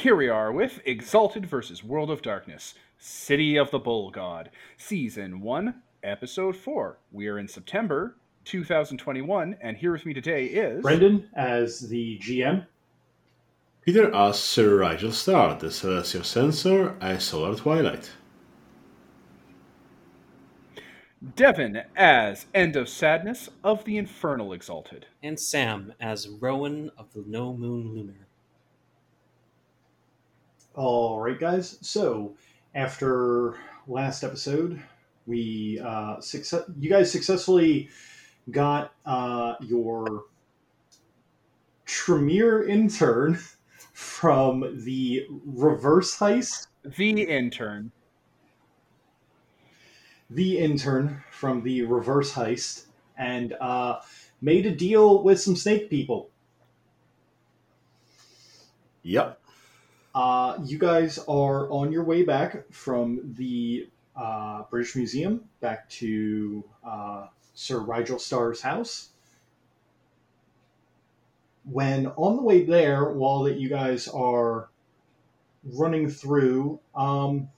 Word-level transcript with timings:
here 0.00 0.16
we 0.16 0.30
are 0.30 0.50
with 0.50 0.80
Exalted 0.86 1.44
versus 1.44 1.84
World 1.84 2.10
of 2.10 2.22
Darkness, 2.22 2.72
City 2.96 3.58
of 3.58 3.70
the 3.70 3.78
Bull 3.78 4.10
God, 4.10 4.48
Season 4.78 5.42
1, 5.42 5.74
Episode 6.02 6.56
4. 6.56 6.96
We 7.12 7.28
are 7.28 7.38
in 7.38 7.46
September 7.46 8.16
2021, 8.46 9.58
and 9.60 9.76
here 9.76 9.92
with 9.92 10.06
me 10.06 10.14
today 10.14 10.46
is. 10.46 10.80
Brendan 10.80 11.28
as 11.36 11.80
the 11.80 12.18
GM. 12.18 12.64
Peter 13.84 14.14
as 14.14 14.40
Sir 14.40 14.78
Rigel 14.78 15.12
Star, 15.12 15.58
the 15.58 15.70
Celestial 15.70 16.24
Censor 16.24 16.96
as 17.02 17.22
Solar 17.22 17.54
Twilight. 17.54 18.10
Devin 21.36 21.82
as 21.94 22.46
End 22.54 22.74
of 22.74 22.88
Sadness 22.88 23.50
of 23.62 23.84
the 23.84 23.98
Infernal 23.98 24.54
Exalted. 24.54 25.04
And 25.22 25.38
Sam 25.38 25.92
as 26.00 26.26
Rowan 26.26 26.90
of 26.96 27.12
the 27.12 27.22
No 27.26 27.52
Moon 27.52 27.94
Lunar. 27.94 28.29
All 30.74 31.20
right, 31.20 31.38
guys. 31.38 31.78
So 31.80 32.36
after 32.74 33.56
last 33.88 34.22
episode, 34.22 34.80
we 35.26 35.80
uh, 35.84 36.20
success. 36.20 36.62
You 36.78 36.88
guys 36.88 37.10
successfully 37.10 37.88
got 38.50 38.92
uh, 39.04 39.54
your 39.60 40.24
Tremere 41.86 42.68
intern 42.68 43.38
from 43.92 44.84
the 44.84 45.26
reverse 45.44 46.16
heist. 46.16 46.68
The 46.84 47.22
intern. 47.22 47.90
The 50.30 50.58
intern 50.58 51.24
from 51.32 51.64
the 51.64 51.82
reverse 51.82 52.32
heist, 52.32 52.84
and 53.18 53.54
uh, 53.54 54.00
made 54.40 54.66
a 54.66 54.70
deal 54.70 55.24
with 55.24 55.40
some 55.40 55.56
snake 55.56 55.90
people. 55.90 56.30
Yep. 59.02 59.39
Uh, 60.14 60.58
you 60.64 60.78
guys 60.78 61.18
are 61.28 61.70
on 61.70 61.92
your 61.92 62.02
way 62.02 62.24
back 62.24 62.64
from 62.72 63.20
the 63.36 63.88
uh, 64.16 64.62
British 64.70 64.96
Museum 64.96 65.44
back 65.60 65.88
to 65.88 66.64
uh, 66.84 67.28
Sir 67.54 67.78
Rigel 67.78 68.18
Starr's 68.18 68.60
house. 68.60 69.10
When 71.64 72.08
on 72.08 72.36
the 72.36 72.42
way 72.42 72.64
there, 72.64 73.10
while 73.10 73.44
that 73.44 73.58
you 73.58 73.68
guys 73.68 74.08
are 74.08 74.70
running 75.64 76.08
through, 76.08 76.80
um, 76.94 77.48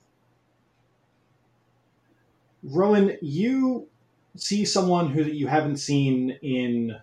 Rowan, 2.62 3.16
you 3.22 3.88
see 4.36 4.64
someone 4.64 5.08
who 5.10 5.24
that 5.24 5.34
you 5.34 5.46
haven't 5.46 5.78
seen 5.78 6.30
in 6.42 6.96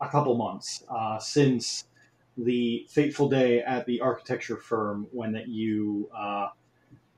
a 0.00 0.08
couple 0.08 0.34
months 0.36 0.82
uh, 0.88 1.18
since 1.18 1.84
the 2.38 2.86
fateful 2.88 3.28
day 3.28 3.60
at 3.62 3.84
the 3.86 4.00
architecture 4.00 4.56
firm 4.56 5.08
when 5.10 5.32
that 5.32 5.48
you 5.48 6.08
uh, 6.16 6.48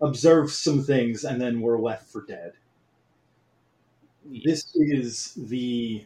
observed 0.01 0.51
some 0.51 0.83
things 0.83 1.25
and 1.25 1.41
then 1.41 1.61
were 1.61 1.79
left 1.79 2.11
for 2.11 2.25
dead. 2.25 2.53
This 4.45 4.75
is 4.75 5.35
the 5.37 6.05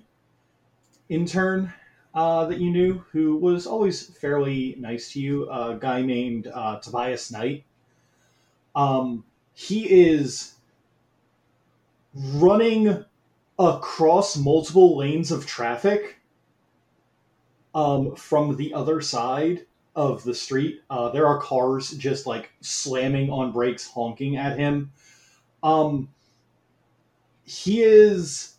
intern 1.09 1.73
uh, 2.15 2.47
that 2.47 2.59
you 2.59 2.71
knew 2.71 3.05
who 3.13 3.37
was 3.37 3.67
always 3.67 4.09
fairly 4.19 4.77
nice 4.79 5.13
to 5.13 5.21
you, 5.21 5.49
a 5.51 5.77
guy 5.79 6.03
named 6.03 6.49
uh, 6.53 6.79
Tobias 6.81 7.31
Knight. 7.31 7.65
Um, 8.75 9.25
he 9.53 10.09
is 10.09 10.55
running 12.15 13.05
across 13.59 14.37
multiple 14.37 14.97
lanes 14.97 15.31
of 15.31 15.47
traffic 15.47 16.21
um, 17.75 18.15
from 18.17 18.57
the 18.57 18.73
other 18.75 19.01
side 19.01 19.67
of 19.97 20.25
the 20.25 20.35
street. 20.35 20.81
Uh, 20.91 21.11
there 21.11 21.27
are 21.27 21.41
cars 21.41 21.91
just 21.91 22.27
like 22.27 22.51
slamming 22.61 23.31
on 23.31 23.53
brakes, 23.53 23.87
honking 23.87 24.37
at 24.37 24.59
him. 24.59 24.93
Um, 25.63 26.09
he 27.45 27.83
is 27.83 28.57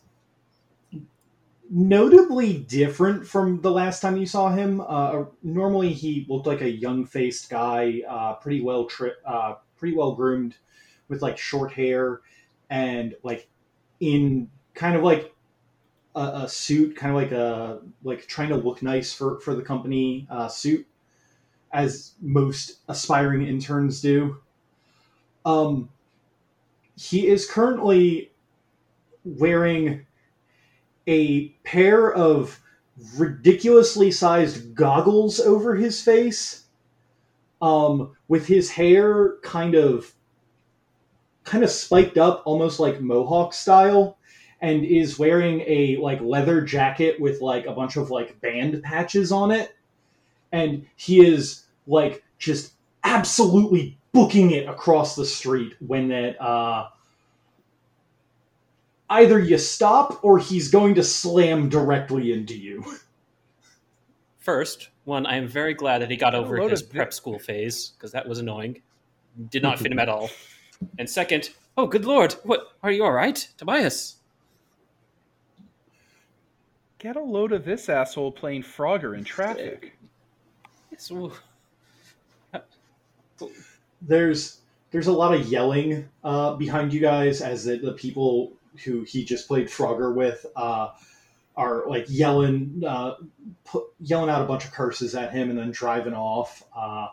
notably 1.70 2.58
different 2.58 3.26
from 3.26 3.60
the 3.60 3.70
last 3.70 4.00
time 4.00 4.16
you 4.16 4.26
saw 4.26 4.50
him. 4.50 4.80
Uh, 4.80 5.24
normally, 5.42 5.92
he 5.92 6.24
looked 6.28 6.46
like 6.46 6.60
a 6.60 6.70
young-faced 6.70 7.50
guy, 7.50 8.02
uh, 8.08 8.34
pretty 8.34 8.60
well 8.60 8.84
tri- 8.84 9.10
uh, 9.26 9.54
pretty 9.76 9.96
well 9.96 10.14
groomed, 10.14 10.56
with 11.08 11.22
like 11.22 11.38
short 11.38 11.72
hair 11.72 12.20
and 12.70 13.14
like 13.22 13.48
in 14.00 14.50
kind 14.74 14.96
of 14.96 15.02
like 15.02 15.34
a, 16.16 16.44
a 16.44 16.48
suit, 16.48 16.96
kind 16.96 17.14
of 17.14 17.22
like 17.22 17.32
a 17.32 17.80
like 18.02 18.26
trying 18.26 18.48
to 18.48 18.56
look 18.56 18.82
nice 18.82 19.12
for 19.12 19.38
for 19.40 19.54
the 19.54 19.62
company 19.62 20.26
uh, 20.30 20.48
suit, 20.48 20.86
as 21.72 22.14
most 22.20 22.80
aspiring 22.88 23.46
interns 23.46 24.00
do. 24.00 24.38
Um, 25.44 25.90
he 26.96 27.28
is 27.28 27.48
currently 27.48 28.32
wearing 29.24 30.06
a 31.06 31.48
pair 31.64 32.12
of 32.12 32.58
ridiculously 33.16 34.10
sized 34.10 34.74
goggles 34.74 35.38
over 35.38 35.76
his 35.76 36.02
face, 36.02 36.64
um, 37.60 38.16
with 38.28 38.46
his 38.46 38.70
hair 38.70 39.36
kind 39.42 39.74
of 39.74 40.14
kind 41.44 41.62
of 41.62 41.70
spiked 41.70 42.18
up, 42.18 42.42
almost 42.44 42.80
like 42.80 43.00
mohawk 43.00 43.52
style, 43.52 44.18
and 44.60 44.84
is 44.84 45.18
wearing 45.18 45.60
a 45.66 45.96
like 45.98 46.20
leather 46.20 46.60
jacket 46.62 47.20
with 47.20 47.40
like 47.40 47.66
a 47.66 47.72
bunch 47.72 47.96
of 47.96 48.10
like 48.10 48.40
band 48.40 48.82
patches 48.82 49.32
on 49.32 49.50
it, 49.50 49.76
and 50.52 50.86
he 50.96 51.24
is 51.26 51.64
like 51.86 52.22
just 52.38 52.72
absolutely 53.04 53.98
booking 54.12 54.50
it 54.50 54.68
across 54.68 55.14
the 55.14 55.24
street 55.24 55.74
when 55.80 56.08
that 56.08 56.40
uh 56.42 56.88
either 59.10 59.38
you 59.38 59.58
stop 59.58 60.22
or 60.24 60.38
he's 60.38 60.70
going 60.70 60.94
to 60.94 61.02
slam 61.02 61.68
directly 61.68 62.32
into 62.32 62.56
you. 62.56 62.84
First, 64.38 64.90
one, 65.04 65.26
I 65.26 65.36
am 65.36 65.48
very 65.48 65.74
glad 65.74 66.02
that 66.02 66.10
he 66.10 66.16
got 66.16 66.34
over 66.34 66.56
his 66.68 66.82
of- 66.82 66.90
prep 66.90 67.12
school 67.12 67.38
phase, 67.38 67.90
because 67.90 68.12
that 68.12 68.28
was 68.28 68.38
annoying. 68.38 68.82
Did 69.50 69.62
not 69.62 69.78
fit 69.78 69.92
him 69.92 69.98
at 69.98 70.08
all. 70.08 70.30
And 70.98 71.08
second, 71.08 71.48
oh, 71.78 71.86
good 71.86 72.04
lord, 72.04 72.34
what, 72.44 72.76
are 72.82 72.90
you 72.90 73.02
alright, 73.02 73.48
Tobias? 73.56 74.15
Get 77.06 77.14
a 77.14 77.22
load 77.22 77.52
of 77.52 77.64
this 77.64 77.88
asshole 77.88 78.32
playing 78.32 78.64
Frogger 78.64 79.16
in 79.16 79.22
traffic. 79.22 79.96
It's, 80.90 81.08
ooh. 81.12 81.32
there's 84.02 84.58
there's 84.90 85.06
a 85.06 85.12
lot 85.12 85.32
of 85.32 85.46
yelling 85.46 86.08
uh, 86.24 86.56
behind 86.56 86.92
you 86.92 86.98
guys 86.98 87.42
as 87.42 87.64
the, 87.64 87.76
the 87.76 87.92
people 87.92 88.54
who 88.82 89.02
he 89.04 89.24
just 89.24 89.46
played 89.46 89.68
Frogger 89.68 90.12
with 90.12 90.46
uh, 90.56 90.88
are 91.56 91.84
like 91.86 92.06
yelling 92.08 92.82
uh, 92.84 93.14
pu- 93.64 93.86
yelling 94.00 94.28
out 94.28 94.42
a 94.42 94.46
bunch 94.46 94.64
of 94.64 94.72
curses 94.72 95.14
at 95.14 95.32
him 95.32 95.48
and 95.48 95.56
then 95.56 95.70
driving 95.70 96.12
off. 96.12 96.64
Uh, 96.76 97.06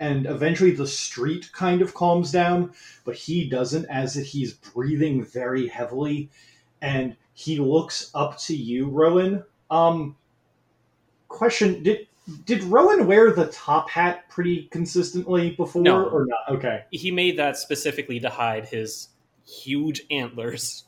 and 0.00 0.26
eventually 0.26 0.72
the 0.72 0.88
street 0.88 1.52
kind 1.52 1.82
of 1.82 1.94
calms 1.94 2.32
down, 2.32 2.72
but 3.04 3.14
he 3.14 3.48
doesn't 3.48 3.84
as 3.84 4.16
if 4.16 4.26
he's 4.26 4.54
breathing 4.54 5.24
very 5.24 5.68
heavily. 5.68 6.30
And 6.82 7.16
he 7.34 7.58
looks 7.58 8.10
up 8.14 8.38
to 8.38 8.56
you, 8.56 8.88
Rowan. 8.88 9.44
Um, 9.70 10.16
question: 11.28 11.82
Did 11.82 12.06
did 12.46 12.62
Rowan 12.64 13.06
wear 13.06 13.32
the 13.32 13.46
top 13.48 13.90
hat 13.90 14.28
pretty 14.30 14.64
consistently 14.70 15.50
before 15.50 15.82
No. 15.82 16.04
or 16.04 16.26
not? 16.26 16.56
Okay. 16.56 16.84
He 16.90 17.10
made 17.10 17.38
that 17.38 17.56
specifically 17.58 18.18
to 18.20 18.30
hide 18.30 18.66
his 18.66 19.08
huge 19.46 20.02
antlers. 20.10 20.84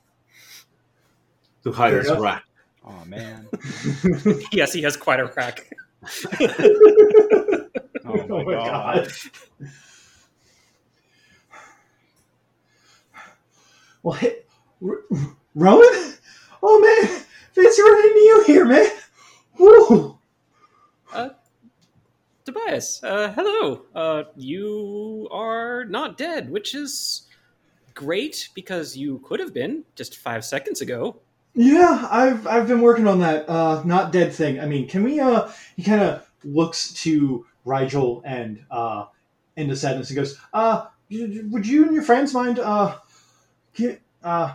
To 1.64 1.72
hide 1.72 1.90
Fair 1.90 1.98
his 1.98 2.08
enough. 2.10 2.22
rack. 2.22 2.44
Oh 2.86 3.04
man. 3.06 3.48
Yes, 4.52 4.72
he 4.72 4.82
has 4.82 4.96
quite 4.96 5.20
a 5.20 5.26
rack. 5.36 5.70
Oh 8.08 8.24
my, 8.28 8.44
god. 8.44 9.08
Well, 14.02 14.14
hey, 14.14 14.38
R- 14.84 15.00
R- 15.12 15.36
Rowan? 15.54 16.14
Oh 16.68 16.80
man, 16.80 17.22
fancy 17.52 17.80
running 17.80 18.06
into 18.06 18.18
you 18.18 18.44
here, 18.44 18.64
man. 18.64 18.86
Woo! 19.56 20.18
Tobias, 22.44 23.04
uh, 23.04 23.32
hello. 23.36 23.82
Uh, 23.94 24.24
you 24.34 25.28
are 25.30 25.84
not 25.84 26.18
dead, 26.18 26.50
which 26.50 26.74
is 26.74 27.28
great 27.94 28.48
because 28.52 28.96
you 28.96 29.20
could 29.20 29.38
have 29.38 29.54
been 29.54 29.84
just 29.94 30.16
five 30.16 30.44
seconds 30.44 30.80
ago. 30.80 31.20
Yeah, 31.54 32.08
I've 32.10 32.44
I've 32.48 32.66
been 32.66 32.80
working 32.80 33.06
on 33.06 33.20
that 33.20 33.48
uh, 33.48 33.84
not 33.84 34.10
dead 34.10 34.32
thing. 34.32 34.58
I 34.58 34.66
mean, 34.66 34.88
can 34.88 35.04
we? 35.04 35.20
Uh, 35.20 35.48
he 35.76 35.84
kind 35.84 36.02
of 36.02 36.28
looks 36.42 36.92
to 37.04 37.46
Rigel 37.64 38.22
and 38.24 38.64
uh, 38.72 39.04
End 39.56 39.70
of 39.70 39.78
Sadness 39.78 40.10
and 40.10 40.16
goes, 40.16 40.36
"Uh, 40.52 40.86
would 41.10 41.64
you 41.64 41.84
and 41.84 41.94
your 41.94 42.02
friends 42.02 42.34
mind 42.34 42.58
uh, 42.58 42.98
get 43.72 44.02
uh, 44.24 44.54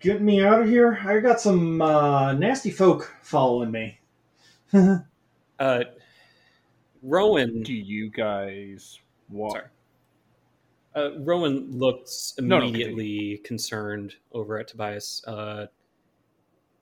getting 0.00 0.24
me 0.24 0.44
out 0.44 0.62
of 0.62 0.68
here? 0.68 0.98
I 1.04 1.20
got 1.20 1.40
some 1.40 1.80
uh, 1.82 2.32
nasty 2.32 2.70
folk 2.70 3.14
following 3.22 3.70
me." 3.70 4.00
Uh, 5.60 5.82
Rowan. 7.02 7.64
Do 7.64 7.72
you 7.74 8.10
guys 8.10 9.00
want? 9.28 9.52
Sorry. 9.52 9.64
Uh, 10.94 11.18
Rowan 11.20 11.70
looks 11.76 12.34
No, 12.38 12.58
no, 12.58 12.66
immediately 12.66 13.40
concerned 13.44 14.14
over 14.32 14.58
at 14.58 14.68
Tobias 14.68 15.22
uh, 15.26 15.66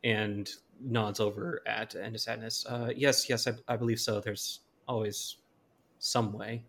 and 0.05 0.51
nods 0.81 1.21
over 1.21 1.63
at 1.67 1.95
End 1.95 2.15
of 2.15 2.21
Sadness. 2.21 2.65
Uh, 2.67 2.91
yes, 2.95 3.29
yes, 3.29 3.47
I, 3.47 3.53
I 3.69 3.77
believe 3.77 4.01
so. 4.01 4.21
There's 4.21 4.61
always 4.87 5.37
some 5.99 6.33
way. 6.33 6.65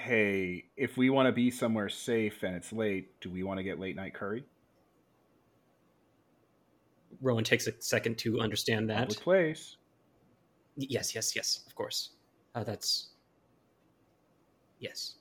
Hey, 0.00 0.64
if 0.78 0.96
we 0.96 1.10
want 1.10 1.26
to 1.26 1.32
be 1.32 1.50
somewhere 1.50 1.90
safe 1.90 2.42
and 2.42 2.56
it's 2.56 2.72
late, 2.72 3.20
do 3.20 3.28
we 3.28 3.42
want 3.42 3.58
to 3.58 3.62
get 3.62 3.78
late 3.78 3.96
night 3.96 4.14
curry? 4.14 4.44
Rowan 7.20 7.44
takes 7.44 7.66
a 7.66 7.72
second 7.80 8.16
to 8.18 8.40
understand 8.40 8.88
that. 8.88 9.08
Public 9.08 9.20
place. 9.20 9.76
Yes, 10.76 11.14
yes, 11.14 11.36
yes, 11.36 11.64
of 11.66 11.74
course. 11.74 12.10
Uh, 12.54 12.64
that's. 12.64 13.08
Yes. 14.78 15.16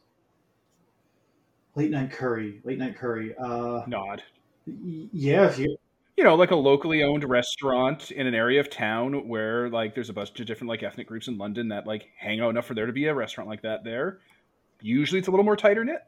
Late 1.75 1.91
night 1.91 2.11
curry. 2.11 2.61
Late 2.63 2.77
night 2.77 2.97
curry. 2.97 3.35
Uh, 3.37 3.81
Nod. 3.85 4.23
y- 4.65 5.09
yeah, 5.11 5.47
if 5.47 5.59
you. 5.59 5.75
You 6.15 6.23
know, 6.23 6.35
like 6.35 6.51
a 6.51 6.55
locally 6.55 7.03
owned 7.03 7.25
restaurant 7.25 8.11
in 8.11 8.27
an 8.27 8.33
area 8.35 8.61
of 8.61 8.69
town 8.69 9.27
where 9.27 9.69
like 9.69 9.93
there's 9.93 10.09
a 10.09 10.13
bunch 10.13 10.39
of 10.39 10.45
different 10.45 10.69
like 10.69 10.83
ethnic 10.83 11.07
groups 11.07 11.27
in 11.27 11.37
London 11.37 11.67
that 11.69 11.85
like 11.85 12.09
hang 12.17 12.39
out 12.39 12.49
enough 12.49 12.65
for 12.65 12.73
there 12.73 12.85
to 12.85 12.93
be 12.93 13.05
a 13.05 13.13
restaurant 13.13 13.49
like 13.49 13.61
that 13.63 13.83
there. 13.83 14.19
Usually 14.81 15.19
it's 15.19 15.27
a 15.27 15.31
little 15.31 15.43
more 15.43 15.55
tighter 15.57 15.83
knit. 15.83 16.03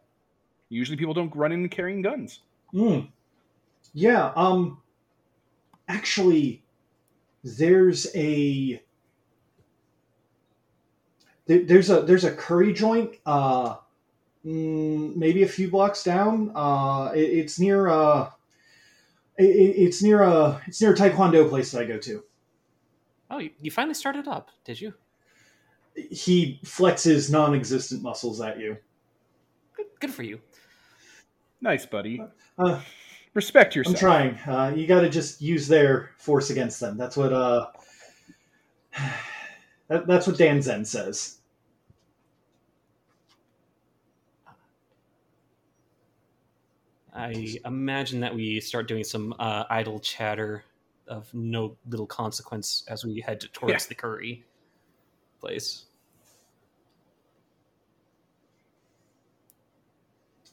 Usually 0.70 0.98
people 0.98 1.14
don't 1.14 1.36
run 1.36 1.52
in 1.52 1.68
carrying 1.70 2.02
guns. 2.02 2.40
Mm. 2.74 3.10
Yeah. 3.94 4.32
Um. 4.36 4.82
Actually, 5.88 6.64
there's 7.44 8.08
a 8.16 8.82
there, 11.46 11.64
there's 11.66 11.90
a 11.90 12.02
there's 12.04 12.24
a 12.24 12.32
curry 12.32 12.72
joint. 12.74 13.16
Uh, 13.26 13.76
mm, 14.46 15.16
maybe 15.16 15.44
a 15.44 15.48
few 15.48 15.70
blocks 15.70 16.04
down. 16.04 16.52
Uh, 16.56 17.12
it, 17.14 17.20
it's 17.20 17.60
near 17.60 17.90
uh, 17.90 18.30
it, 19.38 19.44
it- 19.44 19.76
it's 19.82 20.02
near 20.02 20.22
a 20.24 20.62
it's 20.68 20.82
near 20.82 20.94
a 20.94 20.96
taekwondo 20.96 21.50
place 21.50 21.72
that 21.72 21.82
I 21.82 21.86
go 21.86 21.98
to. 21.98 22.24
Oh, 23.30 23.38
you, 23.40 23.52
you 23.62 23.72
finally 23.72 23.94
started 23.94 24.28
up, 24.28 24.52
did 24.66 24.80
you? 24.80 24.94
He 25.96 26.60
flexes 26.64 27.32
non-existent 27.32 28.02
muscles 28.02 28.42
at 28.42 28.60
you. 28.60 28.78
Good, 29.76 29.86
good 30.00 30.14
for 30.14 30.24
you. 30.24 30.40
Nice, 31.62 31.86
buddy. 31.86 32.22
Uh, 32.58 32.82
Respect 33.34 33.76
yourself. 33.76 33.96
I'm 33.96 34.00
trying. 34.00 34.36
Uh, 34.48 34.74
you 34.76 34.88
got 34.88 35.02
to 35.02 35.10
just 35.10 35.42
use 35.42 35.68
their 35.68 36.12
force 36.18 36.50
against 36.50 36.80
them. 36.80 36.98
That's 36.98 37.16
what 37.16 37.32
uh, 37.32 37.68
that, 39.88 40.06
that's 40.08 40.28
what 40.28 40.38
Dan 40.38 40.62
Zen 40.62 40.84
says. 40.86 41.38
I 47.14 47.58
imagine 47.66 48.22
that 48.22 48.34
we 48.34 48.60
start 48.62 48.88
doing 48.88 49.04
some 49.04 49.34
uh, 49.38 49.66
idle 49.70 50.00
chatter 50.00 50.64
of 51.08 51.34
no 51.34 51.76
little 51.90 52.06
consequence 52.08 52.84
as 52.88 53.04
we 53.04 53.20
head 53.20 53.42
towards 53.54 53.84
Yeah. 53.84 53.88
the 53.90 53.96
curry 53.96 54.46
place. 55.42 55.86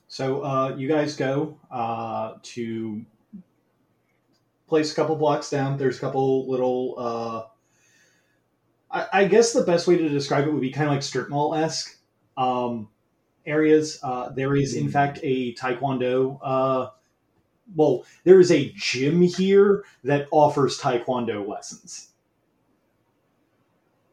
So 0.08 0.42
uh, 0.42 0.74
you 0.76 0.88
guys 0.88 1.14
go 1.14 1.56
uh, 1.70 2.34
to 2.42 3.04
place 4.66 4.90
a 4.90 4.94
couple 4.96 5.14
blocks 5.14 5.48
down. 5.50 5.78
There's 5.78 5.98
a 5.98 6.00
couple 6.00 6.50
little. 6.50 6.94
Uh, 6.98 7.42
I, 8.90 9.20
I 9.20 9.24
guess 9.26 9.52
the 9.52 9.62
best 9.62 9.86
way 9.86 9.96
to 9.96 10.08
describe 10.08 10.46
it 10.46 10.52
would 10.52 10.60
be 10.60 10.72
kind 10.72 10.88
of 10.88 10.94
like 10.94 11.02
strip 11.02 11.28
mall 11.28 11.54
esque 11.54 11.98
um, 12.36 12.88
areas. 13.46 14.00
Uh, 14.02 14.30
there 14.30 14.56
is, 14.56 14.74
in 14.74 14.88
fact, 14.88 15.20
a 15.22 15.54
taekwondo. 15.54 16.38
Uh, 16.42 16.90
well, 17.76 18.04
there 18.24 18.40
is 18.40 18.50
a 18.50 18.72
gym 18.74 19.22
here 19.22 19.84
that 20.02 20.26
offers 20.30 20.80
taekwondo 20.80 21.46
lessons. 21.46 22.07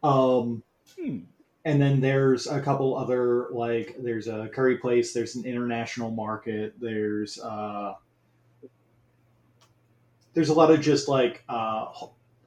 Um, 0.06 0.62
Hmm. 1.00 1.18
and 1.66 1.82
then 1.82 2.00
there's 2.00 2.46
a 2.48 2.62
couple 2.62 2.96
other 2.96 3.48
like 3.52 3.96
there's 4.00 4.28
a 4.28 4.48
curry 4.54 4.78
place 4.78 5.14
there's 5.14 5.36
an 5.36 5.44
international 5.46 6.12
market 6.12 6.76
there's 6.80 7.40
uh 7.40 7.96
there's 10.36 10.50
a 10.50 10.54
lot 10.54 10.70
of 10.72 10.80
just 10.80 11.08
like 11.08 11.44
uh 11.50 11.54
i 11.54 11.98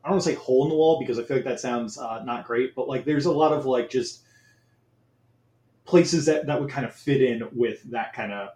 don't 0.04 0.12
want 0.12 0.22
to 0.22 0.28
say 0.30 0.34
hole 0.36 0.62
in 0.64 0.68
the 0.70 0.74
wall 0.76 1.00
because 1.00 1.18
i 1.18 1.22
feel 1.24 1.36
like 1.36 1.44
that 1.44 1.58
sounds 1.60 1.98
uh, 1.98 2.22
not 2.24 2.46
great 2.46 2.74
but 2.76 2.88
like 2.88 3.04
there's 3.04 3.26
a 3.26 3.32
lot 3.32 3.52
of 3.52 3.66
like 3.66 3.90
just 3.90 4.22
places 5.84 6.26
that 6.26 6.46
that 6.46 6.60
would 6.60 6.70
kind 6.70 6.86
of 6.86 6.94
fit 6.94 7.20
in 7.20 7.42
with 7.52 7.82
that 7.90 8.12
kind 8.12 8.32
of 8.32 8.50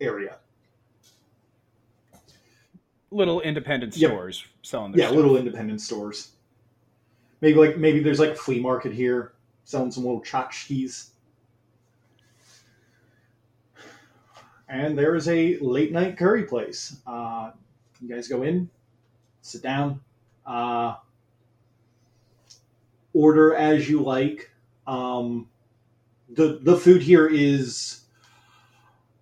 area 0.00 0.36
Little 3.12 3.40
independent 3.40 3.94
Yep. 3.94 4.10
stores 4.10 4.44
selling 4.62 4.90
their 4.92 5.00
yeah 5.00 5.06
stuff. 5.06 5.16
little 5.16 5.36
independent 5.36 5.80
stores 5.80 6.32
maybe 7.40 7.58
like 7.58 7.76
maybe 7.76 8.00
there's 8.00 8.20
like 8.20 8.30
a 8.30 8.36
flea 8.36 8.60
market 8.60 8.92
here 8.92 9.32
selling 9.64 9.90
some 9.90 10.04
little 10.04 10.22
tchotchkes. 10.22 11.10
And 14.68 14.98
there 14.98 15.14
is 15.14 15.28
a 15.28 15.58
late 15.58 15.92
night 15.92 16.16
curry 16.16 16.44
place. 16.44 16.96
Uh, 17.06 17.52
you 18.00 18.08
guys 18.08 18.28
go 18.28 18.42
in 18.42 18.68
sit 19.42 19.62
down 19.62 20.00
uh, 20.44 20.96
order 23.12 23.54
as 23.54 23.88
you 23.88 24.02
like. 24.02 24.50
Um, 24.88 25.48
the 26.28 26.58
the 26.62 26.76
food 26.76 27.02
here 27.02 27.26
is 27.26 28.00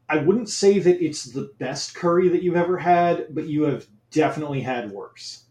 i 0.08 0.16
wouldn't 0.16 0.48
say 0.48 0.78
that 0.78 1.04
it's 1.04 1.24
the 1.24 1.52
best 1.58 1.94
curry 1.94 2.28
that 2.28 2.42
you've 2.42 2.56
ever 2.56 2.78
had 2.78 3.26
but 3.30 3.46
you 3.46 3.62
have 3.64 3.86
definitely 4.10 4.60
had 4.60 4.90
worse 4.90 5.43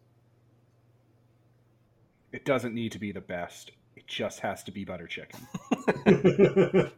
It 2.33 2.43
doesn't 2.45 2.73
need 2.73 2.91
to 2.93 2.99
be 2.99 3.11
the 3.11 3.21
best. 3.21 3.71
It 3.95 4.07
just 4.07 4.39
has 4.39 4.63
to 4.63 4.71
be 4.71 4.83
butter 4.83 5.05
chicken. 5.07 5.39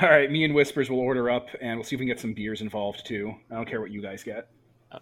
All 0.00 0.08
right, 0.08 0.30
me 0.30 0.44
and 0.44 0.54
Whispers 0.54 0.90
will 0.90 1.00
order 1.00 1.30
up, 1.30 1.48
and 1.60 1.76
we'll 1.78 1.84
see 1.84 1.96
if 1.96 2.00
we 2.00 2.06
can 2.06 2.14
get 2.14 2.20
some 2.20 2.34
beers 2.34 2.60
involved 2.60 3.06
too. 3.06 3.34
I 3.50 3.54
don't 3.54 3.66
care 3.66 3.80
what 3.80 3.90
you 3.90 4.02
guys 4.02 4.22
get. 4.22 4.48
Oh. 4.92 4.98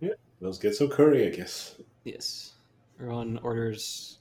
Yeah, 0.00 0.10
Let's 0.40 0.58
get 0.58 0.76
some 0.76 0.88
curry, 0.90 1.26
I 1.26 1.30
guess. 1.30 1.76
Yes. 2.04 2.52
Rowan 2.98 3.38
orders 3.38 4.18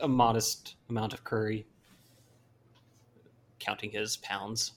a 0.00 0.08
modest 0.08 0.76
amount 0.88 1.12
of 1.12 1.22
curry, 1.24 1.66
counting 3.58 3.90
his 3.90 4.16
pounds 4.18 4.72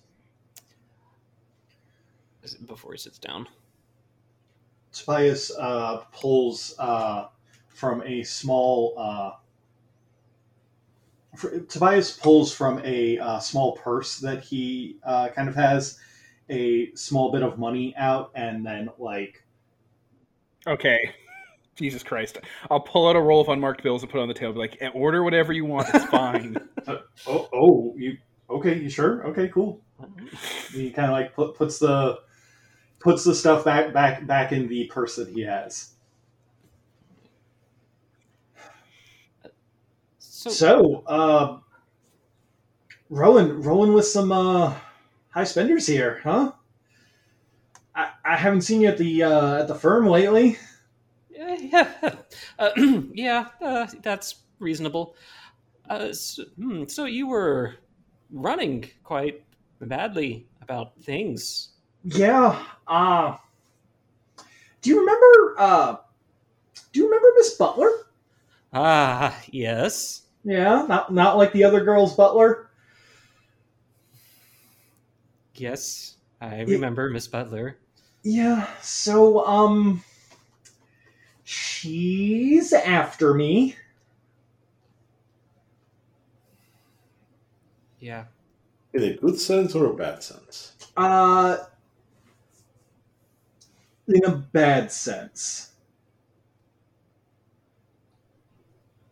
before 2.65 2.91
he 2.91 2.97
sits 2.97 3.17
down. 3.17 3.47
Tobias 4.91 5.51
uh, 5.57 6.03
pulls 6.11 6.75
uh, 6.79 7.27
from 7.69 8.03
a 8.03 8.23
small. 8.23 8.93
Uh, 8.97 9.31
fr- 11.35 11.57
Tobias 11.67 12.11
pulls 12.11 12.53
from 12.53 12.81
a 12.83 13.17
uh, 13.17 13.39
small 13.39 13.73
purse 13.73 14.19
that 14.19 14.43
he 14.43 14.97
uh, 15.03 15.29
kind 15.29 15.49
of 15.49 15.55
has 15.55 15.99
a 16.49 16.93
small 16.93 17.31
bit 17.31 17.41
of 17.41 17.57
money 17.57 17.95
out, 17.97 18.31
and 18.35 18.65
then 18.65 18.89
like 18.99 19.43
Okay. 20.67 21.11
Jesus 21.75 22.03
Christ. 22.03 22.37
I'll 22.69 22.79
pull 22.79 23.07
out 23.07 23.15
a 23.15 23.19
roll 23.19 23.41
of 23.41 23.49
unmarked 23.49 23.81
bills 23.81 24.03
and 24.03 24.11
put 24.11 24.19
it 24.19 24.21
on 24.21 24.27
the 24.27 24.33
table. 24.35 24.53
Be 24.53 24.59
like, 24.59 24.77
"Eh, 24.79 24.89
order 24.89 25.23
whatever 25.23 25.53
you 25.53 25.65
want. 25.65 25.87
It's 25.91 26.05
fine. 26.05 26.55
oh 26.87 27.49
oh 27.53 27.93
you 27.97 28.17
okay 28.49 28.77
you 28.77 28.89
sure 28.89 29.25
okay 29.25 29.47
cool 29.47 29.81
he 30.73 30.91
kind 30.91 31.07
of 31.07 31.13
like 31.13 31.33
put, 31.33 31.55
puts 31.55 31.79
the 31.79 32.19
puts 33.03 33.23
the 33.23 33.35
stuff 33.35 33.65
back 33.65 33.93
back 33.93 34.25
back 34.25 34.51
in 34.51 34.67
the 34.67 34.85
purse 34.87 35.17
that 35.17 35.27
he 35.29 35.41
has. 35.41 35.91
So, 40.19 40.49
So, 40.49 41.03
uh, 41.07 41.59
Rowan, 43.09 43.61
rolling 43.61 43.93
with 43.93 44.05
some 44.05 44.31
uh, 44.31 44.73
high 45.29 45.43
spenders 45.43 45.85
here, 45.87 46.21
huh? 46.23 46.53
I, 47.95 48.09
I 48.25 48.35
haven't 48.37 48.61
seen 48.61 48.81
you 48.81 48.87
at 48.87 48.97
the 48.97 49.23
uh, 49.23 49.61
at 49.61 49.67
the 49.67 49.75
firm 49.75 50.07
lately. 50.07 50.57
yeah, 51.29 51.55
yeah, 52.01 52.15
uh, 52.59 52.71
yeah 53.13 53.49
uh, 53.61 53.87
that's 54.01 54.43
reasonable. 54.59 55.15
Uh, 55.89 56.13
so, 56.13 56.43
hmm, 56.55 56.85
so 56.87 57.05
you 57.05 57.27
were 57.27 57.75
running 58.31 58.89
quite 59.03 59.43
badly 59.81 60.47
about 60.61 60.95
things. 61.03 61.72
Yeah. 62.03 62.63
Uh, 62.87 63.37
do 64.81 64.89
you 64.89 64.99
remember? 64.99 65.55
Uh, 65.57 65.95
do 66.91 66.99
you 66.99 67.05
remember 67.05 67.27
Miss 67.35 67.53
Butler? 67.55 67.89
Ah, 68.73 69.39
yes. 69.51 70.23
Yeah, 70.43 70.85
not 70.87 71.13
not 71.13 71.37
like 71.37 71.53
the 71.53 71.63
other 71.63 71.83
girl's 71.83 72.15
butler. 72.15 72.69
Yes, 75.55 76.17
I 76.41 76.61
remember 76.61 77.09
Miss 77.09 77.27
Butler. 77.27 77.77
Yeah, 78.23 78.67
so, 78.81 79.45
um, 79.45 80.03
she's 81.43 82.73
after 82.73 83.33
me. 83.33 83.75
Yeah. 87.99 88.25
In 88.93 89.03
a 89.03 89.13
good 89.15 89.39
sense 89.39 89.75
or 89.75 89.85
a 89.85 89.93
bad 89.93 90.23
sense? 90.23 90.73
Uh, 90.97 91.57
in 94.07 94.25
a 94.25 94.35
bad 94.35 94.91
sense. 94.91 95.73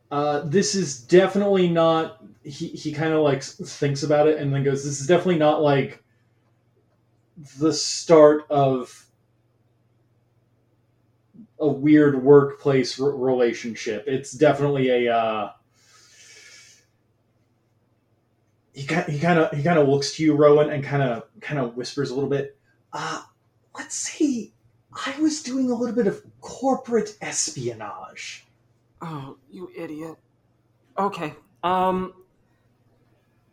Uh, 0.10 0.42
this 0.42 0.76
is 0.76 1.02
definitely 1.02 1.70
not. 1.70 2.22
He, 2.44 2.68
he 2.68 2.92
kind 2.92 3.14
of 3.14 3.22
like 3.22 3.42
thinks 3.44 4.04
about 4.04 4.28
it 4.28 4.40
and 4.40 4.54
then 4.54 4.64
goes, 4.64 4.84
This 4.84 5.00
is 5.00 5.08
definitely 5.08 5.38
not 5.38 5.62
like 5.62 6.04
the 7.60 7.72
start 7.72 8.46
of 8.50 9.06
a 11.60 11.68
weird 11.68 12.22
workplace 12.22 13.00
relationship. 13.00 14.04
It's 14.08 14.34
definitely 14.34 15.08
a. 15.08 15.16
Uh, 15.16 15.52
he 18.74 18.86
kind 18.86 19.10
he 19.12 19.20
kind 19.20 19.40
of 19.40 19.52
he 19.56 19.64
kind 19.64 19.80
of 19.80 19.88
looks 19.88 20.16
to 20.16 20.24
you, 20.24 20.34
Rowan, 20.36 20.70
and 20.70 20.84
kind 20.84 21.04
of 21.04 21.24
kind 21.40 21.60
of 21.60 21.76
whispers 21.76 22.10
a 22.10 22.16
little 22.16 22.30
bit. 22.30 22.58
Uh, 22.92 23.22
let's 23.76 23.96
say 23.96 24.52
I 24.94 25.20
was 25.20 25.42
doing 25.42 25.72
a 25.72 25.76
little 25.76 25.96
bit 25.96 26.08
of 26.08 26.22
corporate 26.42 27.18
espionage. 27.22 28.46
Oh, 29.02 29.38
you 29.50 29.72
idiot. 29.76 30.16
Okay. 30.98 31.34
Um. 31.64 32.14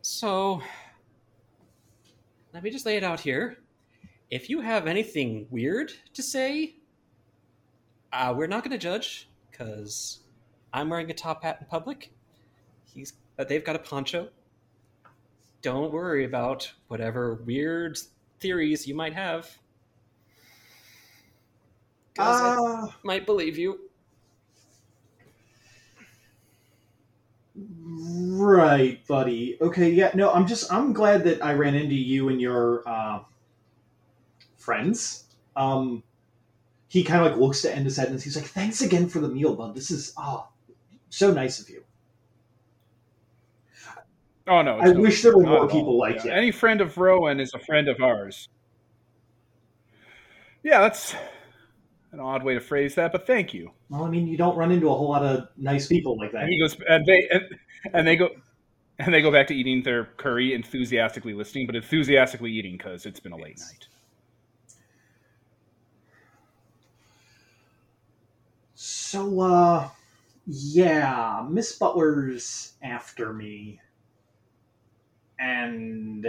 So, 0.02 0.62
let 2.52 2.62
me 2.62 2.70
just 2.70 2.86
lay 2.86 2.96
it 2.96 3.04
out 3.04 3.20
here. 3.20 3.58
If 4.30 4.50
you 4.50 4.60
have 4.60 4.86
anything 4.86 5.46
weird 5.50 5.92
to 6.14 6.22
say, 6.22 6.76
uh, 8.12 8.34
we're 8.36 8.46
not 8.46 8.62
going 8.62 8.72
to 8.72 8.78
judge 8.78 9.28
because 9.50 10.20
I'm 10.72 10.88
wearing 10.88 11.10
a 11.10 11.14
top 11.14 11.42
hat 11.42 11.58
in 11.60 11.66
public. 11.66 12.12
He's 12.84 13.14
uh, 13.38 13.44
they've 13.44 13.64
got 13.64 13.76
a 13.76 13.80
poncho. 13.80 14.28
Don't 15.62 15.92
worry 15.92 16.24
about 16.24 16.70
whatever 16.88 17.34
weird 17.34 17.98
theories 18.40 18.86
you 18.86 18.94
might 18.94 19.14
have. 19.14 19.58
'Cause 22.18 22.40
I 22.42 22.56
Ah, 22.58 22.96
might 23.02 23.26
believe 23.26 23.56
you. 23.58 23.80
right, 27.54 29.04
buddy. 29.06 29.58
Okay, 29.60 29.90
yeah. 29.90 30.10
No, 30.14 30.30
I'm 30.32 30.46
just 30.46 30.72
I'm 30.72 30.92
glad 30.92 31.24
that 31.24 31.44
I 31.44 31.54
ran 31.54 31.74
into 31.74 31.94
you 31.94 32.28
and 32.28 32.40
your 32.40 32.82
uh, 32.88 33.20
friends. 34.56 35.24
Um, 35.56 36.02
he 36.88 37.04
kind 37.04 37.24
of 37.24 37.32
like 37.32 37.40
looks 37.40 37.62
to 37.62 37.74
end 37.74 37.84
his 37.86 37.96
head 37.96 38.08
and 38.10 38.22
he's 38.22 38.36
like, 38.36 38.46
"Thanks 38.46 38.80
again 38.80 39.08
for 39.08 39.20
the 39.20 39.28
meal, 39.28 39.54
bud. 39.56 39.74
This 39.74 39.90
is 39.90 40.14
oh, 40.18 40.48
so 41.10 41.32
nice 41.32 41.60
of 41.60 41.70
you." 41.70 41.84
Oh 44.48 44.62
no! 44.62 44.78
I 44.80 44.92
no- 44.92 45.00
wish 45.00 45.22
there 45.22 45.36
were 45.36 45.44
more 45.44 45.68
people 45.68 45.94
all. 45.94 45.98
like 45.98 46.24
Yeah, 46.24 46.24
you. 46.24 46.30
Any 46.32 46.50
friend 46.50 46.80
of 46.80 46.96
Rowan 46.98 47.38
is 47.40 47.52
a 47.54 47.58
friend 47.58 47.88
of 47.88 48.00
ours. 48.00 48.48
Yeah, 50.62 50.80
that's 50.80 51.14
an 52.12 52.20
odd 52.20 52.42
way 52.42 52.54
to 52.54 52.60
phrase 52.60 52.94
that, 52.94 53.12
but 53.12 53.26
thank 53.26 53.52
you. 53.52 53.70
Well, 53.90 54.04
I 54.04 54.10
mean, 54.10 54.26
you 54.26 54.36
don't 54.36 54.56
run 54.56 54.70
into 54.70 54.88
a 54.88 54.94
whole 54.94 55.10
lot 55.10 55.24
of 55.24 55.48
nice 55.56 55.86
people 55.86 56.16
like 56.18 56.32
that. 56.32 56.42
And 56.42 56.52
he 56.52 56.58
goes, 56.58 56.76
and 56.88 57.04
they, 57.04 57.28
and, 57.30 57.42
and 57.92 58.06
they 58.08 58.16
go, 58.16 58.30
and 58.98 59.12
they 59.14 59.22
go 59.22 59.30
back 59.30 59.46
to 59.48 59.54
eating 59.54 59.82
their 59.82 60.06
curry, 60.16 60.54
enthusiastically 60.54 61.34
listening, 61.34 61.66
but 61.66 61.76
enthusiastically 61.76 62.50
eating 62.50 62.76
because 62.76 63.06
it's 63.06 63.20
been 63.20 63.32
a 63.32 63.36
late 63.36 63.58
night. 63.58 63.86
So, 68.74 69.40
uh, 69.40 69.88
yeah, 70.46 71.46
Miss 71.48 71.78
Butler's 71.78 72.74
after 72.82 73.32
me. 73.32 73.80
And 75.38 76.26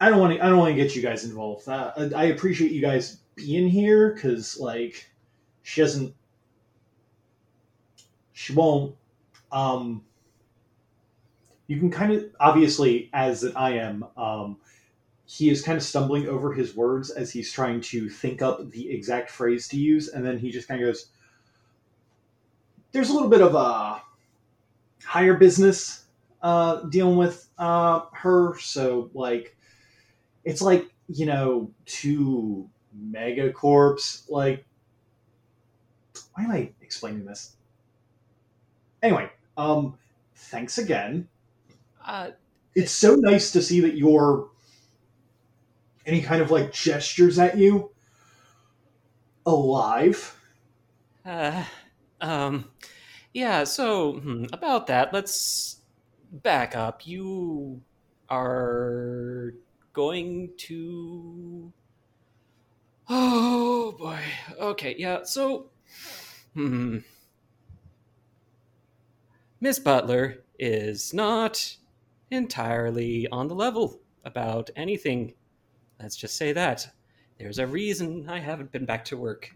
I 0.00 0.08
don't 0.08 0.18
want 0.18 0.34
to. 0.34 0.44
I 0.44 0.48
don't 0.48 0.58
want 0.58 0.74
to 0.74 0.82
get 0.82 0.96
you 0.96 1.02
guys 1.02 1.24
involved. 1.24 1.68
Uh, 1.68 1.92
I 2.16 2.24
appreciate 2.26 2.72
you 2.72 2.80
guys 2.80 3.18
being 3.36 3.68
here 3.68 4.14
because, 4.14 4.58
like, 4.58 5.08
she 5.62 5.80
doesn't. 5.82 6.14
She 8.32 8.52
won't. 8.54 8.96
Um. 9.52 10.02
You 11.68 11.78
can 11.78 11.90
kind 11.90 12.12
of 12.12 12.24
obviously, 12.38 13.10
as 13.12 13.44
I 13.56 13.72
am, 13.72 14.06
um, 14.16 14.58
he 15.26 15.50
is 15.50 15.62
kind 15.62 15.76
of 15.76 15.82
stumbling 15.82 16.28
over 16.28 16.52
his 16.52 16.76
words 16.76 17.10
as 17.10 17.32
he's 17.32 17.50
trying 17.52 17.80
to 17.82 18.08
think 18.08 18.40
up 18.42 18.70
the 18.70 18.88
exact 18.90 19.30
phrase 19.30 19.66
to 19.68 19.76
use, 19.76 20.08
and 20.08 20.24
then 20.24 20.38
he 20.38 20.50
just 20.50 20.68
kind 20.68 20.80
of 20.80 20.86
goes, 20.88 21.10
"There's 22.92 23.10
a 23.10 23.12
little 23.12 23.28
bit 23.28 23.42
of 23.42 23.54
a 23.56 24.02
higher 25.04 25.34
business 25.34 26.04
uh, 26.42 26.82
dealing 26.84 27.16
with 27.16 27.48
uh, 27.58 28.02
her, 28.12 28.56
so 28.58 29.10
like, 29.14 29.56
it's 30.44 30.62
like 30.62 30.86
you 31.08 31.26
know, 31.26 31.70
two 31.86 32.68
megacorps. 33.10 34.28
Like, 34.30 34.64
why 36.34 36.44
am 36.44 36.50
I 36.50 36.72
explaining 36.80 37.24
this? 37.24 37.56
Anyway, 39.02 39.30
um, 39.56 39.98
thanks 40.34 40.78
again. 40.78 41.28
Uh, 42.04 42.30
It's 42.74 42.92
so 42.92 43.14
nice 43.16 43.50
to 43.52 43.62
see 43.62 43.80
that 43.80 43.96
you're 43.96 44.48
any 46.06 46.22
kind 46.22 46.40
of 46.42 46.50
like 46.50 46.72
gestures 46.72 47.38
at 47.38 47.58
you 47.58 47.90
alive. 49.44 50.38
Uh, 51.24 51.64
um, 52.20 52.70
yeah. 53.32 53.64
So 53.64 54.14
hmm, 54.14 54.44
about 54.52 54.86
that, 54.88 55.12
let's 55.12 55.80
back 56.30 56.76
up. 56.76 57.06
You 57.06 57.82
are 58.28 59.54
going 59.92 60.52
to. 60.58 61.72
Oh 63.08 63.92
boy. 63.98 64.18
Okay. 64.58 64.94
Yeah. 64.98 65.22
So, 65.24 65.70
hmm. 66.54 66.98
Miss 69.60 69.78
Butler 69.78 70.44
is 70.58 71.14
not 71.14 71.76
entirely 72.30 73.28
on 73.28 73.48
the 73.48 73.54
level 73.54 74.00
about 74.24 74.70
anything. 74.76 75.34
Let's 76.00 76.16
just 76.16 76.36
say 76.36 76.52
that. 76.52 76.88
There's 77.38 77.58
a 77.58 77.66
reason 77.66 78.28
I 78.28 78.40
haven't 78.40 78.72
been 78.72 78.84
back 78.86 79.04
to 79.06 79.16
work. 79.16 79.50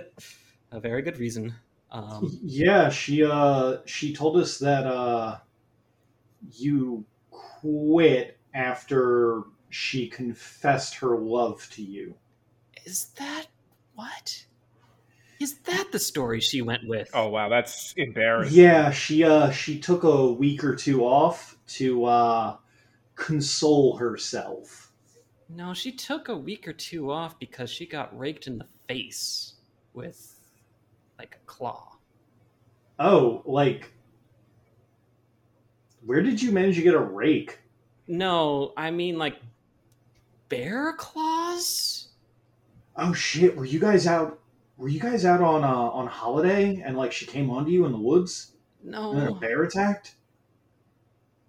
a 0.72 0.80
very 0.80 1.02
good 1.02 1.18
reason. 1.18 1.54
Um, 1.90 2.38
yeah, 2.42 2.88
she 2.88 3.24
uh 3.24 3.78
she 3.84 4.14
told 4.14 4.36
us 4.36 4.58
that 4.58 4.86
uh 4.86 5.38
you 6.52 7.04
quit 7.30 8.38
after 8.54 9.42
she 9.68 10.08
confessed 10.08 10.94
her 10.96 11.16
love 11.16 11.68
to 11.72 11.82
you. 11.82 12.14
Is 12.84 13.06
that 13.18 13.46
what? 13.94 14.44
Is 15.40 15.58
that 15.60 15.90
the 15.90 15.98
story 15.98 16.40
she 16.40 16.60
went 16.60 16.86
with? 16.86 17.10
Oh 17.14 17.28
wow, 17.28 17.48
that's 17.48 17.94
embarrassing. 17.96 18.58
Yeah, 18.58 18.90
she 18.90 19.24
uh 19.24 19.50
she 19.50 19.78
took 19.78 20.04
a 20.04 20.32
week 20.32 20.62
or 20.62 20.76
two 20.76 21.04
off 21.04 21.56
to 21.68 22.04
uh 22.04 22.56
console 23.14 23.96
herself. 23.96 24.92
No, 25.48 25.74
she 25.74 25.92
took 25.92 26.28
a 26.28 26.36
week 26.36 26.68
or 26.68 26.72
two 26.72 27.10
off 27.10 27.38
because 27.38 27.70
she 27.70 27.86
got 27.86 28.16
raked 28.16 28.46
in 28.46 28.58
the 28.58 28.66
face 28.86 29.54
with 29.94 30.38
like 31.18 31.36
a 31.42 31.46
claw. 31.46 31.96
Oh, 32.98 33.42
like 33.46 33.92
where 36.04 36.22
did 36.22 36.40
you 36.40 36.52
manage 36.52 36.76
to 36.76 36.82
get 36.82 36.94
a 36.94 37.00
rake? 37.00 37.58
No, 38.06 38.72
I 38.76 38.90
mean 38.90 39.18
like 39.18 39.36
bear 40.50 40.92
claws? 40.98 41.99
Oh 43.02 43.12
shit, 43.12 43.56
were 43.56 43.64
you 43.64 43.80
guys 43.80 44.06
out 44.06 44.38
were 44.76 44.88
you 44.88 45.00
guys 45.00 45.24
out 45.24 45.40
on 45.40 45.64
uh 45.64 45.66
on 45.68 46.06
holiday 46.06 46.80
and 46.84 46.96
like 46.96 47.12
she 47.12 47.26
came 47.26 47.50
onto 47.50 47.70
you 47.70 47.84
in 47.86 47.92
the 47.92 47.98
woods 47.98 48.52
No. 48.84 49.10
and 49.12 49.20
then 49.20 49.28
a 49.28 49.34
bear 49.34 49.62
attacked? 49.64 50.14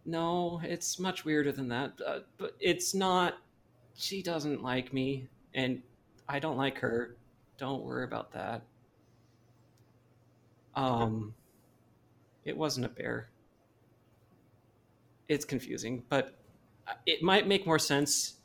no, 0.03 0.59
it's 0.63 0.97
much 0.97 1.23
weirder 1.25 1.51
than 1.51 1.67
that. 1.67 1.93
Uh, 2.05 2.19
but 2.39 2.55
it's 2.59 2.95
not. 2.95 3.35
She 3.93 4.23
doesn't 4.23 4.63
like 4.63 4.91
me, 4.91 5.27
and 5.53 5.83
I 6.27 6.39
don't 6.39 6.57
like 6.57 6.79
her. 6.79 7.15
Don't 7.59 7.83
worry 7.83 8.03
about 8.03 8.31
that. 8.31 8.63
Um, 10.75 11.35
it 12.45 12.57
wasn't 12.57 12.87
a 12.87 12.89
bear. 12.89 13.29
It's 15.27 15.45
confusing, 15.45 16.03
but 16.09 16.33
it 17.05 17.21
might 17.21 17.47
make 17.47 17.65
more 17.67 17.79
sense 17.79 18.35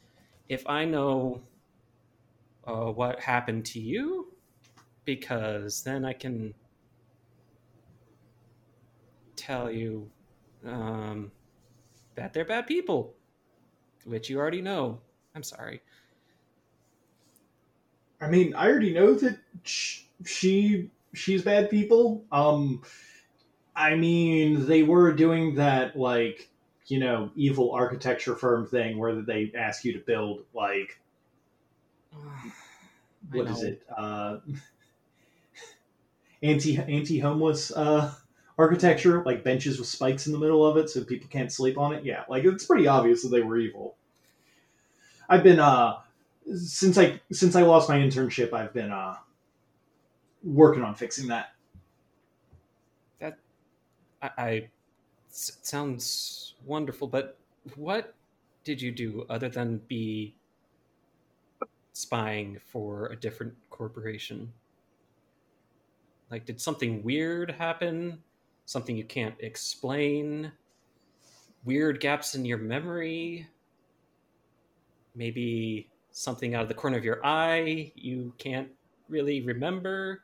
if 0.51 0.67
I 0.69 0.85
know 0.85 1.41
uh, 2.67 2.91
what 2.91 3.21
happened 3.21 3.65
to 3.67 3.81
you, 3.81 4.33
because 5.05 5.83
then 5.83 6.05
I 6.05 6.13
can 6.13 6.55
tell 9.37 9.71
you 9.71 10.11
um, 10.67 11.31
that 12.17 12.33
they're 12.33 12.45
bad 12.45 12.67
people, 12.67 13.15
which 14.05 14.29
you 14.29 14.39
already 14.39 14.63
know. 14.63 14.99
I'm 15.35 15.43
sorry. 15.43 15.83
I 18.21 18.29
mean, 18.29 18.55
I 18.55 18.69
already 18.69 18.93
know 18.93 19.15
that 19.15 19.39
sh- 19.63 20.03
she 20.25 20.91
she's 21.13 21.43
bad 21.43 21.71
people. 21.71 22.25
Um, 22.33 22.83
I 23.75 23.95
mean, 23.95 24.67
they 24.67 24.83
were 24.83 25.13
doing 25.13 25.57
that 25.57 25.97
like 25.97 26.49
you 26.87 26.99
know 26.99 27.31
evil 27.37 27.73
architecture 27.73 28.35
firm 28.35 28.67
thing 28.67 28.99
where 28.99 29.21
they 29.21 29.53
ask 29.57 29.85
you 29.85 29.93
to 29.93 29.99
build 29.99 30.45
like 30.55 30.99
what 33.31 33.49
is 33.49 33.63
it 33.63 33.83
uh, 33.97 34.39
anti 36.43 36.77
anti 36.79 37.19
homeless 37.19 37.71
uh, 37.73 38.15
architecture 38.59 39.23
like 39.25 39.45
benches 39.45 39.79
with 39.79 39.89
spikes 39.89 40.27
in 40.27 40.33
the 40.33 40.39
middle 40.39 40.65
of 40.65 40.77
it 40.77 40.89
so 40.89 41.05
people 41.05 41.29
can't 41.29 41.53
sleep 41.53 41.79
on 41.79 41.95
it. 41.95 42.05
Yeah, 42.05 42.25
like 42.29 42.45
it's 42.45 42.65
pretty 42.67 42.87
obvious 42.87 43.23
that 43.23 43.29
they 43.31 43.43
were 43.43 43.59
evil. 43.59 43.97
I've 45.29 45.43
been 45.43 45.59
uh 45.61 46.01
since 46.57 46.97
I 46.99 47.21
since 47.33 47.57
I 47.57 47.63
lost 47.63 47.89
my 47.89 47.99
internship, 47.99 48.53
I've 48.53 48.73
been 48.73 48.91
uh 48.93 49.17
working 50.43 50.83
on 50.83 50.95
fixing 50.95 51.29
that. 51.29 51.55
that. 53.19 53.39
I, 54.23 54.31
I 54.39 54.71
s- 55.31 55.59
sounds 55.63 56.57
wonderful, 56.67 57.09
but 57.09 57.39
what 57.77 58.17
did 58.65 58.83
you 58.83 58.93
do 58.93 59.27
other 59.31 59.51
than 59.51 59.79
be 59.79 60.36
spying 61.97 62.59
for 62.67 63.07
a 63.07 63.17
different 63.17 63.55
corporation? 63.71 64.53
Like, 66.31 66.45
did 66.45 66.61
something 66.61 67.03
weird 67.03 67.51
happen? 67.53 68.23
Something 68.67 68.97
you 68.97 69.05
can't 69.05 69.35
explain? 69.41 70.53
Weird 71.65 72.01
gaps 72.01 72.35
in 72.35 72.45
your 72.45 72.59
memory? 72.59 73.47
Maybe 75.15 75.89
something 76.11 76.55
out 76.55 76.63
of 76.63 76.69
the 76.69 76.75
corner 76.75 76.99
of 76.99 77.05
your 77.05 77.25
eye 77.25 77.93
you 77.95 78.35
can't 78.39 78.69
really 79.09 79.41
remember? 79.43 80.23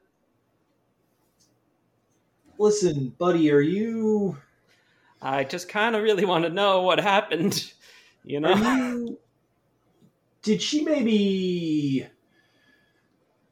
Listen, 2.59 3.14
buddy, 3.19 3.50
are 3.50 3.61
you 3.61 4.37
I 5.23 5.45
just 5.45 5.69
kind 5.69 5.95
of 5.95 6.02
really 6.02 6.25
want 6.25 6.45
to 6.45 6.50
know 6.50 6.83
what 6.83 6.99
happened. 6.99 7.73
You 8.25 8.41
know? 8.41 8.52
are 8.52 8.95
you 8.95 9.19
did 10.42 10.61
she 10.61 10.84
maybe 10.84 12.06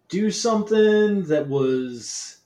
do 0.08 0.30
something 0.30 1.24
that 1.24 1.48
was 1.48 2.38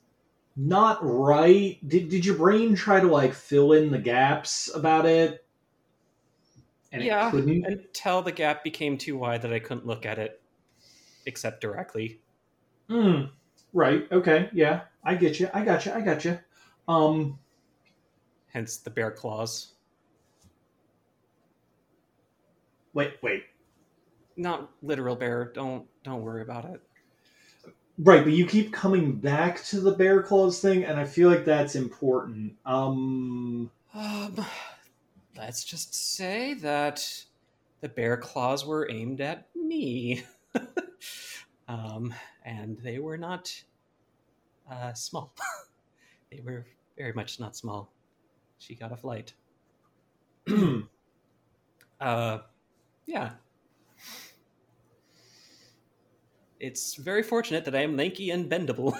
not 0.56 0.98
right? 1.02 1.78
Did 1.88 2.08
did 2.10 2.24
your 2.24 2.36
brain 2.36 2.74
try 2.74 3.00
to 3.00 3.08
like 3.08 3.34
fill 3.34 3.72
in 3.72 3.90
the 3.90 3.98
gaps 3.98 4.70
about 4.74 5.06
it? 5.06 5.44
And 6.92 7.02
Yeah. 7.02 7.28
it 7.28 7.30
couldn't? 7.32 7.64
until 7.64 8.22
the 8.22 8.30
gap 8.32 8.62
became 8.62 8.96
too 8.98 9.18
wide 9.18 9.42
that 9.42 9.52
I 9.52 9.58
couldn't 9.58 9.86
look 9.86 10.06
at 10.06 10.18
it 10.18 10.40
except 11.26 11.60
directly. 11.60 12.20
Hmm. 12.88 13.22
Right. 13.72 14.06
Okay. 14.12 14.48
Yeah. 14.52 14.82
I 15.02 15.16
get 15.16 15.40
you. 15.40 15.48
I 15.52 15.64
got 15.64 15.86
you. 15.86 15.92
I 15.92 16.00
got 16.02 16.24
you. 16.24 16.38
Um. 16.86 17.38
Hence 18.52 18.76
the 18.76 18.90
bear 18.90 19.10
claws. 19.10 19.72
Wait. 22.92 23.14
Wait. 23.22 23.42
Not 24.36 24.70
literal 24.82 25.16
bear. 25.16 25.52
Don't 25.54 25.86
don't 26.02 26.22
worry 26.22 26.42
about 26.42 26.64
it. 26.64 26.80
Right, 27.98 28.24
but 28.24 28.32
you 28.32 28.46
keep 28.46 28.72
coming 28.72 29.12
back 29.12 29.62
to 29.66 29.80
the 29.80 29.92
bear 29.92 30.22
claws 30.22 30.60
thing, 30.60 30.84
and 30.84 30.98
I 30.98 31.04
feel 31.04 31.28
like 31.28 31.44
that's 31.44 31.76
important. 31.76 32.54
Um. 32.66 33.70
Um, 33.94 34.44
let's 35.36 35.62
just 35.62 35.94
say 35.94 36.54
that 36.54 37.24
the 37.80 37.88
bear 37.88 38.16
claws 38.16 38.66
were 38.66 38.90
aimed 38.90 39.20
at 39.20 39.46
me. 39.54 40.24
um, 41.68 42.12
and 42.44 42.78
they 42.78 42.98
were 42.98 43.18
not 43.18 43.54
uh, 44.70 44.92
small. 44.94 45.32
they 46.32 46.40
were 46.40 46.66
very 46.96 47.12
much 47.12 47.38
not 47.38 47.54
small. 47.56 47.92
She 48.58 48.74
got 48.74 48.92
a 48.92 48.96
flight. 48.96 49.34
Uh, 52.00 52.38
yeah. 53.06 53.30
It's 56.64 56.94
very 56.94 57.22
fortunate 57.22 57.66
that 57.66 57.74
I 57.74 57.82
am 57.82 57.96
lanky 57.96 58.30
and 58.30 58.50
bendable. 58.50 58.96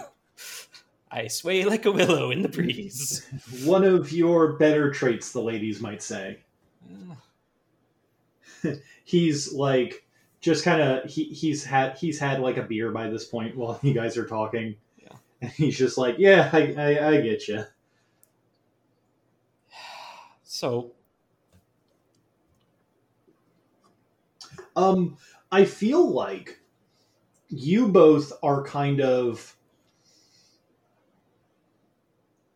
I 1.10 1.28
sway 1.28 1.64
like 1.64 1.86
a 1.86 1.92
willow 1.92 2.30
in 2.30 2.42
the 2.42 2.48
breeze. 2.48 3.26
one 3.64 3.84
of 3.84 4.12
your 4.12 4.54
better 4.54 4.90
traits, 4.90 5.32
the 5.32 5.40
ladies 5.40 5.80
might 5.80 6.02
say. 6.02 6.40
He's 9.04 9.52
like 9.52 10.06
just 10.40 10.62
kind 10.64 10.82
of 10.82 11.04
he, 11.10 11.24
he's 11.24 11.64
had 11.64 11.96
he's 11.96 12.18
had 12.18 12.40
like 12.40 12.58
a 12.58 12.62
beer 12.62 12.90
by 12.90 13.08
this 13.08 13.24
point 13.24 13.56
while 13.56 13.78
you 13.82 13.94
guys 13.94 14.18
are 14.18 14.26
talking, 14.26 14.74
Yeah. 14.98 15.16
and 15.40 15.50
he's 15.50 15.78
just 15.78 15.96
like, 15.96 16.16
"Yeah, 16.18 16.50
I 16.52 16.74
I, 16.76 17.08
I 17.08 17.20
get 17.20 17.48
you." 17.48 17.64
So, 20.42 20.92
Um, 24.76 25.16
I 25.50 25.64
feel 25.64 26.08
like 26.10 26.60
you 27.54 27.88
both 27.88 28.32
are 28.42 28.64
kind 28.64 29.00
of 29.00 29.56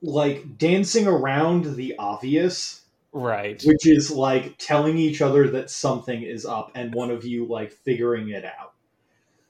like 0.02 0.58
dancing 0.58 1.06
around 1.06 1.76
the 1.76 1.94
obvious, 1.98 2.82
right. 3.12 3.62
which 3.64 3.86
is 3.86 4.10
like 4.10 4.56
telling 4.58 4.98
each 4.98 5.20
other 5.20 5.48
that 5.50 5.70
something 5.70 6.22
is 6.22 6.44
up, 6.44 6.72
and 6.74 6.94
one 6.94 7.10
of 7.10 7.24
you 7.24 7.46
like 7.46 7.72
figuring 7.72 8.30
it 8.30 8.44
out. 8.44 8.74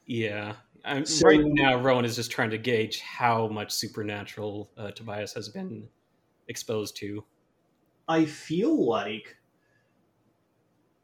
Yeah. 0.05 0.53
I'm, 0.85 1.05
So- 1.05 1.27
right 1.27 1.41
now, 1.43 1.79
Rowan 1.79 2.05
is 2.05 2.15
just 2.15 2.31
trying 2.31 2.51
to 2.51 2.57
gauge 2.57 3.01
how 3.01 3.47
much 3.47 3.71
supernatural 3.71 4.69
uh, 4.77 4.91
Tobias 4.91 5.33
has 5.33 5.49
been 5.49 5.87
exposed 6.47 6.95
to. 6.97 7.23
I 8.07 8.25
feel 8.25 8.87
like 8.87 9.37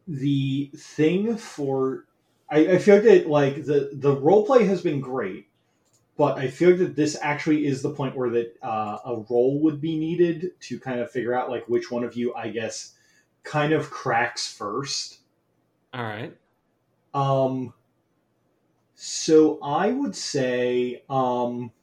the 0.08 0.72
thing 0.76 1.38
for 1.38 2.06
I, 2.56 2.76
I 2.76 2.78
feel 2.78 3.02
that 3.02 3.28
like 3.28 3.66
the 3.66 3.90
the 3.92 4.16
role 4.16 4.46
play 4.46 4.64
has 4.66 4.82
been 4.82 5.02
great, 5.02 5.50
but 6.16 6.38
I 6.38 6.48
feel 6.48 6.76
that 6.78 6.96
this 6.96 7.18
actually 7.22 7.66
is 7.66 7.82
the 7.82 7.90
point 7.90 8.16
where 8.16 8.30
that 8.30 8.56
uh, 8.64 9.00
a 9.06 9.26
role 9.30 9.60
would 9.64 9.82
be 9.82 9.98
needed 9.98 10.52
to 10.62 10.80
kind 10.80 11.02
of 11.02 11.12
figure 11.12 11.34
out 11.34 11.50
like 11.50 11.68
which 11.68 11.92
one 11.92 12.06
of 12.06 12.16
you 12.16 12.34
I 12.34 12.50
guess 12.50 12.94
kind 13.44 13.74
of 13.74 13.90
cracks 13.90 14.48
first. 14.48 15.20
All 15.94 16.04
right. 16.04 16.36
Um, 17.14 17.74
so 18.96 19.60
I 19.62 19.92
would 19.92 20.16
say 20.16 21.04
um, 21.10 21.74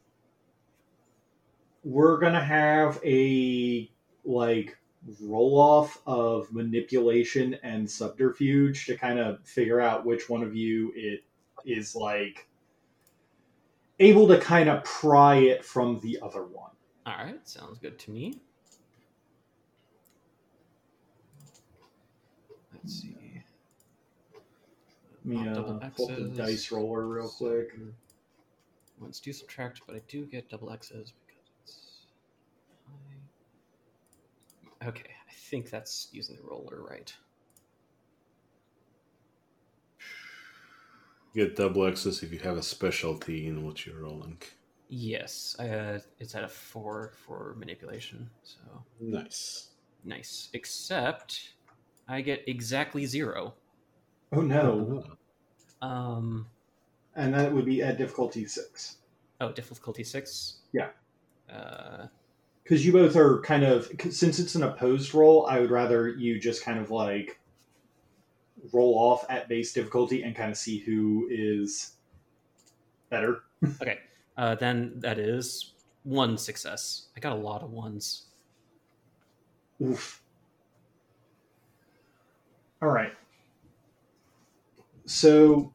we're 1.85 2.19
gonna 2.19 2.43
have 2.43 2.99
a 3.05 3.91
like 4.25 4.79
roll 5.21 5.59
off 5.59 6.01
of 6.07 6.53
manipulation 6.53 7.55
and 7.63 7.91
subterfuge 7.91 8.87
to 8.87 8.97
kind 8.97 9.19
of 9.19 9.41
figure 9.45 9.81
out 9.81 10.07
which 10.07 10.29
one 10.29 10.43
of 10.43 10.55
you 10.55 10.93
it 10.95 11.25
is 11.65 11.95
like 11.95 12.47
able 13.99 14.29
to 14.29 14.39
kind 14.39 14.69
of 14.69 14.85
pry 14.85 15.37
it 15.37 15.65
from 15.65 16.01
the 16.01 16.19
other 16.23 16.45
one. 16.45 16.71
All 17.07 17.15
right. 17.15 17.49
Sounds 17.49 17.79
good 17.79 17.99
to 18.01 18.11
me. 18.11 18.41
Let's 22.73 23.01
see. 23.01 23.17
Let 25.25 25.27
me 25.27 25.49
uh, 25.49 25.89
pull 25.97 26.09
the 26.09 26.33
dice 26.37 26.71
roller 26.73 27.07
real 27.07 27.29
quick. 27.29 27.77
Let's 29.01 29.21
do 29.21 29.33
subtract, 29.33 29.83
but 29.87 29.97
I 29.97 30.01
do 30.09 30.27
get 30.27 30.49
double 30.49 30.73
X's 30.73 31.13
because 31.27 31.45
it's. 31.63 32.07
high. 32.87 33.19
Okay, 34.87 35.11
I 35.29 35.33
think 35.33 35.71
that's 35.71 36.09
using 36.13 36.37
the 36.37 36.43
roller 36.43 36.83
right. 36.83 37.13
Get 41.35 41.57
double 41.57 41.87
X's 41.87 42.23
if 42.23 42.33
you 42.33 42.39
have 42.41 42.57
a 42.59 42.63
specialty 42.63 43.47
in 43.47 43.65
what 43.65 43.87
you're 43.87 44.01
rolling. 44.01 44.39
Yes, 44.89 45.57
uh, 45.59 45.99
it's 46.19 46.35
at 46.35 46.45
a 46.45 46.49
four 46.49 47.13
for 47.27 47.55
manipulation, 47.59 48.29
so 48.43 48.59
Nice. 49.01 49.69
nice. 50.05 50.51
Except 50.53 51.55
I 52.09 52.21
get 52.21 52.43
exactly 52.47 53.07
zero. 53.07 53.55
Oh 54.33 54.43
no! 54.43 55.03
Um, 55.81 56.47
And 57.15 57.33
that 57.33 57.53
would 57.53 57.65
be 57.65 57.83
at 57.83 57.97
difficulty 57.97 58.45
six. 58.47 58.99
oh, 59.41 59.51
difficulty 59.53 60.05
six. 60.05 60.59
Yeah. 60.73 60.91
Uh, 61.51 62.09
because 62.63 62.87
you 62.87 62.93
both 62.93 63.17
are 63.17 63.41
kind 63.41 63.65
of 63.65 63.91
since 64.11 64.39
it's 64.39 64.55
an 64.55 64.63
opposed 64.63 65.15
roll 65.15 65.47
i 65.47 65.59
would 65.59 65.71
rather 65.71 66.09
you 66.09 66.39
just 66.39 66.65
kind 66.65 66.79
of 66.79 66.91
like 66.91 67.41
roll 68.73 68.95
off 68.95 69.25
at 69.29 69.49
base 69.49 69.73
difficulty 69.73 70.23
and 70.23 70.37
kind 70.37 70.51
of 70.51 70.57
see 70.57 70.79
who 70.79 71.27
is 71.31 71.97
better 73.11 73.43
okay, 73.81 73.99
uh, 74.37 74.55
then 74.57 74.93
that 74.97 75.19
is 75.19 75.75
one 76.05 76.37
success. 76.37 77.09
I 77.17 77.21
got 77.21 77.33
a 77.33 77.37
lot 77.41 77.63
of 77.63 77.71
ones. 77.71 78.27
Oof. 79.81 80.23
all 82.81 82.89
right 82.89 83.13
so 85.07 85.73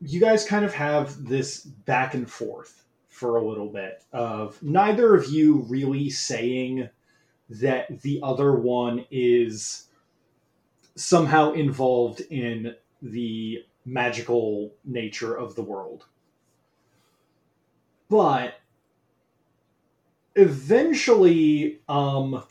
you 0.00 0.18
guys 0.18 0.46
kind 0.46 0.64
of 0.64 0.72
have 0.72 1.22
this 1.24 1.60
back 1.60 2.14
and 2.14 2.30
forth 2.30 2.81
for 3.22 3.36
a 3.36 3.48
little 3.48 3.68
bit 3.68 4.02
of 4.12 4.60
neither 4.64 5.14
of 5.14 5.26
you 5.26 5.64
really 5.68 6.10
saying 6.10 6.88
that 7.48 8.02
the 8.02 8.18
other 8.20 8.56
one 8.56 9.06
is 9.12 9.86
somehow 10.96 11.52
involved 11.52 12.20
in 12.30 12.74
the 13.00 13.64
magical 13.84 14.74
nature 14.84 15.36
of 15.36 15.54
the 15.54 15.62
world. 15.62 16.06
But 18.10 18.54
eventually, 20.34 21.80
um, 21.88 22.42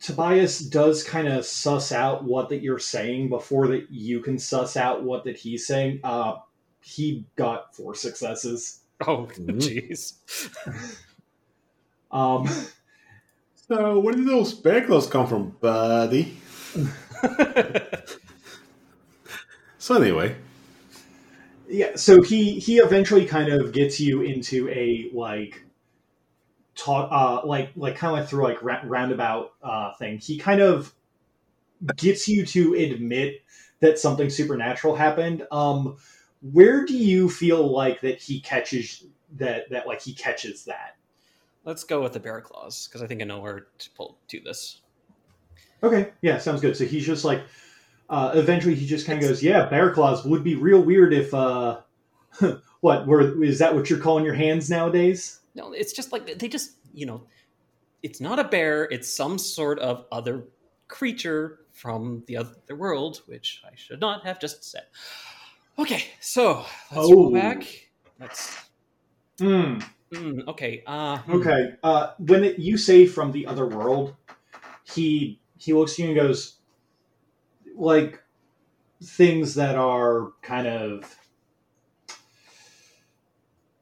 Tobias 0.00 0.58
does 0.58 1.02
kind 1.02 1.28
of 1.28 1.46
suss 1.46 1.92
out 1.92 2.24
what 2.24 2.50
that 2.50 2.60
you're 2.60 2.78
saying 2.78 3.30
before 3.30 3.68
that 3.68 3.90
you 3.90 4.20
can 4.20 4.38
suss 4.38 4.76
out 4.76 5.02
what 5.02 5.24
that 5.24 5.38
he's 5.38 5.66
saying. 5.66 6.00
Uh, 6.04 6.34
he 6.84 7.26
got 7.36 7.74
four 7.74 7.94
successes. 7.94 8.80
Oh, 9.06 9.26
Mhm. 9.26 9.58
jeez. 9.60 10.14
Um, 12.10 12.46
So, 13.68 13.98
where 13.98 14.14
did 14.14 14.26
those 14.26 14.52
bear 14.54 14.84
claws 14.86 15.06
come 15.06 15.26
from, 15.26 15.56
buddy? 15.60 16.36
So, 19.78 19.94
anyway, 20.00 20.36
yeah, 21.68 21.96
so 21.96 22.22
he 22.22 22.58
he 22.58 22.78
eventually 22.78 23.24
kind 23.26 23.50
of 23.52 23.72
gets 23.72 23.98
you 24.00 24.22
into 24.22 24.68
a 24.68 25.10
like 25.14 25.64
talk 26.74 27.08
uh 27.12 27.46
like 27.46 27.70
like 27.76 27.96
kind 27.96 28.12
of 28.14 28.20
like 28.20 28.28
through 28.28 28.42
like 28.44 28.62
ra- 28.62 28.82
roundabout 28.84 29.52
uh 29.62 29.92
thing. 29.94 30.18
He 30.18 30.36
kind 30.38 30.60
of 30.60 30.92
gets 31.96 32.28
you 32.28 32.44
to 32.46 32.74
admit 32.74 33.42
that 33.80 33.98
something 33.98 34.30
supernatural 34.30 34.96
happened. 34.96 35.46
Um, 35.50 35.96
where 36.52 36.84
do 36.84 36.96
you 36.96 37.28
feel 37.28 37.72
like 37.72 38.00
that 38.02 38.20
he 38.20 38.40
catches 38.40 39.04
that 39.36 39.70
that 39.70 39.86
like 39.86 40.02
he 40.02 40.14
catches 40.14 40.64
that? 40.64 40.96
Let's 41.64 41.84
go 41.84 42.02
with 42.02 42.12
the 42.12 42.20
bear 42.20 42.40
claws 42.40 42.86
because 42.86 43.02
I 43.02 43.06
think 43.06 43.22
I 43.22 43.24
know 43.24 43.40
where 43.40 43.66
to 43.78 43.90
pull 43.96 44.18
to 44.28 44.40
this. 44.40 44.82
Okay, 45.82 46.12
yeah, 46.22 46.38
sounds 46.38 46.60
good. 46.60 46.76
So 46.76 46.84
he's 46.84 47.06
just 47.06 47.24
like, 47.24 47.42
uh, 48.08 48.32
eventually 48.34 48.74
he 48.74 48.86
just 48.86 49.06
kind 49.06 49.22
of 49.22 49.28
goes, 49.28 49.42
yeah, 49.42 49.66
bear 49.68 49.90
claws 49.90 50.24
would 50.24 50.44
be 50.44 50.54
real 50.54 50.82
weird 50.82 51.12
if, 51.12 51.32
uh, 51.32 51.80
what, 52.80 53.06
were, 53.06 53.42
is 53.42 53.58
that 53.58 53.74
what 53.74 53.90
you're 53.90 53.98
calling 53.98 54.24
your 54.24 54.34
hands 54.34 54.70
nowadays? 54.70 55.40
No, 55.54 55.72
it's 55.72 55.92
just 55.92 56.12
like 56.12 56.38
they 56.38 56.48
just, 56.48 56.72
you 56.92 57.06
know, 57.06 57.22
it's 58.02 58.20
not 58.20 58.38
a 58.38 58.44
bear, 58.44 58.84
it's 58.84 59.14
some 59.14 59.38
sort 59.38 59.78
of 59.78 60.06
other 60.10 60.44
creature 60.88 61.60
from 61.72 62.22
the 62.26 62.36
other 62.36 62.76
world, 62.76 63.22
which 63.26 63.62
I 63.66 63.74
should 63.74 64.00
not 64.00 64.24
have 64.24 64.40
just 64.40 64.64
said. 64.64 64.84
Okay, 65.78 66.04
so 66.20 66.58
let's 66.92 67.08
Oh. 67.10 67.28
go 67.28 67.30
back. 67.30 67.88
Let's. 68.20 68.56
Hmm. 69.38 69.78
mm, 70.12 70.46
okay. 70.48 70.82
Uh, 70.86 71.18
hmm. 71.18 71.32
Okay. 71.40 71.74
Uh, 71.82 72.12
when 72.18 72.44
it, 72.44 72.58
you 72.58 72.76
say 72.78 73.06
from 73.06 73.32
the 73.32 73.46
other 73.46 73.66
world, 73.66 74.14
he 74.84 75.40
he 75.58 75.72
looks 75.72 75.92
at 75.92 75.98
you 76.00 76.06
and 76.06 76.14
goes, 76.16 76.56
like 77.76 78.22
things 79.02 79.54
that 79.56 79.74
are 79.76 80.32
kind 80.42 80.66
of 80.66 81.16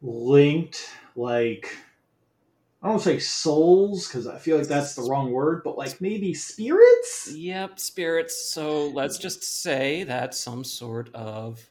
linked, 0.00 0.88
like 1.14 1.76
I 2.82 2.88
don't 2.88 3.00
say 3.00 3.18
souls 3.18 4.08
because 4.08 4.26
I 4.26 4.38
feel 4.38 4.58
like 4.58 4.66
that's 4.66 4.94
the 4.94 5.02
wrong 5.02 5.30
word, 5.30 5.62
but 5.62 5.76
like 5.78 6.00
maybe 6.00 6.34
spirits. 6.34 7.30
Yep, 7.32 7.78
spirits. 7.78 8.44
So 8.52 8.88
let's 8.88 9.18
just 9.18 9.42
say 9.44 10.02
that 10.04 10.34
some 10.34 10.64
sort 10.64 11.14
of 11.14 11.68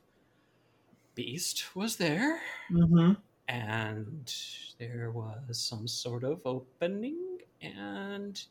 beast 1.15 1.75
was 1.75 1.95
there, 1.97 2.39
Mm-hmm. 2.71 3.13
and 3.47 4.33
there 4.79 5.11
was 5.11 5.57
some 5.59 5.87
sort 5.87 6.23
of 6.23 6.41
opening, 6.45 7.39
and 7.61 8.41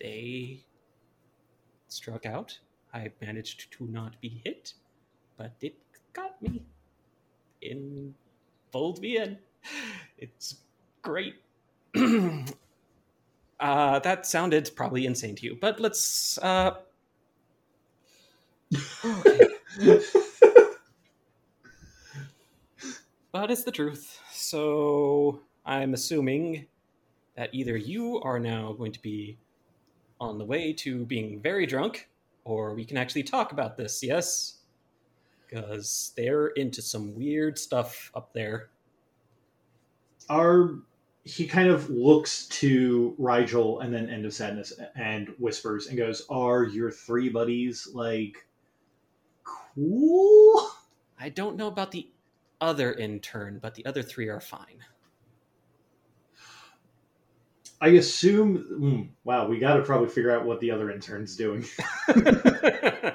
they 0.00 0.60
struck 1.88 2.26
out. 2.26 2.58
I 2.92 3.10
managed 3.20 3.72
to 3.72 3.86
not 3.86 4.20
be 4.20 4.40
hit, 4.44 4.74
but 5.36 5.52
it 5.60 5.76
got 6.12 6.40
me. 6.42 6.62
In 7.62 8.14
pulled 8.72 9.00
me 9.00 9.16
in. 9.18 9.38
It's 10.18 10.56
great. 11.02 11.34
uh, 13.60 13.98
that 14.00 14.26
sounded 14.26 14.70
probably 14.76 15.06
insane 15.06 15.34
to 15.36 15.46
you, 15.46 15.56
but 15.60 15.80
let's. 15.80 16.38
Uh... 16.38 16.74
okay. 19.04 20.00
But 23.34 23.50
it's 23.50 23.64
the 23.64 23.72
truth. 23.72 24.20
So 24.30 25.40
I'm 25.66 25.92
assuming 25.92 26.66
that 27.36 27.50
either 27.52 27.76
you 27.76 28.20
are 28.20 28.38
now 28.38 28.72
going 28.74 28.92
to 28.92 29.02
be 29.02 29.36
on 30.20 30.38
the 30.38 30.44
way 30.44 30.72
to 30.74 31.04
being 31.04 31.40
very 31.40 31.66
drunk, 31.66 32.08
or 32.44 32.74
we 32.74 32.84
can 32.84 32.96
actually 32.96 33.24
talk 33.24 33.50
about 33.50 33.76
this, 33.76 34.04
yes? 34.04 34.58
Because 35.48 36.12
they're 36.16 36.46
into 36.46 36.80
some 36.80 37.12
weird 37.16 37.58
stuff 37.58 38.12
up 38.14 38.32
there. 38.32 38.68
Are 40.30 40.76
he 41.24 41.48
kind 41.48 41.68
of 41.68 41.90
looks 41.90 42.46
to 42.60 43.16
Rigel 43.18 43.80
and 43.80 43.92
then 43.92 44.10
End 44.10 44.24
of 44.26 44.32
Sadness 44.32 44.74
and 44.94 45.34
whispers 45.40 45.88
and 45.88 45.98
goes, 45.98 46.24
"Are 46.30 46.62
your 46.62 46.92
three 46.92 47.30
buddies 47.30 47.88
like 47.92 48.46
cool?" 49.42 50.70
I 51.18 51.30
don't 51.30 51.56
know 51.56 51.66
about 51.66 51.90
the 51.90 52.08
other 52.60 52.92
intern, 52.92 53.58
but 53.60 53.74
the 53.74 53.84
other 53.86 54.02
three 54.02 54.28
are 54.28 54.40
fine. 54.40 54.78
I 57.80 57.88
assume. 57.88 58.56
hmm, 58.56 59.02
wow, 59.24 59.46
we 59.46 59.58
got 59.58 59.74
to 59.74 59.82
probably 59.82 60.08
figure 60.08 60.30
out 60.30 60.44
what 60.44 60.60
the 60.60 60.70
other 60.70 60.90
intern's 60.90 61.36
doing. 61.36 61.64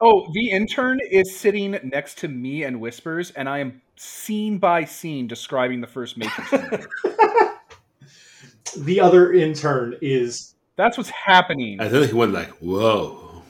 Oh, 0.00 0.28
the 0.34 0.50
intern 0.50 0.98
is 1.10 1.34
sitting 1.34 1.78
next 1.82 2.18
to 2.18 2.28
me 2.28 2.64
and 2.64 2.78
whispers, 2.78 3.30
and 3.30 3.48
I 3.48 3.60
am 3.60 3.80
scene 3.96 4.58
by 4.58 4.84
scene 4.84 5.26
describing 5.26 5.80
the 5.80 5.86
first 5.86 6.18
Matrix. 6.18 6.50
the 8.76 9.00
other 9.00 9.32
intern 9.32 9.96
is 10.02 10.56
That's 10.76 10.98
what's 10.98 11.08
happening. 11.08 11.80
I 11.80 11.88
think 11.88 12.08
he 12.08 12.12
went 12.12 12.32
like, 12.32 12.50
whoa. 12.58 13.42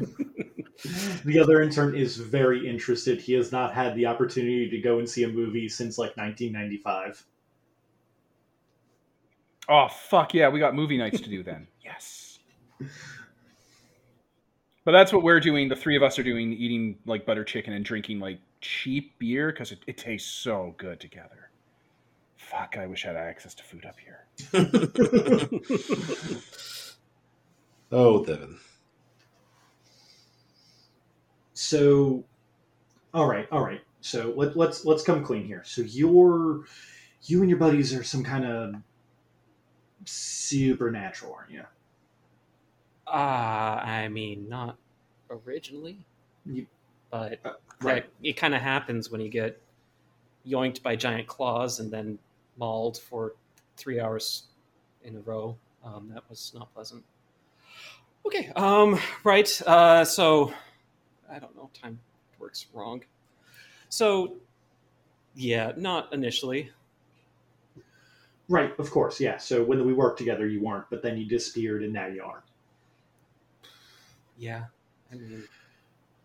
the 1.24 1.38
other 1.40 1.60
intern 1.62 1.96
is 1.96 2.16
very 2.16 2.68
interested. 2.68 3.20
He 3.20 3.32
has 3.34 3.50
not 3.50 3.74
had 3.74 3.94
the 3.96 4.06
opportunity 4.06 4.70
to 4.70 4.78
go 4.78 4.98
and 4.98 5.08
see 5.08 5.24
a 5.24 5.28
movie 5.28 5.68
since 5.68 5.98
like 5.98 6.16
1995. 6.16 7.24
Oh 9.68 9.88
fuck 9.88 10.34
yeah, 10.34 10.48
we 10.48 10.58
got 10.58 10.74
movie 10.74 10.96
nights 10.96 11.20
to 11.20 11.28
do 11.28 11.42
then. 11.42 11.66
yes. 11.84 12.38
But 14.84 14.92
that's 14.92 15.12
what 15.12 15.22
we're 15.22 15.40
doing. 15.40 15.68
The 15.68 15.76
three 15.76 15.96
of 15.96 16.02
us 16.02 16.18
are 16.18 16.22
doing, 16.22 16.52
eating 16.52 16.98
like 17.04 17.26
butter 17.26 17.44
chicken 17.44 17.74
and 17.74 17.84
drinking 17.84 18.20
like 18.20 18.38
cheap 18.60 19.18
beer 19.18 19.52
because 19.52 19.72
it, 19.72 19.80
it 19.86 19.98
tastes 19.98 20.30
so 20.30 20.74
good 20.78 21.00
together. 21.00 21.50
Fuck, 22.36 22.76
I 22.78 22.86
wish 22.86 23.04
I 23.04 23.08
had 23.08 23.16
access 23.16 23.54
to 23.56 23.64
food 23.64 23.84
up 23.84 23.96
here. 23.98 24.24
oh, 27.92 28.24
Devin. 28.24 28.56
So, 31.60 32.22
all 33.12 33.26
right, 33.26 33.48
all 33.50 33.64
right. 33.64 33.80
So 34.00 34.32
let, 34.36 34.56
let's 34.56 34.84
let's 34.84 35.02
come 35.02 35.24
clean 35.24 35.44
here. 35.44 35.62
So 35.66 35.82
you're 35.82 36.60
you 37.24 37.40
and 37.40 37.50
your 37.50 37.58
buddies 37.58 37.92
are 37.92 38.04
some 38.04 38.22
kind 38.22 38.44
of 38.46 38.74
supernatural, 40.04 41.34
aren't 41.34 41.50
you? 41.50 41.64
Ah, 43.08 43.80
I 43.84 44.06
mean, 44.06 44.48
not 44.48 44.76
originally, 45.30 46.04
You- 46.46 46.68
but 47.10 47.40
Uh, 47.44 47.54
that, 47.80 48.06
it 48.22 48.34
kind 48.34 48.54
of 48.54 48.60
happens 48.62 49.10
when 49.10 49.20
you 49.20 49.28
get 49.28 49.60
yoinked 50.46 50.80
by 50.82 50.94
giant 50.94 51.26
claws 51.26 51.80
and 51.80 51.90
then 51.90 52.20
mauled 52.56 52.98
for 52.98 53.34
three 53.76 53.98
hours 53.98 54.44
in 55.02 55.16
a 55.16 55.20
row. 55.20 55.58
Um, 55.82 56.08
that 56.14 56.22
was 56.30 56.52
not 56.54 56.72
pleasant. 56.72 57.04
Okay, 58.24 58.52
um, 58.54 59.00
right. 59.24 59.60
Uh, 59.66 60.04
so 60.04 60.52
I 61.30 61.38
don't 61.38 61.54
know. 61.56 61.70
Time 61.74 61.98
works 62.38 62.66
wrong. 62.72 63.02
So 63.88 64.36
yeah, 65.34 65.72
not 65.76 66.12
initially. 66.12 66.70
Right, 68.48 68.76
of 68.78 68.90
course, 68.90 69.20
yeah. 69.20 69.36
So 69.36 69.62
when 69.62 69.86
we 69.86 69.92
worked 69.92 70.18
together, 70.18 70.46
you 70.46 70.62
weren't, 70.62 70.86
but 70.90 71.02
then 71.02 71.18
you 71.18 71.26
disappeared, 71.26 71.82
and 71.82 71.92
now 71.92 72.06
you 72.06 72.22
are. 72.22 72.42
Yeah, 74.38 74.64
I 75.12 75.16
mean, 75.16 75.44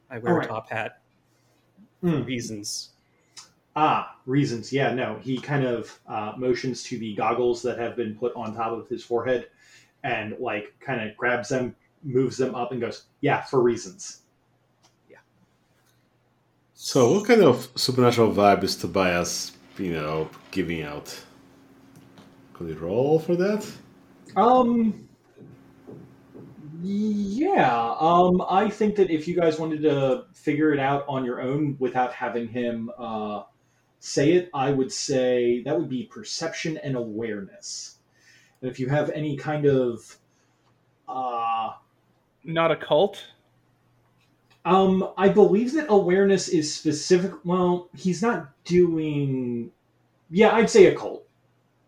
I 0.10 0.20
wear 0.20 0.34
Alright. 0.34 0.46
a 0.46 0.50
top 0.50 0.70
hat 0.70 1.02
for 2.02 2.22
reasons. 2.22 2.92
Ah, 3.76 4.18
reasons. 4.26 4.72
Yeah, 4.72 4.94
no. 4.94 5.20
He 5.22 5.38
kind 5.40 5.66
of 5.66 6.00
uh, 6.08 6.34
motions 6.38 6.84
to 6.84 6.98
the 6.98 7.16
goggles 7.16 7.62
that 7.64 7.78
have 7.80 7.96
been 7.96 8.16
put 8.16 8.34
on 8.36 8.56
top 8.56 8.72
of 8.72 8.88
his 8.88 9.04
forehead, 9.04 9.48
and 10.04 10.36
like 10.40 10.74
kind 10.80 11.08
of 11.08 11.18
grabs 11.18 11.50
them, 11.50 11.76
moves 12.04 12.38
them 12.38 12.56
up, 12.56 12.72
and 12.72 12.80
goes, 12.80 13.06
"Yeah, 13.22 13.42
for 13.42 13.62
reasons." 13.62 14.23
So, 16.86 17.14
what 17.14 17.26
kind 17.26 17.42
of 17.42 17.70
supernatural 17.76 18.34
vibe 18.34 18.62
is 18.62 18.76
Tobias, 18.76 19.54
you 19.78 19.94
know, 19.94 20.30
giving 20.52 20.84
out? 20.84 21.18
Could 22.54 22.68
he 22.68 22.74
roll 22.74 23.20
for 23.20 23.38
that? 23.38 23.66
Um. 24.36 25.08
Yeah. 26.82 27.96
Um. 27.98 28.42
I 28.50 28.70
think 28.70 28.98
that 28.98 29.10
if 29.10 29.30
you 29.30 29.34
guys 29.34 29.58
wanted 29.58 29.82
to 29.84 30.26
figure 30.34 30.74
it 30.74 30.80
out 30.82 31.06
on 31.08 31.24
your 31.24 31.40
own 31.40 31.78
without 31.80 32.12
having 32.12 32.50
him 32.50 32.92
uh, 32.98 33.44
say 34.02 34.34
it, 34.34 34.50
I 34.54 34.72
would 34.72 34.92
say 34.92 35.64
that 35.64 35.80
would 35.80 35.88
be 35.88 36.04
perception 36.04 36.76
and 36.84 36.98
awareness. 36.98 37.96
And 38.60 38.70
if 38.70 38.78
you 38.78 38.90
have 38.90 39.10
any 39.12 39.38
kind 39.38 39.66
of 39.66 40.18
uh, 41.08 41.76
Not 42.44 42.72
Occult. 42.72 43.24
Um, 44.66 45.10
I 45.18 45.30
believe 45.30 45.74
that 45.74 45.88
awareness 45.90 46.48
is 46.48 46.74
specific. 46.74 47.34
Well, 47.44 47.90
he's 47.96 48.22
not 48.22 48.50
doing. 48.64 49.72
Yeah, 50.30 50.56
I'd 50.56 50.70
say 50.70 50.86
Occult 50.86 51.28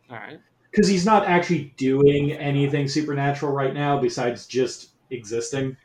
All 0.10 0.18
right. 0.18 0.40
because 0.70 0.88
he's 0.88 1.06
not 1.06 1.26
actually 1.26 1.74
doing 1.78 2.34
anything 2.34 2.88
supernatural 2.88 3.54
right 3.54 3.74
now 3.74 4.00
besides 4.00 4.46
just 4.46 4.90
existing. 5.10 5.78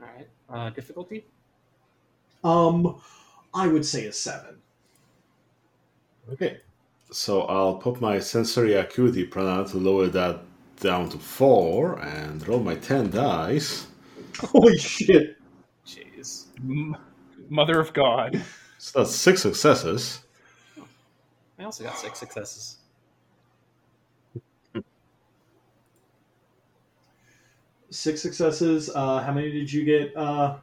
All 0.00 0.08
right. 0.08 0.28
Uh, 0.48 0.70
difficulty? 0.70 1.24
Um, 2.42 3.00
I 3.54 3.68
would 3.68 3.84
say 3.84 4.06
a 4.06 4.12
seven. 4.12 4.56
Okay. 6.32 6.58
So, 7.12 7.42
I'll 7.42 7.74
pop 7.74 8.00
my 8.00 8.18
sensory 8.20 8.74
acuity 8.74 9.24
prana 9.24 9.66
to 9.68 9.78
lower 9.78 10.06
that 10.08 10.40
down 10.80 11.08
to 11.10 11.18
four 11.18 11.98
and 12.00 12.46
roll 12.46 12.60
my 12.60 12.76
10 12.76 13.10
dice. 13.10 13.86
Holy 14.46 14.78
shit! 14.78 15.36
Jeez. 15.86 16.46
M- 16.58 16.96
Mother 17.48 17.78
of 17.78 17.92
God. 17.92 18.42
So, 18.78 19.00
that's 19.00 19.14
six 19.14 19.42
successes. 19.42 20.20
I 21.58 21.64
also 21.64 21.84
got 21.84 21.98
six 21.98 22.18
successes. 22.18 22.78
Six 27.90 28.22
successes. 28.22 28.88
Uh, 28.94 29.18
how 29.18 29.32
many 29.32 29.50
did 29.50 29.70
you 29.70 29.84
get, 29.84 30.16
uh, 30.16 30.56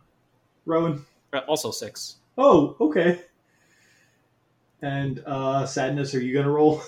Rowan? 0.66 1.06
Uh, 1.32 1.40
also 1.48 1.70
six. 1.70 2.16
Oh, 2.38 2.76
okay. 2.82 3.22
And 4.82 5.22
uh, 5.28 5.68
sadness, 5.68 6.16
are 6.16 6.22
you 6.22 6.34
gonna 6.34 6.50
roll? 6.50 6.82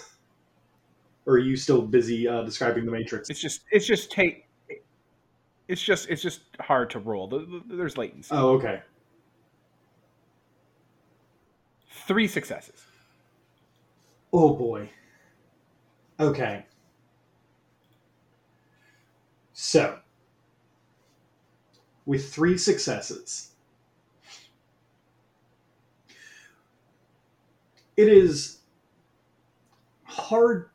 Or 1.27 1.33
are 1.35 1.39
you 1.39 1.55
still 1.55 1.83
busy 1.83 2.27
uh, 2.27 2.41
describing 2.41 2.85
the 2.85 2.91
matrix? 2.91 3.29
It's 3.29 3.39
just 3.39 3.61
it's 3.69 3.85
just 3.85 4.11
take. 4.11 4.48
It's 5.69 5.81
just 5.83 6.09
it's 6.09 6.23
just 6.23 6.41
hard 6.59 6.89
to 6.89 6.99
roll. 6.99 7.27
The- 7.27 7.61
the- 7.67 7.75
There's 7.75 7.95
latency. 7.95 8.29
Oh, 8.31 8.49
okay. 8.55 8.81
Three 12.07 12.27
successes. 12.27 12.83
Oh 14.33 14.55
boy. 14.55 14.89
Okay. 16.19 16.65
So, 19.53 19.99
with 22.07 22.33
three 22.33 22.57
successes, 22.57 23.51
it 27.95 28.07
is 28.07 28.59
hard. 30.05 30.68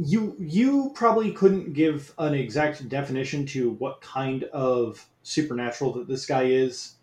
You 0.00 0.36
you 0.38 0.92
probably 0.94 1.32
couldn't 1.32 1.72
give 1.72 2.14
an 2.18 2.32
exact 2.32 2.88
definition 2.88 3.44
to 3.46 3.70
what 3.72 4.00
kind 4.00 4.44
of 4.44 5.08
supernatural 5.24 5.92
that 5.94 6.06
this 6.06 6.24
guy 6.24 6.44
is, 6.44 6.94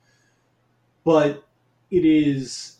but 1.04 1.46
it 1.92 2.06
is 2.06 2.78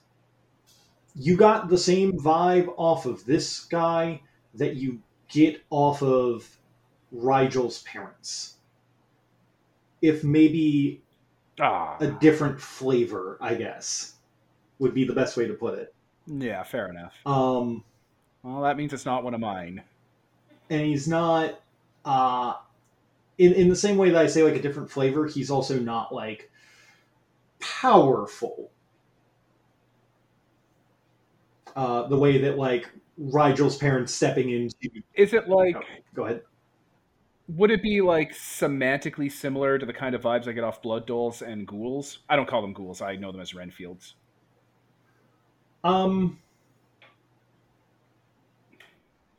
you 1.16 1.38
got 1.38 1.70
the 1.70 1.78
same 1.78 2.14
vibe 2.14 2.74
off 2.78 3.06
of 3.06 3.26
this 3.26 3.66
guy 3.66 4.22
that 4.54 4.76
you 4.76 5.02
get 5.30 5.64
off 5.70 6.02
of 6.04 6.60
Rigel's 7.12 7.82
parents. 7.84 8.58
If 10.02 10.24
maybe 10.24 11.04
Ah, 11.60 11.98
a 12.00 12.12
different 12.12 12.60
flavor, 12.62 13.38
I 13.42 13.56
guess, 13.56 14.16
would 14.80 14.94
be 14.94 15.06
the 15.06 15.14
best 15.14 15.38
way 15.38 15.48
to 15.48 15.54
put 15.54 15.80
it. 15.80 15.94
yeah, 16.28 16.64
fair 16.64 16.90
enough. 16.90 17.16
Um, 17.26 17.84
Well, 18.44 18.62
that 18.62 18.78
means 18.78 18.94
it's 18.94 19.06
not 19.06 19.24
one 19.24 19.34
of 19.34 19.40
mine. 19.40 19.84
And 20.70 20.82
he's 20.82 21.08
not 21.08 21.60
uh, 22.04 22.56
in 23.38 23.54
in 23.54 23.70
the 23.70 23.76
same 23.76 23.98
way 23.98 24.10
that 24.10 24.22
I 24.22 24.28
say 24.28 24.44
like 24.44 24.56
a 24.56 24.62
different 24.62 24.90
flavor. 24.90 25.28
He's 25.28 25.50
also 25.50 25.80
not 25.80 26.14
like 26.14 26.50
powerful. 27.60 28.72
Uh, 31.76 32.08
the 32.08 32.18
way 32.18 32.38
that 32.40 32.58
like 32.58 32.90
Rigel's 33.18 33.78
parents 33.78 34.14
stepping 34.14 34.50
into. 34.50 35.02
Is 35.14 35.34
it 35.34 35.50
like? 35.50 35.78
Go 36.14 36.26
ahead. 36.26 36.42
Would 37.48 37.70
it 37.70 37.84
be 37.84 38.02
like 38.02 38.34
semantically 38.34 39.32
similar 39.32 39.78
to 39.78 39.86
the 39.86 39.94
kind 39.94 40.16
of 40.16 40.22
vibes 40.22 40.48
I 40.48 40.52
get 40.52 40.64
off 40.64 40.82
Blood 40.82 41.06
Dolls 41.06 41.42
and 41.42 41.68
Ghouls? 41.68 42.20
I 42.28 42.36
don't 42.36 42.48
call 42.48 42.62
them 42.62 42.74
Ghouls. 42.74 43.02
I 43.02 43.18
know 43.18 43.32
them 43.32 43.42
as 43.42 43.54
Renfields. 43.54 44.16
Um, 45.84 46.40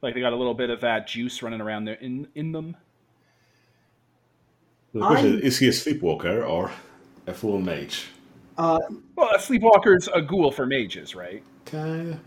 Like 0.07 0.15
they 0.15 0.21
got 0.21 0.33
a 0.33 0.37
little 0.37 0.55
bit 0.55 0.71
of 0.71 0.83
that 0.83 1.09
juice 1.09 1.43
running 1.43 1.61
around 1.61 1.85
there 1.85 1.97
in 1.97 2.29
in 2.37 2.53
them. 2.53 2.77
The 4.95 5.05
question 5.05 5.39
is, 5.41 5.43
is 5.43 5.59
he 5.59 5.67
a 5.67 5.73
sleepwalker 5.73 6.45
or 6.45 6.71
a 7.27 7.35
full 7.35 7.61
mage? 7.61 8.07
uh, 8.57 8.79
Well, 9.17 9.31
a 9.35 9.39
sleepwalker's 9.39 10.09
a 10.15 10.23
ghoul 10.23 10.53
for 10.53 10.65
mages, 10.65 11.17
right? 11.17 11.43
Kinda. 11.65 12.21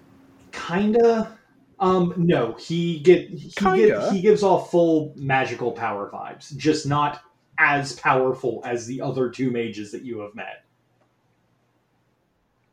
kinda. 0.51 1.39
Um, 1.79 2.13
no, 2.17 2.55
he 2.55 2.99
get 2.99 3.29
he 3.29 3.49
Kinda. 3.51 3.77
get, 3.87 4.11
he 4.11 4.21
gives 4.21 4.43
off 4.43 4.69
full 4.71 5.13
magical 5.15 5.71
power 5.71 6.11
vibes, 6.11 6.53
just 6.57 6.85
not 6.85 7.21
as 7.59 7.93
powerful 7.93 8.61
as 8.65 8.87
the 8.87 8.99
other 8.99 9.29
two 9.29 9.51
mages 9.51 9.89
that 9.93 10.01
you 10.01 10.19
have 10.19 10.35
met. 10.35 10.65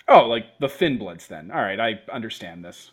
Oh, 0.08 0.26
like 0.26 0.58
the 0.58 0.68
Thin 0.68 0.98
Bloods. 0.98 1.28
Then, 1.28 1.52
all 1.52 1.62
right, 1.62 1.78
I 1.78 2.00
understand 2.12 2.64
this. 2.64 2.90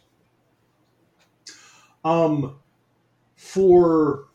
Um, 2.03 2.57
for 3.35 4.25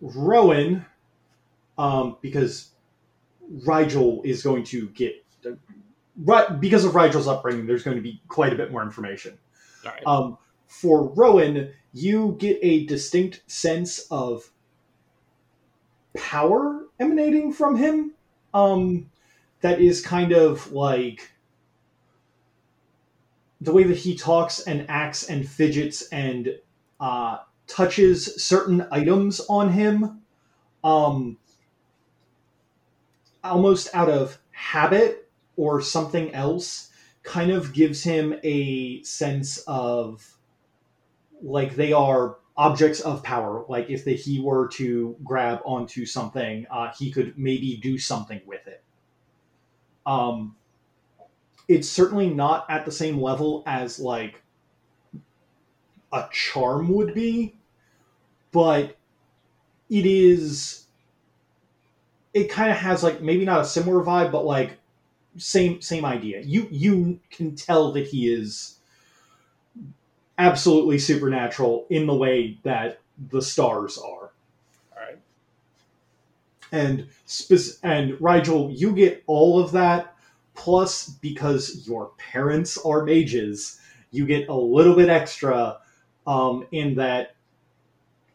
Rowan, 0.00 0.86
um, 1.78 2.16
because 2.20 2.70
Rigel 3.66 4.22
is 4.24 4.42
going 4.42 4.64
to 4.64 4.88
get 4.90 5.14
right 6.24 6.60
because 6.60 6.84
of 6.84 6.94
Rigel's 6.94 7.26
upbringing. 7.26 7.66
There's 7.66 7.82
going 7.82 7.96
to 7.96 8.02
be 8.02 8.20
quite 8.28 8.52
a 8.52 8.56
bit 8.56 8.70
more 8.70 8.82
information. 8.82 9.38
Right. 9.84 10.02
Um, 10.06 10.38
for 10.66 11.08
Rowan, 11.14 11.72
you 11.92 12.36
get 12.38 12.58
a 12.62 12.86
distinct 12.86 13.42
sense 13.50 14.06
of 14.10 14.50
power 16.16 16.86
emanating 16.98 17.52
from 17.52 17.76
him. 17.76 18.12
Um, 18.54 19.10
that 19.62 19.80
is 19.80 20.04
kind 20.04 20.32
of 20.32 20.72
like 20.72 21.30
the 23.60 23.72
way 23.72 23.84
that 23.84 23.96
he 23.96 24.16
talks 24.16 24.60
and 24.60 24.86
acts 24.88 25.28
and 25.28 25.46
fidgets 25.48 26.08
and 26.08 26.58
uh, 26.98 27.38
touches 27.66 28.42
certain 28.42 28.86
items 28.90 29.40
on 29.48 29.72
him, 29.72 30.22
um, 30.82 31.36
almost 33.44 33.88
out 33.94 34.08
of 34.08 34.38
habit 34.50 35.30
or 35.56 35.80
something 35.80 36.34
else, 36.34 36.90
kind 37.22 37.50
of 37.50 37.72
gives 37.72 38.02
him 38.02 38.34
a 38.42 39.02
sense 39.02 39.58
of 39.66 40.36
like 41.42 41.76
they 41.76 41.92
are 41.92 42.38
objects 42.56 43.00
of 43.00 43.22
power. 43.22 43.64
Like 43.68 43.88
if 43.90 44.04
the, 44.04 44.14
he 44.14 44.40
were 44.40 44.68
to 44.68 45.16
grab 45.24 45.60
onto 45.64 46.06
something, 46.06 46.66
uh, 46.70 46.92
he 46.98 47.10
could 47.10 47.38
maybe 47.38 47.76
do 47.76 47.98
something 47.98 48.40
with 48.46 48.66
it. 48.66 48.82
Um, 50.06 50.56
it's 51.70 51.88
certainly 51.88 52.28
not 52.28 52.66
at 52.68 52.84
the 52.84 52.90
same 52.90 53.22
level 53.22 53.62
as 53.64 54.00
like 54.00 54.42
a 56.12 56.28
charm 56.32 56.92
would 56.92 57.14
be, 57.14 57.54
but 58.50 58.96
it 59.88 60.04
is. 60.04 60.86
It 62.34 62.50
kind 62.50 62.72
of 62.72 62.76
has 62.76 63.04
like 63.04 63.22
maybe 63.22 63.44
not 63.44 63.60
a 63.60 63.64
similar 63.64 64.04
vibe, 64.04 64.32
but 64.32 64.44
like 64.44 64.78
same 65.36 65.80
same 65.80 66.04
idea. 66.04 66.40
You 66.40 66.66
you 66.72 67.20
can 67.30 67.54
tell 67.54 67.92
that 67.92 68.08
he 68.08 68.32
is 68.32 68.80
absolutely 70.38 70.98
supernatural 70.98 71.86
in 71.88 72.08
the 72.08 72.14
way 72.16 72.58
that 72.64 72.98
the 73.30 73.42
stars 73.42 73.96
are. 73.96 74.32
All 74.90 74.98
right. 74.98 75.18
And 76.72 77.06
spec- 77.26 77.78
and 77.84 78.20
Rigel, 78.20 78.72
you 78.72 78.92
get 78.92 79.22
all 79.28 79.60
of 79.60 79.70
that. 79.70 80.16
Plus, 80.60 81.08
because 81.08 81.86
your 81.88 82.10
parents 82.18 82.76
are 82.84 83.02
mages, 83.02 83.80
you 84.10 84.26
get 84.26 84.50
a 84.50 84.54
little 84.54 84.94
bit 84.94 85.08
extra 85.08 85.78
um, 86.26 86.66
in 86.70 86.96
that. 86.96 87.34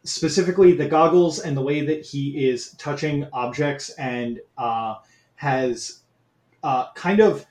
Specifically, 0.02 0.72
the 0.72 0.88
goggles 0.88 1.38
and 1.38 1.56
the 1.56 1.62
way 1.62 1.86
that 1.86 2.04
he 2.04 2.48
is 2.48 2.72
touching 2.78 3.28
objects 3.32 3.90
and 3.90 4.40
uh, 4.58 4.96
has 5.36 6.00
uh, 6.64 6.92
kind 6.94 7.20
of 7.20 7.46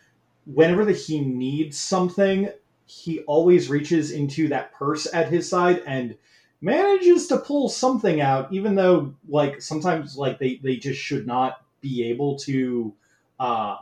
whenever 0.45 0.83
that 0.83 0.97
he 0.97 1.21
needs 1.21 1.77
something, 1.79 2.49
he 2.85 3.21
always 3.21 3.69
reaches 3.69 4.11
into 4.11 4.49
that 4.49 4.73
purse 4.73 5.07
at 5.13 5.29
his 5.29 5.49
side 5.49 5.83
and 5.87 6.17
manages 6.59 7.27
to 7.27 7.37
pull 7.37 7.69
something 7.69 8.19
out, 8.19 8.51
even 8.51 8.75
though 8.75 9.15
like 9.29 9.61
sometimes 9.61 10.17
like 10.17 10.37
they, 10.37 10.59
they 10.61 10.75
just 10.75 10.99
should 10.99 11.25
not 11.25 11.63
be 11.79 12.03
able 12.09 12.37
to 12.39 12.93
uh 13.39 13.77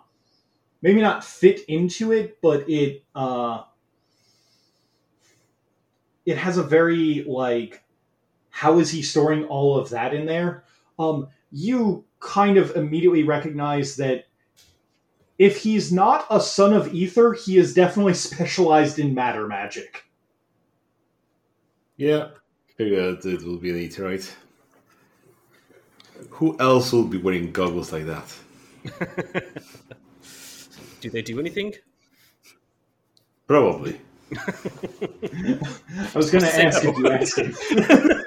maybe 0.83 1.01
not 1.01 1.23
fit 1.23 1.61
into 1.67 2.11
it, 2.11 2.39
but 2.41 2.69
it 2.69 3.03
uh 3.15 3.63
it 6.25 6.37
has 6.37 6.57
a 6.57 6.63
very 6.63 7.23
like 7.23 7.81
how 8.51 8.77
is 8.77 8.91
he 8.91 9.01
storing 9.01 9.45
all 9.45 9.79
of 9.79 9.89
that 9.89 10.13
in 10.13 10.27
there? 10.27 10.65
Um 10.99 11.29
you 11.51 12.05
kind 12.19 12.57
of 12.57 12.75
immediately 12.75 13.23
recognize 13.23 13.95
that 13.95 14.25
if 15.39 15.57
he's 15.57 15.91
not 15.91 16.27
a 16.29 16.39
son 16.39 16.73
of 16.73 16.93
ether, 16.93 17.33
he 17.33 17.57
is 17.57 17.73
definitely 17.73 18.13
specialized 18.27 18.99
in 18.99 19.15
matter 19.15 19.47
magic. 19.47 20.03
Yeah, 21.97 22.29
figured 22.75 23.25
it 23.25 23.43
will 23.43 23.57
be 23.57 23.69
an 23.69 23.77
Etherite. 23.77 24.33
Who 26.31 26.57
else 26.59 26.91
will 26.91 27.05
be 27.05 27.17
wearing 27.17 27.51
goggles 27.51 27.91
like 27.91 28.05
that? 28.05 28.35
do 31.03 31.09
they 31.09 31.21
do 31.21 31.37
anything? 31.37 31.73
Probably. 33.45 33.99
I 34.37 34.39
was 36.15 36.31
going 36.31 36.45
to 36.45 36.65
ask 36.65 36.81
if 36.85 36.97
you 36.97 37.09
asked 37.09 37.37
him. 37.37 37.53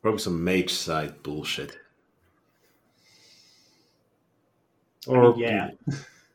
Probably 0.00 0.20
some 0.20 0.42
mage 0.42 0.72
side 0.72 1.22
bullshit. 1.22 1.76
Or 5.06 5.34
yeah. 5.36 5.72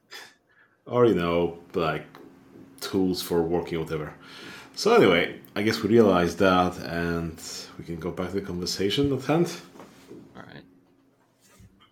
or 0.86 1.08
you 1.08 1.16
know, 1.16 1.58
like 1.74 2.06
tools 2.82 3.24
for 3.24 3.42
working, 3.42 3.80
whatever. 3.80 4.14
So 4.76 4.94
anyway, 4.94 5.40
I 5.56 5.64
guess 5.64 5.82
we 5.82 5.90
realized 5.90 6.38
that, 6.38 6.78
and 6.78 7.42
we 7.80 7.84
can 7.84 7.96
go 8.00 8.12
back 8.12 8.30
to 8.30 8.36
the 8.36 8.42
conversation 8.42 9.12
at 9.12 9.24
hand. 9.24 9.52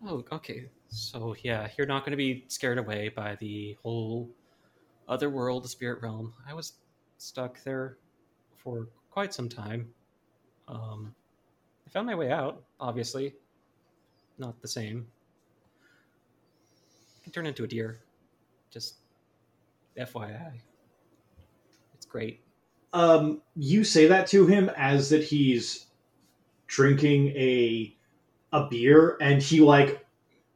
Oh, 0.05 0.23
okay. 0.31 0.65
So 0.89 1.35
yeah, 1.43 1.67
you're 1.77 1.87
not 1.87 2.03
going 2.03 2.11
to 2.11 2.17
be 2.17 2.45
scared 2.47 2.77
away 2.77 3.09
by 3.09 3.35
the 3.35 3.77
whole 3.83 4.29
other 5.07 5.29
world, 5.29 5.63
the 5.63 5.69
spirit 5.69 6.01
realm. 6.01 6.33
I 6.47 6.53
was 6.53 6.73
stuck 7.17 7.63
there 7.63 7.97
for 8.57 8.87
quite 9.11 9.33
some 9.33 9.47
time. 9.47 9.87
Um, 10.67 11.13
I 11.85 11.89
found 11.91 12.07
my 12.07 12.15
way 12.15 12.31
out. 12.31 12.63
Obviously, 12.79 13.33
not 14.37 14.59
the 14.61 14.67
same. 14.67 15.05
I 17.19 17.23
can 17.23 17.31
turn 17.31 17.45
into 17.45 17.63
a 17.63 17.67
deer. 17.67 17.99
Just 18.71 18.95
FYI. 19.97 20.53
It's 21.93 22.05
great. 22.05 22.41
Um, 22.93 23.41
you 23.55 23.83
say 23.83 24.07
that 24.07 24.27
to 24.27 24.47
him 24.47 24.69
as 24.75 25.09
that 25.09 25.23
he's 25.23 25.85
drinking 26.67 27.27
a 27.29 27.95
a 28.53 28.65
beer 28.67 29.17
and 29.21 29.41
he 29.41 29.61
like 29.61 30.05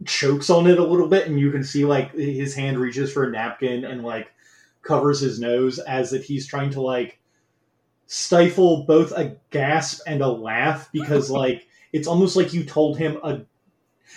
chokes 0.05 0.49
on 0.49 0.67
it 0.67 0.79
a 0.79 0.84
little 0.84 1.08
bit 1.08 1.27
and 1.27 1.39
you 1.39 1.51
can 1.51 1.63
see 1.63 1.86
like 1.86 2.13
his 2.13 2.55
hand 2.55 2.77
reaches 2.79 3.12
for 3.12 3.25
a 3.25 3.31
napkin 3.31 3.86
and 3.86 4.03
like 4.03 4.31
covers 4.81 5.19
his 5.21 5.39
nose 5.39 5.79
as 5.79 6.12
that 6.12 6.23
he's 6.23 6.47
trying 6.47 6.69
to 6.69 6.81
like 6.81 7.19
stifle 8.08 8.84
both 8.84 9.12
a 9.13 9.38
gasp 9.51 10.01
and 10.08 10.21
a 10.21 10.27
laugh 10.29 10.89
because 10.91 11.29
like 11.31 11.67
it's 11.93 12.08
almost 12.08 12.36
like 12.36 12.53
you 12.53 12.63
told 12.63 12.97
him 12.97 13.17
a 13.23 13.41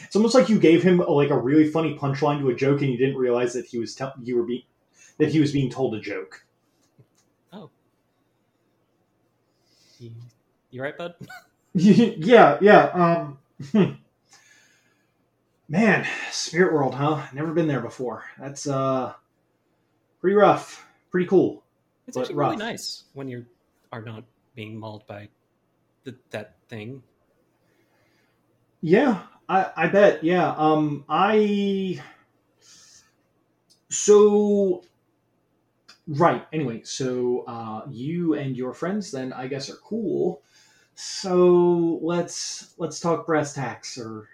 it's 0.05 0.17
almost 0.17 0.35
like 0.35 0.49
you 0.49 0.59
gave 0.59 0.83
him 0.83 1.01
a, 1.01 1.05
like 1.11 1.31
a 1.31 1.39
really 1.39 1.69
funny 1.71 1.97
punchline 1.97 2.41
to 2.41 2.51
a 2.51 2.55
joke 2.55 2.81
and 2.83 2.91
you 2.91 2.99
didn't 2.99 3.17
realize 3.17 3.53
that 3.55 3.67
he 3.67 3.79
was 3.79 3.95
tell 3.95 4.15
you 4.23 4.37
were 4.37 4.45
being 4.45 4.63
that 5.19 5.31
he 5.31 5.41
was 5.41 5.53
being 5.53 5.71
told 5.71 5.95
a 5.95 6.01
joke 6.01 6.45
oh 7.53 7.71
You, 9.99 10.13
you 10.71 10.83
right, 10.83 10.97
bud? 10.97 11.15
yeah, 11.75 12.59
yeah. 12.61 12.85
Um. 12.95 13.39
Man, 15.69 16.07
Spirit 16.31 16.73
World, 16.73 16.95
huh? 16.95 17.27
Never 17.33 17.53
been 17.53 17.69
there 17.69 17.81
before. 17.81 18.25
That's 18.39 18.67
uh, 18.67 19.15
pretty 20.21 20.37
rough. 20.37 20.87
Pretty 21.11 21.27
cool. 21.27 21.65
It's 22.07 22.17
actually 22.17 22.37
really 22.37 22.57
nice 22.57 23.05
when 23.15 23.29
you 23.29 23.47
are 23.93 24.03
not 24.03 24.25
being 24.55 24.79
mauled 24.79 25.07
by 25.07 25.29
the, 26.05 26.15
that 26.31 26.57
thing. 26.69 27.03
Yeah, 28.81 29.23
I, 29.49 29.71
I 29.77 29.87
bet. 29.89 30.23
Yeah. 30.25 30.55
Um, 30.57 31.05
I. 31.09 32.01
So. 33.89 34.83
Right. 36.07 36.47
Anyway, 36.53 36.83
so 36.85 37.45
uh, 37.47 37.83
you 37.91 38.35
and 38.35 38.57
your 38.57 38.73
friends 38.73 39.11
then 39.11 39.33
I 39.33 39.47
guess 39.47 39.69
are 39.69 39.77
cool. 39.77 40.43
So 41.01 42.01
let's 42.03 42.75
let's 42.77 42.99
talk 42.99 43.25
brass 43.25 43.53
tacks 43.55 43.97
or 43.99 44.29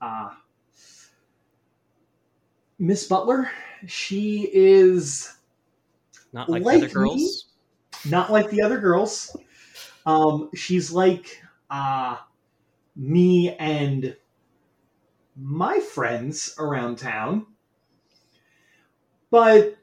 uh 0.00 0.30
Miss 2.78 3.08
Butler. 3.08 3.50
She 3.86 4.48
is 4.52 5.34
Not 6.32 6.48
like 6.48 6.62
Like 6.62 6.80
the 6.80 6.86
other 6.86 6.86
me? 6.86 6.92
girls. 6.94 7.46
not 8.04 8.30
like 8.30 8.50
the 8.50 8.62
other 8.62 8.78
girls. 8.78 9.36
Um, 10.06 10.50
she's 10.54 10.92
like 10.92 11.42
uh, 11.70 12.18
me 12.94 13.56
and 13.56 14.16
my 15.36 15.80
friends 15.80 16.54
around 16.58 16.98
town, 16.98 17.46
but 19.30 19.76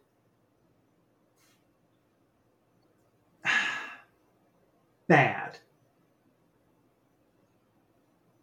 bad. 5.07 5.59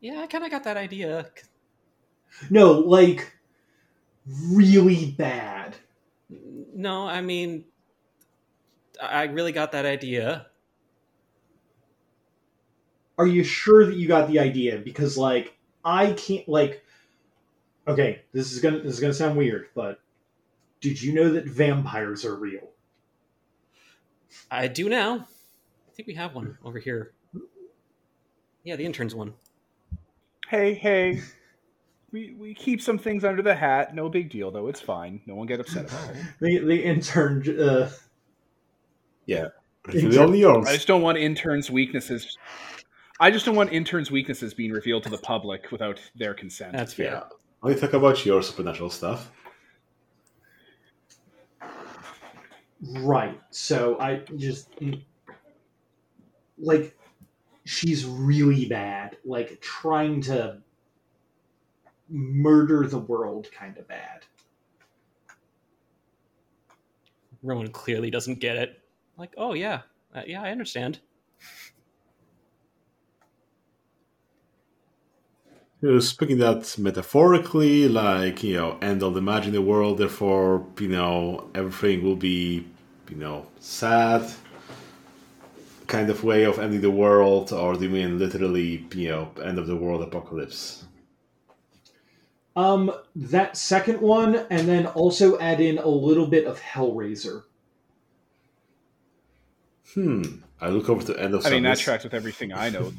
Yeah, 0.02 0.20
I 0.20 0.26
kind 0.26 0.44
of 0.44 0.50
got 0.50 0.64
that 0.64 0.76
idea. 0.76 1.30
No, 2.50 2.72
like 2.72 3.32
really 4.26 5.12
bad. 5.12 5.76
No, 6.74 7.06
I 7.06 7.20
mean, 7.20 7.64
I 9.00 9.24
really 9.24 9.52
got 9.52 9.72
that 9.72 9.86
idea. 9.86 10.46
Are 13.16 13.28
you 13.28 13.44
sure 13.44 13.86
that 13.86 13.96
you 13.96 14.08
got 14.08 14.28
the 14.28 14.40
idea? 14.40 14.78
Because 14.78 15.16
like 15.16 15.56
I 15.84 16.12
can't 16.14 16.48
like. 16.48 16.84
Okay, 17.86 18.22
this 18.32 18.52
is 18.52 18.60
gonna 18.60 18.80
this 18.80 18.94
is 18.94 19.00
gonna 19.00 19.14
sound 19.14 19.36
weird, 19.36 19.68
but 19.74 20.00
did 20.80 21.00
you 21.00 21.12
know 21.12 21.30
that 21.30 21.46
vampires 21.46 22.24
are 22.24 22.34
real? 22.34 22.70
I 24.50 24.66
do 24.66 24.88
now. 24.88 25.28
I 25.88 25.94
think 25.94 26.08
we 26.08 26.14
have 26.14 26.34
one 26.34 26.58
over 26.64 26.80
here. 26.80 27.12
Yeah, 28.64 28.74
the 28.74 28.84
intern's 28.84 29.14
one. 29.14 29.34
Hey, 30.52 30.74
hey. 30.74 31.22
We, 32.10 32.36
we 32.38 32.52
keep 32.52 32.82
some 32.82 32.98
things 32.98 33.24
under 33.24 33.40
the 33.40 33.54
hat. 33.54 33.94
No 33.94 34.10
big 34.10 34.28
deal, 34.28 34.50
though. 34.50 34.68
It's 34.68 34.82
fine. 34.82 35.22
No 35.24 35.34
one 35.34 35.46
get 35.46 35.60
upset 35.60 35.86
about 35.86 36.10
it. 36.10 36.16
The 36.40 36.58
the 36.58 36.84
intern. 36.84 37.42
Uh, 37.58 37.88
It's 39.88 40.18
only 40.18 40.40
yours. 40.40 40.66
I 40.68 40.74
just 40.74 40.86
don't 40.86 41.00
want 41.00 41.16
interns' 41.16 41.70
weaknesses. 41.70 42.36
I 43.18 43.30
just 43.30 43.46
don't 43.46 43.56
want 43.56 43.72
interns' 43.72 44.10
weaknesses 44.10 44.52
being 44.52 44.72
revealed 44.72 45.04
to 45.04 45.08
the 45.08 45.16
public 45.16 45.72
without 45.72 45.98
their 46.14 46.34
consent. 46.34 46.72
That's 46.74 46.92
fair. 46.92 47.12
Yeah. 47.12 47.22
Only 47.62 47.80
talk 47.80 47.94
about 47.94 48.26
your 48.26 48.42
supernatural 48.42 48.90
stuff. 48.90 49.32
Right. 52.98 53.40
So 53.48 53.98
I 53.98 54.16
just 54.36 54.68
like 56.58 56.94
she's 57.64 58.04
really 58.04 58.66
bad, 58.66 59.16
like 59.24 59.60
trying 59.60 60.20
to 60.22 60.58
murder 62.08 62.86
the 62.86 62.98
world 62.98 63.48
kind 63.52 63.78
of 63.78 63.88
bad. 63.88 64.24
Rowan 67.42 67.70
clearly 67.70 68.10
doesn't 68.10 68.40
get 68.40 68.56
it. 68.56 68.80
Like, 69.16 69.34
oh 69.36 69.54
yeah, 69.54 69.82
uh, 70.14 70.22
yeah, 70.26 70.42
I 70.42 70.50
understand. 70.50 71.00
You 75.80 75.90
know, 75.90 75.98
speaking 75.98 76.38
that 76.38 76.78
metaphorically, 76.78 77.88
like, 77.88 78.44
you 78.44 78.56
know, 78.56 78.78
end 78.80 79.02
of 79.02 79.14
the 79.14 79.18
imaginary 79.18 79.64
world, 79.64 79.98
therefore, 79.98 80.64
you 80.78 80.86
know, 80.86 81.50
everything 81.56 82.04
will 82.04 82.14
be, 82.14 82.64
you 83.10 83.16
know, 83.16 83.48
sad 83.58 84.32
kind 85.86 86.10
of 86.10 86.24
way 86.24 86.44
of 86.44 86.58
ending 86.58 86.80
the 86.80 86.90
world, 86.90 87.52
or 87.52 87.74
do 87.74 87.84
you 87.84 87.90
mean 87.90 88.18
literally, 88.18 88.86
you 88.94 89.08
know, 89.08 89.30
end 89.42 89.58
of 89.58 89.66
the 89.66 89.76
world 89.76 90.02
apocalypse? 90.02 90.84
Um 92.54 92.92
that 93.16 93.56
second 93.56 94.00
one 94.00 94.46
and 94.50 94.68
then 94.68 94.86
also 94.86 95.38
add 95.38 95.60
in 95.60 95.78
a 95.78 95.88
little 95.88 96.26
bit 96.26 96.46
of 96.46 96.60
Hellraiser. 96.60 97.44
Hmm. 99.94 100.22
I 100.60 100.68
look 100.68 100.88
over 100.88 101.02
to 101.12 101.18
end 101.18 101.34
of 101.34 101.46
I 101.46 101.50
mean, 101.50 101.62
that 101.64 101.78
tracks 101.78 102.04
with 102.04 102.14
everything 102.14 102.52
I 102.52 102.68
know. 102.68 102.92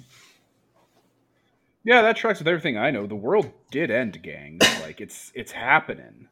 Yeah, 1.83 2.01
that 2.01 2.15
tracks 2.15 2.39
with 2.39 2.47
everything 2.47 2.77
I 2.77 2.91
know. 2.91 3.07
The 3.07 3.15
world 3.15 3.51
did 3.69 3.91
end, 3.91 4.21
gang. 4.23 4.59
like 4.81 5.01
it's 5.01 5.31
it's 5.35 5.51
happening. 5.51 6.27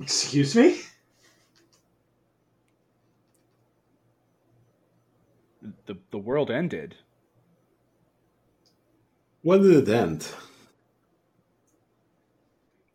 Excuse 0.00 0.56
me? 0.56 0.80
The 5.86 5.96
the 6.10 6.18
world 6.18 6.50
ended. 6.50 6.96
When 9.42 9.62
did 9.62 9.88
it 9.88 9.94
end? 9.94 10.28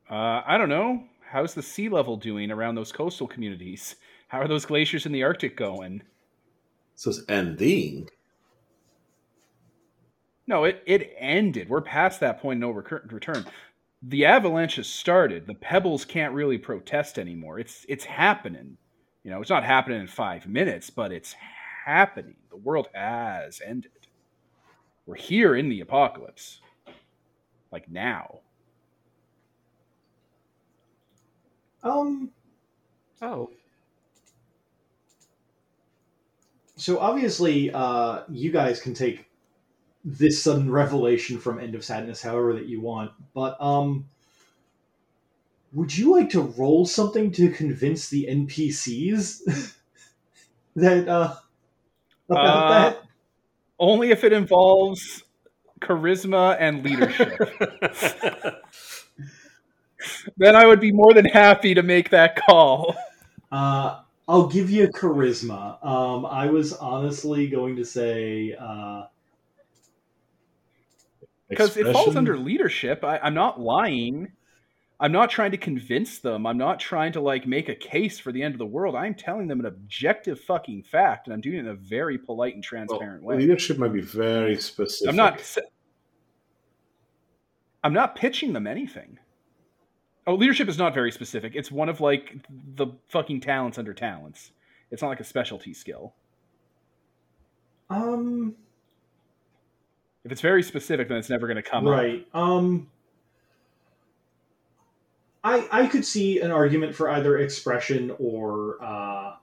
Uh, 0.10 0.42
I 0.46 0.58
don't 0.58 0.70
know. 0.70 1.04
How's 1.32 1.54
the 1.54 1.62
sea 1.62 1.90
level 1.90 2.18
doing 2.18 2.50
around 2.50 2.76
those 2.76 2.92
coastal 2.92 3.28
communities? 3.28 3.96
How 4.30 4.40
are 4.42 4.48
those 4.48 4.66
glaciers 4.66 5.06
in 5.06 5.12
the 5.12 5.24
Arctic 5.24 5.56
going? 5.58 6.04
So 6.96 7.10
it's 7.12 7.22
ending. 7.30 8.10
No, 10.46 10.64
it, 10.64 10.84
it 10.86 11.14
ended. 11.18 11.70
We're 11.70 11.82
past 11.82 12.20
that 12.20 12.42
point, 12.42 12.60
no 12.60 12.72
return. 12.72 13.46
The 14.02 14.26
avalanche 14.26 14.78
has 14.78 14.88
started. 14.88 15.46
The 15.46 15.54
pebbles 15.54 16.06
can't 16.06 16.34
really 16.34 16.58
protest 16.58 17.20
anymore. 17.20 17.60
It's 17.60 17.86
it's 17.88 18.06
happening. 18.06 18.78
You 19.24 19.32
know, 19.32 19.42
it's 19.42 19.50
not 19.50 19.64
happening 19.64 20.02
in 20.02 20.08
five 20.08 20.48
minutes, 20.48 20.90
but 20.90 21.12
it's 21.12 21.36
happening. 21.86 22.36
The 22.50 22.58
world 22.58 22.88
has 22.94 23.62
ended. 23.66 24.08
We're 25.06 25.16
here 25.16 25.56
in 25.56 25.70
the 25.70 25.82
apocalypse. 25.82 26.62
Like 27.72 27.90
now. 27.90 28.40
Um, 31.84 32.32
Oh, 33.22 33.50
so 36.78 37.00
obviously, 37.00 37.70
uh, 37.72 38.24
you 38.30 38.52
guys 38.52 38.80
can 38.80 38.94
take 38.94 39.26
this 40.06 40.42
sudden 40.42 40.72
revelation 40.72 41.40
from 41.40 41.60
End 41.60 41.76
of 41.76 41.84
Sadness 41.84 42.22
however 42.22 42.54
that 42.54 42.68
you 42.68 42.82
want, 42.82 43.12
but 43.34 43.62
um, 43.62 44.10
would 45.74 45.96
you 45.96 46.12
like 46.16 46.30
to 46.32 46.42
roll 46.42 46.86
something 46.86 47.32
to 47.34 47.50
convince 47.50 48.10
the 48.10 48.28
NPCs 48.30 49.76
that 50.76 51.08
uh 51.08 51.36
about 52.30 52.66
Uh, 52.66 52.70
that? 52.70 53.04
Only 53.80 54.12
if 54.12 54.24
it 54.24 54.34
involves 54.34 55.24
charisma 55.82 56.58
and 56.60 56.84
leadership. 56.84 57.38
then 60.38 60.56
I 60.56 60.66
would 60.66 60.80
be 60.80 60.92
more 60.92 61.14
than 61.14 61.26
happy 61.26 61.74
to 61.74 61.84
make 61.84 62.10
that 62.10 62.36
call. 62.46 62.96
Uh, 63.52 64.02
I'll 64.28 64.48
give 64.48 64.70
you 64.70 64.88
charisma. 64.90 65.84
Um, 65.84 66.26
I 66.26 66.48
was 66.48 66.74
honestly 66.74 67.48
going 67.48 67.76
to 67.78 67.86
say 67.86 68.56
uh, 68.60 69.04
Because 71.48 71.78
it 71.78 71.92
falls 71.92 72.16
under 72.16 72.38
leadership. 72.38 73.04
I, 73.04 73.18
I'm 73.20 73.34
not 73.34 73.60
lying. 73.60 74.32
I'm 75.02 75.12
not 75.14 75.30
trying 75.30 75.52
to 75.52 75.58
convince 75.58 76.20
them. 76.20 76.46
I'm 76.46 76.58
not 76.58 76.80
trying 76.80 77.14
to 77.14 77.22
like 77.22 77.48
make 77.48 77.70
a 77.70 77.76
case 77.76 78.20
for 78.20 78.32
the 78.34 78.44
end 78.44 78.54
of 78.54 78.60
the 78.60 78.66
world. 78.66 78.96
I'm 78.96 79.16
telling 79.16 79.48
them 79.48 79.60
an 79.62 79.66
objective 79.66 80.42
fucking 80.42 80.84
fact, 80.84 81.28
and 81.28 81.34
I'm 81.34 81.40
doing 81.42 81.56
it 81.56 81.60
in 81.60 81.68
a 81.70 81.74
very 81.76 82.18
polite 82.18 82.54
and 82.56 82.64
Well, 82.70 82.86
transparent 82.88 83.24
way. 83.24 83.38
leadership 83.38 83.78
might 83.78 83.94
be 83.94 84.02
very 84.02 84.58
specific. 84.58 85.10
I'm 85.10 85.16
not. 85.16 85.42
I'm 87.84 87.94
not 87.94 88.16
pitching 88.18 88.52
them 88.52 88.68
anything. 88.68 89.18
Oh, 90.28 90.36
leadership 90.36 90.68
is 90.68 90.78
not 90.78 90.94
very 90.94 91.12
specific. 91.14 91.54
It's 91.56 91.72
one 91.72 91.88
of 91.88 92.02
like 92.02 92.36
the 92.76 92.88
fucking 93.08 93.40
talents 93.40 93.78
under 93.78 93.94
talents. 93.94 94.52
It's 94.92 95.02
not 95.02 95.08
like 95.08 95.22
a 95.22 95.24
specialty 95.24 95.74
skill. 95.74 96.14
um, 97.90 98.54
If 100.26 100.32
it's 100.34 100.42
very 100.42 100.62
specific, 100.62 101.08
then 101.08 101.18
it's 101.18 101.30
never 101.30 101.48
going 101.48 101.56
to 101.56 101.64
come 101.64 101.88
up. 101.88 101.94
right. 101.94 102.28
Um, 102.34 102.90
I 105.44 105.68
I 105.72 105.88
could 105.88 106.06
see 106.06 106.40
an 106.42 106.52
argument 106.52 106.96
for 106.96 107.10
either 107.10 107.38
expression 107.38 108.14
or 108.20 108.84
uh, 108.84 109.36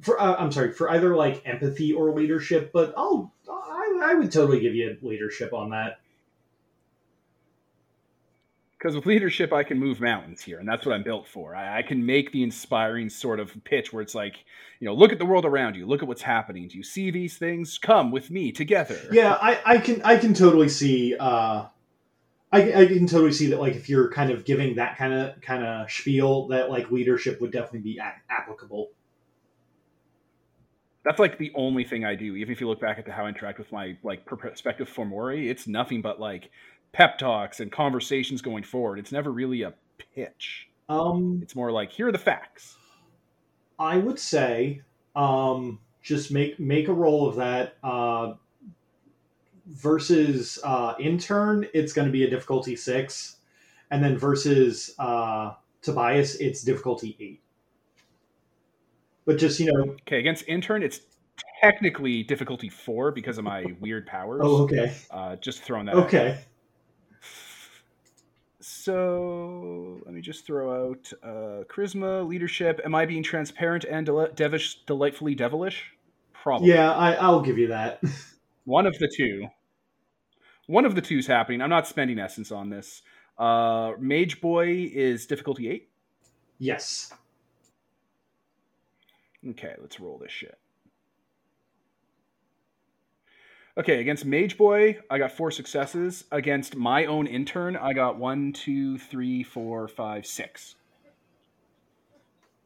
for 0.00 0.20
uh, 0.20 0.36
I'm 0.36 0.52
sorry 0.52 0.72
for 0.72 0.90
either 0.90 1.16
like 1.16 1.42
empathy 1.46 1.92
or 1.92 2.12
leadership, 2.12 2.70
but 2.72 2.92
I'll 2.96 3.32
I, 3.48 4.00
I 4.04 4.14
would 4.14 4.30
totally 4.30 4.60
give 4.60 4.74
you 4.74 4.96
leadership 5.00 5.52
on 5.52 5.70
that. 5.70 6.00
Because 8.78 8.96
with 8.96 9.06
leadership, 9.06 9.52
I 9.52 9.62
can 9.62 9.78
move 9.78 10.00
mountains 10.00 10.42
here, 10.42 10.58
and 10.58 10.68
that's 10.68 10.84
what 10.84 10.92
I'm 10.92 11.04
built 11.04 11.28
for. 11.28 11.54
I, 11.54 11.78
I 11.78 11.82
can 11.82 12.04
make 12.04 12.32
the 12.32 12.42
inspiring 12.42 13.08
sort 13.08 13.38
of 13.38 13.52
pitch 13.62 13.92
where 13.92 14.02
it's 14.02 14.14
like, 14.14 14.44
you 14.80 14.86
know, 14.86 14.94
look 14.94 15.12
at 15.12 15.20
the 15.20 15.24
world 15.24 15.44
around 15.44 15.76
you, 15.76 15.86
look 15.86 16.02
at 16.02 16.08
what's 16.08 16.22
happening. 16.22 16.66
Do 16.66 16.76
you 16.76 16.82
see 16.82 17.12
these 17.12 17.38
things? 17.38 17.78
Come 17.78 18.10
with 18.10 18.28
me 18.28 18.50
together. 18.50 18.98
Yeah, 19.12 19.38
I, 19.40 19.60
I 19.64 19.78
can 19.78 20.02
I 20.02 20.16
can 20.16 20.34
totally 20.34 20.68
see 20.68 21.14
uh 21.18 21.66
I, 22.52 22.82
I 22.82 22.86
can 22.86 23.06
totally 23.06 23.32
see 23.32 23.46
that 23.48 23.60
like 23.60 23.74
if 23.74 23.88
you're 23.88 24.10
kind 24.10 24.30
of 24.30 24.44
giving 24.44 24.76
that 24.76 24.98
kind 24.98 25.14
of 25.14 25.40
kind 25.40 25.64
of 25.64 25.90
spiel 25.90 26.48
that 26.48 26.70
like 26.70 26.90
leadership 26.90 27.40
would 27.40 27.50
definitely 27.50 27.80
be 27.80 27.98
a- 27.98 28.14
applicable. 28.30 28.90
That's 31.02 31.18
like 31.18 31.38
the 31.38 31.50
only 31.54 31.82
thing 31.82 32.04
I 32.04 32.14
do. 32.14 32.36
Even 32.36 32.52
if 32.52 32.60
you 32.60 32.68
look 32.68 32.80
back 32.80 32.98
at 32.98 33.06
the 33.06 33.12
how 33.12 33.24
I 33.24 33.28
interact 33.28 33.58
with 33.58 33.72
my 33.72 33.96
like 34.02 34.26
perspective 34.26 34.88
for 34.88 35.06
Mori, 35.06 35.48
it's 35.48 35.66
nothing 35.66 36.02
but 36.02 36.20
like 36.20 36.50
pep 36.92 37.18
talks 37.18 37.58
and 37.58 37.72
conversations 37.72 38.42
going 38.42 38.64
forward. 38.64 38.98
It's 38.98 39.12
never 39.12 39.32
really 39.32 39.62
a 39.62 39.72
pitch. 40.14 40.68
Um 40.90 41.40
It's 41.42 41.56
more 41.56 41.72
like 41.72 41.90
here 41.90 42.08
are 42.08 42.12
the 42.12 42.18
facts. 42.18 42.76
I 43.78 43.96
would 43.96 44.18
say 44.18 44.82
um 45.16 45.80
just 46.02 46.30
make 46.30 46.60
make 46.60 46.88
a 46.88 46.92
roll 46.92 47.28
of 47.28 47.36
that 47.36 47.76
uh 47.82 48.34
versus 49.66 50.58
uh 50.64 50.94
intern 50.98 51.66
it's 51.72 51.92
going 51.92 52.06
to 52.06 52.12
be 52.12 52.24
a 52.24 52.30
difficulty 52.30 52.74
6 52.76 53.36
and 53.90 54.02
then 54.02 54.18
versus 54.18 54.94
uh 54.98 55.52
Tobias 55.82 56.36
it's 56.36 56.62
difficulty 56.62 57.16
8. 57.20 57.40
But 59.24 59.38
just, 59.38 59.60
you 59.60 59.72
know, 59.72 59.92
Okay, 60.06 60.18
against 60.18 60.44
intern, 60.48 60.82
it's 60.82 61.00
technically 61.62 62.22
difficulty 62.24 62.68
four 62.68 63.12
because 63.12 63.38
of 63.38 63.44
my 63.44 63.64
weird 63.80 64.06
powers. 64.06 64.40
oh 64.44 64.62
okay. 64.64 64.92
Uh, 65.10 65.36
just 65.36 65.62
throwing 65.62 65.86
that. 65.86 65.94
out. 65.96 66.06
Okay. 66.06 66.38
So 68.60 70.00
let 70.04 70.14
me 70.14 70.20
just 70.20 70.46
throw 70.46 70.90
out 70.90 71.12
uh, 71.22 71.64
charisma, 71.68 72.26
leadership. 72.26 72.80
Am 72.84 72.94
I 72.94 73.06
being 73.06 73.22
transparent 73.22 73.84
and 73.84 74.06
del- 74.06 74.28
devish, 74.28 74.76
delightfully 74.86 75.34
devilish? 75.34 75.92
Probably. 76.32 76.68
Yeah, 76.70 76.92
I 76.92 77.14
I'll 77.14 77.42
give 77.42 77.58
you 77.58 77.68
that. 77.68 78.00
One 78.64 78.86
of 78.86 78.96
the 78.98 79.08
two. 79.14 79.48
One 80.66 80.84
of 80.84 80.94
the 80.94 81.00
two 81.00 81.18
is 81.18 81.26
happening. 81.26 81.60
I'm 81.60 81.70
not 81.70 81.86
spending 81.86 82.18
essence 82.18 82.52
on 82.52 82.70
this. 82.70 83.02
Uh, 83.38 83.92
Mage 83.98 84.40
Boy 84.40 84.90
is 84.92 85.26
difficulty 85.26 85.68
eight. 85.68 85.90
yes. 86.58 87.12
Okay, 89.50 89.74
let's 89.80 89.98
roll 89.98 90.18
this 90.18 90.30
shit. 90.30 90.56
Okay, 93.76 94.00
against 94.00 94.24
Mage 94.24 94.56
Boy, 94.56 94.98
I 95.10 95.18
got 95.18 95.32
four 95.32 95.50
successes. 95.50 96.24
Against 96.30 96.76
my 96.76 97.06
own 97.06 97.26
intern, 97.26 97.76
I 97.76 97.92
got 97.92 98.18
one, 98.18 98.52
two, 98.52 98.98
three, 98.98 99.42
four, 99.42 99.88
five, 99.88 100.26
six. 100.26 100.76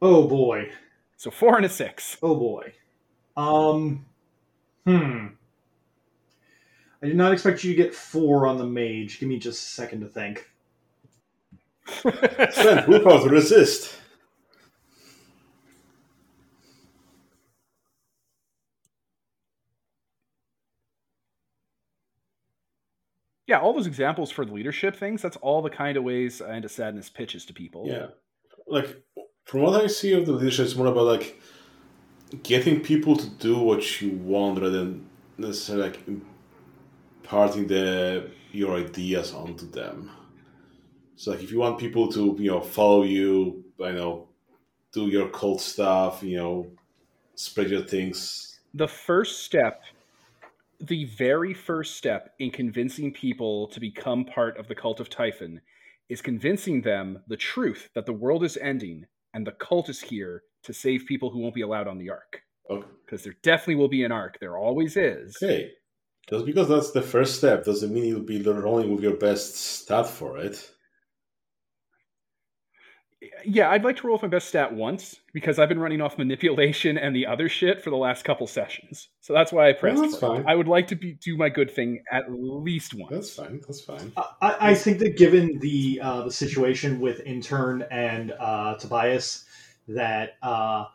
Oh 0.03 0.29
boy. 0.29 0.69
So 1.17 1.31
four 1.31 1.57
and 1.57 1.65
a 1.65 1.69
six. 1.71 2.19
Oh 2.23 2.35
boy. 2.35 2.75
Um. 3.37 4.05
Hmm. 4.85 5.29
I 7.03 7.07
did 7.07 7.17
not 7.17 7.33
expect 7.33 7.63
you 7.63 7.75
to 7.75 7.83
get 7.83 7.95
four 7.95 8.47
on 8.47 8.59
the 8.59 8.67
mage. 8.67 9.21
Give 9.21 9.29
me 9.29 9.39
just 9.39 9.63
a 9.63 9.71
second 9.71 10.01
to 10.01 10.07
think. 10.07 10.51
Sven, 12.53 12.85
willpower 12.89 13.25
to 13.25 13.29
resist. 13.29 13.97
Yeah, 23.47 23.61
all 23.61 23.73
those 23.73 23.87
examples 23.87 24.33
for 24.33 24.45
the 24.45 24.53
leadership 24.53 24.97
things, 24.97 25.23
that's 25.23 25.37
all 25.37 25.63
the 25.63 25.71
kind 25.71 25.97
of 25.97 26.03
ways 26.03 26.41
End 26.41 26.65
of 26.65 26.71
Sadness 26.73 27.09
pitches 27.09 27.45
to 27.45 27.53
people. 27.53 27.85
Yeah. 27.87 28.07
Like, 28.67 29.03
from 29.45 29.61
what 29.61 29.81
I 29.81 29.87
see 29.87 30.13
of 30.15 30.27
the 30.27 30.33
leadership, 30.33 30.67
it's 30.67 30.75
more 30.75 30.89
about, 30.89 31.05
like, 31.05 31.41
getting 32.43 32.81
people 32.81 33.17
to 33.17 33.29
do 33.29 33.57
what 33.57 34.01
you 34.01 34.11
want 34.11 34.61
rather 34.61 34.71
than 34.71 35.07
necessarily, 35.39 35.91
like, 35.91 36.01
imparting 37.27 37.67
the, 37.67 38.31
your 38.53 38.77
ideas 38.77 39.35
onto 39.35 39.69
them. 39.69 40.13
So, 41.17 41.33
like, 41.33 41.43
if 41.43 41.51
you 41.51 41.59
want 41.59 41.77
people 41.77 42.07
to, 42.13 42.37
you 42.39 42.53
know, 42.53 42.61
follow 42.61 43.03
you, 43.03 43.65
I 43.85 43.91
know, 43.91 44.29
do 44.93 45.09
your 45.09 45.29
cult 45.31 45.61
stuff, 45.61 46.23
you 46.23 46.37
know, 46.37 46.71
spread 47.35 47.69
your 47.71 47.83
things. 47.83 48.61
The 48.75 48.87
first 48.87 49.45
step, 49.45 49.83
the 50.79 51.07
very 51.07 51.53
first 51.53 51.97
step 51.97 52.35
in 52.39 52.53
convincing 52.53 53.13
people 53.13 53.67
to 53.69 53.81
become 53.81 54.25
part 54.25 54.57
of 54.57 54.69
the 54.69 54.77
cult 54.77 55.01
of 55.01 55.11
Typhon 55.11 55.61
is 56.09 56.23
convincing 56.23 56.81
them 56.83 57.19
the 57.27 57.37
truth 57.37 57.89
that 57.97 58.07
the 58.07 58.13
world 58.13 58.45
is 58.45 58.57
ending 58.59 59.05
and 59.35 59.45
the 59.45 59.53
cult 59.53 59.89
is 59.89 60.01
here 60.01 60.45
to 60.63 60.73
save 60.73 61.07
people 61.07 61.31
who 61.31 61.41
won't 61.41 61.57
be 61.57 61.63
allowed 61.63 61.89
on 61.89 61.99
the 61.99 62.11
ark. 62.11 62.43
Okay. 62.69 62.87
because 63.05 63.23
there 63.23 63.37
definitely 63.43 63.77
will 63.77 63.89
be 63.89 64.03
an 64.03 64.11
arc. 64.11 64.41
There 64.41 64.59
always 64.59 64.97
is. 64.97 65.37
Okay. 65.41 65.71
Just 66.29 66.45
because 66.45 66.69
that's 66.69 66.91
the 66.91 67.03
first 67.03 67.37
step 67.37 67.65
doesn't 67.65 67.93
mean 67.93 68.05
you'll 68.05 68.21
be 68.21 68.43
rolling 68.43 68.93
with 68.93 69.03
your 69.03 69.15
best 69.15 69.55
stat 69.55 70.09
for 70.09 70.39
it. 70.39 70.71
Yeah, 73.45 73.71
I'd 73.71 73.85
like 73.85 73.97
to 73.99 74.07
roll 74.07 74.17
with 74.17 74.23
my 74.23 74.29
best 74.29 74.49
stat 74.49 74.75
once 74.75 75.17
because 75.33 75.59
I've 75.59 75.69
been 75.69 75.79
running 75.79 76.01
off 76.01 76.19
manipulation 76.19 76.99
and 76.99 77.15
the 77.15 77.27
other 77.27 77.49
shit 77.49 77.83
for 77.83 77.91
the 77.91 77.97
last 77.97 78.25
couple 78.25 78.47
sessions. 78.47 79.09
So 79.21 79.33
that's 79.33 79.53
why 79.53 79.69
I 79.69 79.73
pressed. 79.73 80.03
that's 80.03 80.19
for 80.19 80.35
it. 80.35 80.39
fine. 80.39 80.49
I 80.49 80.55
would 80.55 80.69
like 80.69 80.89
to 80.89 80.97
be, 80.97 81.15
do 81.15 81.37
my 81.37 81.49
good 81.49 81.71
thing 81.71 82.03
at 82.11 82.25
least 82.29 82.95
once. 82.95 83.11
That's 83.11 83.33
fine. 83.33 83.61
That's 83.67 83.81
fine. 83.81 84.13
I, 84.17 84.57
I 84.61 84.75
think 84.75 84.99
that 84.99 85.17
given 85.17 85.59
the 85.61 86.01
uh, 86.03 86.23
the 86.23 86.31
situation 86.31 87.01
with 87.01 87.21
intern 87.21 87.87
and 87.91 88.33
uh, 88.39 88.75
Tobias, 88.75 89.45
that 89.89 90.37
uh, 90.43 90.87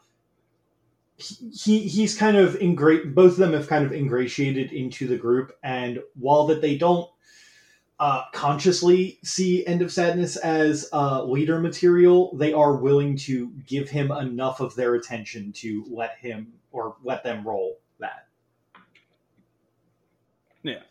he 1.22 1.80
he's 1.88 2.18
kind 2.18 2.38
of 2.38 2.56
ingra- 2.56 3.14
both 3.14 3.34
of 3.34 3.38
them 3.38 3.54
have 3.54 3.68
kind 3.68 3.86
of 3.86 3.94
ingratiated 3.94 4.72
into 4.72 5.08
the 5.08 5.18
group, 5.18 5.54
and 5.64 6.02
while 6.16 6.48
that 6.48 6.62
they 6.62 6.78
don't 6.78 7.10
uh, 8.02 8.24
consciously 8.34 9.20
see 9.24 9.66
End 9.68 9.84
of 9.84 9.92
Sadness 9.92 10.36
as 10.38 10.90
uh, 10.92 11.24
leader 11.24 11.60
material, 11.60 12.36
they 12.36 12.52
are 12.52 12.76
willing 12.76 13.16
to 13.18 13.52
give 13.68 13.90
him 13.90 14.12
enough 14.12 14.60
of 14.60 14.74
their 14.76 14.96
attention 14.96 15.54
to 15.54 15.86
let 15.88 16.18
him 16.18 16.52
or 16.72 16.96
let 17.04 17.24
them 17.24 17.48
roll 17.48 17.78
that. 18.00 18.28
Yeah. 20.64 20.82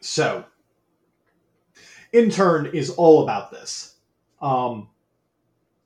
So, 0.00 0.46
intern 2.12 2.70
is 2.72 2.88
all 2.90 3.22
about 3.24 3.50
this. 3.50 3.96
Um, 4.40 4.88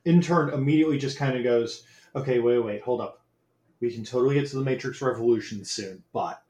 intern 0.05 0.51
immediately 0.53 0.99
just 0.99 1.19
kind 1.19 1.37
of 1.37 1.45
goes, 1.45 1.85
"Okay, 2.17 2.39
wait, 2.41 2.59
wait, 2.61 2.83
hold 2.83 3.01
up. 3.01 3.23
We 3.81 3.93
can 3.93 4.05
totally 4.05 4.35
get 4.37 4.49
to 4.51 4.57
the 4.57 4.65
Matrix 4.65 5.03
Revolution 5.03 5.65
soon, 5.65 6.05
but 6.13 6.43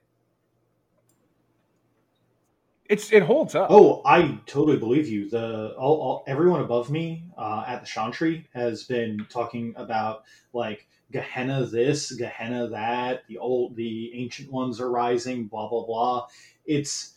It's 2.88 3.12
it 3.12 3.24
holds 3.24 3.54
up. 3.56 3.70
oh, 3.70 4.02
I 4.04 4.40
totally 4.46 4.76
believe 4.78 5.08
you. 5.08 5.28
The 5.28 5.74
all, 5.78 6.00
all 6.00 6.24
everyone 6.26 6.60
above 6.60 6.90
me 6.90 7.24
uh, 7.38 7.64
at 7.66 7.80
the 7.80 7.86
Chantry 7.86 8.48
has 8.54 8.84
been 8.84 9.26
talking 9.30 9.72
about 9.76 10.24
like 10.52 10.86
Gehenna 11.10 11.66
this, 11.66 12.12
Gehenna 12.12 12.68
that. 12.68 13.22
The 13.28 13.38
old, 13.38 13.76
the 13.76 14.12
ancient 14.14 14.50
ones 14.52 14.80
are 14.80 14.90
rising. 14.90 15.46
Blah 15.46 15.68
blah 15.68 15.84
blah. 15.86 16.26
It's 16.66 17.14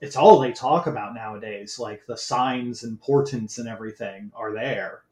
it's 0.00 0.16
all 0.16 0.38
they 0.38 0.52
talk 0.52 0.86
about 0.86 1.14
nowadays. 1.14 1.78
Like 1.78 2.06
the 2.06 2.16
signs 2.16 2.84
and 2.84 3.00
portents 3.00 3.58
and 3.58 3.68
everything 3.68 4.32
are 4.36 4.52
there. 4.52 5.02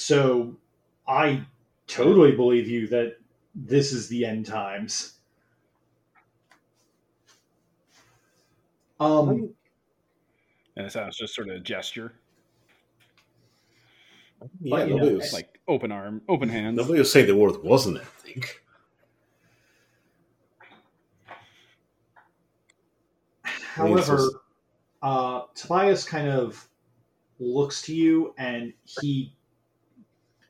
So 0.00 0.56
I 1.06 1.44
totally 1.86 2.32
believe 2.32 2.66
you 2.66 2.86
that 2.88 3.18
this 3.54 3.92
is 3.92 4.08
the 4.08 4.24
end 4.24 4.46
times. 4.46 5.18
Um, 8.98 9.54
And 10.76 10.86
it 10.86 10.92
sounds 10.92 11.18
just 11.18 11.34
sort 11.34 11.48
of 11.50 11.56
a 11.56 11.60
gesture, 11.60 12.14
Yeah, 14.62 14.70
But, 14.70 14.88
you 14.88 14.94
know, 14.96 15.08
was, 15.10 15.34
like 15.34 15.60
open 15.68 15.92
arm, 15.92 16.22
open 16.28 16.48
hands. 16.48 16.78
nobody 16.78 16.98
was 16.98 17.12
saying 17.12 17.26
the 17.26 17.36
word 17.36 17.62
wasn't 17.62 18.00
ending. 18.24 18.44
However, 23.44 24.16
Yes. 24.16 24.30
uh, 25.02 25.42
Tobias 25.54 26.04
kind 26.04 26.28
of 26.28 26.66
looks 27.38 27.82
to 27.82 27.94
you, 27.94 28.34
and 28.38 28.72
he 28.84 29.34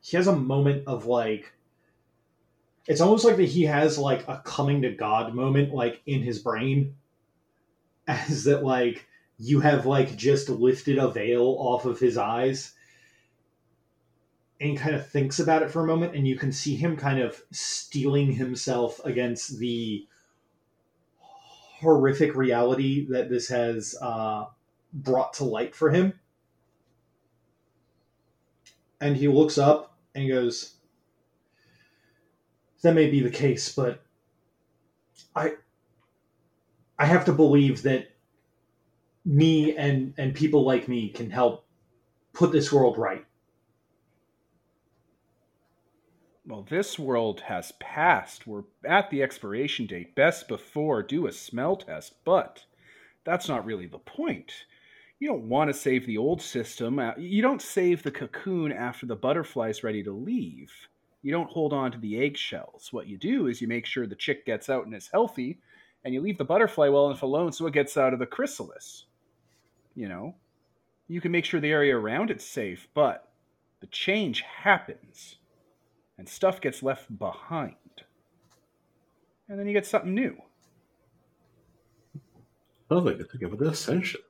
he 0.01 0.16
has 0.16 0.26
a 0.26 0.36
moment 0.36 0.84
of 0.86 1.07
like. 1.07 1.53
It's 2.86 3.01
almost 3.01 3.24
like 3.24 3.36
that 3.36 3.44
he 3.44 3.64
has 3.64 3.98
like 3.98 4.26
a 4.26 4.42
coming 4.44 4.82
to 4.82 4.90
God 4.90 5.34
moment, 5.34 5.72
like 5.72 6.01
in 6.07 6.22
his 6.22 6.38
brain, 6.40 6.96
as 8.07 8.44
that 8.44 8.64
like 8.64 9.07
you 9.38 9.61
have 9.61 9.86
like 9.86 10.16
just 10.16 10.48
lifted 10.48 10.98
a 10.98 11.11
veil 11.11 11.57
off 11.59 11.84
of 11.84 12.01
his 12.01 12.16
eyes, 12.16 12.72
and 14.61 14.78
kind 14.78 14.94
of 14.94 15.09
thinks 15.09 15.38
about 15.38 15.62
it 15.62 15.70
for 15.70 15.82
a 15.82 15.86
moment, 15.86 16.14
and 16.14 16.26
you 16.28 16.36
can 16.36 16.53
see 16.53 16.76
him 16.76 16.96
kind 16.96 17.20
of 17.20 17.40
steeling 17.51 18.32
himself 18.32 19.01
against 19.05 19.59
the 19.59 20.07
horrific 21.80 22.34
reality 22.34 23.07
that 23.09 23.30
this 23.30 23.48
has 23.48 23.96
uh, 24.03 24.44
brought 24.92 25.32
to 25.34 25.44
light 25.44 25.74
for 25.74 25.90
him. 25.90 26.12
And 29.01 29.16
he 29.16 29.28
looks 29.28 29.57
up 29.57 29.89
and 30.14 30.24
he 30.24 30.30
goes, 30.30 30.74
"That 32.82 32.94
may 32.94 33.11
be 33.11 33.20
the 33.20 33.30
case, 33.30 33.74
but 33.74 34.02
I, 35.34 35.54
I 36.98 37.06
have 37.06 37.24
to 37.26 37.32
believe 37.32 37.82
that 37.82 38.11
me 39.24 39.76
and 39.76 40.14
and 40.16 40.34
people 40.34 40.64
like 40.64 40.88
me 40.88 41.08
can 41.11 41.30
help 41.30 41.64
put 42.32 42.52
this 42.52 42.72
world 42.72 42.98
right." 42.98 43.24
Well, 46.46 46.66
this 46.68 46.98
world 46.98 47.42
has 47.42 47.72
passed. 47.78 48.46
We're 48.46 48.64
at 48.84 49.11
the 49.11 49.22
expiration 49.22 49.86
date. 49.86 50.16
Best 50.16 50.48
before 50.48 51.02
do 51.02 51.26
a 51.28 51.32
smell 51.32 51.76
test, 51.76 52.14
but 52.24 52.64
that's 53.22 53.48
not 53.48 53.64
really 53.64 53.86
the 53.86 53.98
point. 53.98 54.64
You 55.20 55.28
don't 55.28 55.48
want 55.50 55.68
to 55.68 55.74
save 55.74 56.06
the 56.06 56.16
old 56.16 56.40
system. 56.40 56.98
Uh, 56.98 57.12
You 57.18 57.42
don't 57.42 57.60
save 57.60 58.02
the 58.02 58.10
cocoon 58.10 58.72
after 58.72 59.04
the 59.04 59.14
butterfly's 59.14 59.84
ready 59.84 60.02
to 60.02 60.12
leave. 60.12 60.72
You 61.22 61.30
don't 61.30 61.50
hold 61.50 61.74
on 61.74 61.92
to 61.92 61.98
the 61.98 62.18
eggshells. 62.18 62.90
What 62.90 63.06
you 63.06 63.18
do 63.18 63.46
is 63.46 63.60
you 63.60 63.68
make 63.68 63.84
sure 63.84 64.06
the 64.06 64.14
chick 64.14 64.46
gets 64.46 64.70
out 64.70 64.86
and 64.86 64.94
is 64.94 65.10
healthy, 65.12 65.60
and 66.04 66.14
you 66.14 66.22
leave 66.22 66.38
the 66.38 66.44
butterfly 66.44 66.88
well 66.88 67.06
enough 67.06 67.22
alone 67.22 67.52
so 67.52 67.66
it 67.66 67.74
gets 67.74 67.98
out 67.98 68.14
of 68.14 68.18
the 68.18 68.26
chrysalis. 68.26 69.04
You 69.94 70.08
know? 70.08 70.34
You 71.06 71.20
can 71.20 71.32
make 71.32 71.44
sure 71.44 71.60
the 71.60 71.70
area 71.70 71.94
around 71.94 72.30
it's 72.30 72.44
safe, 72.44 72.88
but 72.94 73.30
the 73.80 73.88
change 73.88 74.40
happens 74.40 75.36
and 76.16 76.26
stuff 76.26 76.60
gets 76.60 76.82
left 76.82 77.18
behind. 77.18 77.74
And 79.48 79.58
then 79.58 79.66
you 79.66 79.74
get 79.74 79.86
something 79.86 80.14
new. 80.14 80.36
They 82.88 83.14
could 83.14 83.30
think 83.30 83.42
about 83.42 83.58
the 83.58 83.68
ascension. 83.68 84.20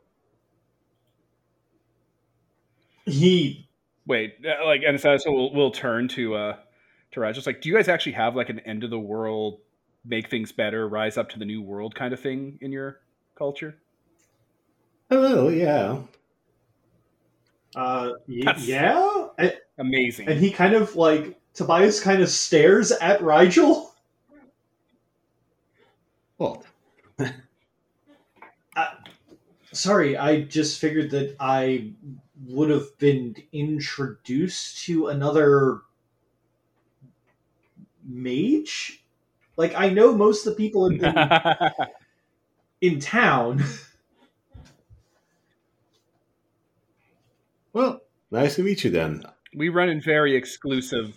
He 3.10 3.68
Wait, 4.06 4.38
uh, 4.44 4.64
like, 4.64 4.82
and 4.86 5.00
so 5.00 5.16
so 5.18 5.32
we'll, 5.32 5.54
we'll 5.54 5.70
turn 5.70 6.08
to 6.08 6.34
uh 6.34 6.56
to 7.12 7.20
Raj. 7.20 7.34
Just 7.34 7.46
like, 7.46 7.60
do 7.60 7.68
you 7.68 7.76
guys 7.76 7.88
actually 7.88 8.12
have 8.12 8.34
like 8.34 8.48
an 8.48 8.58
end 8.60 8.82
of 8.82 8.90
the 8.90 8.98
world, 8.98 9.60
make 10.04 10.28
things 10.28 10.52
better, 10.52 10.88
rise 10.88 11.16
up 11.16 11.28
to 11.30 11.38
the 11.38 11.44
new 11.44 11.62
world 11.62 11.94
kind 11.94 12.12
of 12.12 12.20
thing 12.20 12.58
in 12.60 12.72
your 12.72 13.00
culture? 13.36 13.76
Oh, 15.12 15.48
yeah. 15.48 15.98
uh, 17.76 18.12
y- 18.28 18.54
yeah, 18.58 19.28
and, 19.38 19.56
Amazing. 19.78 20.28
and 20.28 20.40
he 20.40 20.50
kind 20.50 20.74
of 20.74 20.96
like 20.96 21.38
Tobias 21.54 22.00
kind 22.00 22.22
of 22.22 22.28
stares 22.28 22.92
at 22.92 23.22
Rigel. 23.22 23.92
What? 26.36 26.64
Sorry, 29.72 30.16
I 30.16 30.42
just 30.42 30.80
figured 30.80 31.10
that 31.10 31.36
I 31.38 31.92
would 32.46 32.70
have 32.70 32.96
been 32.98 33.36
introduced 33.52 34.84
to 34.84 35.08
another 35.08 35.80
mage. 38.04 39.04
Like 39.56 39.74
I 39.74 39.90
know 39.90 40.14
most 40.16 40.46
of 40.46 40.52
the 40.52 40.56
people 40.56 40.86
in, 40.86 41.04
in, 41.04 41.28
in 42.80 43.00
town. 43.00 43.62
Well, 47.72 48.00
nice 48.30 48.56
to 48.56 48.62
meet 48.62 48.84
you 48.84 48.90
then. 48.90 49.22
we 49.54 49.68
run 49.68 49.88
in 49.88 50.00
very 50.00 50.34
exclusive. 50.34 51.16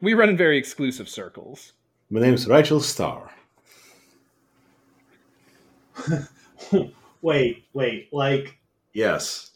We 0.00 0.14
run 0.14 0.30
in 0.30 0.36
very 0.36 0.58
exclusive 0.58 1.08
circles. 1.08 1.72
My 2.08 2.20
name's 2.20 2.46
Rigel 2.46 2.80
Starr. 2.80 3.30
wait, 7.22 7.64
wait, 7.72 8.12
like 8.12 8.58
Yes. 8.92 9.50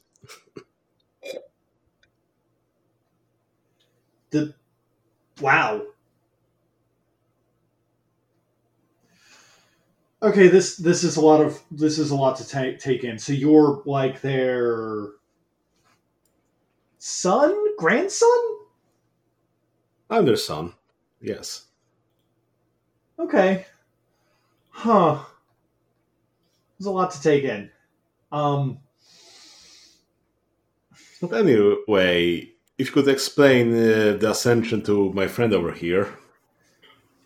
The 4.30 4.54
wow. 5.40 5.82
Okay, 10.22 10.48
this 10.48 10.76
this 10.76 11.04
is 11.04 11.16
a 11.16 11.20
lot 11.20 11.40
of 11.40 11.60
this 11.70 11.98
is 11.98 12.10
a 12.10 12.16
lot 12.16 12.36
to 12.38 12.48
take 12.48 12.80
take 12.80 13.04
in. 13.04 13.18
So 13.18 13.32
you're 13.32 13.82
like 13.84 14.20
their 14.20 15.08
son, 16.98 17.76
grandson? 17.76 18.28
I'm 20.08 20.24
their 20.24 20.36
son. 20.36 20.72
Yes. 21.20 21.66
Okay. 23.18 23.66
Huh. 24.70 25.24
There's 26.78 26.86
a 26.86 26.90
lot 26.90 27.10
to 27.12 27.22
take 27.22 27.44
in. 27.44 27.70
Um 28.32 28.78
But 31.20 31.32
anyway, 31.32 32.52
if 32.78 32.88
you 32.88 32.92
could 32.92 33.08
explain 33.08 33.72
uh, 33.72 34.16
the 34.18 34.30
ascension 34.30 34.82
to 34.82 35.12
my 35.12 35.26
friend 35.26 35.52
over 35.54 35.72
here, 35.72 36.14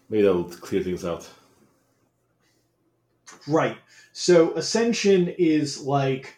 maybe 0.09 0.23
that 0.23 0.35
would 0.35 0.61
clear 0.61 0.83
things 0.83 1.05
out. 1.05 1.29
Right. 3.49 3.77
So 4.13 4.53
ascension 4.55 5.29
is 5.39 5.81
like, 5.81 6.37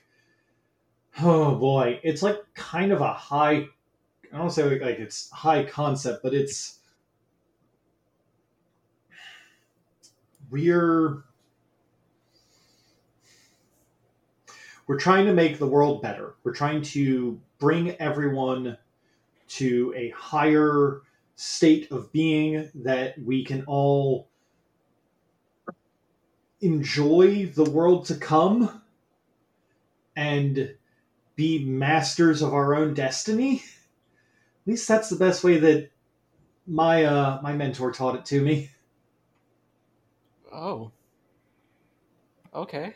oh 1.21 1.55
boy, 1.57 2.01
it's 2.03 2.23
like 2.23 2.39
kind 2.55 2.93
of 2.93 3.01
a 3.01 3.13
high. 3.13 3.67
I 4.33 4.39
don't 4.39 4.51
say 4.51 4.63
like 4.79 4.99
it's 4.99 5.31
high 5.31 5.65
concept, 5.65 6.23
but 6.23 6.33
it's 6.33 6.79
we're 10.51 11.25
we're 14.87 14.99
trying 14.99 15.27
to 15.27 15.35
make 15.35 15.59
the 15.59 15.67
world 15.67 16.01
better. 16.01 16.35
We're 16.45 16.55
trying 16.55 16.83
to 16.83 17.39
bring 17.59 17.91
everyone 17.93 18.79
to 19.57 19.92
a 19.96 20.11
higher 20.11 21.03
state 21.34 21.90
of 21.90 22.12
being 22.12 22.70
that 22.74 23.18
we 23.22 23.44
can 23.44 23.64
all 23.66 24.28
enjoy 26.61 27.46
the 27.46 27.68
world 27.70 28.07
to 28.07 28.14
come 28.14 28.82
and 30.14 30.74
be 31.34 31.64
masters 31.64 32.42
of 32.42 32.55
our 32.55 32.74
own 32.74 32.94
destiny. 32.94 33.62
At 34.64 34.70
least 34.70 34.86
that's 34.86 35.09
the 35.09 35.16
best 35.16 35.42
way 35.42 35.59
that 35.59 35.90
my 36.66 37.05
uh, 37.05 37.40
my 37.42 37.53
mentor 37.53 37.90
taught 37.92 38.14
it 38.14 38.24
to 38.26 38.40
me. 38.40 38.70
Oh. 40.53 40.92
Okay. 42.55 42.94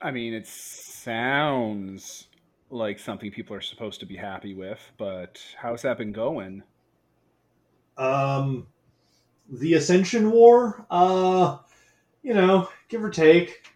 I 0.00 0.10
mean, 0.10 0.32
it 0.34 0.46
sounds 0.46 2.28
like 2.70 2.98
something 2.98 3.30
people 3.30 3.54
are 3.56 3.60
supposed 3.60 4.00
to 4.00 4.06
be 4.06 4.16
happy 4.16 4.54
with, 4.54 4.80
but 4.96 5.40
how's 5.60 5.82
that 5.82 5.98
been 5.98 6.12
going? 6.12 6.62
Um, 7.98 8.66
the 9.50 9.74
Ascension 9.74 10.30
War, 10.30 10.86
uh, 10.90 11.58
you 12.22 12.32
know, 12.32 12.68
give 12.88 13.04
or 13.04 13.10
take, 13.10 13.66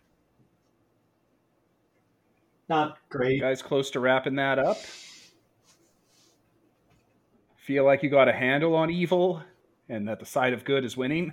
not 2.69 2.99
great. 3.09 3.35
You 3.35 3.41
guys 3.41 3.63
close 3.63 3.91
to 3.91 4.01
wrapping 4.01 4.37
that 4.37 4.59
up? 4.59 4.79
Feel 7.57 7.85
like 7.85 8.03
you 8.03 8.11
got 8.11 8.29
a 8.29 8.33
handle 8.33 8.75
on 8.75 8.91
evil 8.91 9.43
and 9.89 10.09
that 10.09 10.21
the 10.21 10.27
side 10.27 10.53
of 10.53 10.65
good 10.65 10.85
is 10.85 10.97
winning? 10.97 11.33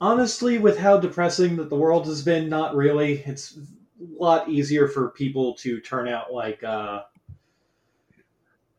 Honestly, 0.00 0.58
with 0.58 0.78
how 0.78 0.98
depressing 0.98 1.56
that 1.56 1.70
the 1.70 1.76
world 1.76 2.06
has 2.06 2.22
been, 2.22 2.48
not 2.48 2.76
really. 2.76 3.22
It's 3.26 3.58
lot 4.00 4.48
easier 4.48 4.88
for 4.88 5.10
people 5.10 5.54
to 5.56 5.80
turn 5.80 6.08
out 6.08 6.32
like, 6.32 6.62
uh, 6.62 7.04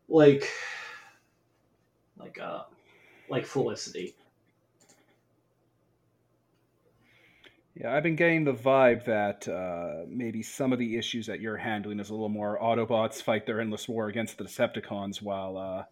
like, 0.07 0.49
like, 2.18 2.39
uh, 2.39 2.63
like 3.28 3.45
Felicity. 3.45 4.15
Yeah, 7.76 7.93
I've 7.93 8.03
been 8.03 8.15
getting 8.15 8.43
the 8.43 8.53
vibe 8.53 9.05
that 9.05 9.47
uh, 9.47 10.05
maybe 10.09 10.41
some 10.41 10.74
of 10.74 10.80
the 10.80 10.97
issues 10.97 11.28
that 11.28 11.41
you're 11.41 11.57
handling 11.57 11.99
is 11.99 12.09
a 12.09 12.13
little 12.13 12.30
more 12.30 12.59
Autobots 12.59 13.22
fight 13.22 13.45
their 13.45 13.61
endless 13.61 13.88
war 13.88 14.07
against 14.07 14.38
the 14.38 14.45
Decepticons, 14.45 15.22
while 15.22 15.57
uh, 15.57 15.84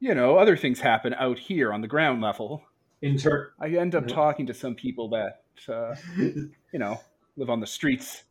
you 0.00 0.14
know 0.14 0.38
other 0.38 0.56
things 0.56 0.80
happen 0.80 1.14
out 1.14 1.38
here 1.38 1.72
on 1.72 1.80
the 1.80 1.88
ground 1.88 2.20
level. 2.22 2.64
In 3.02 3.16
turn, 3.18 3.48
I 3.60 3.68
end 3.70 3.94
up 3.94 4.04
Mhm. 4.04 4.08
talking 4.08 4.46
to 4.46 4.54
some 4.54 4.74
people 4.74 5.10
that 5.10 5.42
uh, 5.72 5.94
you 6.72 6.78
know 6.78 7.00
live 7.36 7.50
on 7.50 7.60
the 7.60 7.66
streets, 7.66 8.24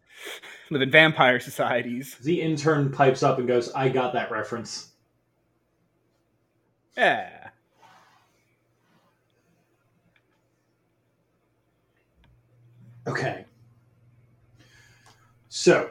live 0.69 0.81
in 0.81 0.91
vampire 0.91 1.39
societies. 1.39 2.15
the 2.23 2.41
intern 2.41 2.91
pipes 2.91 3.23
up 3.23 3.39
and 3.39 3.47
goes, 3.47 3.71
"I 3.73 3.89
got 3.89 4.13
that 4.13 4.31
reference." 4.31 4.93
Yeah, 6.97 7.39
Okay. 13.09 13.45
So, 15.47 15.89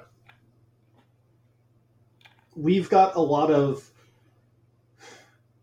we've 2.54 2.88
got 2.88 3.16
a 3.16 3.20
lot 3.20 3.50
of 3.50 3.90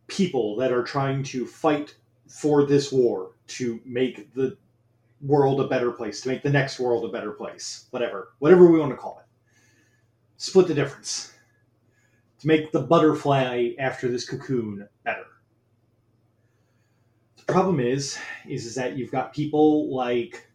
people 0.08 0.58
that 0.58 0.74
are 0.74 0.84
trying 0.84 1.24
to 1.24 1.46
fight 1.48 1.96
for 2.28 2.66
this 2.66 2.92
war 2.92 3.32
to 3.48 3.80
make 3.86 4.34
the 4.34 4.58
world 5.22 5.62
a 5.62 5.68
better 5.68 5.92
place, 5.92 6.22
to 6.22 6.30
make 6.30 6.44
the 6.44 6.50
next 6.50 6.80
world 6.80 7.06
a 7.06 7.12
better 7.12 7.32
place, 7.32 7.88
whatever, 7.92 8.34
whatever 8.40 8.72
we 8.72 8.80
want 8.80 8.92
to 8.92 8.98
call 8.98 9.20
it. 9.20 9.26
Split 10.38 10.68
the 10.68 10.74
difference. 10.74 11.34
To 12.40 12.48
make 12.48 12.72
the 12.72 12.82
butterfly 12.82 13.72
after 13.80 14.10
this 14.10 14.28
cocoon 14.28 14.88
better. 15.04 15.26
The 17.38 17.54
problem 17.54 17.80
is, 17.80 18.18
is, 18.48 18.66
is 18.66 18.76
that 18.76 18.98
you've 18.98 19.12
got 19.12 19.34
people 19.34 19.96
like 19.96 20.50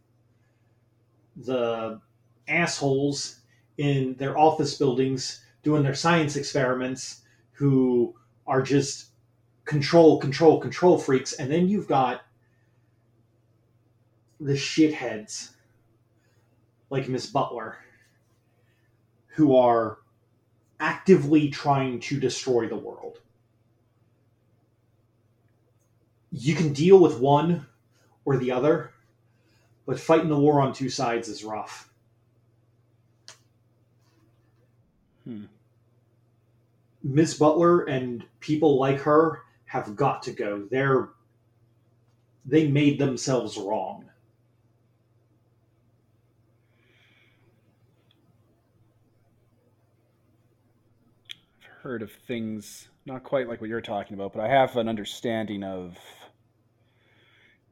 the 1.37 2.01
assholes 2.49 3.41
in 3.79 4.15
their 4.17 4.37
office 4.37 4.77
buildings 4.77 5.43
doing 5.63 5.83
their 5.83 5.95
science 5.95 6.37
experiments 6.37 7.23
who 7.53 8.15
are 8.47 8.63
just 8.63 9.11
control, 9.65 10.19
control, 10.19 10.61
control 10.61 10.99
freaks. 10.99 11.35
And 11.35 11.51
then 11.51 11.69
you've 11.69 11.87
got 11.87 12.23
the 14.41 14.55
shitheads 14.55 15.51
like 16.89 17.09
Miss 17.09 17.27
Butler 17.27 17.79
who 19.35 19.57
are 19.57 19.99
actively 20.81 21.49
trying 21.51 22.01
to 22.01 22.19
destroy 22.19 22.67
the 22.67 22.77
world. 22.77 23.21
You 26.33 26.55
can 26.55 26.73
deal 26.73 26.99
with 26.99 27.21
one 27.21 27.67
or 28.25 28.37
the 28.37 28.51
other 28.51 28.93
but 29.91 29.99
fighting 29.99 30.29
the 30.29 30.39
war 30.39 30.61
on 30.61 30.73
two 30.73 30.89
sides 30.89 31.29
is 31.29 31.43
rough. 31.43 31.91
Hmm. 35.25 35.47
Miss 37.03 37.35
Butler 37.35 37.81
and 37.87 38.25
people 38.39 38.79
like 38.79 39.01
her 39.01 39.43
have 39.65 39.97
got 39.97 40.23
to 40.23 40.31
go. 40.31 40.67
They're 40.71 41.09
they 42.45 42.69
made 42.69 43.01
themselves 43.01 43.57
wrong. 43.59 44.05
I've 51.65 51.70
heard 51.83 52.03
of 52.03 52.13
things 52.13 52.89
not 53.07 53.25
quite 53.25 53.49
like 53.49 53.61
what 53.61 53.71
you're 53.71 53.81
talking 53.81 54.15
about, 54.15 54.33
but 54.33 54.43
I 54.43 54.49
have 54.49 54.77
an 54.77 54.89
understanding 54.89 55.65
of 55.65 55.99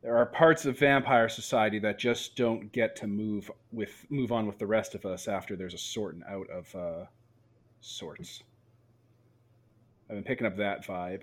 there 0.02 0.16
are 0.16 0.26
parts 0.26 0.64
of 0.64 0.78
vampire 0.78 1.28
society 1.28 1.78
that 1.80 1.98
just 1.98 2.34
don't 2.34 2.72
get 2.72 2.96
to 2.96 3.06
move 3.06 3.50
with 3.70 4.06
move 4.08 4.32
on 4.32 4.46
with 4.46 4.58
the 4.58 4.66
rest 4.66 4.94
of 4.94 5.04
us 5.04 5.28
after 5.28 5.56
there's 5.56 5.74
a 5.74 5.78
sorting 5.78 6.22
out 6.28 6.48
of 6.48 6.74
uh, 6.74 7.04
sorts. 7.80 8.42
I've 10.08 10.16
been 10.16 10.24
picking 10.24 10.46
up 10.46 10.56
that 10.56 10.86
vibe. 10.86 11.22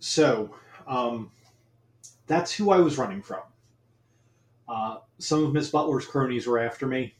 So, 0.00 0.54
um, 0.86 1.30
that's 2.26 2.52
who 2.52 2.70
I 2.70 2.78
was 2.78 2.98
running 2.98 3.22
from. 3.22 3.42
Uh, 4.68 4.98
some 5.18 5.44
of 5.44 5.52
Miss 5.52 5.70
Butler's 5.70 6.06
cronies 6.06 6.46
were 6.46 6.58
after 6.58 6.86
me. 6.86 7.14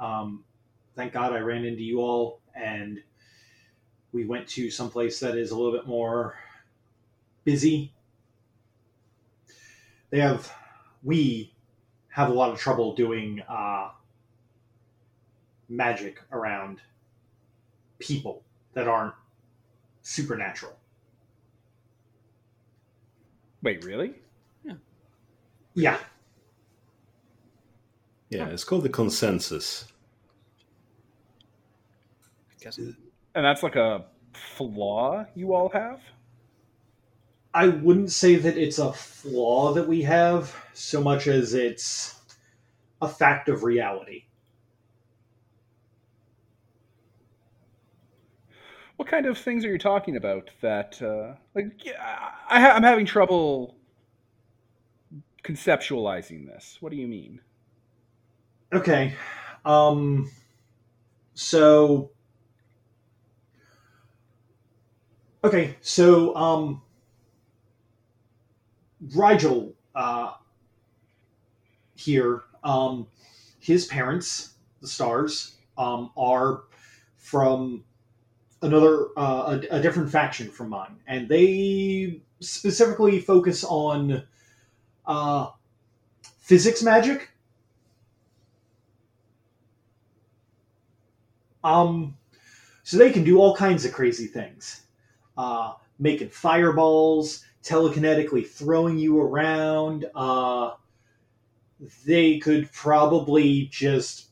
Um, 0.00 0.44
thank 0.94 1.12
God 1.12 1.32
I 1.32 1.38
ran 1.38 1.64
into 1.64 1.82
you 1.82 2.00
all, 2.00 2.40
and 2.54 3.02
we 4.12 4.24
went 4.24 4.48
to 4.48 4.70
someplace 4.70 5.20
that 5.20 5.36
is 5.36 5.50
a 5.50 5.56
little 5.56 5.72
bit 5.72 5.86
more 5.86 6.36
busy. 7.44 7.92
They 10.10 10.20
have, 10.20 10.52
we 11.02 11.52
have 12.08 12.30
a 12.30 12.32
lot 12.32 12.50
of 12.50 12.58
trouble 12.58 12.94
doing 12.94 13.42
uh, 13.48 13.90
magic 15.68 16.20
around 16.32 16.80
people 17.98 18.42
that 18.74 18.88
aren't 18.88 19.14
supernatural. 20.02 20.76
Wait, 23.62 23.84
really? 23.84 24.14
Yeah, 24.64 24.74
Yeah, 25.74 25.98
it's 28.30 28.64
called 28.64 28.82
the 28.82 28.88
consensus. 28.88 29.86
I 32.50 32.64
guess. 32.64 32.78
And 32.78 32.96
that's 33.34 33.62
like 33.62 33.76
a 33.76 34.04
flaw 34.32 35.24
you 35.34 35.54
all 35.54 35.68
have? 35.70 36.00
I 37.54 37.68
wouldn't 37.68 38.12
say 38.12 38.36
that 38.36 38.56
it's 38.56 38.78
a 38.78 38.92
flaw 38.92 39.72
that 39.72 39.88
we 39.88 40.02
have 40.02 40.54
so 40.74 41.02
much 41.02 41.26
as 41.26 41.54
it's 41.54 42.20
a 43.00 43.08
fact 43.08 43.48
of 43.48 43.64
reality. 43.64 44.24
What 48.96 49.08
kind 49.08 49.26
of 49.26 49.38
things 49.38 49.64
are 49.64 49.70
you 49.70 49.78
talking 49.78 50.16
about? 50.16 50.50
That 50.60 51.00
uh, 51.00 51.34
like 51.54 51.84
yeah, 51.84 51.94
I 52.48 52.60
ha- 52.60 52.72
I'm 52.74 52.82
having 52.82 53.06
trouble 53.06 53.76
conceptualizing 55.44 56.46
this. 56.46 56.78
What 56.80 56.90
do 56.90 56.98
you 56.98 57.06
mean? 57.06 57.40
Okay. 58.72 59.14
Um, 59.64 60.30
so 61.34 62.10
okay, 65.42 65.76
so 65.80 66.34
um, 66.36 66.82
Rigel 69.14 69.74
uh, 69.94 70.32
here, 71.94 72.42
um, 72.62 73.06
his 73.58 73.86
parents, 73.86 74.54
the 74.80 74.88
stars, 74.88 75.56
um, 75.78 76.10
are 76.16 76.64
from 77.16 77.84
another 78.62 79.08
uh, 79.16 79.58
a, 79.70 79.76
a 79.76 79.80
different 79.80 80.10
faction 80.10 80.50
from 80.50 80.68
mine, 80.70 80.96
and 81.06 81.28
they 81.28 82.20
specifically 82.40 83.20
focus 83.20 83.64
on 83.64 84.24
uh, 85.06 85.48
physics 86.40 86.82
magic. 86.82 87.30
Um, 91.68 92.16
so 92.82 92.96
they 92.96 93.12
can 93.12 93.24
do 93.24 93.38
all 93.38 93.54
kinds 93.54 93.84
of 93.84 93.92
crazy 93.92 94.26
things, 94.26 94.82
uh, 95.36 95.74
making 95.98 96.30
fireballs, 96.30 97.44
telekinetically 97.62 98.46
throwing 98.46 98.98
you 98.98 99.20
around. 99.20 100.06
Uh, 100.14 100.72
they 102.06 102.38
could 102.38 102.72
probably 102.72 103.68
just 103.70 104.28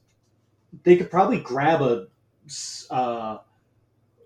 they 0.83 0.97
could 0.97 1.11
probably 1.11 1.41
grab 1.41 1.83
a 1.83 2.07
uh, 2.91 3.39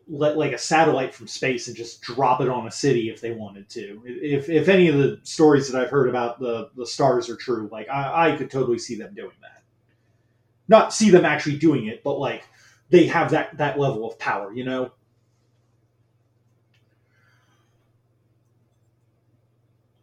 let 0.08 0.38
like 0.38 0.52
a 0.52 0.58
satellite 0.58 1.14
from 1.14 1.26
space 1.26 1.66
and 1.66 1.76
just 1.76 2.00
drop 2.02 2.40
it 2.40 2.48
on 2.48 2.66
a 2.66 2.70
city 2.70 3.10
if 3.10 3.20
they 3.20 3.32
wanted 3.32 3.68
to. 3.70 4.02
If 4.06 4.48
if 4.48 4.68
any 4.68 4.88
of 4.88 4.96
the 4.96 5.18
stories 5.24 5.70
that 5.70 5.80
I've 5.80 5.90
heard 5.90 6.08
about 6.08 6.38
the 6.38 6.70
the 6.76 6.86
stars 6.86 7.28
are 7.28 7.36
true, 7.36 7.68
like 7.72 7.88
I, 7.88 8.30
I 8.30 8.36
could 8.36 8.50
totally 8.50 8.78
see 8.78 8.94
them 8.94 9.14
doing 9.14 9.36
that. 9.42 9.62
Not 10.68 10.94
see 10.94 11.10
them 11.10 11.24
actually 11.24 11.58
doing 11.58 11.86
it, 11.86 12.04
but 12.04 12.18
like 12.18 12.44
they 12.90 13.06
have 13.06 13.30
that 13.30 13.56
that 13.58 13.78
level 13.78 14.08
of 14.08 14.18
power, 14.18 14.52
you 14.52 14.64
know. 14.64 14.92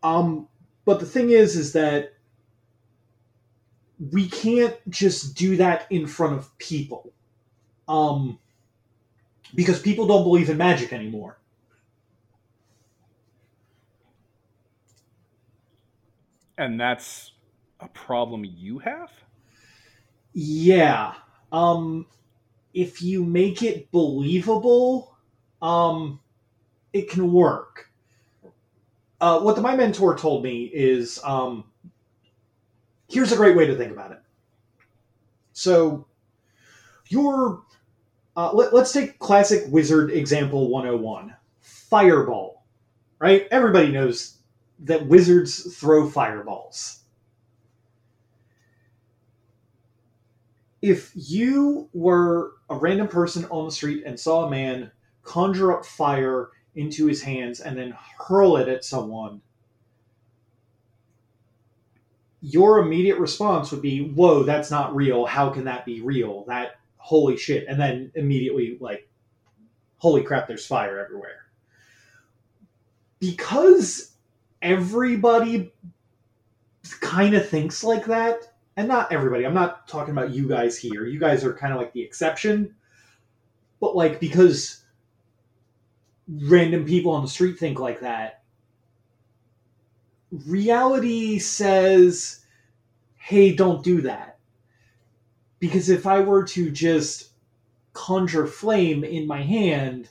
Um, 0.04 0.48
but 0.86 1.00
the 1.00 1.06
thing 1.06 1.32
is, 1.32 1.56
is 1.56 1.74
that 1.74 2.14
we 4.12 4.28
can't 4.30 4.76
just 4.90 5.36
do 5.36 5.58
that 5.58 5.86
in 5.90 6.08
front 6.08 6.38
of 6.38 6.58
people. 6.58 7.12
Um, 7.88 8.40
because 9.56 9.82
people 9.82 10.08
don't 10.08 10.24
believe 10.24 10.50
in 10.50 10.58
magic 10.58 10.94
anymore. 10.94 11.38
And 16.58 16.80
that's 16.80 17.34
a 17.80 17.88
problem 17.88 18.44
you 18.46 18.80
have? 18.80 19.12
Yeah. 20.34 21.14
Um 21.52 22.08
if 22.78 23.02
you 23.02 23.24
make 23.24 23.64
it 23.64 23.92
believable, 23.92 25.18
um 25.62 26.20
it 26.94 27.10
can 27.10 27.32
work. 27.32 27.90
Uh, 29.20 29.40
what 29.40 29.56
the, 29.56 29.62
my 29.62 29.76
mentor 29.76 30.16
told 30.18 30.44
me 30.44 30.66
is 30.66 31.20
um, 31.24 31.64
here's 33.10 33.32
a 33.32 33.36
great 33.36 33.56
way 33.56 33.66
to 33.66 33.76
think 33.76 33.92
about 33.92 34.12
it. 34.12 34.20
So, 35.54 36.06
you're 37.08 37.62
uh, 38.36 38.52
let, 38.54 38.74
us 38.74 38.94
take 38.94 39.18
classic 39.18 39.64
wizard 39.70 40.12
example 40.12 40.70
101 40.70 41.36
fireball 41.62 42.66
right 43.20 43.48
everybody 43.50 43.92
knows 43.92 44.38
that 44.80 45.08
wizards 45.08 45.76
throw 45.76 46.08
fireballs 46.08 47.00
if 50.90 51.12
you 51.16 51.90
were 51.94 52.54
a 52.70 52.76
random 52.76 53.08
person 53.08 53.46
on 53.46 53.66
the 53.66 53.72
street 53.72 54.04
and 54.06 54.20
saw 54.20 54.46
a 54.46 54.50
man 54.50 54.92
conjure 55.24 55.74
up 55.78 55.86
fire 55.86 56.50
into 56.76 57.06
his 57.06 57.22
hands 57.22 57.60
and 57.60 57.78
then 57.78 57.96
hurl 58.20 58.58
it 58.58 58.68
at 58.68 58.86
someone 58.86 59.42
your 62.42 62.80
immediate 62.80 63.18
response 63.18 63.72
would 63.72 63.82
be 63.82 64.10
whoa 64.12 64.44
that's 64.44 64.72
not 64.72 64.96
real. 64.96 65.26
How 65.26 65.50
can 65.50 65.66
that 65.66 65.86
be 65.86 66.02
real? 66.02 66.46
That 66.46 66.80
holy 66.98 67.38
shit. 67.38 67.66
And 67.68 67.80
then 67.80 68.12
immediately 68.16 68.78
like 68.80 69.10
holy 69.98 70.24
crap 70.24 70.48
there's 70.48 70.66
fire 70.66 71.00
everywhere. 71.00 71.46
Because 73.20 74.14
everybody 74.62 75.74
kind 77.02 77.34
of 77.34 77.48
thinks 77.50 77.84
like 77.84 78.06
that 78.06 78.54
and 78.78 78.88
not 78.88 79.12
everybody. 79.12 79.46
I'm 79.46 79.54
not 79.54 79.88
talking 79.88 80.14
about 80.14 80.32
you 80.32 80.48
guys 80.48 80.78
here. 80.78 81.06
You 81.06 81.20
guys 81.20 81.44
are 81.44 81.54
kind 81.54 81.74
of 81.74 81.80
like 81.80 81.92
the 81.94 82.02
exception. 82.02 82.76
But 83.82 83.96
like 83.96 84.20
because 84.20 84.84
random 86.28 86.86
people 86.86 87.12
on 87.12 87.22
the 87.22 87.28
street 87.28 87.58
think 87.58 87.80
like 87.80 88.02
that 88.02 88.44
reality 90.32 91.40
says 91.40 92.46
hey 93.16 93.54
don't 93.54 93.84
do 93.84 94.02
that. 94.02 94.38
Because 95.60 95.90
if 95.90 96.06
I 96.06 96.20
were 96.20 96.44
to 96.46 96.70
just 96.70 97.32
conjure 97.94 98.46
flame 98.46 99.04
in 99.04 99.26
my 99.26 99.42
hand, 99.42 100.10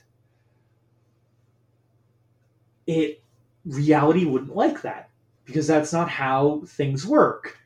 it 2.85 3.23
reality 3.65 4.25
wouldn't 4.25 4.55
like 4.55 4.81
that. 4.81 5.09
Because 5.45 5.67
that's 5.67 5.93
not 5.93 6.09
how 6.09 6.63
things 6.67 7.07
work. 7.07 7.57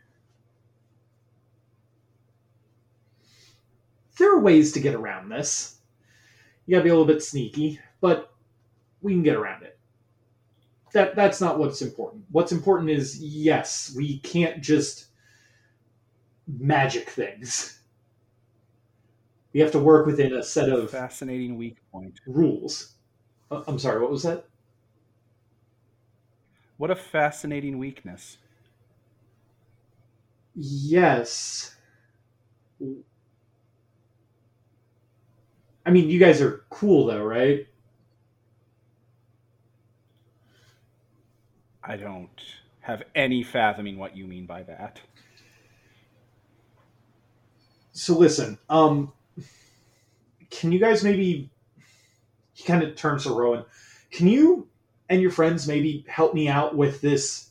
There 4.22 4.36
are 4.36 4.40
ways 4.40 4.72
to 4.74 4.80
get 4.80 4.94
around 4.94 5.30
this. 5.30 5.80
You 6.68 6.76
gotta 6.76 6.84
be 6.84 6.92
a 6.92 6.94
little 6.94 7.08
bit 7.08 7.24
sneaky, 7.24 7.80
but 8.02 8.32
we 9.02 9.14
can 9.14 9.24
get 9.24 9.36
around 9.36 9.64
it. 9.64 9.80
That 10.94 11.16
that's 11.16 11.42
not 11.42 11.58
what's 11.58 11.82
important. 11.82 12.26
What's 12.30 12.52
important 12.52 12.92
is 12.92 13.20
yes, 13.20 13.92
we 13.98 14.20
can't 14.20 14.62
just 14.62 15.08
magic 16.48 17.10
things. 17.10 17.82
We 19.54 19.60
have 19.60 19.72
to 19.72 19.80
work 19.80 20.06
within 20.06 20.34
a 20.34 20.44
set 20.44 20.70
of 20.70 20.92
fascinating 20.92 21.58
weak 21.58 21.78
point 21.92 22.20
rules. 22.28 22.94
Uh, 23.50 23.64
I'm 23.66 23.80
sorry, 23.80 24.00
what 24.00 24.12
was 24.12 24.22
that? 24.22 24.46
What 26.78 26.92
a 26.92 26.96
fascinating 26.96 27.80
weakness. 27.80 28.38
Yes. 30.54 31.76
I 35.86 35.90
mean, 35.90 36.10
you 36.10 36.20
guys 36.20 36.42
are 36.42 36.64
cool 36.70 37.08
though, 37.08 37.24
right? 37.24 37.68
I 41.84 41.98
don't 41.98 42.30
have 42.82 43.04
any 43.16 43.44
fathoming 43.44 43.98
what 43.98 44.16
you 44.16 44.26
mean 44.26 44.46
by 44.46 44.64
that 44.64 45.00
so 47.94 48.18
listen, 48.18 48.58
um, 48.70 49.12
can 50.50 50.72
you 50.72 50.80
guys 50.80 51.04
maybe? 51.04 51.50
He 52.54 52.64
kind 52.64 52.84
of 52.84 52.96
turns 52.96 53.24
to 53.24 53.32
Rowan. 53.32 53.66
Can 54.12 54.28
you 54.28 54.68
and 55.10 55.22
your 55.22 55.32
friends 55.32 55.68
maybe 55.68 56.06
help 56.08 56.34
me 56.34 56.48
out 56.48 56.76
with 56.76 57.02
this 57.02 57.50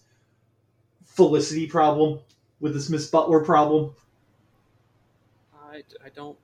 Felicity 1.05 1.67
problem, 1.67 2.21
with 2.61 2.75
this 2.75 2.89
Miss 2.89 3.09
Butler 3.09 3.45
problem? 3.45 3.93
I, 5.55 5.83
I 6.05 6.09
don't. 6.15 6.39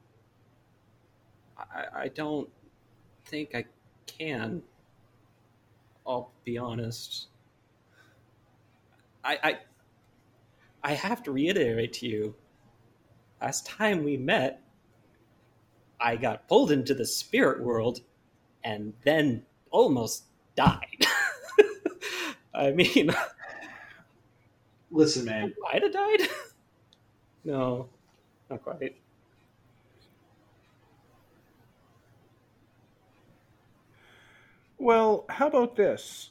I, 1.77 2.03
I 2.03 2.09
don't 2.09 2.49
think 3.27 3.55
I 3.55 3.65
can. 4.07 4.63
I'll 6.07 6.33
be 6.45 6.57
honest. 6.57 7.27
I, 9.25 9.39
I 9.43 9.59
I 10.83 10.93
have 10.95 11.23
to 11.25 11.33
reiterate 11.33 11.93
to 11.95 12.07
you 12.07 12.35
last 13.41 13.67
time 13.67 14.05
we 14.05 14.17
met, 14.17 14.63
I 16.01 16.17
got 16.17 16.49
pulled 16.49 16.71
into 16.71 16.95
the 16.95 17.07
spirit 17.07 17.63
world 17.63 18.01
and 18.65 18.93
then 19.05 19.45
almost 19.71 20.25
died. 20.55 21.07
I 22.55 22.71
mean, 22.73 23.11
listen, 24.91 25.25
man. 25.25 25.55
I'd 25.73 25.83
have 25.83 25.93
died? 25.93 26.29
no, 27.45 27.89
not 28.51 28.63
quite. 28.63 28.97
Well, 34.79 35.25
how 35.29 35.47
about 35.47 35.77
this? 35.77 36.31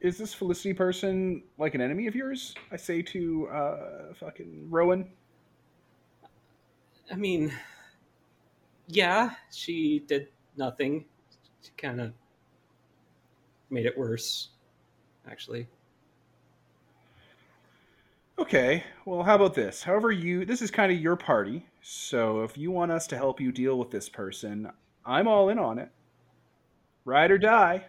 Is 0.00 0.18
this 0.18 0.34
Felicity 0.34 0.74
person 0.74 1.42
like 1.58 1.74
an 1.74 1.80
enemy 1.80 2.06
of 2.06 2.14
yours? 2.14 2.54
I 2.70 2.76
say 2.76 3.00
to 3.02 3.48
uh, 3.48 4.14
fucking 4.14 4.66
Rowan. 4.68 5.08
I 7.10 7.14
mean, 7.16 7.52
yeah, 8.88 9.30
she 9.50 10.04
did 10.06 10.28
nothing. 10.56 11.04
She 11.62 11.70
kind 11.76 12.00
of 12.00 12.12
made 13.70 13.86
it 13.86 13.96
worse, 13.96 14.50
actually. 15.30 15.66
Okay, 18.38 18.82
well, 19.04 19.22
how 19.22 19.36
about 19.36 19.54
this? 19.54 19.82
However, 19.82 20.10
you 20.10 20.44
this 20.44 20.60
is 20.60 20.70
kind 20.70 20.90
of 20.90 20.98
your 20.98 21.16
party, 21.16 21.64
so 21.82 22.42
if 22.42 22.58
you 22.58 22.70
want 22.70 22.90
us 22.90 23.06
to 23.06 23.16
help 23.16 23.40
you 23.40 23.52
deal 23.52 23.78
with 23.78 23.90
this 23.90 24.08
person, 24.08 24.70
I'm 25.06 25.28
all 25.28 25.48
in 25.48 25.58
on 25.58 25.78
it. 25.78 25.90
Ride 27.04 27.30
or 27.30 27.38
die. 27.38 27.84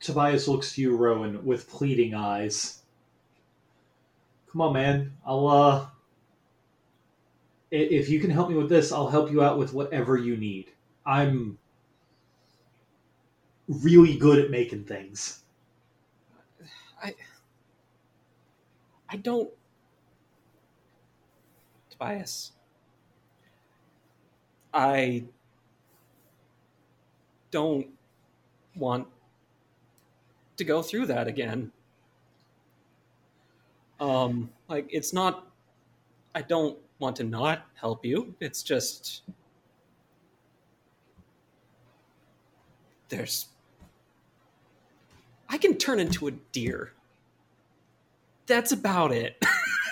Tobias 0.00 0.46
looks 0.46 0.74
to 0.74 0.82
you, 0.82 0.96
Rowan, 0.96 1.44
with 1.46 1.68
pleading 1.70 2.14
eyes. 2.14 2.82
Come 4.52 4.60
on, 4.60 4.74
man. 4.74 5.16
I'll, 5.26 5.46
uh. 5.48 5.86
If 7.70 8.08
you 8.08 8.20
can 8.20 8.30
help 8.30 8.50
me 8.50 8.54
with 8.54 8.68
this, 8.68 8.92
I'll 8.92 9.08
help 9.08 9.32
you 9.32 9.42
out 9.42 9.58
with 9.58 9.72
whatever 9.72 10.16
you 10.16 10.36
need. 10.36 10.70
I'm 11.04 11.58
really 13.66 14.16
good 14.16 14.38
at 14.38 14.50
making 14.50 14.84
things. 14.84 15.42
I 17.02 17.14
I 19.08 19.16
don't 19.16 19.50
Tobias. 22.04 22.52
I 24.72 25.24
don't 27.50 27.86
want 28.76 29.06
to 30.56 30.64
go 30.64 30.82
through 30.82 31.06
that 31.06 31.26
again. 31.26 31.72
Um 34.00 34.50
like 34.68 34.86
it's 34.90 35.12
not 35.12 35.46
I 36.34 36.42
don't 36.42 36.76
want 36.98 37.16
to 37.16 37.24
not 37.24 37.66
help 37.74 38.04
you. 38.04 38.34
It's 38.40 38.62
just 38.62 39.22
there's 43.08 43.46
I 45.48 45.58
can 45.58 45.76
turn 45.76 46.00
into 46.00 46.26
a 46.26 46.32
deer. 46.32 46.92
That's 48.46 48.72
about 48.72 49.12
it. 49.12 49.40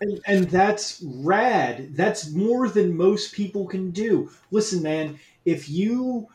And, 0.00 0.20
and 0.26 0.44
that's 0.50 1.02
rad. 1.04 1.94
That's 1.94 2.30
more 2.30 2.68
than 2.68 2.96
most 2.96 3.34
people 3.34 3.66
can 3.66 3.90
do. 3.90 4.30
Listen, 4.50 4.82
man, 4.82 5.18
if 5.44 5.68
you 5.68 6.28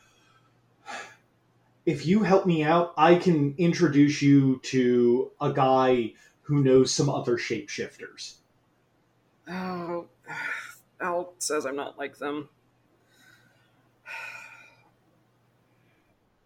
if 1.85 2.05
you 2.05 2.23
help 2.23 2.45
me 2.45 2.63
out, 2.63 2.93
I 2.97 3.15
can 3.15 3.53
introduce 3.57 4.21
you 4.21 4.59
to 4.63 5.31
a 5.39 5.53
guy 5.53 6.13
who 6.41 6.63
knows 6.63 6.91
some 6.91 7.09
other 7.09 7.37
shapeshifters. 7.37 8.35
Oh, 9.47 10.07
Al 10.99 11.33
says 11.37 11.65
I'm 11.65 11.75
not 11.75 11.97
like 11.97 12.17
them. 12.17 12.49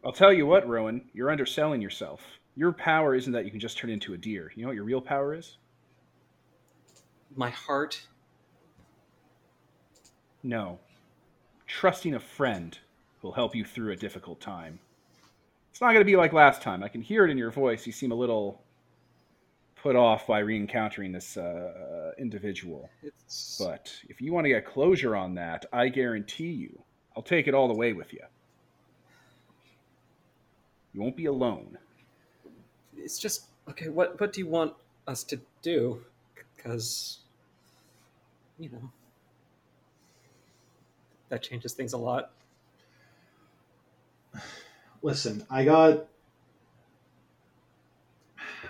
I'll 0.03 0.13
tell 0.13 0.31
you 0.31 0.45
what, 0.45 0.67
Rowan, 0.67 1.09
you're 1.13 1.29
underselling 1.29 1.81
yourself. 1.81 2.21
Your 2.55 2.71
power 2.71 3.15
isn't 3.15 3.33
that 3.33 3.45
you 3.45 3.51
can 3.51 3.59
just 3.59 3.77
turn 3.77 3.89
into 3.89 4.13
a 4.13 4.17
deer. 4.17 4.51
You 4.55 4.63
know 4.63 4.69
what 4.69 4.75
your 4.75 4.85
real 4.85 5.01
power 5.01 5.33
is? 5.33 5.57
My 7.35 7.49
heart. 7.49 8.01
No. 10.43 10.79
Trusting 11.67 12.15
a 12.15 12.19
friend 12.19 12.77
who'll 13.21 13.31
help 13.31 13.55
you 13.55 13.63
through 13.63 13.91
a 13.91 13.95
difficult 13.95 14.39
time. 14.39 14.79
It's 15.71 15.81
not 15.81 15.89
going 15.89 16.01
to 16.01 16.05
be 16.05 16.15
like 16.15 16.33
last 16.33 16.61
time. 16.61 16.83
I 16.83 16.87
can 16.87 17.01
hear 17.01 17.25
it 17.25 17.29
in 17.31 17.37
your 17.37 17.51
voice. 17.51 17.85
You 17.85 17.93
seem 17.93 18.11
a 18.11 18.15
little 18.15 18.61
put 19.81 19.95
off 19.95 20.27
by 20.27 20.39
re-encountering 20.39 21.11
this 21.11 21.37
uh, 21.37 22.11
individual. 22.17 22.89
It's 23.01 23.57
But 23.63 23.93
if 24.09 24.21
you 24.21 24.33
want 24.33 24.45
to 24.45 24.49
get 24.49 24.65
closure 24.65 25.15
on 25.15 25.35
that, 25.35 25.65
I 25.71 25.89
guarantee 25.89 26.51
you, 26.51 26.81
I'll 27.15 27.23
take 27.23 27.47
it 27.47 27.53
all 27.53 27.67
the 27.67 27.73
way 27.73 27.93
with 27.93 28.11
you. 28.13 28.23
You 30.93 31.01
won't 31.01 31.15
be 31.15 31.25
alone. 31.25 31.77
it's 32.97 33.19
just 33.19 33.45
okay. 33.69 33.89
What 33.89 34.19
what 34.19 34.33
do 34.33 34.41
you 34.41 34.47
want 34.47 34.73
us 35.07 35.23
to 35.25 35.39
do? 35.61 36.01
Because 36.61 37.19
you 38.57 38.69
know 38.69 38.91
that 41.29 41.41
changes 41.41 41.73
things 41.73 41.93
a 41.93 41.97
lot. 41.97 42.31
Listen, 45.01 45.45
I 45.49 45.63
got 45.63 46.07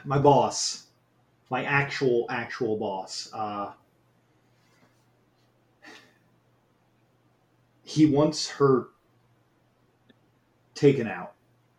my 0.05 0.19
boss, 0.19 0.85
my 1.49 1.63
actual 1.63 2.27
actual 2.29 2.77
boss. 2.77 3.29
Uh, 3.33 3.71
he 7.81 8.05
wants 8.05 8.49
her 8.49 8.89
taken 10.75 11.07
out, 11.07 11.33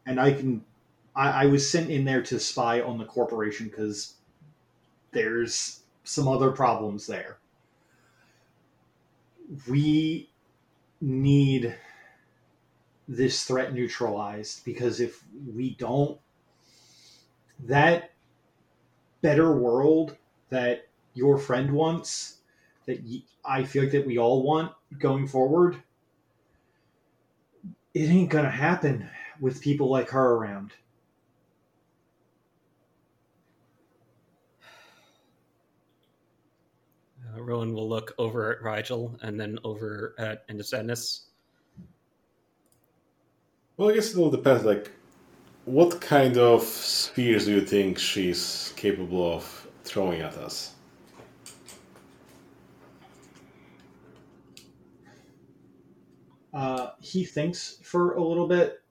and 0.06 0.20
I 0.20 0.32
can. 0.32 0.64
I, 1.14 1.44
I 1.44 1.46
was 1.46 1.70
sent 1.70 1.88
in 1.88 2.04
there 2.04 2.22
to 2.22 2.40
spy 2.40 2.80
on 2.80 2.98
the 2.98 3.04
corporation 3.04 3.68
because 3.68 4.14
there's 5.12 5.80
some 6.04 6.28
other 6.28 6.50
problems 6.50 7.06
there. 7.06 7.38
We 9.68 10.30
need 11.00 11.76
this 13.08 13.44
threat 13.44 13.74
neutralized 13.74 14.64
because 14.64 15.00
if 15.00 15.22
we 15.54 15.74
don't, 15.74 16.18
that 17.64 18.12
better 19.20 19.52
world 19.52 20.16
that 20.50 20.86
your 21.14 21.38
friend 21.38 21.72
wants, 21.72 22.36
that 22.86 23.00
I 23.44 23.64
feel 23.64 23.82
like 23.82 23.92
that 23.92 24.06
we 24.06 24.18
all 24.18 24.42
want 24.42 24.72
going 24.98 25.26
forward, 25.26 25.82
it 27.92 28.08
ain't 28.08 28.30
gonna 28.30 28.50
happen 28.50 29.10
with 29.40 29.60
people 29.60 29.90
like 29.90 30.10
her 30.10 30.34
around. 30.34 30.72
Uh, 37.36 37.42
Rowan 37.42 37.72
will 37.74 37.88
look 37.88 38.14
over 38.18 38.52
at 38.52 38.62
Rigel 38.62 39.16
and 39.22 39.38
then 39.38 39.58
over 39.64 40.14
at 40.18 40.44
Ennis. 40.48 41.26
Well, 43.76 43.90
I 43.90 43.94
guess 43.94 44.14
it 44.14 44.18
all 44.18 44.30
depends. 44.30 44.64
Like, 44.64 44.90
what 45.64 46.00
kind 46.00 46.36
of 46.36 46.62
spears 46.62 47.44
do 47.44 47.52
you 47.52 47.60
think 47.60 47.98
she's 47.98 48.72
capable 48.76 49.34
of 49.34 49.68
throwing 49.84 50.20
at 50.20 50.34
us? 50.34 50.74
Uh, 56.52 56.90
he 57.00 57.24
thinks 57.24 57.78
for 57.82 58.14
a 58.14 58.22
little 58.22 58.48
bit. 58.48 58.82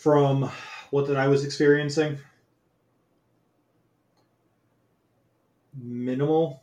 From 0.00 0.50
what 0.90 1.06
that 1.08 1.16
I 1.16 1.28
was 1.28 1.44
experiencing, 1.44 2.18
minimal. 5.82 6.62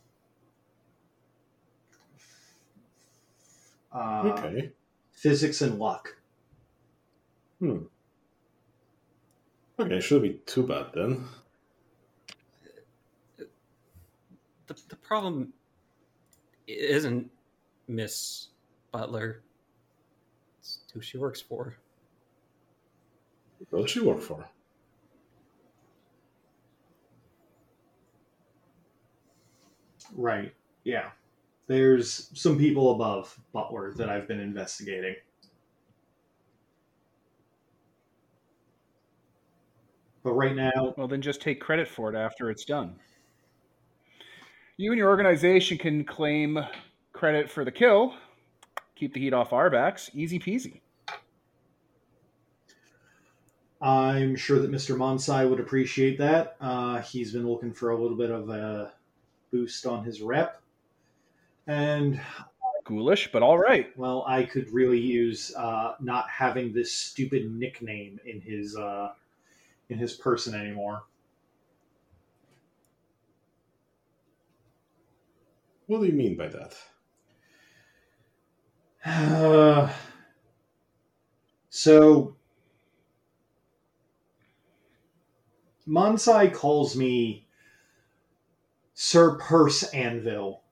Uh, 3.92 4.32
okay. 4.36 4.72
Physics 5.12 5.62
and 5.62 5.78
luck. 5.78 6.16
Hmm. 7.60 7.84
Okay, 9.78 9.96
it 9.96 10.02
shouldn't 10.02 10.32
be 10.32 10.40
too 10.44 10.66
bad 10.66 10.86
then. 10.94 11.24
The 14.66 14.80
the 14.88 14.96
problem 14.96 15.52
isn't 16.66 17.30
Miss 17.88 18.48
Butler. 18.90 19.42
It's 20.58 20.80
who 20.92 21.00
she 21.00 21.18
works 21.18 21.40
for. 21.40 21.76
What 23.70 23.82
does 23.82 23.90
she 23.90 24.00
work 24.00 24.20
for? 24.20 24.46
Right. 30.14 30.54
Yeah. 30.84 31.10
There's 31.66 32.30
some 32.38 32.58
people 32.58 32.92
above 32.92 33.38
Butler 33.52 33.92
that 33.94 34.08
I've 34.08 34.28
been 34.28 34.40
investigating. 34.40 35.16
But 40.22 40.32
right 40.32 40.56
now, 40.56 40.94
Well, 40.96 41.08
then 41.08 41.22
just 41.22 41.40
take 41.40 41.60
credit 41.60 41.86
for 41.88 42.12
it 42.12 42.16
after 42.16 42.50
it's 42.50 42.64
done. 42.64 42.96
You 44.76 44.90
and 44.92 44.98
your 44.98 45.08
organization 45.08 45.78
can 45.78 46.04
claim 46.04 46.58
credit 47.12 47.50
for 47.50 47.64
the 47.64 47.70
kill. 47.70 48.14
Keep 48.96 49.14
the 49.14 49.20
heat 49.20 49.32
off 49.32 49.52
our 49.52 49.70
backs. 49.70 50.10
Easy 50.14 50.38
peasy. 50.38 50.80
I'm 53.80 54.36
sure 54.36 54.58
that 54.58 54.70
Mr. 54.70 54.96
Monsai 54.96 55.48
would 55.48 55.60
appreciate 55.60 56.18
that. 56.18 56.56
Uh, 56.60 57.02
he's 57.02 57.32
been 57.32 57.48
looking 57.48 57.72
for 57.72 57.90
a 57.90 58.00
little 58.00 58.16
bit 58.16 58.30
of 58.30 58.48
a 58.48 58.92
boost 59.50 59.86
on 59.86 60.04
his 60.04 60.20
rep. 60.22 60.60
And, 61.66 62.20
Ghoulish, 62.84 63.32
but 63.32 63.42
all 63.42 63.58
right. 63.58 63.96
well, 63.96 64.24
I 64.26 64.44
could 64.44 64.70
really 64.72 65.00
use 65.00 65.52
uh, 65.56 65.94
not 66.00 66.28
having 66.30 66.72
this 66.72 66.92
stupid 66.92 67.50
nickname 67.50 68.20
in 68.24 68.40
his 68.40 68.76
uh, 68.76 69.12
in 69.88 69.98
his 69.98 70.14
person 70.14 70.54
anymore. 70.54 71.02
What 75.86 76.00
do 76.00 76.06
you 76.06 76.12
mean 76.12 76.36
by 76.36 76.48
that? 76.48 76.76
Uh, 79.04 79.92
so 81.70 82.36
Mansai 85.88 86.52
calls 86.52 86.96
me 86.96 87.45
Sir 88.98 89.36
Purse 89.36 89.82
Anvil. 89.92 90.62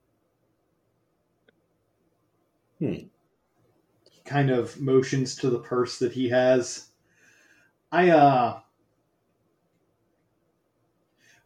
Hmm. 2.78 2.94
Kind 4.24 4.50
of 4.50 4.80
motions 4.80 5.36
to 5.36 5.50
the 5.50 5.58
purse 5.58 5.98
that 5.98 6.12
he 6.12 6.30
has. 6.30 6.88
I 7.92 8.08
uh 8.08 8.60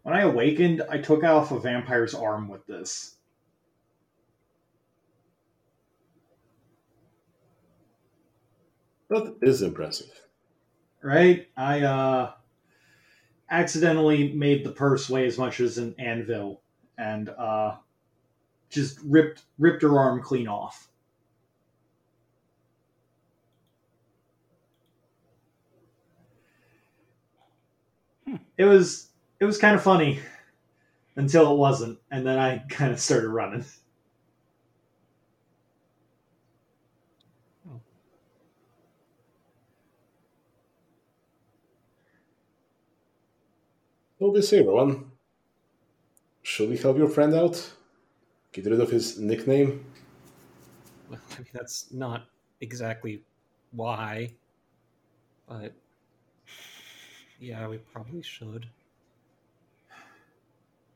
when 0.05 0.15
I 0.15 0.21
awakened, 0.21 0.83
I 0.89 0.99
took 0.99 1.25
off 1.25 1.51
a 1.51 1.59
vampire's 1.59 2.15
arm 2.15 2.49
with 2.49 2.65
this. 2.69 3.17
That 9.11 9.37
is 9.43 9.63
impressive. 9.63 10.27
Right? 11.03 11.49
I 11.57 11.81
uh 11.81 12.33
accidentally 13.51 14.33
made 14.33 14.65
the 14.65 14.71
purse 14.71 15.11
weigh 15.11 15.27
as 15.27 15.39
much 15.39 15.59
as 15.59 15.79
an 15.79 15.97
anvil 15.99 16.63
and 16.99 17.31
uh 17.31 17.77
just 18.71 18.99
ripped 19.05 19.45
ripped 19.59 19.83
her 19.83 19.99
arm 19.99 20.23
clean 20.23 20.49
off. 20.49 20.89
Hmm. 28.27 28.37
It 28.57 28.65
was 28.65 29.09
it 29.41 29.45
was 29.45 29.59
kind 29.59 29.75
of 29.77 29.83
funny 29.83 30.21
until 31.17 31.53
it 31.53 31.59
wasn't, 31.59 31.99
and 32.11 32.27
then 32.27 32.39
I 32.39 32.59
kind 32.71 32.93
of 32.93 33.01
started 33.01 33.29
running. 33.29 33.65
Well, 44.19 44.41
say, 44.43 44.61
everyone. 44.61 45.08
Should 46.59 46.71
we 46.71 46.77
help 46.77 46.99
your 46.99 47.09
friend 47.09 47.37
out? 47.37 47.73
Get 48.51 48.65
rid 48.65 48.81
of 48.81 48.91
his 48.91 49.17
nickname? 49.17 49.85
Well, 51.09 51.21
I 51.35 51.39
mean, 51.39 51.47
that's 51.53 51.93
not 51.93 52.27
exactly 52.61 53.23
why, 53.71 54.33
but 55.49 55.73
yeah, 57.39 57.69
we 57.69 57.79
probably 57.79 58.23
should. 58.23 58.67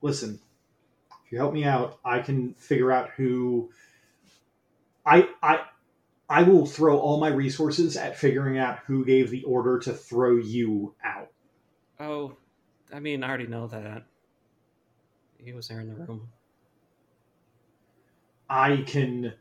listen, 0.01 0.41
if 1.25 1.31
you 1.31 1.39
help 1.39 1.55
me 1.55 1.63
out, 1.63 2.01
I 2.05 2.19
can 2.19 2.55
figure 2.55 2.91
out 2.91 3.11
who. 3.11 3.71
I 5.07 5.29
I 5.45 5.61
I 6.29 6.43
will 6.43 6.67
throw 6.67 6.99
all 6.99 7.21
my 7.21 7.29
resources 7.29 7.97
at 7.97 8.19
figuring 8.19 8.59
out 8.59 8.81
who 8.89 9.05
gave 9.05 9.31
the 9.31 9.45
order 9.45 9.79
to 9.79 9.93
throw 9.93 10.39
you 10.39 10.97
out. 11.05 11.29
Oh, 12.01 12.35
I 12.93 12.99
mean, 12.99 13.23
I 13.23 13.29
already 13.29 13.47
know 13.47 13.69
that. 13.69 14.03
He 15.45 15.53
was 15.53 15.69
there 15.69 15.81
in 15.81 15.89
the 15.89 15.95
room. 15.95 16.29
I 18.49 18.85
can 18.87 19.33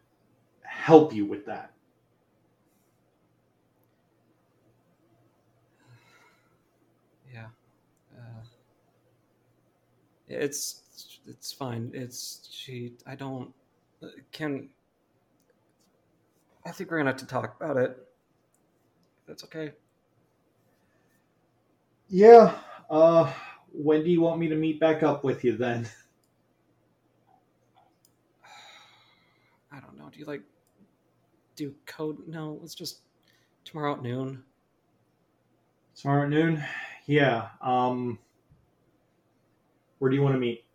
help 0.63 1.13
you 1.13 1.25
with 1.25 1.45
that. 1.45 1.73
Yeah. 7.33 7.47
Uh, 8.17 8.43
it's 10.27 10.81
it's 11.27 11.51
fine. 11.51 11.91
It's 11.93 12.47
she. 12.51 12.93
I 13.05 13.15
don't. 13.15 13.53
Can. 14.31 14.69
I 16.65 16.71
think 16.71 16.89
we're 16.91 16.97
gonna 16.97 17.11
have 17.11 17.19
to 17.19 17.27
talk 17.27 17.55
about 17.61 17.77
it. 17.77 17.97
That's 19.27 19.43
okay. 19.43 19.73
Yeah. 22.09 22.55
Uh, 22.89 23.31
when 23.73 24.03
do 24.03 24.09
you 24.09 24.21
want 24.21 24.39
me 24.39 24.47
to 24.49 24.55
meet 24.55 24.79
back 24.79 25.03
up 25.03 25.23
with 25.23 25.43
you 25.43 25.57
then? 25.57 25.87
I 29.71 29.79
don't 29.79 29.97
know. 29.97 30.09
Do 30.11 30.19
you 30.19 30.25
like 30.25 30.41
do 31.55 31.73
code? 31.85 32.27
No, 32.27 32.59
it's 32.63 32.75
just 32.75 33.01
tomorrow 33.65 33.93
at 33.93 34.03
noon. 34.03 34.43
Tomorrow 35.95 36.23
at 36.23 36.29
noon. 36.29 36.63
Yeah. 37.05 37.49
Um. 37.61 38.19
Where 39.99 40.09
do 40.09 40.15
you 40.15 40.23
want 40.23 40.35
to 40.35 40.39
meet? 40.39 40.65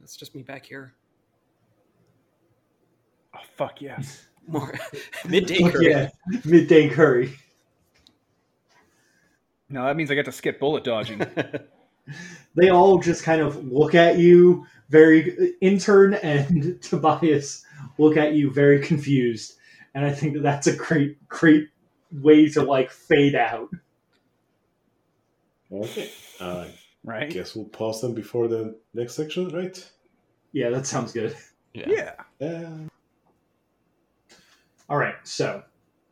Let's 0.00 0.16
just 0.16 0.34
meet 0.34 0.46
back 0.46 0.64
here. 0.64 0.94
Oh 3.34 3.40
fuck 3.56 3.80
yes. 3.80 4.26
More 4.46 4.72
midday. 5.28 5.60
Fuck 5.60 5.72
curry. 5.74 5.90
yeah, 5.90 6.08
midday 6.44 6.88
curry. 6.88 7.36
No, 9.68 9.84
that 9.84 9.96
means 9.96 10.10
I 10.10 10.14
get 10.14 10.24
to 10.24 10.32
skip 10.32 10.58
bullet 10.58 10.82
dodging. 10.84 11.20
They 12.54 12.68
all 12.70 12.98
just 12.98 13.22
kind 13.22 13.40
of 13.40 13.64
look 13.70 13.94
at 13.94 14.18
you 14.18 14.66
very 14.88 15.54
intern 15.60 16.14
and 16.14 16.80
tobias 16.82 17.64
look 17.98 18.16
at 18.16 18.32
you 18.34 18.50
very 18.50 18.80
confused 18.80 19.54
and 19.94 20.04
i 20.04 20.10
think 20.12 20.34
that 20.34 20.42
that's 20.42 20.66
a 20.66 20.74
great 20.76 21.16
great 21.28 21.68
way 22.12 22.48
to 22.48 22.62
like 22.62 22.90
fade 22.90 23.34
out 23.34 23.68
Okay. 25.70 26.10
Uh, 26.40 26.64
I 26.66 26.74
right? 27.04 27.30
guess 27.30 27.54
we'll 27.54 27.66
pause 27.66 28.00
them 28.00 28.14
before 28.14 28.48
the 28.48 28.74
next 28.94 29.14
section, 29.14 29.48
right? 29.50 29.90
yeah 30.52 30.70
that 30.70 30.86
sounds 30.86 31.12
good 31.12 31.36
Yeah. 31.74 32.12
Yeah. 32.40 32.68
all 34.88 34.96
right 34.96 35.16
so 35.24 35.62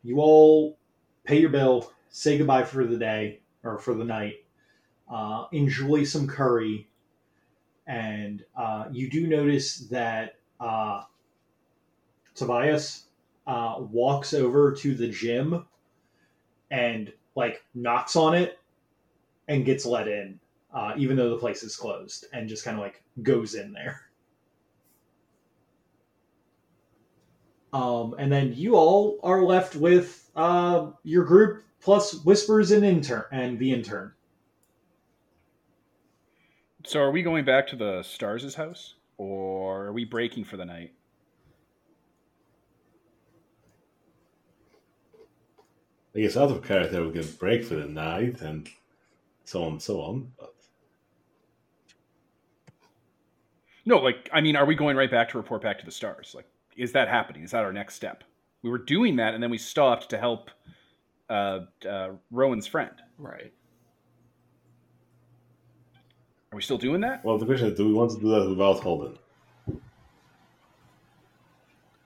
you 0.03 0.19
all 0.19 0.77
pay 1.23 1.39
your 1.39 1.49
bill 1.49 1.91
say 2.09 2.37
goodbye 2.37 2.63
for 2.63 2.85
the 2.85 2.97
day 2.97 3.39
or 3.63 3.79
for 3.79 3.95
the 3.95 4.03
night 4.05 4.45
uh, 5.09 5.45
enjoy 5.51 6.03
some 6.03 6.27
curry. 6.27 6.87
And 7.87 8.43
uh, 8.55 8.85
you 8.91 9.09
do 9.09 9.27
notice 9.27 9.79
that 9.89 10.35
uh, 10.59 11.03
tobias 12.35 13.05
uh, 13.45 13.75
walks 13.79 14.33
over 14.33 14.73
to 14.73 14.93
the 14.93 15.07
gym 15.07 15.65
and 16.69 17.13
like 17.35 17.63
knocks 17.73 18.15
on 18.15 18.35
it 18.35 18.59
and 19.47 19.63
gets 19.63 19.85
let 19.85 20.07
in 20.07 20.39
uh, 20.73 20.93
even 20.97 21.17
though 21.17 21.29
the 21.29 21.37
place 21.37 21.63
is 21.63 21.75
closed 21.75 22.25
and 22.33 22.47
just 22.47 22.63
kind 22.63 22.77
of 22.77 22.83
like 22.83 23.01
goes 23.23 23.55
in 23.55 23.73
there. 23.73 24.01
Um, 27.73 28.15
and 28.17 28.31
then 28.31 28.53
you 28.53 28.75
all 28.75 29.19
are 29.23 29.43
left 29.43 29.75
with 29.75 30.29
uh, 30.35 30.91
your 31.03 31.25
group 31.25 31.63
plus 31.81 32.23
whispers 32.23 32.71
and 32.71 32.85
intern 32.85 33.25
and 33.31 33.59
the 33.59 33.73
intern 33.73 34.13
So 36.87 37.01
are 37.01 37.11
we 37.11 37.21
going 37.21 37.43
back 37.43 37.67
to 37.67 37.75
the 37.75 38.01
Stars' 38.01 38.55
house? 38.55 38.93
Or 39.17 39.87
are 39.87 39.91
we 39.91 40.05
breaking 40.05 40.45
for 40.45 40.55
the 40.55 40.63
night? 40.63 40.93
I 46.15 46.19
guess 46.19 46.37
out 46.37 46.49
of 46.49 46.63
character 46.63 47.05
we 47.05 47.11
can 47.11 47.29
break 47.33 47.65
for 47.65 47.75
the 47.75 47.87
night 47.87 48.39
and 48.39 48.69
so 49.43 49.63
on 49.63 49.73
and 49.73 49.81
so 49.81 49.99
on. 49.99 50.31
But 50.39 50.53
No, 53.85 53.97
like 53.97 54.29
I 54.31 54.39
mean, 54.39 54.55
are 54.55 54.65
we 54.65 54.73
going 54.73 54.95
right 54.95 55.11
back 55.11 55.27
to 55.29 55.37
report 55.37 55.61
back 55.61 55.79
to 55.79 55.85
the 55.85 55.91
stars? 55.91 56.31
Like, 56.33 56.47
is 56.77 56.93
that 56.93 57.09
happening? 57.09 57.43
Is 57.43 57.51
that 57.51 57.65
our 57.65 57.73
next 57.73 57.95
step? 57.95 58.23
We 58.61 58.69
were 58.69 58.77
doing 58.77 59.17
that, 59.17 59.33
and 59.33 59.43
then 59.43 59.49
we 59.49 59.57
stopped 59.57 60.09
to 60.11 60.17
help 60.17 60.51
uh, 61.29 61.59
uh, 61.87 62.11
Rowan's 62.31 62.65
friend. 62.65 62.93
right. 63.17 63.51
Are 66.46 66.46
we 66.57 66.63
still 66.63 66.77
doing 66.77 67.01
that? 67.01 67.23
well, 67.23 67.37
the 67.37 67.45
question 67.45 67.67
is, 67.67 67.77
do 67.77 67.85
we 67.85 67.93
want 67.93 68.11
to 68.11 68.19
do 68.19 68.29
that 68.29 68.49
without 68.49 68.79
Holden? 68.81 69.17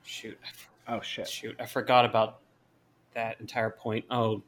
Shoot. 0.04 0.38
Oh 0.88 1.02
shit! 1.02 1.28
Shoot. 1.28 1.56
I 1.60 1.66
forgot 1.66 2.06
about 2.06 2.40
that 3.14 3.40
entire 3.40 3.70
point. 3.70 4.06
Oh, 4.12 4.44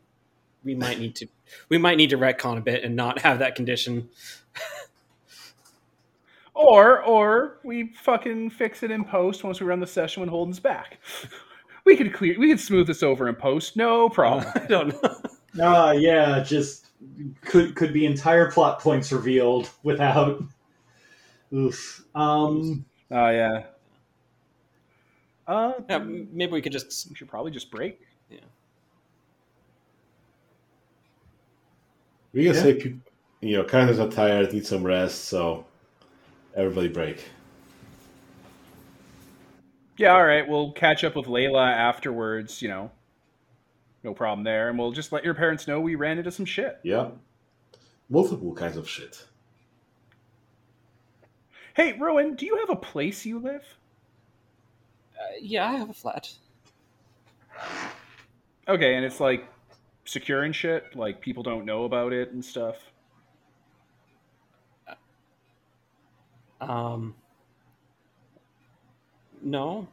we 0.63 0.75
might 0.75 0.99
need 0.99 1.15
to. 1.15 1.27
We 1.69 1.77
might 1.77 1.97
need 1.97 2.09
to 2.09 2.17
retcon 2.17 2.57
a 2.57 2.61
bit 2.61 2.83
and 2.83 2.95
not 2.95 3.19
have 3.19 3.39
that 3.39 3.55
condition. 3.55 4.09
Or 6.55 7.01
or 7.01 7.57
we 7.63 7.93
fucking 8.03 8.51
fix 8.51 8.83
it 8.83 8.91
in 8.91 9.03
post 9.03 9.43
once 9.43 9.59
we 9.59 9.65
run 9.65 9.79
the 9.79 9.87
session 9.87 10.21
when 10.21 10.29
Holden's 10.29 10.59
back. 10.59 10.99
We 11.85 11.97
could 11.97 12.13
clear. 12.13 12.39
We 12.39 12.47
could 12.47 12.61
smooth 12.61 12.87
this 12.87 13.03
over 13.03 13.27
in 13.27 13.35
post. 13.35 13.75
No 13.75 14.07
problem. 14.07 14.49
I 14.55 14.67
don't 14.67 15.03
know. 15.03 15.17
Ah, 15.61 15.91
yeah, 15.91 16.39
just 16.41 16.91
could 17.41 17.75
could 17.75 17.93
be 17.93 18.05
entire 18.05 18.51
plot 18.51 18.79
points 18.79 19.11
revealed 19.11 19.69
without. 19.83 20.43
Oof. 21.53 22.03
Um. 22.15 22.85
Oh 23.11 23.29
yeah. 23.29 23.63
Uh, 25.47 25.73
Yeah, 25.89 25.99
maybe 25.99 26.51
we 26.53 26.61
could 26.61 26.71
just. 26.71 27.09
we 27.09 27.15
should 27.15 27.27
probably 27.27 27.51
just 27.51 27.69
break. 27.69 27.99
Yeah. 28.29 28.39
We 32.33 32.45
can 32.45 32.53
Yeah. 32.55 32.61
say, 32.61 32.73
peop- 32.75 33.09
you 33.41 33.57
know, 33.57 33.63
characters 33.63 33.99
are 33.99 34.09
tired, 34.09 34.53
need 34.53 34.65
some 34.65 34.83
rest, 34.83 35.25
so 35.25 35.65
everybody 36.55 36.87
break. 36.87 37.25
Yeah, 39.97 40.13
all 40.15 40.23
right. 40.25 40.47
We'll 40.47 40.71
catch 40.71 41.03
up 41.03 41.15
with 41.15 41.27
Layla 41.27 41.71
afterwards. 41.71 42.61
You 42.61 42.69
know, 42.69 42.91
no 44.03 44.13
problem 44.13 44.43
there, 44.43 44.69
and 44.69 44.77
we'll 44.77 44.91
just 44.91 45.11
let 45.11 45.23
your 45.23 45.33
parents 45.33 45.67
know 45.67 45.79
we 45.79 45.95
ran 45.95 46.17
into 46.17 46.31
some 46.31 46.45
shit. 46.45 46.79
Yeah. 46.83 47.11
Multiple 48.09 48.53
kinds 48.53 48.77
of 48.77 48.87
shit. 48.87 49.25
Hey, 51.73 51.93
Rowan, 51.93 52.35
do 52.35 52.45
you 52.45 52.57
have 52.57 52.69
a 52.69 52.75
place 52.75 53.25
you 53.25 53.39
live? 53.39 53.63
Uh, 55.17 55.23
yeah, 55.41 55.67
I 55.67 55.75
have 55.77 55.89
a 55.89 55.93
flat. 55.93 56.31
Okay, 58.67 58.95
and 58.95 59.05
it's 59.05 59.19
like 59.19 59.47
secure 60.05 60.43
and 60.43 60.55
shit. 60.55 60.95
Like 60.95 61.21
people 61.21 61.43
don't 61.43 61.65
know 61.65 61.85
about 61.85 62.13
it 62.13 62.31
and 62.31 62.43
stuff. 62.43 62.75
Um, 66.61 67.15
no, 69.41 69.79
Uh, 69.81 69.85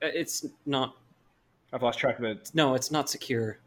it's 0.00 0.46
not. 0.66 0.96
I've 1.72 1.82
lost 1.82 1.98
track 1.98 2.18
of 2.18 2.24
it. 2.24 2.50
No, 2.54 2.74
it's 2.74 2.90
not 2.90 3.08
secure. 3.08 3.58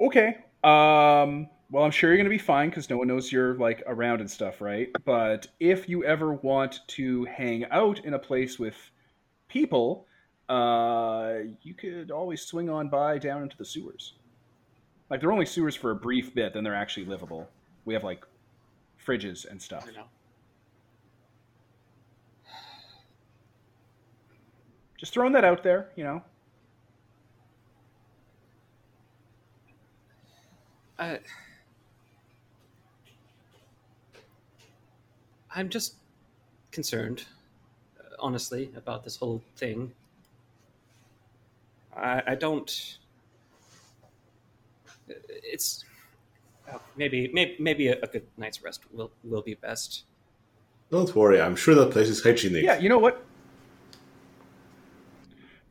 Okay. 0.00 0.38
Um. 0.62 1.48
Well, 1.70 1.82
I'm 1.82 1.90
sure 1.90 2.10
you're 2.10 2.18
gonna 2.18 2.28
be 2.30 2.38
fine 2.38 2.68
because 2.68 2.88
no 2.88 2.98
one 2.98 3.08
knows 3.08 3.32
you're 3.32 3.54
like 3.54 3.82
around 3.86 4.20
and 4.20 4.30
stuff, 4.30 4.60
right? 4.60 4.88
But 5.04 5.48
if 5.60 5.88
you 5.88 6.04
ever 6.04 6.34
want 6.34 6.80
to 6.88 7.24
hang 7.24 7.64
out 7.70 8.04
in 8.04 8.14
a 8.14 8.18
place 8.18 8.58
with 8.58 8.76
people, 9.48 10.06
uh, 10.48 11.38
you 11.62 11.74
could 11.74 12.10
always 12.10 12.42
swing 12.42 12.68
on 12.70 12.88
by 12.88 13.18
down 13.18 13.42
into 13.42 13.56
the 13.56 13.64
sewers. 13.64 14.14
Like 15.10 15.20
they're 15.20 15.32
only 15.32 15.46
sewers 15.46 15.74
for 15.74 15.90
a 15.90 15.96
brief 15.96 16.34
bit, 16.34 16.54
then 16.54 16.64
they're 16.64 16.74
actually 16.74 17.06
livable. 17.06 17.48
We 17.84 17.94
have 17.94 18.04
like 18.04 18.24
fridges 19.04 19.48
and 19.50 19.60
stuff. 19.60 19.86
I 19.88 19.92
know. 19.92 20.04
Just 25.04 25.12
throwing 25.12 25.34
that 25.34 25.44
out 25.44 25.62
there, 25.62 25.90
you 25.96 26.02
know. 26.02 26.22
I, 30.98 31.18
I'm 35.54 35.68
just 35.68 35.96
concerned, 36.70 37.26
uh, 38.00 38.14
honestly, 38.18 38.70
about 38.78 39.04
this 39.04 39.16
whole 39.16 39.42
thing. 39.56 39.92
I, 41.94 42.22
I 42.28 42.34
don't. 42.34 42.96
It's 45.06 45.84
oh, 46.72 46.80
maybe 46.96 47.28
maybe 47.34 47.56
maybe 47.58 47.88
a, 47.88 48.00
a 48.00 48.06
good 48.06 48.26
night's 48.38 48.64
rest 48.64 48.80
will 48.90 49.10
will 49.22 49.42
be 49.42 49.52
best. 49.52 50.04
Don't 50.90 51.14
worry, 51.14 51.42
I'm 51.42 51.56
sure 51.56 51.74
that 51.74 51.90
place 51.90 52.08
is 52.08 52.22
hygienic. 52.22 52.64
Yeah, 52.64 52.78
you 52.78 52.88
know 52.88 52.98
what? 52.98 53.22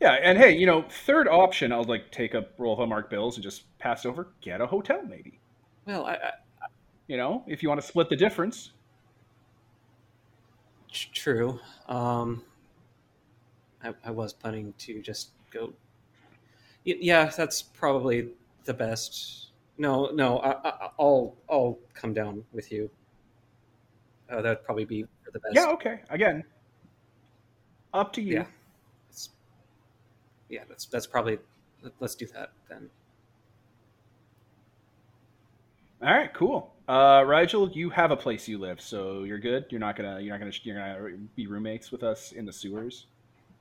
Yeah, 0.04 0.20
and 0.22 0.38
hey, 0.38 0.52
you 0.58 0.66
know, 0.66 0.82
third 0.82 1.30
option, 1.30 1.72
I'll 1.72 1.86
like 1.86 2.12
take 2.12 2.34
a 2.34 2.46
roll 2.58 2.74
of 2.74 2.82
unmarked 2.82 3.10
bills 3.10 3.38
and 3.38 3.44
just 3.44 3.64
pass 3.80 4.06
over, 4.06 4.28
get 4.42 4.60
a 4.60 4.68
hotel, 4.68 5.02
maybe. 5.08 5.40
Well, 5.86 6.06
I, 6.06 6.16
I, 6.16 6.32
You 7.08 7.16
know, 7.16 7.46
if 7.48 7.64
you 7.64 7.70
want 7.70 7.80
to 7.80 7.88
split 7.88 8.10
the 8.10 8.18
difference. 8.18 8.72
true. 10.92 11.58
Um, 11.88 12.44
I, 13.82 13.94
I 14.04 14.12
was 14.12 14.34
planning 14.34 14.74
to 14.80 15.02
just 15.02 15.30
go. 15.52 15.72
Yeah, 16.84 17.32
that's 17.38 17.62
probably 17.62 18.28
the 18.66 18.74
best. 18.74 19.52
No, 19.78 20.10
no, 20.14 20.40
I, 20.40 20.70
I, 20.70 20.90
I'll 21.00 21.34
I'll 21.50 21.80
come 21.94 22.14
down 22.14 22.44
with 22.52 22.74
you. 22.74 22.90
Uh, 24.30 24.42
that'd 24.42 24.66
probably 24.66 24.84
be 24.84 25.06
the 25.32 25.40
best. 25.40 25.56
Yeah, 25.56 25.68
okay. 25.68 26.02
Again, 26.10 26.44
up 27.94 28.12
to 28.14 28.22
you. 28.22 28.34
Yeah. 28.34 28.46
It's- 30.54 30.62
yeah, 30.62 30.64
that's 30.68 30.86
that's 30.86 31.08
probably. 31.08 31.40
let- 31.82 31.94
Let's 32.00 32.16
do 32.16 32.26
that 32.28 32.52
then. 32.70 32.90
All 36.02 36.14
right, 36.14 36.34
cool. 36.34 36.74
Uh, 36.88 37.24
Rigel, 37.26 37.70
you 37.72 37.90
have 37.90 38.12
a 38.12 38.18
place 38.18 38.48
you 38.48 38.58
live, 38.58 38.82
so 38.82 39.24
you're 39.24 39.40
good. 39.40 39.66
You're 39.70 39.80
not 39.80 39.96
gonna, 39.96 40.20
you're 40.20 40.34
not 40.34 40.40
gonna, 40.40 40.52
you're 40.64 40.76
gonna 40.76 41.18
be 41.36 41.48
roommates 41.48 41.92
with 41.92 42.04
us 42.04 42.34
in 42.34 42.46
the 42.46 42.52
sewers. 42.52 43.06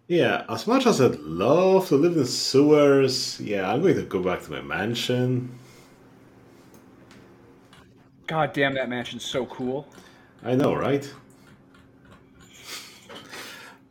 Yeah, 0.09 0.45
as 0.49 0.67
much 0.67 0.87
as 0.87 1.01
I'd 1.01 1.21
love 1.21 1.87
to 1.89 1.97
live 1.97 2.17
in 2.17 2.27
sewers, 2.27 3.41
yeah, 3.41 3.71
I'm 3.73 3.81
going 3.81 3.95
to 3.95 4.03
go 4.03 4.21
back 4.21 4.43
to 4.43 4.51
my 4.51 4.61
mansion. 4.61 5.57
God 8.27 8.53
damn, 8.53 8.75
that 8.75 8.89
mansion's 8.89 9.25
so 9.25 9.47
cool. 9.47 9.87
I 10.43 10.57
know, 10.57 10.75
right? 10.75 11.09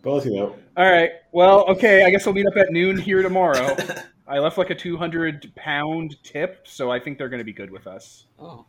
But, 0.01 0.25
you 0.25 0.35
know, 0.35 0.55
All 0.77 0.89
right. 0.89 1.11
Well, 1.31 1.65
okay. 1.69 2.03
I 2.03 2.09
guess 2.09 2.25
we'll 2.25 2.35
meet 2.35 2.47
up 2.47 2.57
at 2.57 2.71
noon 2.71 2.97
here 2.97 3.21
tomorrow. 3.21 3.75
I 4.27 4.39
left 4.39 4.57
like 4.57 4.69
a 4.69 4.75
200 4.75 5.53
pound 5.55 6.15
tip, 6.23 6.65
so 6.67 6.91
I 6.91 6.99
think 6.99 7.17
they're 7.17 7.29
going 7.29 7.39
to 7.39 7.45
be 7.45 7.53
good 7.53 7.69
with 7.69 7.85
us. 7.85 8.25
Oh, 8.39 8.65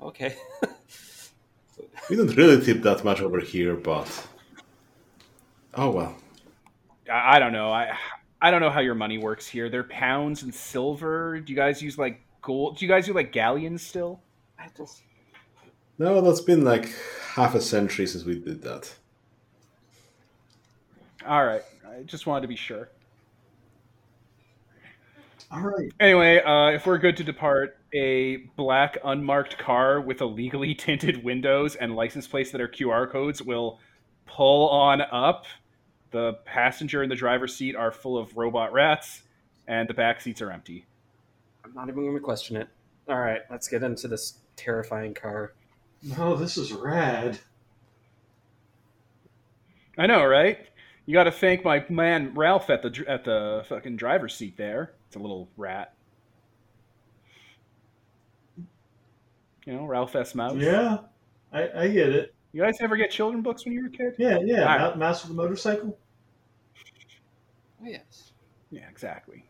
okay. 0.00 0.36
we 2.10 2.16
don't 2.16 2.34
really 2.36 2.64
tip 2.64 2.82
that 2.82 3.04
much 3.04 3.20
over 3.20 3.40
here, 3.40 3.74
but. 3.76 4.28
Oh 5.74 5.90
well. 5.90 6.16
I, 7.10 7.36
I 7.36 7.38
don't 7.38 7.52
know. 7.52 7.72
I 7.72 7.96
I 8.40 8.50
don't 8.50 8.60
know 8.60 8.70
how 8.70 8.80
your 8.80 8.94
money 8.94 9.16
works 9.16 9.46
here. 9.46 9.70
They're 9.70 9.84
pounds 9.84 10.42
and 10.42 10.54
silver. 10.54 11.40
Do 11.40 11.50
you 11.50 11.56
guys 11.56 11.82
use 11.82 11.96
like 11.96 12.20
gold? 12.42 12.76
Do 12.76 12.84
you 12.84 12.90
guys 12.90 13.06
do 13.06 13.14
like 13.14 13.32
galleons 13.32 13.82
still? 13.82 14.20
I 14.58 14.68
just 14.76 15.02
No, 15.98 16.20
that's 16.20 16.42
been 16.42 16.62
like 16.62 16.92
half 17.34 17.54
a 17.54 17.60
century 17.60 18.06
since 18.06 18.24
we 18.24 18.38
did 18.38 18.62
that. 18.62 18.94
All 21.26 21.44
right. 21.44 21.62
I 21.86 22.02
just 22.02 22.26
wanted 22.26 22.42
to 22.42 22.48
be 22.48 22.56
sure. 22.56 22.88
All 25.50 25.60
right. 25.60 25.92
Anyway, 26.00 26.42
uh, 26.42 26.70
if 26.70 26.86
we're 26.86 26.98
good 26.98 27.16
to 27.18 27.24
depart, 27.24 27.78
a 27.94 28.38
black 28.56 28.98
unmarked 29.04 29.56
car 29.56 30.00
with 30.00 30.20
illegally 30.20 30.74
tinted 30.78 31.22
windows 31.22 31.76
and 31.76 31.94
license 31.94 32.26
plates 32.26 32.50
that 32.50 32.60
are 32.60 32.68
QR 32.68 33.10
codes 33.10 33.40
will 33.40 33.78
pull 34.26 34.68
on 34.68 35.00
up. 35.00 35.46
The 36.10 36.34
passenger 36.44 37.02
and 37.02 37.10
the 37.10 37.16
driver's 37.16 37.54
seat 37.54 37.76
are 37.76 37.92
full 37.92 38.18
of 38.18 38.36
robot 38.36 38.72
rats, 38.72 39.22
and 39.66 39.88
the 39.88 39.94
back 39.94 40.20
seats 40.20 40.40
are 40.42 40.50
empty. 40.50 40.86
I'm 41.64 41.74
not 41.74 41.88
even 41.88 42.02
going 42.02 42.14
to 42.14 42.20
question 42.20 42.56
it. 42.56 42.68
All 43.08 43.18
right, 43.18 43.40
let's 43.50 43.68
get 43.68 43.82
into 43.82 44.08
this 44.08 44.38
terrifying 44.56 45.14
car. 45.14 45.54
No, 46.02 46.36
this 46.36 46.56
is 46.56 46.72
rad. 46.72 47.38
I 49.96 50.06
know, 50.06 50.24
right? 50.24 50.58
You 51.06 51.12
got 51.12 51.24
to 51.24 51.32
thank 51.32 51.64
my 51.64 51.84
man 51.88 52.32
Ralph 52.34 52.70
at 52.70 52.82
the 52.82 53.04
at 53.06 53.24
the 53.24 53.64
fucking 53.68 53.96
driver's 53.96 54.34
seat 54.34 54.56
there. 54.56 54.92
It's 55.06 55.16
a 55.16 55.18
little 55.18 55.48
rat. 55.56 55.94
You 59.66 59.74
know, 59.74 59.86
Ralph 59.86 60.14
S. 60.14 60.34
Mouse. 60.34 60.56
Yeah, 60.56 60.98
I, 61.52 61.70
I 61.74 61.88
get 61.88 62.10
it. 62.10 62.34
You 62.52 62.62
guys 62.62 62.76
ever 62.80 62.96
get 62.96 63.10
children 63.10 63.42
books 63.42 63.64
when 63.64 63.74
you 63.74 63.82
were 63.82 63.88
a 63.88 63.90
kid? 63.90 64.14
Yeah, 64.18 64.38
yeah. 64.42 64.60
All 64.60 64.78
right. 64.78 64.96
Ma- 64.96 65.06
Mouse 65.06 65.22
with 65.22 65.32
a 65.32 65.34
motorcycle. 65.34 65.98
Oh 67.82 67.86
yes. 67.86 68.32
Yeah, 68.70 68.88
exactly. 68.88 69.44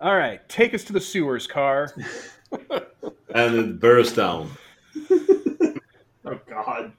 All 0.00 0.16
right, 0.16 0.46
take 0.48 0.74
us 0.74 0.84
to 0.84 0.92
the 0.92 1.00
sewers, 1.00 1.46
car. 1.46 1.94
And 3.34 3.54
it 3.54 3.80
burst 3.80 4.16
down. 4.16 4.50
Oh 6.28 6.40
God. 6.48 6.92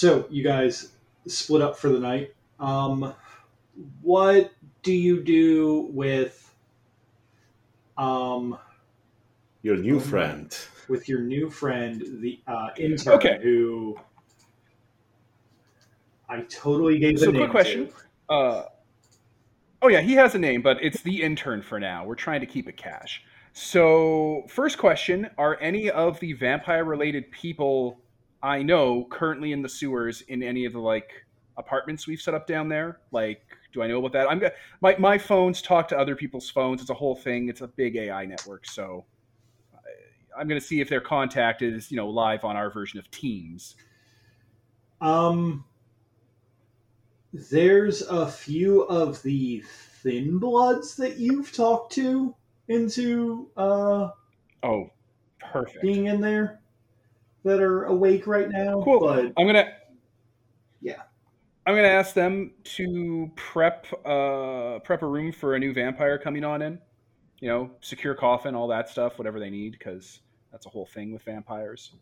So 0.00 0.24
you 0.30 0.42
guys 0.42 0.92
split 1.26 1.60
up 1.60 1.76
for 1.76 1.90
the 1.90 1.98
night. 1.98 2.32
Um, 2.58 3.12
what 4.00 4.50
do 4.82 4.94
you 4.94 5.22
do 5.22 5.90
with 5.92 6.54
um 7.98 8.56
Your 9.60 9.76
new 9.76 10.00
friend. 10.00 10.56
with 10.88 11.06
your 11.06 11.20
new 11.20 11.50
friend, 11.50 12.02
the 12.22 12.40
uh, 12.46 12.68
intern, 12.78 13.12
Okay. 13.12 13.40
who 13.42 14.00
I 16.30 16.46
totally 16.48 16.98
gave 16.98 17.20
the 17.20 17.26
name. 17.26 17.34
So, 17.34 17.38
quick 17.40 17.50
question. 17.50 17.88
to. 17.88 18.34
Uh, 18.34 18.64
oh 19.82 19.88
yeah, 19.88 20.00
he 20.00 20.14
has 20.14 20.34
a 20.34 20.38
name, 20.38 20.62
but 20.62 20.78
it's 20.82 21.02
the 21.02 21.22
intern 21.22 21.60
for 21.60 21.78
now. 21.78 22.06
We're 22.06 22.14
trying 22.14 22.40
to 22.40 22.46
keep 22.46 22.70
it 22.70 22.78
cash. 22.78 23.22
So, 23.52 24.46
first 24.48 24.78
question: 24.78 25.28
Are 25.36 25.58
any 25.60 25.90
of 25.90 26.18
the 26.20 26.32
vampire-related 26.32 27.30
people 27.32 27.99
I 28.42 28.62
know 28.62 29.04
currently 29.10 29.52
in 29.52 29.62
the 29.62 29.68
sewers 29.68 30.22
in 30.22 30.42
any 30.42 30.64
of 30.64 30.72
the 30.72 30.80
like 30.80 31.10
apartments 31.56 32.06
we've 32.06 32.20
set 32.20 32.34
up 32.34 32.46
down 32.46 32.68
there? 32.68 33.00
Like, 33.12 33.42
do 33.72 33.82
I 33.82 33.86
know 33.86 33.98
about 33.98 34.12
that? 34.12 34.30
I'm 34.30 34.42
my 34.80 34.96
my 34.98 35.18
phones 35.18 35.62
talk 35.62 35.88
to 35.88 35.98
other 35.98 36.16
people's 36.16 36.50
phones. 36.50 36.80
It's 36.80 36.90
a 36.90 36.94
whole 36.94 37.16
thing. 37.16 37.48
It's 37.48 37.60
a 37.60 37.68
big 37.68 37.96
AI 37.96 38.26
network. 38.26 38.66
So, 38.66 39.06
I'm 40.38 40.48
going 40.48 40.60
to 40.60 40.66
see 40.66 40.80
if 40.80 40.88
their 40.88 41.00
contact 41.00 41.62
is 41.62 41.90
you 41.90 41.96
know 41.96 42.08
live 42.08 42.44
on 42.44 42.56
our 42.56 42.70
version 42.70 42.98
of 42.98 43.10
Teams. 43.10 43.76
Um, 45.00 45.64
there's 47.32 48.02
a 48.02 48.26
few 48.26 48.82
of 48.82 49.22
the 49.22 49.62
thin 50.02 50.38
bloods 50.38 50.96
that 50.96 51.18
you've 51.18 51.52
talked 51.52 51.92
to 51.94 52.34
into 52.68 53.50
uh, 53.56 54.08
Oh, 54.62 54.90
perfect. 55.40 55.80
being 55.82 56.06
in 56.06 56.20
there. 56.20 56.60
That 57.44 57.60
are 57.60 57.84
awake 57.84 58.26
right 58.26 58.48
now. 58.50 58.82
Cool. 58.82 59.00
But 59.00 59.32
I'm 59.38 59.46
gonna. 59.46 59.72
Yeah. 60.80 61.02
I'm 61.66 61.74
gonna 61.74 61.88
ask 61.88 62.14
them 62.14 62.52
to 62.76 63.30
prep 63.36 63.86
uh 64.04 64.78
prep 64.80 65.02
a 65.02 65.06
room 65.06 65.30
for 65.32 65.54
a 65.54 65.58
new 65.58 65.72
vampire 65.72 66.18
coming 66.18 66.44
on 66.44 66.62
in. 66.62 66.78
You 67.40 67.48
know, 67.48 67.70
secure 67.80 68.14
coffin, 68.14 68.54
all 68.54 68.68
that 68.68 68.88
stuff, 68.88 69.16
whatever 69.18 69.38
they 69.40 69.48
need, 69.50 69.72
because 69.72 70.20
that's 70.52 70.66
a 70.66 70.68
whole 70.68 70.86
thing 70.86 71.12
with 71.12 71.22
vampires. 71.22 71.92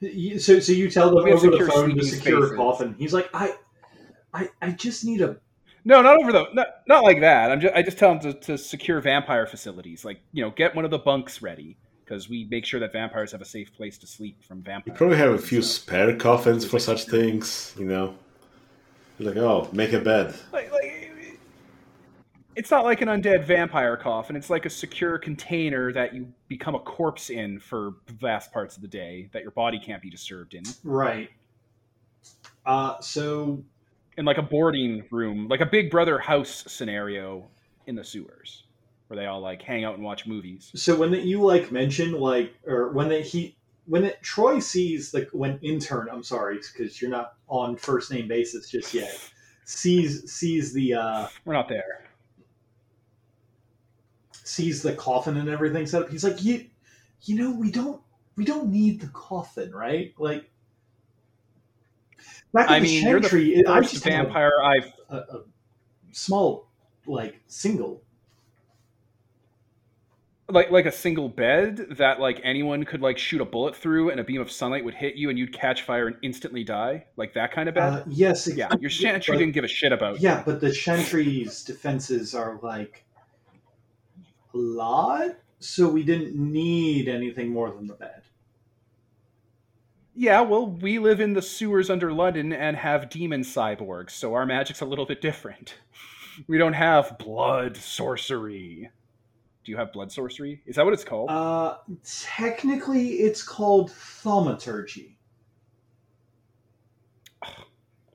You- 0.00 0.38
So, 0.40 0.58
so 0.58 0.72
you 0.72 0.90
tell 0.90 1.14
them 1.14 1.32
over 1.32 1.50
the 1.50 1.64
phone 1.66 1.94
to 1.96 2.04
secure 2.04 2.52
a 2.52 2.56
coffin. 2.56 2.94
He's 2.98 3.12
like, 3.14 3.30
I, 3.32 3.54
I, 4.34 4.48
I 4.60 4.70
just 4.72 5.04
need 5.04 5.20
a. 5.20 5.36
No, 5.84 6.00
not 6.00 6.20
over 6.20 6.32
the 6.32 6.46
not, 6.52 6.68
not 6.86 7.02
like 7.02 7.20
that. 7.20 7.50
I'm 7.50 7.60
just 7.60 7.74
I 7.74 7.82
just 7.82 7.98
tell 7.98 8.14
them 8.14 8.20
to, 8.20 8.40
to 8.40 8.58
secure 8.58 9.00
vampire 9.00 9.46
facilities, 9.46 10.04
like 10.04 10.20
you 10.32 10.42
know, 10.42 10.50
get 10.50 10.74
one 10.74 10.84
of 10.84 10.90
the 10.90 10.98
bunks 10.98 11.42
ready 11.42 11.76
because 12.04 12.28
we 12.28 12.46
make 12.50 12.64
sure 12.64 12.78
that 12.80 12.92
vampires 12.92 13.32
have 13.32 13.40
a 13.40 13.46
safe 13.46 13.74
place 13.74 13.98
to 13.98 14.06
sleep 14.06 14.42
from 14.44 14.62
vampires. 14.62 14.94
You 14.94 14.98
probably 14.98 15.16
have 15.16 15.32
a 15.32 15.38
few 15.38 15.62
So, 15.62 15.68
spare 15.68 16.16
coffins 16.16 16.64
for 16.64 16.78
such 16.78 17.04
things, 17.04 17.74
you 17.78 17.86
know. 17.86 18.14
Like, 19.18 19.36
oh, 19.36 19.68
make 19.72 19.92
a 19.92 20.00
bed. 20.00 20.34
like, 20.52 20.72
like, 20.72 21.38
it's 22.54 22.70
not 22.70 22.84
like 22.84 23.00
an 23.00 23.08
undead 23.08 23.44
vampire 23.44 23.96
coffin. 23.96 24.36
It's 24.36 24.50
like 24.50 24.66
a 24.66 24.70
secure 24.70 25.16
container 25.16 25.92
that 25.92 26.14
you 26.14 26.32
become 26.48 26.74
a 26.74 26.80
corpse 26.80 27.30
in 27.30 27.58
for 27.60 27.94
vast 28.08 28.52
parts 28.52 28.76
of 28.76 28.82
the 28.82 28.88
day 28.88 29.28
that 29.32 29.42
your 29.42 29.52
body 29.52 29.78
can't 29.78 30.02
be 30.02 30.10
disturbed 30.10 30.54
in. 30.54 30.64
Right. 30.84 31.30
Uh, 32.66 33.00
so 33.00 33.64
In 34.16 34.24
like 34.26 34.38
a 34.38 34.42
boarding 34.42 35.04
room, 35.10 35.48
like 35.48 35.60
a 35.60 35.66
Big 35.66 35.90
Brother 35.90 36.18
house 36.18 36.64
scenario 36.68 37.48
in 37.86 37.94
the 37.94 38.04
sewers, 38.04 38.64
where 39.08 39.18
they 39.18 39.26
all 39.26 39.40
like 39.40 39.62
hang 39.62 39.84
out 39.84 39.94
and 39.94 40.02
watch 40.04 40.26
movies. 40.26 40.70
so 40.74 40.94
when 40.96 41.10
that 41.12 41.22
you 41.24 41.42
like 41.42 41.72
mention 41.72 42.12
like 42.12 42.54
or 42.66 42.92
when 42.92 43.08
that 43.08 43.22
he 43.22 43.56
when 43.86 44.04
it 44.04 44.22
Troy 44.22 44.58
sees 44.58 45.10
the 45.12 45.26
when 45.32 45.58
intern 45.62 46.08
I'm 46.12 46.22
sorry 46.22 46.58
because 46.58 47.00
you're 47.00 47.10
not 47.10 47.34
on 47.48 47.76
first 47.76 48.12
name 48.12 48.28
basis 48.28 48.68
just 48.68 48.92
yet 48.94 49.18
sees 49.64 50.30
sees 50.30 50.72
the 50.74 50.94
uh 50.94 51.26
We're 51.44 51.54
not 51.54 51.68
there. 51.68 52.04
sees 54.44 54.82
the 54.82 54.92
coffin 54.94 55.36
and 55.36 55.48
everything 55.48 55.86
set 55.86 56.02
up 56.02 56.10
he's 56.10 56.24
like 56.24 56.42
you 56.44 56.66
you 57.22 57.36
know 57.36 57.50
we 57.50 57.70
don't 57.70 58.00
we 58.36 58.44
don't 58.44 58.68
need 58.70 59.00
the 59.00 59.08
coffin 59.08 59.72
right 59.72 60.14
like 60.18 60.50
back 62.52 62.70
I 62.70 62.78
the 62.78 62.84
mean, 62.84 63.06
you're 63.08 63.20
the 63.20 63.28
Chantry, 63.28 63.66
I 63.66 63.78
First 63.78 63.92
just 63.92 64.04
vampire 64.04 64.52
I've 64.62 64.92
a, 65.08 65.16
a 65.16 65.42
small 66.12 66.68
like 67.06 67.40
single 67.46 68.02
like 70.48 70.70
like 70.70 70.86
a 70.86 70.92
single 70.92 71.28
bed 71.28 71.86
that 71.96 72.20
like 72.20 72.40
anyone 72.44 72.84
could 72.84 73.00
like 73.00 73.16
shoot 73.18 73.40
a 73.40 73.44
bullet 73.44 73.74
through 73.74 74.10
and 74.10 74.20
a 74.20 74.24
beam 74.24 74.40
of 74.40 74.50
sunlight 74.50 74.84
would 74.84 74.94
hit 74.94 75.14
you 75.14 75.30
and 75.30 75.38
you'd 75.38 75.52
catch 75.52 75.82
fire 75.82 76.08
and 76.08 76.16
instantly 76.22 76.62
die 76.62 77.04
like 77.16 77.32
that 77.34 77.52
kind 77.52 77.68
of 77.68 77.74
bed 77.74 77.92
uh, 77.92 78.04
yes 78.08 78.46
yeah 78.54 78.68
your 78.80 78.90
but- 78.90 78.90
chantry 78.90 79.36
didn't 79.38 79.54
give 79.54 79.64
a 79.64 79.68
shit 79.68 79.92
about 79.92 80.20
you. 80.20 80.28
Yeah, 80.28 80.42
but 80.44 80.60
the 80.60 80.70
Chantry's 80.70 81.64
defenses 81.64 82.34
are 82.34 82.58
like 82.62 83.04
a 84.54 84.58
lot, 84.58 85.30
so 85.60 85.88
we 85.88 86.02
didn't 86.02 86.34
need 86.36 87.08
anything 87.08 87.48
more 87.48 87.70
than 87.70 87.86
the 87.86 87.94
bed. 87.94 88.21
Yeah 90.14 90.42
well 90.42 90.66
we 90.66 90.98
live 90.98 91.20
in 91.20 91.32
the 91.32 91.42
sewers 91.42 91.88
under 91.88 92.12
london 92.12 92.52
and 92.52 92.76
have 92.76 93.08
demon 93.08 93.42
cyborgs 93.42 94.10
so 94.10 94.34
our 94.34 94.44
magic's 94.46 94.80
a 94.80 94.86
little 94.86 95.06
bit 95.06 95.20
different. 95.20 95.74
We 96.46 96.56
don't 96.56 96.72
have 96.72 97.18
blood 97.18 97.76
sorcery. 97.76 98.90
Do 99.64 99.70
you 99.70 99.76
have 99.76 99.92
blood 99.92 100.10
sorcery? 100.10 100.62
Is 100.64 100.76
that 100.76 100.84
what 100.86 100.94
it's 100.94 101.04
called? 101.04 101.28
Uh, 101.30 101.76
technically, 102.02 103.16
it's 103.16 103.42
called 103.42 103.90
thaumaturgy. 103.92 105.18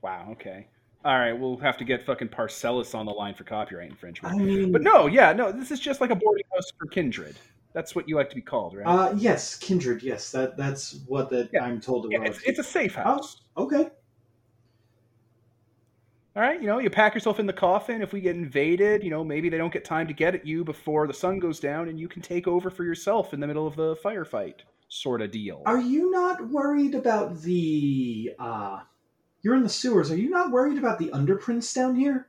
wow 0.02 0.28
okay. 0.32 0.66
All 1.04 1.16
right 1.16 1.32
we'll 1.32 1.58
have 1.58 1.76
to 1.78 1.84
get 1.84 2.04
fucking 2.04 2.28
Paracelsus 2.28 2.94
on 2.94 3.06
the 3.06 3.12
line 3.12 3.34
for 3.34 3.44
copyright 3.44 3.90
infringement. 3.90 4.34
I 4.34 4.38
mean, 4.38 4.72
But 4.72 4.82
no, 4.82 5.06
yeah, 5.06 5.32
no, 5.32 5.52
this 5.52 5.70
is 5.70 5.78
just 5.78 6.00
like 6.00 6.10
a 6.10 6.16
boarding 6.16 6.44
house 6.52 6.72
for 6.76 6.86
kindred. 6.86 7.36
That's 7.72 7.94
what 7.94 8.08
you 8.08 8.16
like 8.16 8.30
to 8.30 8.36
be 8.36 8.42
called, 8.42 8.74
right? 8.74 8.86
uh, 8.86 9.14
yes, 9.16 9.56
kindred. 9.56 10.02
Yes, 10.02 10.30
that 10.32 10.56
that's 10.56 11.00
what 11.06 11.28
that 11.30 11.50
Yeah. 11.52 11.64
I'm 11.64 11.80
told 11.80 12.04
to 12.04 12.08
yeah, 12.10 12.24
it's, 12.24 12.42
it's 12.44 12.58
a 12.58 12.64
safe 12.64 12.94
house. 12.94 13.42
okay. 13.56 13.90
All 16.36 16.42
right, 16.42 16.60
you 16.60 16.68
know, 16.68 16.78
you 16.78 16.88
pack 16.88 17.14
yourself 17.14 17.40
in 17.40 17.46
the 17.46 17.52
coffin. 17.52 18.00
If 18.00 18.12
we 18.12 18.20
get 18.20 18.36
invaded, 18.36 19.02
you 19.02 19.10
know, 19.10 19.24
maybe 19.24 19.48
they 19.48 19.58
don't 19.58 19.72
get 19.72 19.84
time 19.84 20.06
to 20.06 20.12
get 20.14 20.36
at 20.36 20.46
you 20.46 20.62
before 20.64 21.06
the 21.08 21.14
sun 21.14 21.40
goes 21.40 21.58
down, 21.58 21.88
and 21.88 21.98
you 21.98 22.06
can 22.06 22.22
take 22.22 22.46
over 22.46 22.70
for 22.70 22.84
yourself 22.84 23.34
in 23.34 23.40
the 23.40 23.46
middle 23.46 23.66
of 23.66 23.74
the 23.74 23.96
firefight, 23.96 24.60
sort 24.88 25.20
of 25.20 25.32
deal. 25.32 25.62
Are 25.66 25.80
you 25.80 26.10
not 26.12 26.48
worried 26.48 26.94
about 26.94 27.40
the? 27.42 28.32
uh 28.38 28.80
You're 29.42 29.56
in 29.56 29.64
the 29.64 29.68
sewers. 29.68 30.12
Are 30.12 30.16
you 30.16 30.30
not 30.30 30.52
worried 30.52 30.78
about 30.78 30.98
the 31.00 31.08
underprints 31.08 31.74
down 31.74 31.96
here? 31.96 32.28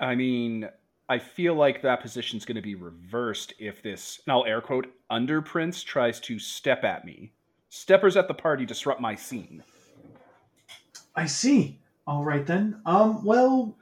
I 0.00 0.14
mean, 0.14 0.68
I 1.08 1.18
feel 1.18 1.54
like 1.54 1.82
that 1.82 2.00
position's 2.00 2.44
going 2.44 2.56
to 2.56 2.62
be 2.62 2.74
reversed 2.74 3.54
if 3.58 3.82
this, 3.82 4.20
and 4.26 4.32
I'll 4.32 4.44
air 4.44 4.60
quote, 4.60 4.86
under 5.08 5.40
prince 5.40 5.82
tries 5.82 6.18
to 6.20 6.38
step 6.38 6.82
at 6.82 7.04
me. 7.04 7.32
Steppers 7.68 8.16
at 8.16 8.26
the 8.26 8.34
party 8.34 8.66
disrupt 8.66 9.00
my 9.00 9.14
scene. 9.14 9.62
I 11.14 11.26
see. 11.26 11.78
All 12.06 12.24
right 12.24 12.46
then. 12.46 12.80
Um. 12.86 13.24
Well. 13.24 13.76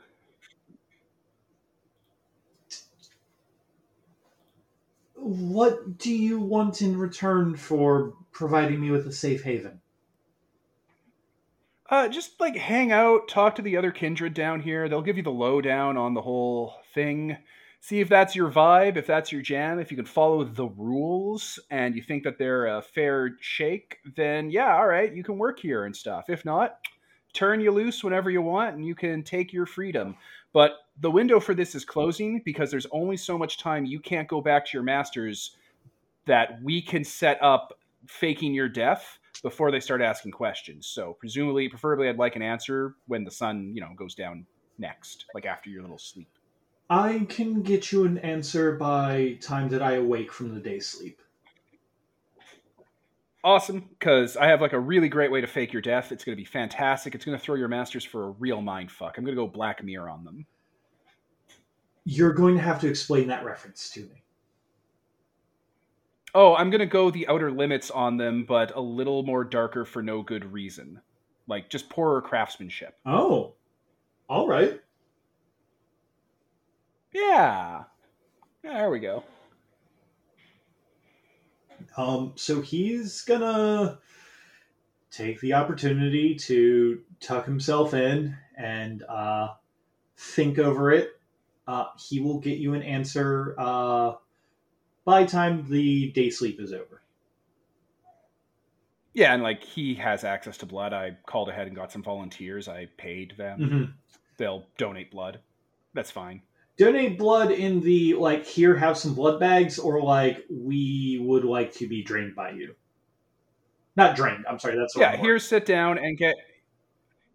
What 5.14 5.96
do 5.96 6.14
you 6.14 6.38
want 6.38 6.82
in 6.82 6.98
return 6.98 7.56
for 7.56 8.14
providing 8.32 8.80
me 8.80 8.90
with 8.90 9.06
a 9.06 9.12
safe 9.12 9.42
haven? 9.42 9.80
Uh, 11.88 12.08
just 12.08 12.38
like 12.40 12.56
hang 12.56 12.92
out, 12.92 13.28
talk 13.28 13.54
to 13.54 13.62
the 13.62 13.76
other 13.76 13.90
kindred 13.90 14.34
down 14.34 14.60
here. 14.60 14.88
They'll 14.88 15.00
give 15.00 15.16
you 15.16 15.22
the 15.22 15.30
lowdown 15.30 15.96
on 15.96 16.12
the 16.12 16.20
whole 16.20 16.74
thing. 16.94 17.36
See 17.80 18.00
if 18.00 18.08
that's 18.08 18.34
your 18.34 18.50
vibe, 18.50 18.96
if 18.96 19.06
that's 19.06 19.30
your 19.30 19.42
jam, 19.42 19.78
if 19.78 19.90
you 19.90 19.96
can 19.96 20.06
follow 20.06 20.42
the 20.42 20.68
rules 20.68 21.58
and 21.70 21.94
you 21.94 22.02
think 22.02 22.24
that 22.24 22.38
they're 22.38 22.66
a 22.66 22.80
fair 22.80 23.36
shake, 23.40 23.98
then 24.16 24.48
yeah, 24.50 24.74
all 24.74 24.86
right, 24.86 25.12
you 25.12 25.22
can 25.22 25.36
work 25.36 25.58
here 25.58 25.84
and 25.84 25.94
stuff. 25.94 26.30
If 26.30 26.46
not, 26.46 26.78
turn 27.34 27.60
you 27.60 27.70
loose 27.72 28.02
whenever 28.02 28.30
you 28.30 28.40
want 28.40 28.76
and 28.76 28.86
you 28.86 28.94
can 28.94 29.22
take 29.22 29.52
your 29.52 29.66
freedom. 29.66 30.16
But 30.54 30.76
the 31.00 31.10
window 31.10 31.40
for 31.40 31.52
this 31.52 31.74
is 31.74 31.84
closing 31.84 32.40
because 32.44 32.70
there's 32.70 32.86
only 32.92 33.16
so 33.16 33.36
much 33.36 33.58
time 33.58 33.84
you 33.84 34.00
can't 34.00 34.28
go 34.28 34.40
back 34.40 34.64
to 34.64 34.70
your 34.72 34.84
masters 34.84 35.56
that 36.26 36.62
we 36.62 36.80
can 36.80 37.04
set 37.04 37.42
up 37.42 37.76
faking 38.06 38.54
your 38.54 38.68
death 38.68 39.18
before 39.42 39.70
they 39.70 39.80
start 39.80 40.00
asking 40.00 40.32
questions. 40.32 40.86
So 40.86 41.16
presumably, 41.18 41.68
preferably, 41.68 42.08
I'd 42.08 42.16
like 42.16 42.36
an 42.36 42.42
answer 42.42 42.94
when 43.08 43.24
the 43.24 43.30
sun, 43.30 43.72
you 43.74 43.80
know, 43.80 43.90
goes 43.96 44.14
down 44.14 44.46
next, 44.78 45.26
like 45.34 45.44
after 45.44 45.68
your 45.68 45.82
little 45.82 45.98
sleep. 45.98 46.28
I 46.90 47.26
can 47.28 47.62
get 47.62 47.92
you 47.92 48.04
an 48.04 48.18
answer 48.18 48.72
by 48.76 49.38
time 49.40 49.68
that 49.70 49.82
I 49.82 49.94
awake 49.94 50.32
from 50.32 50.54
the 50.54 50.60
day 50.60 50.80
sleep. 50.80 51.20
Awesome, 53.42 53.90
because 53.98 54.36
I 54.38 54.46
have 54.46 54.62
like 54.62 54.72
a 54.72 54.80
really 54.80 55.08
great 55.08 55.30
way 55.30 55.40
to 55.42 55.46
fake 55.46 55.72
your 55.72 55.82
death. 55.82 56.12
It's 56.12 56.24
going 56.24 56.34
to 56.34 56.40
be 56.40 56.46
fantastic. 56.46 57.14
It's 57.14 57.24
going 57.24 57.36
to 57.36 57.42
throw 57.42 57.56
your 57.56 57.68
masters 57.68 58.04
for 58.04 58.24
a 58.24 58.30
real 58.30 58.62
mind 58.62 58.90
fuck. 58.90 59.18
I'm 59.18 59.24
going 59.24 59.36
to 59.36 59.42
go 59.42 59.46
Black 59.46 59.84
Mirror 59.84 60.08
on 60.08 60.24
them. 60.24 60.46
You're 62.04 62.32
going 62.32 62.54
to 62.56 62.62
have 62.62 62.80
to 62.80 62.88
explain 62.88 63.28
that 63.28 63.44
reference 63.44 63.90
to 63.90 64.00
me. 64.00 64.22
Oh, 66.34 66.54
I'm 66.54 66.70
going 66.70 66.80
to 66.80 66.86
go 66.86 67.10
the 67.10 67.28
outer 67.28 67.50
limits 67.50 67.90
on 67.90 68.16
them, 68.16 68.44
but 68.44 68.74
a 68.74 68.80
little 68.80 69.22
more 69.22 69.44
darker 69.44 69.84
for 69.84 70.02
no 70.02 70.22
good 70.22 70.52
reason. 70.52 71.00
Like 71.46 71.68
just 71.70 71.88
poorer 71.88 72.22
craftsmanship. 72.22 72.98
Oh, 73.06 73.54
all 74.28 74.48
right. 74.48 74.80
Yeah. 77.14 77.84
Yeah, 78.64 78.74
there 78.74 78.90
we 78.90 78.98
go. 78.98 79.22
Um, 81.96 82.32
so 82.34 82.60
he's 82.60 83.22
gonna 83.22 83.98
take 85.10 85.40
the 85.40 85.52
opportunity 85.52 86.34
to 86.34 87.00
tuck 87.20 87.46
himself 87.46 87.94
in 87.94 88.36
and 88.56 89.02
uh, 89.04 89.48
think 90.16 90.58
over 90.58 90.90
it. 90.90 91.10
Uh, 91.68 91.86
he 91.96 92.20
will 92.20 92.40
get 92.40 92.58
you 92.58 92.74
an 92.74 92.82
answer 92.82 93.54
uh, 93.58 94.14
by 95.04 95.24
time 95.24 95.66
the 95.70 96.10
day 96.12 96.30
sleep 96.30 96.60
is 96.60 96.72
over. 96.72 97.00
Yeah, 99.12 99.32
and 99.32 99.42
like 99.42 99.62
he 99.62 99.94
has 99.94 100.24
access 100.24 100.56
to 100.58 100.66
blood. 100.66 100.92
I 100.92 101.16
called 101.26 101.48
ahead 101.48 101.68
and 101.68 101.76
got 101.76 101.92
some 101.92 102.02
volunteers. 102.02 102.66
I 102.66 102.86
paid 102.96 103.34
them. 103.38 103.60
Mhm. 103.60 103.92
They'll 104.36 104.66
donate 104.76 105.12
blood. 105.12 105.38
That's 105.94 106.10
fine. 106.10 106.42
Donate 106.76 107.16
blood 107.18 107.52
in 107.52 107.80
the 107.80 108.14
like 108.14 108.44
here 108.44 108.74
have 108.76 108.98
some 108.98 109.14
blood 109.14 109.38
bags 109.38 109.78
or 109.78 110.02
like 110.02 110.44
we 110.50 111.20
would 111.22 111.44
like 111.44 111.72
to 111.74 111.86
be 111.88 112.02
drained 112.02 112.34
by 112.34 112.50
you. 112.50 112.74
Not 113.96 114.16
drained. 114.16 114.44
I'm 114.48 114.58
sorry. 114.58 114.76
That's 114.76 114.94
the 114.94 115.00
Yeah, 115.00 115.10
wrong 115.10 115.20
word. 115.20 115.24
here 115.26 115.38
sit 115.38 115.66
down 115.66 115.98
and 115.98 116.18
get 116.18 116.34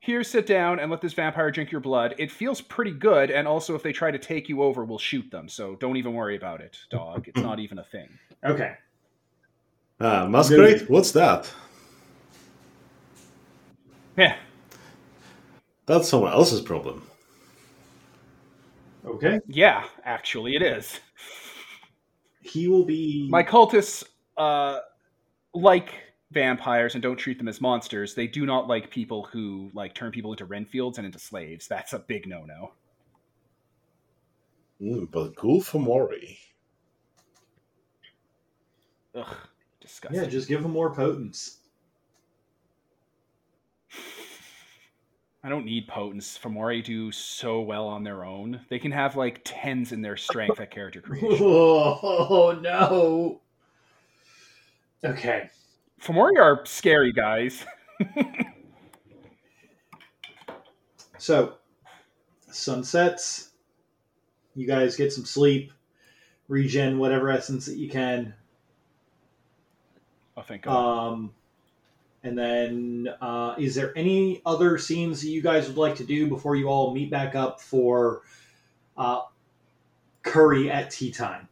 here, 0.02 0.24
sit 0.24 0.46
down 0.46 0.80
and 0.80 0.90
let 0.92 1.02
this 1.02 1.14
vampire 1.14 1.52
drink 1.52 1.72
your 1.72 1.82
blood. 1.82 2.16
It 2.18 2.32
feels 2.32 2.62
pretty 2.62 2.92
good, 2.92 3.32
and 3.32 3.48
also 3.48 3.76
if 3.76 3.84
they 3.84 3.92
try 3.94 4.12
to 4.12 4.18
take 4.18 4.50
you 4.50 4.62
over, 4.64 4.84
we'll 4.86 4.98
shoot 4.98 5.30
them. 5.30 5.48
So 5.50 5.76
don't 5.76 5.98
even 5.98 6.14
worry 6.14 6.36
about 6.38 6.62
it, 6.62 6.78
dog. 6.90 7.28
It's 7.28 7.42
not 7.42 7.60
even 7.60 7.80
a 7.80 7.84
thing. 7.84 8.10
Okay. 8.44 8.74
Ah, 10.02 10.26
masquerade. 10.28 10.88
What's 10.90 11.12
that? 11.12 11.52
Yeah. 14.18 14.38
That's 15.86 16.08
someone 16.08 16.32
else's 16.32 16.62
problem. 16.62 17.04
Okay. 19.06 19.40
Yeah, 19.48 19.86
actually, 20.04 20.56
it 20.56 20.62
is. 20.62 21.00
He 22.42 22.68
will 22.68 22.86
be. 22.86 23.28
My 23.30 23.44
cultists, 23.44 24.04
uh, 24.38 24.80
like 25.54 25.94
vampires 26.32 26.94
and 26.94 27.02
don't 27.02 27.18
treat 27.18 27.38
them 27.38 27.48
as 27.48 27.60
monsters. 27.60 28.14
They 28.14 28.28
do 28.28 28.46
not 28.46 28.68
like 28.68 28.92
people 28.92 29.28
who 29.32 29.72
like 29.74 29.96
turn 29.96 30.12
people 30.12 30.32
into 30.32 30.46
Renfields 30.46 30.98
and 30.98 31.06
into 31.06 31.20
slaves. 31.20 31.68
That's 31.68 31.94
a 31.94 32.00
big 32.00 32.28
no-no. 32.28 32.74
Mm, 34.82 35.12
but 35.12 35.36
cool 35.36 35.62
Fomori. 35.62 36.38
Ugh, 39.16 39.36
disgusting. 39.82 40.22
Yeah, 40.22 40.30
just 40.30 40.48
give 40.48 40.64
him 40.64 40.72
more 40.72 40.94
potence. 40.94 41.58
I 45.44 45.50
don't 45.50 45.66
need 45.66 45.88
potence. 45.88 46.38
Fomori 46.38 46.84
do 46.84 47.12
so 47.12 47.62
well 47.62 47.88
on 47.88 48.04
their 48.04 48.26
own. 48.26 48.62
They 48.70 48.80
can 48.80 48.92
have 48.92 49.16
like 49.16 49.42
tens 49.46 49.92
in 49.92 50.02
their 50.02 50.18
strength 50.18 50.60
at 50.60 50.72
character 50.72 51.02
creation. 51.02 51.30
Oh 51.42 52.58
no. 52.62 53.42
Okay. 55.04 55.50
Fomori 56.02 56.38
are 56.40 56.66
scary 56.66 57.14
guys. 57.14 57.66
So, 61.20 61.56
sun 62.50 62.84
sets. 62.84 63.52
You 64.56 64.66
guys 64.66 64.96
get 64.96 65.12
some 65.12 65.26
sleep, 65.26 65.74
regen 66.48 66.98
whatever 66.98 67.30
essence 67.30 67.66
that 67.66 67.76
you 67.78 67.90
can. 67.90 68.34
oh, 70.38 70.42
thank 70.42 70.64
God. 70.64 71.12
Um, 71.12 71.34
and 72.24 72.38
then, 72.38 73.10
uh, 73.22 73.56
is 73.58 73.76
there 73.76 73.94
any 73.98 74.42
other 74.46 74.78
scenes 74.78 75.22
that 75.22 75.30
you 75.30 75.42
guys 75.42 75.68
would 75.68 75.78
like 75.78 75.96
to 75.96 76.04
do 76.04 76.28
before 76.28 76.56
you 76.56 76.68
all 76.68 76.94
meet 76.94 77.10
back 77.10 77.36
up 77.36 77.62
for 77.62 78.24
uh, 78.98 79.22
curry 80.24 80.70
at 80.70 80.92
tea 80.92 81.12
time? 81.12 81.48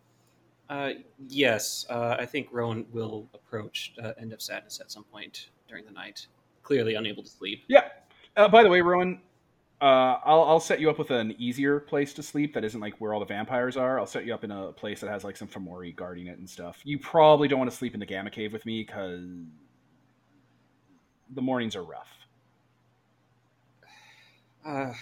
Uh, 0.70 0.92
yes, 1.30 1.86
uh, 1.90 2.18
I 2.20 2.26
think 2.26 2.50
Rowan 2.52 2.86
will 2.92 3.30
approach 3.34 3.94
uh, 4.04 4.12
End 4.20 4.34
of 4.34 4.42
Sadness 4.42 4.82
at 4.82 4.92
some 4.92 5.06
point 5.06 5.50
during 5.70 5.86
the 5.86 5.92
night. 5.92 6.28
Clearly 6.64 6.96
unable 6.96 7.24
to 7.24 7.30
sleep. 7.30 7.64
yeah. 7.68 7.86
Uh, 8.36 8.48
by 8.48 8.62
the 8.62 8.70
way, 8.70 8.82
Rowan, 8.82 9.22
uh, 9.82 10.18
I'll, 10.24 10.44
I'll 10.44 10.60
set 10.60 10.80
you 10.80 10.92
up 10.92 11.00
with 11.00 11.10
an 11.10 11.34
easier 11.40 11.80
place 11.80 12.14
to 12.16 12.24
sleep 12.24 12.54
that 12.54 12.64
isn't 12.64 12.80
like 12.80 12.96
where 13.00 13.14
all 13.14 13.20
the 13.20 13.26
vampires 13.26 13.78
are. 13.78 14.00
I'll 14.00 14.06
set 14.06 14.26
you 14.26 14.34
up 14.34 14.44
in 14.44 14.52
a 14.52 14.72
place 14.74 15.00
that 15.02 15.10
has 15.10 15.24
like 15.24 15.38
some 15.38 15.48
Fomori 15.48 15.96
guarding 15.96 16.28
it 16.28 16.38
and 16.38 16.48
stuff. 16.48 16.82
You 16.84 17.00
probably 17.00 17.48
don't 17.48 17.58
want 17.58 17.72
to 17.72 17.78
sleep 17.78 17.96
in 17.96 18.00
the 18.00 18.06
Gamma 18.06 18.30
Cave 18.30 18.54
with 18.54 18.64
me 18.66 18.84
because 18.84 19.24
the 21.34 21.42
mornings 21.42 21.76
are 21.76 21.84
rough. 21.84 22.10
Uh, 24.66 24.94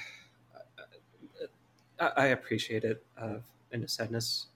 I, 1.99 2.11
I 2.17 2.25
appreciate 2.27 2.83
it, 2.83 3.03
uh, 3.19 3.37
End 3.71 3.83
of 3.83 3.89
Sadness. 3.89 4.47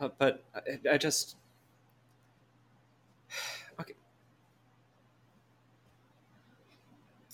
Uh, 0.00 0.08
but 0.18 0.44
I, 0.54 0.94
I 0.94 0.98
just. 0.98 1.36
Okay. 3.80 3.94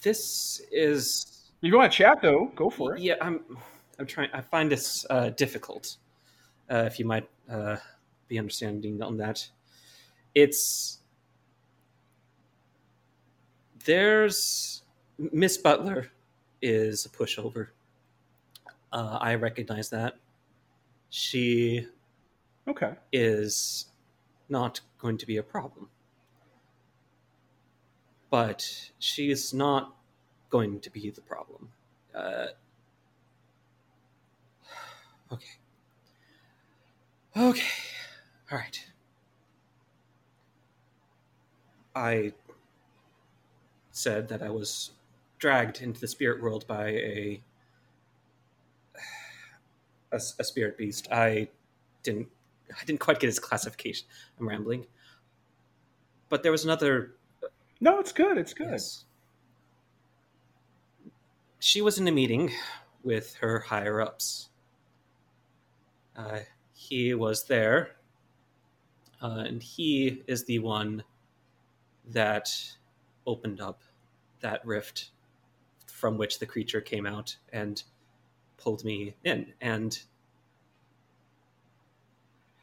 This 0.02 0.60
is 0.70 1.50
If 1.62 1.68
you 1.68 1.76
want 1.76 1.90
to 1.90 1.96
chat 1.96 2.20
though, 2.20 2.52
go 2.54 2.68
for 2.68 2.96
it. 2.96 3.00
Yeah, 3.00 3.14
I'm. 3.20 3.40
I'm 3.98 4.06
trying. 4.06 4.28
I 4.34 4.40
find 4.42 4.70
this 4.70 5.06
uh, 5.08 5.30
difficult. 5.30 5.96
Uh, 6.70 6.84
if 6.86 6.98
you 6.98 7.04
might 7.06 7.28
uh, 7.50 7.76
be 8.28 8.38
understanding 8.38 9.02
on 9.02 9.16
that, 9.18 9.48
it's 10.34 10.98
there's 13.84 14.82
Miss 15.18 15.56
Butler 15.56 16.10
is 16.62 17.06
a 17.06 17.08
pushover. 17.08 17.68
Uh, 18.92 19.18
I 19.20 19.34
recognize 19.34 19.90
that. 19.90 20.14
She 21.10 21.86
Okay. 22.66 22.94
is 23.12 23.86
not 24.48 24.80
going 24.98 25.18
to 25.18 25.26
be 25.26 25.36
a 25.36 25.42
problem. 25.42 25.88
But 28.30 28.90
she's 28.98 29.54
not 29.54 29.94
going 30.50 30.80
to 30.80 30.90
be 30.90 31.10
the 31.10 31.20
problem. 31.20 31.70
Uh, 32.14 32.46
okay. 35.32 35.58
Okay. 37.36 37.62
All 38.50 38.58
right. 38.58 38.86
I 41.94 42.32
said 43.94 44.28
that 44.28 44.42
I 44.42 44.50
was 44.50 44.90
dragged 45.38 45.80
into 45.82 46.00
the 46.00 46.08
spirit 46.08 46.42
world 46.42 46.66
by 46.66 46.88
a 46.88 47.42
a, 50.12 50.16
a 50.16 50.44
spirit 50.44 50.76
beast. 50.76 51.08
I 51.10 51.48
didn't 52.02 52.28
I 52.70 52.84
didn't 52.84 53.00
quite 53.00 53.20
get 53.20 53.28
his 53.28 53.38
classification. 53.38 54.06
I'm 54.38 54.48
rambling. 54.48 54.86
But 56.28 56.42
there 56.42 56.52
was 56.52 56.64
another 56.64 57.14
No, 57.80 58.00
it's 58.00 58.12
good. 58.12 58.36
It's 58.38 58.54
good. 58.54 58.70
Yes. 58.70 59.04
She 61.60 61.80
was 61.80 61.98
in 61.98 62.08
a 62.08 62.12
meeting 62.12 62.52
with 63.02 63.36
her 63.36 63.60
higher 63.60 64.00
ups. 64.00 64.50
Uh, 66.16 66.40
he 66.74 67.14
was 67.14 67.44
there, 67.44 67.96
uh, 69.22 69.44
and 69.46 69.62
he 69.62 70.22
is 70.26 70.44
the 70.44 70.58
one 70.58 71.04
that 72.12 72.50
opened 73.26 73.60
up 73.60 73.82
that 74.40 74.64
rift 74.66 75.10
from 75.86 76.18
which 76.18 76.38
the 76.38 76.46
creature 76.46 76.80
came 76.80 77.06
out 77.06 77.36
and 77.52 77.82
pulled 78.56 78.84
me 78.84 79.14
in. 79.24 79.52
And 79.60 79.98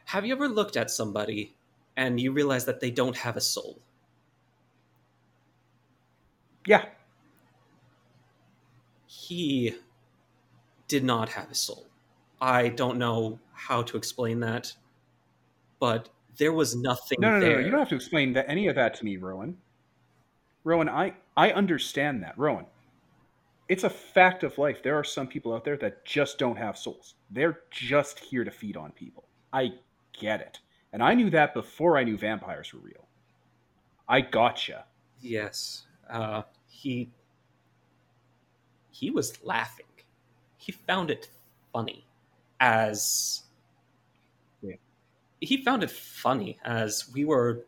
have 0.05 0.25
you 0.25 0.33
ever 0.33 0.47
looked 0.47 0.77
at 0.77 0.91
somebody 0.91 1.55
and 1.95 2.19
you 2.19 2.31
realize 2.31 2.65
that 2.65 2.79
they 2.79 2.91
don't 2.91 3.17
have 3.17 3.37
a 3.37 3.41
soul? 3.41 3.79
Yeah. 6.67 6.85
he 9.31 9.75
did 10.87 11.03
not 11.03 11.29
have 11.29 11.49
a 11.51 11.55
soul. 11.55 11.87
I 12.41 12.69
don't 12.69 12.97
know 12.97 13.39
how 13.53 13.81
to 13.83 13.97
explain 13.97 14.39
that, 14.41 14.73
but 15.79 16.09
there 16.37 16.53
was 16.53 16.75
nothing 16.75 17.17
No, 17.21 17.29
no, 17.29 17.39
no, 17.39 17.53
no. 17.53 17.59
You 17.59 17.71
don't 17.71 17.79
have 17.79 17.89
to 17.89 17.95
explain 17.95 18.33
that, 18.33 18.45
any 18.49 18.67
of 18.67 18.75
that 18.75 18.95
to 18.95 19.05
me, 19.05 19.17
Rowan. 19.17 19.57
Rowan, 20.63 20.89
I, 20.89 21.13
I 21.35 21.51
understand 21.51 22.23
that. 22.23 22.37
Rowan, 22.37 22.65
it's 23.69 23.83
a 23.83 23.89
fact 23.89 24.43
of 24.43 24.57
life. 24.57 24.83
There 24.83 24.95
are 24.95 25.03
some 25.03 25.27
people 25.27 25.53
out 25.53 25.63
there 25.63 25.77
that 25.77 26.05
just 26.05 26.37
don't 26.37 26.57
have 26.57 26.77
souls. 26.77 27.15
They're 27.31 27.59
just 27.71 28.19
here 28.19 28.43
to 28.43 28.51
feed 28.51 28.77
on 28.77 28.91
people. 28.91 29.23
I 29.53 29.73
get 30.19 30.41
it. 30.41 30.59
And 30.93 31.01
I 31.01 31.13
knew 31.13 31.29
that 31.29 31.53
before 31.53 31.97
I 31.97 32.03
knew 32.03 32.17
vampires 32.17 32.73
were 32.73 32.81
real. 32.81 33.07
I 34.09 34.21
gotcha. 34.21 34.85
Yes, 35.21 35.85
uh, 36.09 36.41
he 36.67 37.09
he 38.89 39.09
was 39.09 39.41
laughing. 39.43 39.85
He 40.57 40.71
found 40.73 41.09
it 41.09 41.29
funny, 41.71 42.05
as 42.59 43.43
Yeah. 44.61 44.75
he 45.39 45.63
found 45.63 45.83
it 45.83 45.91
funny 45.91 46.59
as 46.65 47.09
we 47.13 47.23
were 47.23 47.65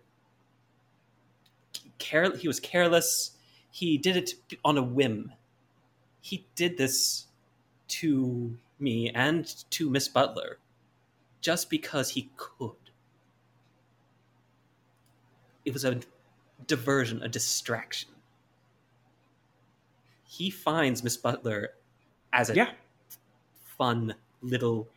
care. 2.03 2.35
He 2.35 2.47
was 2.47 2.59
careless. 2.59 3.31
He 3.71 3.97
did 3.97 4.17
it 4.17 4.33
on 4.63 4.77
a 4.77 4.83
whim. 4.83 5.31
He 6.21 6.45
did 6.55 6.77
this 6.77 7.27
to 7.99 8.57
me 8.79 9.09
and 9.09 9.45
to 9.71 9.89
Miss 9.89 10.07
Butler 10.07 10.59
just 11.41 11.69
because 11.69 12.11
he 12.11 12.29
could. 12.37 12.75
It 15.65 15.73
was 15.73 15.85
a 15.85 16.01
diversion, 16.67 17.21
a 17.23 17.29
distraction. 17.29 18.09
He 20.23 20.49
finds 20.49 21.03
Miss 21.03 21.17
Butler 21.17 21.75
as 22.31 22.49
a 22.49 22.55
Yeah. 22.55 22.73
fun 23.77 24.15
little 24.41 24.89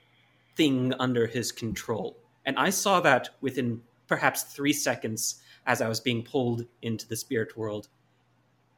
thing 0.56 0.92
under 0.94 1.26
his 1.26 1.52
control. 1.52 2.16
And 2.44 2.58
I 2.58 2.70
saw 2.70 3.00
that 3.00 3.30
within 3.40 3.82
perhaps 4.06 4.42
three 4.44 4.72
seconds 4.72 5.42
as 5.66 5.82
I 5.82 5.88
was 5.88 6.00
being 6.00 6.22
pulled 6.22 6.64
into 6.82 7.06
the 7.08 7.16
spirit 7.16 7.56
world. 7.56 7.88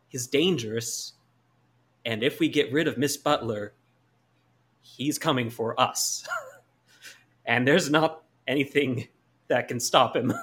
He's 0.09 0.27
dangerous, 0.27 1.13
and 2.05 2.23
if 2.23 2.41
we 2.41 2.49
get 2.49 2.73
rid 2.73 2.89
of 2.89 2.97
Miss 2.97 3.17
Butler, 3.17 3.75
he's 4.81 5.19
coming 5.19 5.51
for 5.51 5.79
us. 5.79 6.27
and 7.47 7.69
there's 7.69 7.91
not 7.91 8.23
anything 8.47 9.09
that 9.49 9.69
can 9.69 9.79
stop 9.81 10.17
him. 10.17 10.33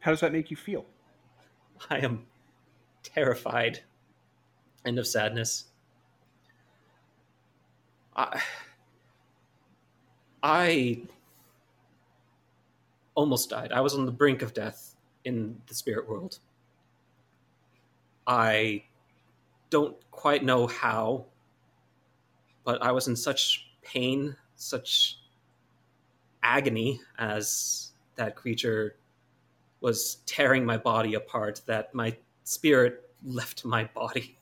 How 0.00 0.10
does 0.10 0.20
that 0.20 0.32
make 0.32 0.50
you 0.50 0.56
feel? 0.56 0.84
I 1.88 1.98
am 1.98 2.26
terrified 3.04 3.80
End 4.84 4.98
of 4.98 5.06
Sadness. 5.06 5.66
I, 8.16 8.42
I 10.42 11.02
almost 13.14 13.50
died. 13.50 13.72
I 13.72 13.80
was 13.80 13.94
on 13.94 14.06
the 14.06 14.12
brink 14.12 14.42
of 14.42 14.54
death 14.54 14.96
in 15.24 15.60
the 15.66 15.74
spirit 15.74 16.08
world. 16.08 16.38
I 18.26 18.84
don't 19.70 19.96
quite 20.10 20.44
know 20.44 20.66
how, 20.66 21.26
but 22.64 22.82
I 22.82 22.92
was 22.92 23.08
in 23.08 23.16
such 23.16 23.66
pain, 23.82 24.36
such 24.54 25.18
agony 26.42 27.00
as 27.18 27.92
that 28.16 28.36
creature 28.36 28.96
was 29.80 30.18
tearing 30.26 30.64
my 30.64 30.76
body 30.76 31.14
apart 31.14 31.60
that 31.66 31.94
my 31.94 32.16
spirit 32.44 33.10
left 33.24 33.64
my 33.64 33.84
body. 33.84 34.38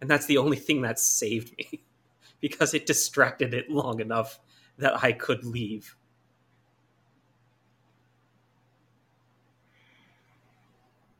And 0.00 0.10
that's 0.10 0.26
the 0.26 0.38
only 0.38 0.56
thing 0.56 0.82
that 0.82 0.98
saved 0.98 1.56
me 1.56 1.82
because 2.40 2.74
it 2.74 2.86
distracted 2.86 3.54
it 3.54 3.70
long 3.70 4.00
enough 4.00 4.40
that 4.78 5.02
I 5.02 5.12
could 5.12 5.44
leave. 5.44 5.96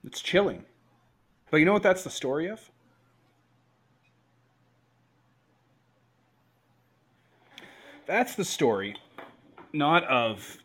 It's 0.05 0.21
chilling. 0.21 0.65
But 1.51 1.59
you 1.59 1.67
know 1.67 1.73
what 1.73 1.83
that's 1.83 2.05
the 2.05 2.11
story 2.11 2.49
of? 2.49 2.71
That's 8.07 8.35
the 8.35 8.45
story, 8.45 8.97
not 9.73 10.05
of 10.05 10.59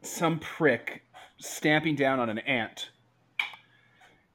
some 0.00 0.38
prick 0.38 1.02
stamping 1.38 1.96
down 1.96 2.18
on 2.18 2.30
an 2.30 2.38
ant. 2.38 2.90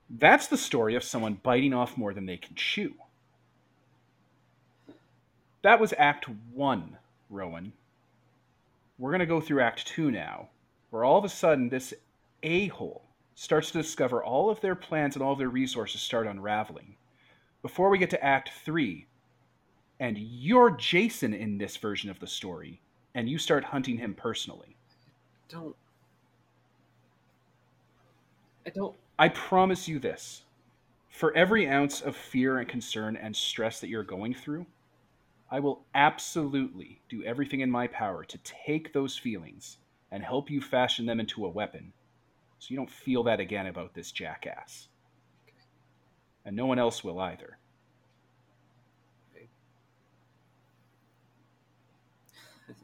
That's 0.10 0.48
the 0.48 0.58
story 0.58 0.96
of 0.96 1.04
someone 1.04 1.40
biting 1.42 1.74
off 1.74 1.98
more 1.98 2.14
than 2.14 2.26
they 2.26 2.38
can 2.38 2.56
chew. 2.56 2.94
That 5.64 5.80
was 5.80 5.94
Act 5.98 6.28
1, 6.54 6.98
Rowan. 7.30 7.74
We're 9.00 9.12
going 9.12 9.20
to 9.20 9.26
go 9.26 9.42
through 9.42 9.62
Act 9.62 9.88
2 9.88 10.12
now, 10.12 10.50
where 10.92 11.04
all 11.04 11.18
of 11.18 11.26
a 11.26 11.30
sudden 11.30 11.70
this 11.70 11.94
a 12.44 12.68
hole 12.68 13.07
starts 13.38 13.70
to 13.70 13.80
discover 13.80 14.24
all 14.24 14.50
of 14.50 14.60
their 14.62 14.74
plans 14.74 15.16
and 15.16 15.24
all 15.24 15.34
of 15.34 15.38
their 15.38 15.48
resources 15.48 16.02
start 16.02 16.26
unraveling. 16.26 16.96
Before 17.62 17.92
we 17.92 18.00
get 18.00 18.10
to 18.10 18.24
Act 18.24 18.50
3, 18.66 19.06
and 20.00 20.18
you're 20.18 20.72
Jason 20.72 21.36
in 21.36 21.60
this 21.60 21.78
version 21.78 22.10
of 22.10 22.20
the 22.20 22.26
story, 22.26 22.82
and 23.14 23.30
you 23.30 23.38
start 23.38 23.64
hunting 23.64 23.96
him 23.96 24.16
personally. 24.16 24.76
Don't. 25.50 25.76
I 28.66 28.72
don't. 28.72 28.96
I 29.20 29.30
promise 29.30 29.88
you 29.88 30.00
this. 30.00 30.42
For 31.10 31.36
every 31.38 31.70
ounce 31.70 32.02
of 32.02 32.16
fear 32.16 32.58
and 32.58 32.68
concern 32.68 33.18
and 33.18 33.36
stress 33.36 33.80
that 33.82 33.88
you're 33.88 34.04
going 34.04 34.34
through, 34.34 34.66
I 35.52 35.60
will 35.60 35.86
absolutely 35.94 37.02
do 37.08 37.24
everything 37.24 37.60
in 37.60 37.70
my 37.70 37.86
power 37.86 38.24
to 38.24 38.38
take 38.40 38.94
those 38.94 39.16
feelings 39.16 39.78
and 40.12 40.24
help 40.24 40.50
you 40.50 40.60
fashion 40.60 41.06
them 41.06 41.20
into 41.20 41.46
a 41.46 41.50
weapon 41.50 41.94
so 42.60 42.68
you 42.70 42.78
don't 42.78 42.90
feel 42.90 43.24
that 43.24 43.40
again 43.40 43.68
about 43.68 43.94
this 43.94 44.12
jackass. 44.12 44.88
And 46.46 46.56
no 46.56 46.66
one 46.66 46.80
else 46.80 47.04
will 47.04 47.20
either. 47.20 47.58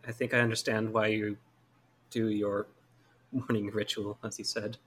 I 0.08 0.12
think 0.12 0.34
I 0.34 0.40
understand 0.40 0.94
why 0.94 1.08
you 1.08 1.38
do 2.10 2.30
your 2.30 2.68
morning 3.32 3.70
ritual, 3.72 4.18
as 4.24 4.38
you 4.38 4.46
said. 4.46 4.78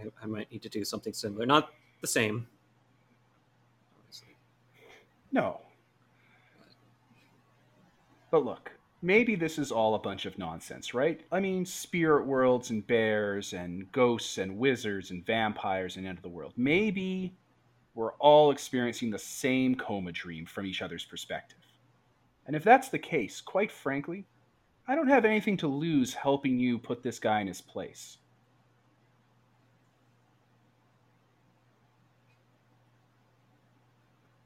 I, 0.00 0.08
I 0.22 0.26
might 0.26 0.50
need 0.50 0.62
to 0.62 0.68
do 0.68 0.84
something 0.84 1.12
similar. 1.12 1.46
Not 1.46 1.70
the 2.00 2.06
same. 2.06 2.46
Obviously. 3.98 4.36
No. 5.30 5.60
But 8.30 8.44
look, 8.44 8.72
maybe 9.02 9.34
this 9.34 9.58
is 9.58 9.72
all 9.72 9.96
a 9.96 9.98
bunch 9.98 10.24
of 10.24 10.38
nonsense, 10.38 10.94
right? 10.94 11.20
I 11.32 11.40
mean, 11.40 11.66
spirit 11.66 12.24
worlds 12.24 12.70
and 12.70 12.86
bears 12.86 13.52
and 13.52 13.90
ghosts 13.90 14.38
and 14.38 14.56
wizards 14.56 15.10
and 15.10 15.26
vampires 15.26 15.96
and 15.96 16.06
end 16.06 16.18
of 16.18 16.22
the 16.22 16.28
world. 16.28 16.52
Maybe 16.56 17.34
we're 17.94 18.14
all 18.14 18.52
experiencing 18.52 19.10
the 19.10 19.18
same 19.18 19.74
coma 19.74 20.12
dream 20.12 20.46
from 20.46 20.66
each 20.66 20.80
other's 20.80 21.04
perspective. 21.04 21.58
And 22.46 22.56
if 22.56 22.64
that's 22.64 22.88
the 22.88 22.98
case, 22.98 23.40
quite 23.40 23.70
frankly, 23.70 24.24
I 24.86 24.94
don't 24.94 25.08
have 25.08 25.24
anything 25.24 25.56
to 25.58 25.68
lose 25.68 26.14
helping 26.14 26.58
you 26.58 26.78
put 26.78 27.02
this 27.02 27.18
guy 27.18 27.40
in 27.40 27.46
his 27.46 27.60
place. 27.60 28.18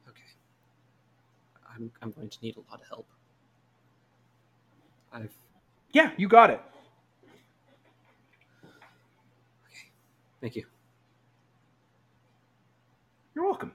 Okay. 0.08 0.20
I'm, 1.74 1.90
I'm 2.02 2.10
going 2.10 2.28
to 2.28 2.38
need 2.42 2.56
a 2.56 2.70
lot 2.70 2.80
of 2.80 2.88
help. 2.88 3.06
I've. 5.16 5.34
Yeah, 5.92 6.10
you 6.16 6.28
got 6.28 6.50
it. 6.50 6.60
Thank 10.40 10.56
you. 10.56 10.64
You're 13.34 13.44
welcome. 13.44 13.72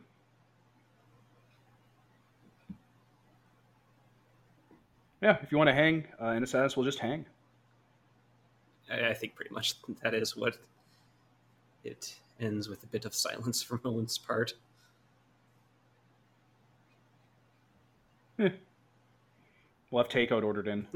Yeah, 5.21 5.37
if 5.41 5.51
you 5.51 5.57
want 5.57 5.69
to 5.69 5.73
hang 5.73 6.05
uh, 6.21 6.29
in 6.29 6.43
a 6.43 6.47
sense, 6.47 6.75
we'll 6.75 6.85
just 6.85 6.99
hang. 6.99 7.25
I, 8.91 9.09
I 9.09 9.13
think 9.13 9.35
pretty 9.35 9.53
much 9.53 9.75
that 10.03 10.13
is 10.13 10.35
what 10.37 10.57
it 11.83 12.15
ends 12.39 12.69
with 12.69 12.83
a 12.83 12.87
bit 12.87 13.05
of 13.05 13.13
silence 13.15 13.61
from 13.63 13.81
Owen's 13.83 14.17
part. 14.17 14.53
We'll 19.91 20.03
have 20.03 20.11
takeout 20.11 20.43
ordered 20.43 20.67
in. 20.69 20.87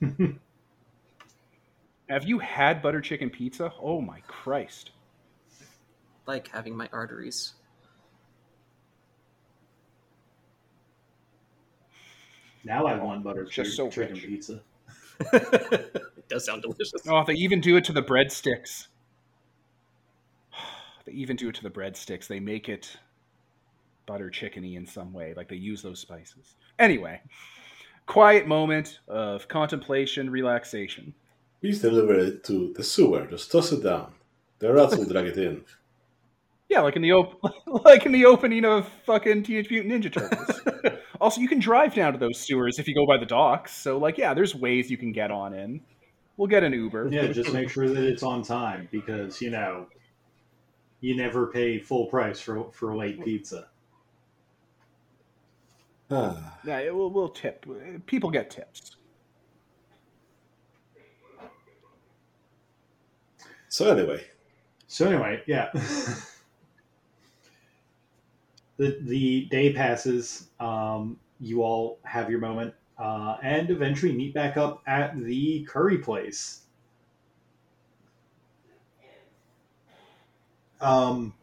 have 2.08 2.24
you 2.24 2.40
had 2.40 2.82
butter 2.82 3.00
chicken 3.00 3.30
pizza? 3.30 3.72
Oh 3.80 4.00
my 4.00 4.18
Christ. 4.26 4.90
Like 6.26 6.48
having 6.48 6.76
my 6.76 6.88
arteries. 6.92 7.54
Now 12.64 12.86
I 12.86 12.98
want 12.98 13.22
butter 13.22 13.44
Just 13.44 13.76
so 13.76 13.88
chicken 13.88 14.14
rich. 14.14 14.26
pizza. 14.26 14.60
it 15.32 16.28
does 16.28 16.44
sound 16.46 16.62
delicious. 16.62 16.92
Oh, 17.08 17.22
they 17.24 17.34
even 17.34 17.60
do 17.60 17.76
it 17.76 17.84
to 17.84 17.92
the 17.92 18.02
breadsticks. 18.02 18.88
They 21.04 21.12
even 21.12 21.36
do 21.36 21.50
it 21.50 21.54
to 21.54 21.62
the 21.62 21.70
breadsticks. 21.70 22.26
They 22.26 22.40
make 22.40 22.68
it 22.68 22.96
butter 24.06 24.30
chickeny 24.30 24.76
in 24.76 24.86
some 24.86 25.12
way, 25.12 25.34
like 25.36 25.48
they 25.48 25.56
use 25.56 25.82
those 25.82 26.00
spices. 26.00 26.54
Anyway, 26.78 27.20
quiet 28.06 28.46
moment 28.46 29.00
of 29.08 29.48
contemplation, 29.48 30.30
relaxation. 30.30 31.14
Please 31.60 31.80
deliver 31.80 32.14
it 32.14 32.44
to 32.44 32.72
the 32.74 32.84
sewer. 32.84 33.26
Just 33.26 33.50
toss 33.50 33.72
it 33.72 33.82
down. 33.82 34.12
The 34.58 34.72
rats 34.72 34.96
will 34.96 35.04
drag 35.04 35.26
it 35.26 35.38
in. 35.38 35.64
Yeah, 36.68 36.80
like 36.80 36.96
in 36.96 37.02
the 37.02 37.12
op- 37.12 37.40
like 37.84 38.06
in 38.06 38.12
the 38.12 38.24
opening 38.24 38.64
of 38.64 38.88
fucking 39.04 39.44
Teenage 39.44 39.70
Mutant 39.70 40.02
Ninja 40.04 40.12
Turtles. 40.12 40.98
also, 41.20 41.40
you 41.40 41.46
can 41.46 41.60
drive 41.60 41.94
down 41.94 42.12
to 42.12 42.18
those 42.18 42.40
sewers 42.40 42.80
if 42.80 42.88
you 42.88 42.94
go 42.96 43.06
by 43.06 43.18
the 43.18 43.24
docks. 43.24 43.72
So, 43.72 43.98
like, 43.98 44.18
yeah, 44.18 44.34
there's 44.34 44.52
ways 44.52 44.90
you 44.90 44.96
can 44.96 45.12
get 45.12 45.30
on 45.30 45.54
in. 45.54 45.80
We'll 46.36 46.48
get 46.48 46.64
an 46.64 46.72
Uber. 46.72 47.10
Yeah, 47.12 47.28
just 47.28 47.52
make 47.52 47.70
sure 47.70 47.88
that 47.88 48.02
it's 48.02 48.24
on 48.24 48.42
time 48.42 48.88
because 48.90 49.40
you 49.40 49.50
know 49.50 49.86
you 51.00 51.16
never 51.16 51.46
pay 51.46 51.78
full 51.78 52.06
price 52.06 52.40
for 52.40 52.70
for 52.72 52.96
late 52.96 53.22
pizza. 53.24 53.68
Ah, 56.10 56.58
Yeah, 56.64 56.78
it- 56.78 56.94
we'll, 56.94 57.10
we'll 57.10 57.28
tip. 57.28 57.66
People 58.06 58.30
get 58.30 58.50
tips. 58.50 58.96
so 63.68 63.90
anyway, 63.90 64.24
So 64.86 65.06
anyway, 65.08 65.42
yeah. 65.46 65.70
the 68.76 68.98
the 69.02 69.46
day 69.50 69.72
passes. 69.72 70.48
Um, 70.60 71.18
you 71.40 71.62
all 71.62 71.98
have 72.04 72.30
your 72.30 72.38
moment, 72.40 72.72
uh, 72.98 73.36
and 73.42 73.70
eventually 73.70 74.12
meet 74.12 74.32
back 74.32 74.56
up 74.56 74.82
at 74.86 75.18
the 75.22 75.64
curry 75.68 75.98
place. 75.98 76.62
Um, 80.80 81.34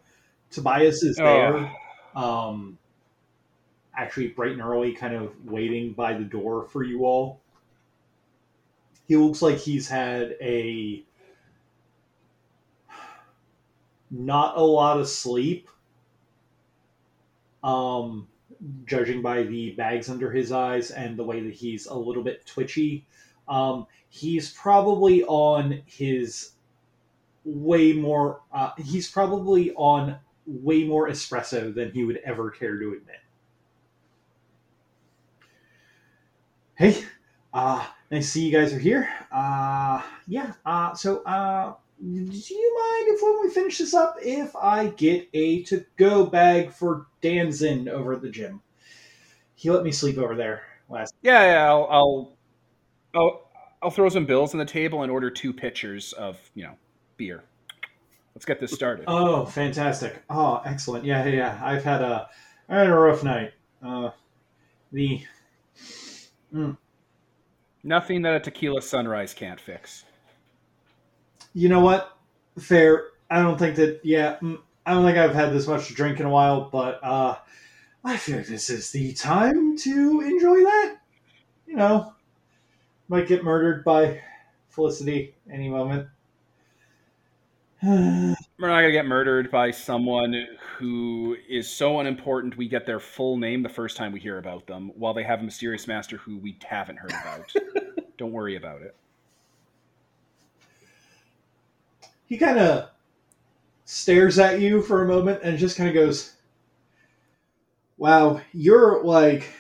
Tobias 0.49 1.03
is 1.03 1.18
there. 1.18 1.72
Um, 2.15 2.77
actually, 3.95 4.30
bright 4.30 4.52
and 4.52 4.61
early, 4.61 4.94
kind 4.94 5.15
of 5.15 5.32
waiting 5.45 5.94
by 5.94 6.14
the 6.14 6.24
door 6.24 6.68
for 6.68 6.84
you 6.84 7.06
all. 7.06 7.40
He 9.07 9.15
looks 9.15 9.41
like 9.41 9.57
he's 9.57 9.88
had 9.88 10.36
a 10.41 11.03
not 14.10 14.57
a 14.57 14.61
lot 14.61 14.99
of 14.99 15.10
sleep. 15.10 15.68
Um, 17.64 18.28
judging 18.86 19.22
by 19.22 19.44
the 19.44 19.72
bags 19.72 20.10
under 20.10 20.32
his 20.32 20.52
eyes 20.52 20.91
and 20.91 21.18
the 21.18 21.24
way 21.24 21.41
that 21.41 21.53
he's 21.53 21.86
a 21.88 21.95
little 21.95 22.24
bit 22.24 22.45
twitchy, 22.45 23.06
um, 23.48 23.88
he's 24.10 24.52
probably 24.52 25.24
on 25.24 25.82
his 25.86 26.52
way 27.45 27.94
more. 27.94 28.41
Uh, 28.52 28.72
he's 28.78 29.10
probably 29.10 29.74
on 29.74 30.18
way 30.45 30.84
more 30.84 31.10
espresso 31.10 31.74
than 31.74 31.91
he 31.91 32.03
would 32.03 32.18
ever 32.26 32.49
care 32.52 32.78
to 32.78 32.94
admit. 32.94 33.23
Hey, 36.84 37.01
uh, 37.53 37.81
nice 38.11 38.26
to 38.26 38.30
see 38.30 38.45
you 38.45 38.51
guys 38.51 38.73
are 38.73 38.77
here. 38.77 39.07
Uh, 39.31 40.01
yeah. 40.27 40.51
Uh, 40.65 40.93
so, 40.93 41.23
uh, 41.23 41.76
do 41.97 42.10
you 42.10 42.26
mind 42.26 43.07
if 43.07 43.22
when 43.23 43.39
we 43.41 43.49
finish 43.53 43.77
this 43.77 43.93
up, 43.93 44.18
if 44.22 44.53
I 44.53 44.88
get 44.88 45.30
a 45.34 45.64
to-go 45.64 46.26
bag 46.26 46.73
for 46.73 47.07
Danzin 47.22 47.88
over 47.88 48.11
at 48.11 48.22
the 48.22 48.30
gym? 48.30 48.61
He 49.55 49.72
let 49.72 49.85
me 49.85 49.93
sleep 49.93 50.18
over 50.18 50.35
there 50.35 50.64
last. 50.89 51.15
Yeah, 51.22 51.45
yeah. 51.45 51.69
I'll, 51.69 51.88
I'll, 51.89 52.38
I'll, 53.15 53.51
I'll 53.84 53.91
throw 53.91 54.10
some 54.10 54.26
bills 54.26 54.53
on 54.53 54.57
the 54.57 54.65
table 54.65 55.03
and 55.03 55.10
order 55.10 55.30
two 55.30 55.53
pitchers 55.53 56.11
of 56.11 56.38
you 56.53 56.64
know 56.64 56.73
beer. 57.15 57.45
Let's 58.35 58.43
get 58.43 58.60
this 58.60 58.73
started. 58.73 59.05
Oh, 59.07 59.45
fantastic! 59.45 60.22
Oh, 60.30 60.61
excellent. 60.65 61.05
Yeah, 61.05 61.23
yeah. 61.23 61.34
yeah. 61.34 61.61
I've 61.64 61.85
had 61.85 62.01
a, 62.01 62.27
I 62.68 62.80
had 62.80 62.88
a 62.88 62.93
rough 62.93 63.23
night. 63.23 63.53
Uh, 63.81 64.10
the 64.91 65.22
Mm. 66.54 66.78
Nothing 67.84 68.22
that 68.22 68.36
a 68.36 68.40
tequila 68.40 68.82
sunrise 68.82 69.34
can't 69.34 69.60
fix. 69.60 70.06
You 71.54 71.70
know 71.70 71.82
what? 71.82 72.18
Fair. 72.58 73.08
I 73.30 73.42
don't 73.42 73.58
think 73.58 73.76
that. 73.78 74.02
Yeah, 74.04 74.38
mm, 74.42 74.60
I 74.86 74.94
don't 74.94 75.06
think 75.06 75.18
I've 75.18 75.36
had 75.36 75.54
this 75.54 75.68
much 75.68 75.88
to 75.88 75.94
drink 75.94 76.20
in 76.20 76.26
a 76.26 76.30
while, 76.30 76.70
but 76.72 77.04
uh, 77.04 77.38
I 78.04 78.18
feel 78.18 78.38
like 78.38 78.48
this 78.48 78.70
is 78.70 78.92
the 78.92 79.14
time 79.14 79.78
to 79.78 80.22
enjoy 80.22 80.58
that. 80.58 80.98
You 81.66 81.76
know, 81.76 82.14
might 83.08 83.28
get 83.28 83.44
murdered 83.44 83.84
by 83.84 84.22
Felicity 84.70 85.36
any 85.52 85.70
moment. 85.70 86.08
We're 87.85 88.69
not 88.69 88.80
gonna 88.80 88.93
get 88.93 89.05
murdered 89.05 89.51
by 89.51 89.72
someone 89.72 90.47
who 90.77 91.35
is 91.49 91.69
so 91.69 91.99
unimportant 91.99 92.55
we 92.55 92.69
get 92.69 92.85
their 92.85 93.01
full 93.01 93.35
name 93.35 93.61
the 93.61 93.68
first 93.68 93.97
time 93.97 94.14
we 94.14 94.22
hear 94.22 94.38
about 94.38 94.68
them, 94.68 94.91
while 94.95 95.14
they 95.14 95.23
have 95.23 95.41
a 95.41 95.43
mysterious 95.43 95.85
master 95.85 96.15
who 96.15 96.38
we 96.38 96.57
haven't 96.64 96.95
heard 96.95 97.11
about. 97.11 97.51
Don't 98.18 98.31
worry 98.31 98.55
about 98.55 98.84
it. 98.84 98.95
He 102.26 102.38
kind 102.38 102.57
of 102.57 102.89
stares 103.85 104.39
at 104.39 104.61
you 104.61 104.81
for 104.81 105.03
a 105.03 105.07
moment 105.07 105.41
and 105.43 105.57
just 105.57 105.76
kind 105.76 105.89
of 105.89 105.95
goes, 105.95 106.35
"Wow, 107.97 108.39
you're 108.53 109.03
like, 109.03 109.51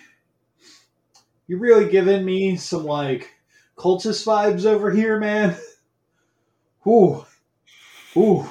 you're 1.47 1.59
really 1.59 1.89
giving 1.89 2.23
me 2.23 2.55
some 2.55 2.85
like 2.85 3.33
cultist 3.77 4.25
vibes 4.25 4.65
over 4.65 4.91
here, 4.91 5.19
man." 5.19 5.57
Ooh. 6.87 7.25
Ooh. 8.15 8.47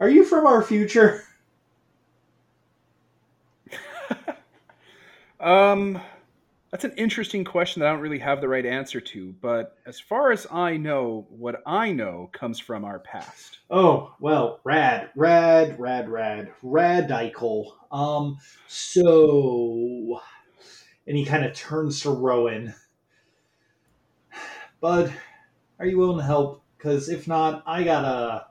Are 0.00 0.08
you 0.08 0.24
from 0.24 0.46
our 0.46 0.62
future? 0.62 1.24
um, 5.40 6.00
that's 6.70 6.84
an 6.84 6.92
interesting 6.96 7.44
question 7.44 7.80
that 7.80 7.88
I 7.88 7.92
don't 7.92 8.00
really 8.00 8.18
have 8.18 8.40
the 8.40 8.48
right 8.48 8.66
answer 8.66 9.00
to. 9.00 9.34
But 9.40 9.78
as 9.86 10.00
far 10.00 10.32
as 10.32 10.46
I 10.50 10.76
know, 10.76 11.26
what 11.28 11.62
I 11.66 11.92
know 11.92 12.30
comes 12.32 12.58
from 12.58 12.84
our 12.84 12.98
past. 12.98 13.60
Oh 13.70 14.14
well, 14.18 14.60
rad, 14.64 15.10
rad, 15.14 15.78
rad, 15.78 16.08
rad, 16.08 16.52
radical. 16.62 17.76
Um, 17.92 18.38
so, 18.66 20.20
and 21.06 21.16
he 21.16 21.24
kind 21.24 21.44
of 21.44 21.54
turns 21.54 22.00
to 22.02 22.10
Rowan. 22.10 22.74
Bud, 24.80 25.12
are 25.84 25.88
you 25.88 25.98
willing 25.98 26.16
to 26.16 26.24
help? 26.24 26.62
Because 26.78 27.10
if 27.10 27.28
not, 27.28 27.62
I 27.66 27.84
gotta. 27.84 28.46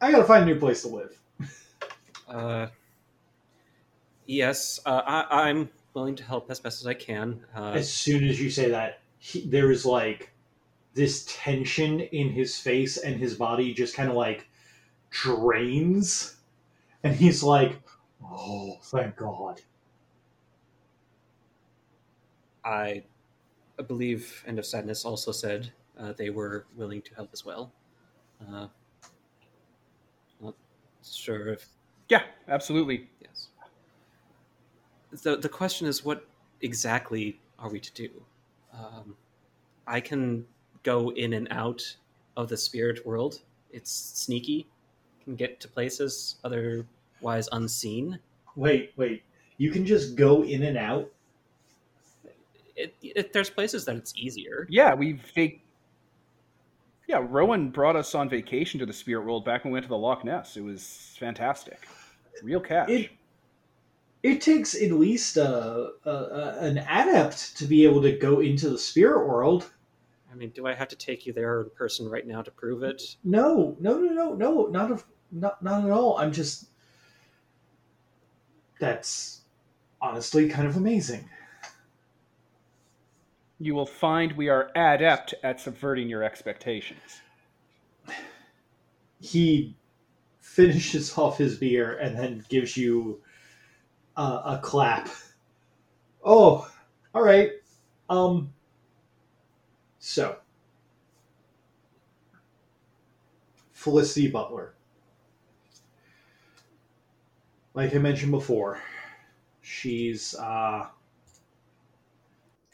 I 0.00 0.10
gotta 0.10 0.24
find 0.24 0.42
a 0.42 0.52
new 0.52 0.60
place 0.60 0.82
to 0.82 0.88
live. 0.88 1.18
Uh, 2.28 2.66
yes, 4.26 4.80
uh, 4.84 5.00
I, 5.06 5.48
I'm 5.48 5.70
willing 5.94 6.16
to 6.16 6.24
help 6.24 6.50
as 6.50 6.60
best 6.60 6.80
as 6.80 6.86
I 6.86 6.94
can. 6.94 7.40
Uh, 7.56 7.70
As 7.70 7.90
soon 7.90 8.24
as 8.24 8.40
you 8.40 8.50
say 8.50 8.68
that, 8.70 9.00
he, 9.18 9.46
there 9.46 9.70
is 9.70 9.86
like 9.86 10.32
this 10.92 11.24
tension 11.28 12.00
in 12.00 12.28
his 12.28 12.58
face, 12.58 12.98
and 12.98 13.16
his 13.16 13.34
body 13.34 13.72
just 13.72 13.94
kind 13.94 14.10
of 14.10 14.16
like 14.16 14.48
drains, 15.10 16.36
and 17.04 17.14
he's 17.14 17.42
like, 17.42 17.80
"Oh, 18.22 18.78
thank 18.82 19.16
God." 19.16 19.62
I 22.64 23.04
believe 23.82 24.44
End 24.46 24.58
of 24.58 24.66
Sadness 24.66 25.04
also 25.04 25.32
said 25.32 25.72
uh, 25.98 26.12
they 26.12 26.30
were 26.30 26.66
willing 26.76 27.02
to 27.02 27.14
help 27.14 27.30
as 27.32 27.44
well. 27.44 27.72
Uh, 28.40 28.66
not 30.40 30.54
sure 31.04 31.48
if 31.48 31.68
Yeah, 32.08 32.22
absolutely. 32.48 33.08
yes. 33.20 33.48
the 35.22 35.36
The 35.36 35.48
question 35.48 35.86
is, 35.86 36.04
what 36.04 36.26
exactly 36.60 37.40
are 37.58 37.70
we 37.70 37.80
to 37.80 37.92
do? 37.92 38.10
Um, 38.72 39.16
I 39.86 40.00
can 40.00 40.46
go 40.82 41.10
in 41.10 41.32
and 41.34 41.48
out 41.50 41.96
of 42.36 42.48
the 42.48 42.56
spirit 42.56 43.06
world. 43.06 43.40
It's 43.70 43.90
sneaky. 43.90 44.66
Can 45.24 45.36
get 45.36 45.60
to 45.60 45.68
places 45.68 46.36
otherwise 46.42 47.48
unseen. 47.52 48.18
Wait, 48.56 48.92
wait. 48.96 49.22
You 49.58 49.70
can 49.70 49.86
just 49.86 50.16
go 50.16 50.42
in 50.42 50.62
and 50.64 50.76
out. 50.76 51.10
It, 52.76 52.94
it, 53.02 53.32
there's 53.32 53.50
places 53.50 53.84
that 53.84 53.96
it's 53.96 54.12
easier. 54.16 54.66
Yeah, 54.70 54.94
we 54.94 55.20
vac- 55.34 55.60
Yeah, 57.06 57.24
Rowan 57.28 57.70
brought 57.70 57.96
us 57.96 58.14
on 58.14 58.28
vacation 58.28 58.80
to 58.80 58.86
the 58.86 58.92
spirit 58.92 59.24
world 59.24 59.44
back 59.44 59.64
when 59.64 59.72
we 59.72 59.76
went 59.76 59.84
to 59.84 59.88
the 59.90 59.98
Loch 59.98 60.24
Ness. 60.24 60.56
It 60.56 60.62
was 60.64 61.16
fantastic. 61.18 61.86
Real 62.42 62.60
catch. 62.60 62.88
It 62.90 63.10
it 64.22 64.40
takes 64.40 64.74
at 64.80 64.92
least 64.92 65.36
a, 65.36 65.90
a, 66.04 66.10
a 66.10 66.58
an 66.60 66.78
adept 66.78 67.56
to 67.58 67.64
be 67.64 67.84
able 67.84 68.00
to 68.02 68.12
go 68.16 68.40
into 68.40 68.70
the 68.70 68.78
spirit 68.78 69.26
world. 69.26 69.70
I 70.30 70.34
mean, 70.34 70.50
do 70.50 70.66
I 70.66 70.72
have 70.74 70.88
to 70.88 70.96
take 70.96 71.26
you 71.26 71.32
there 71.32 71.62
in 71.62 71.70
person 71.70 72.08
right 72.08 72.26
now 72.26 72.40
to 72.40 72.50
prove 72.50 72.82
it? 72.82 73.16
No, 73.22 73.76
no, 73.80 73.98
no, 73.98 74.12
no, 74.12 74.34
no, 74.34 74.66
not 74.66 74.90
of, 74.90 75.04
not 75.30 75.62
not 75.62 75.84
at 75.84 75.90
all. 75.90 76.16
I'm 76.18 76.32
just 76.32 76.68
that's 78.80 79.42
honestly 80.00 80.48
kind 80.48 80.66
of 80.66 80.76
amazing. 80.76 81.28
You 83.62 83.74
will 83.74 83.86
find 83.86 84.32
we 84.32 84.48
are 84.48 84.70
adept 84.74 85.34
at 85.44 85.60
subverting 85.60 86.08
your 86.08 86.24
expectations. 86.24 87.20
He 89.20 89.76
finishes 90.40 91.16
off 91.16 91.38
his 91.38 91.58
beer 91.58 91.96
and 91.98 92.18
then 92.18 92.44
gives 92.48 92.76
you 92.76 93.20
a 94.16 94.58
clap. 94.62 95.08
Oh, 96.24 96.68
all 97.14 97.22
right. 97.22 97.52
Um. 98.10 98.52
So, 100.00 100.36
Felicity 103.72 104.26
Butler. 104.26 104.74
Like 107.74 107.94
I 107.94 107.98
mentioned 107.98 108.32
before, 108.32 108.80
she's 109.62 110.34
uh, 110.34 110.88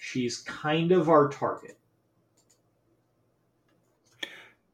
she's 0.08 0.38
kind 0.38 0.90
of 0.90 1.08
our 1.08 1.28
target. 1.28 1.78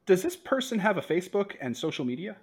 Does 0.07 0.23
this 0.23 0.37
person 0.37 0.79
have 0.79 0.97
a 0.97 1.03
Facebook 1.03 1.57
and 1.61 1.77
social 1.77 2.05
media? 2.05 2.37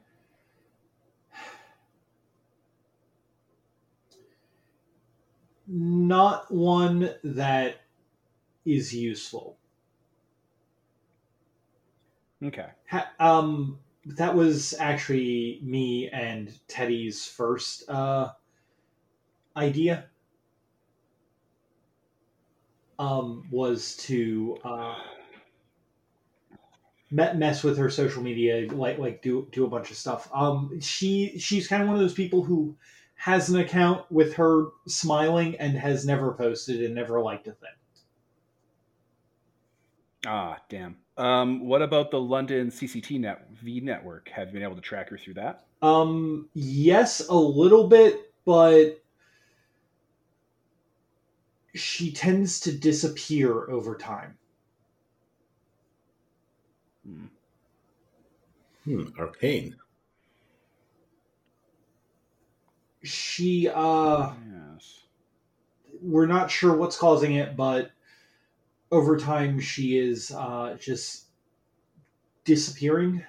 Not 5.67 6.51
one 6.53 7.13
that 7.23 7.81
is 8.65 8.93
useful. 8.93 9.57
Okay. 12.43 12.67
Ha- 12.89 13.11
um, 13.19 13.79
that 14.05 14.35
was 14.35 14.73
actually 14.79 15.61
me 15.63 16.09
and 16.09 16.59
Teddy's 16.67 17.25
first 17.25 17.87
uh, 17.89 18.31
idea. 19.55 20.10
Um, 23.01 23.47
was 23.49 23.95
to 23.97 24.57
uh, 24.63 24.95
mess 27.09 27.63
with 27.63 27.77
her 27.77 27.89
social 27.89 28.21
media, 28.21 28.71
like 28.71 28.99
like 28.99 29.21
do 29.21 29.47
do 29.51 29.65
a 29.65 29.67
bunch 29.67 29.91
of 29.91 29.97
stuff. 29.97 30.29
Um, 30.33 30.79
she 30.79 31.37
she's 31.39 31.67
kind 31.67 31.81
of 31.81 31.87
one 31.87 31.95
of 31.95 32.01
those 32.01 32.13
people 32.13 32.43
who 32.43 32.75
has 33.15 33.49
an 33.49 33.59
account 33.59 34.09
with 34.11 34.35
her 34.35 34.65
smiling 34.87 35.55
and 35.57 35.77
has 35.77 36.05
never 36.05 36.33
posted 36.33 36.83
and 36.83 36.95
never 36.95 37.21
liked 37.21 37.47
a 37.47 37.51
thing. 37.51 37.69
Ah, 40.25 40.57
damn. 40.69 40.97
Um, 41.17 41.67
what 41.67 41.81
about 41.81 42.11
the 42.11 42.19
London 42.19 42.69
CCT 42.69 43.19
net 43.19 43.47
V 43.51 43.79
network? 43.79 44.29
Have 44.29 44.47
you 44.47 44.53
been 44.53 44.63
able 44.63 44.75
to 44.75 44.81
track 44.81 45.09
her 45.09 45.17
through 45.17 45.35
that? 45.35 45.65
Um, 45.81 46.49
yes, 46.53 47.27
a 47.27 47.35
little 47.35 47.87
bit, 47.87 48.31
but 48.45 49.01
she 51.73 52.11
tends 52.11 52.59
to 52.61 52.77
disappear 52.77 53.69
over 53.69 53.95
time. 53.97 54.37
Hmm, 58.83 59.07
arcane. 59.17 59.79
She 63.03 63.67
uh 63.69 64.33
Yes. 64.49 65.03
we're 66.01 66.25
not 66.27 66.49
sure 66.51 66.75
what's 66.75 66.97
causing 66.97 67.35
it, 67.35 67.55
but 67.55 67.91
over 68.91 69.17
time 69.17 69.59
she 69.59 69.97
is 69.97 70.31
uh, 70.31 70.77
just 70.79 71.27
disappearing. 72.43 73.23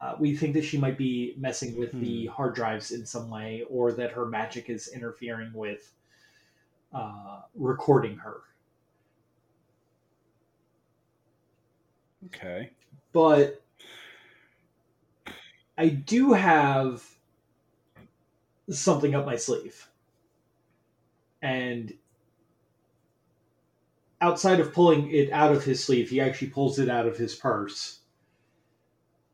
Uh, 0.00 0.14
we 0.18 0.34
think 0.34 0.54
that 0.54 0.64
she 0.64 0.78
might 0.78 0.96
be 0.96 1.34
messing 1.36 1.78
with 1.78 1.92
the 2.00 2.26
hard 2.26 2.54
drives 2.54 2.90
in 2.90 3.04
some 3.04 3.28
way, 3.28 3.64
or 3.68 3.92
that 3.92 4.12
her 4.12 4.24
magic 4.24 4.70
is 4.70 4.88
interfering 4.88 5.52
with 5.52 5.92
uh, 6.94 7.40
recording 7.54 8.16
her. 8.16 8.40
Okay. 12.26 12.70
But 13.12 13.62
I 15.76 15.88
do 15.88 16.32
have 16.32 17.04
something 18.70 19.14
up 19.14 19.26
my 19.26 19.36
sleeve. 19.36 19.88
And 21.42 21.92
outside 24.20 24.60
of 24.60 24.72
pulling 24.72 25.10
it 25.10 25.30
out 25.32 25.52
of 25.52 25.64
his 25.64 25.82
sleeve, 25.82 26.10
he 26.10 26.20
actually 26.20 26.48
pulls 26.48 26.78
it 26.78 26.88
out 26.88 27.06
of 27.06 27.16
his 27.16 27.34
purse. 27.34 28.00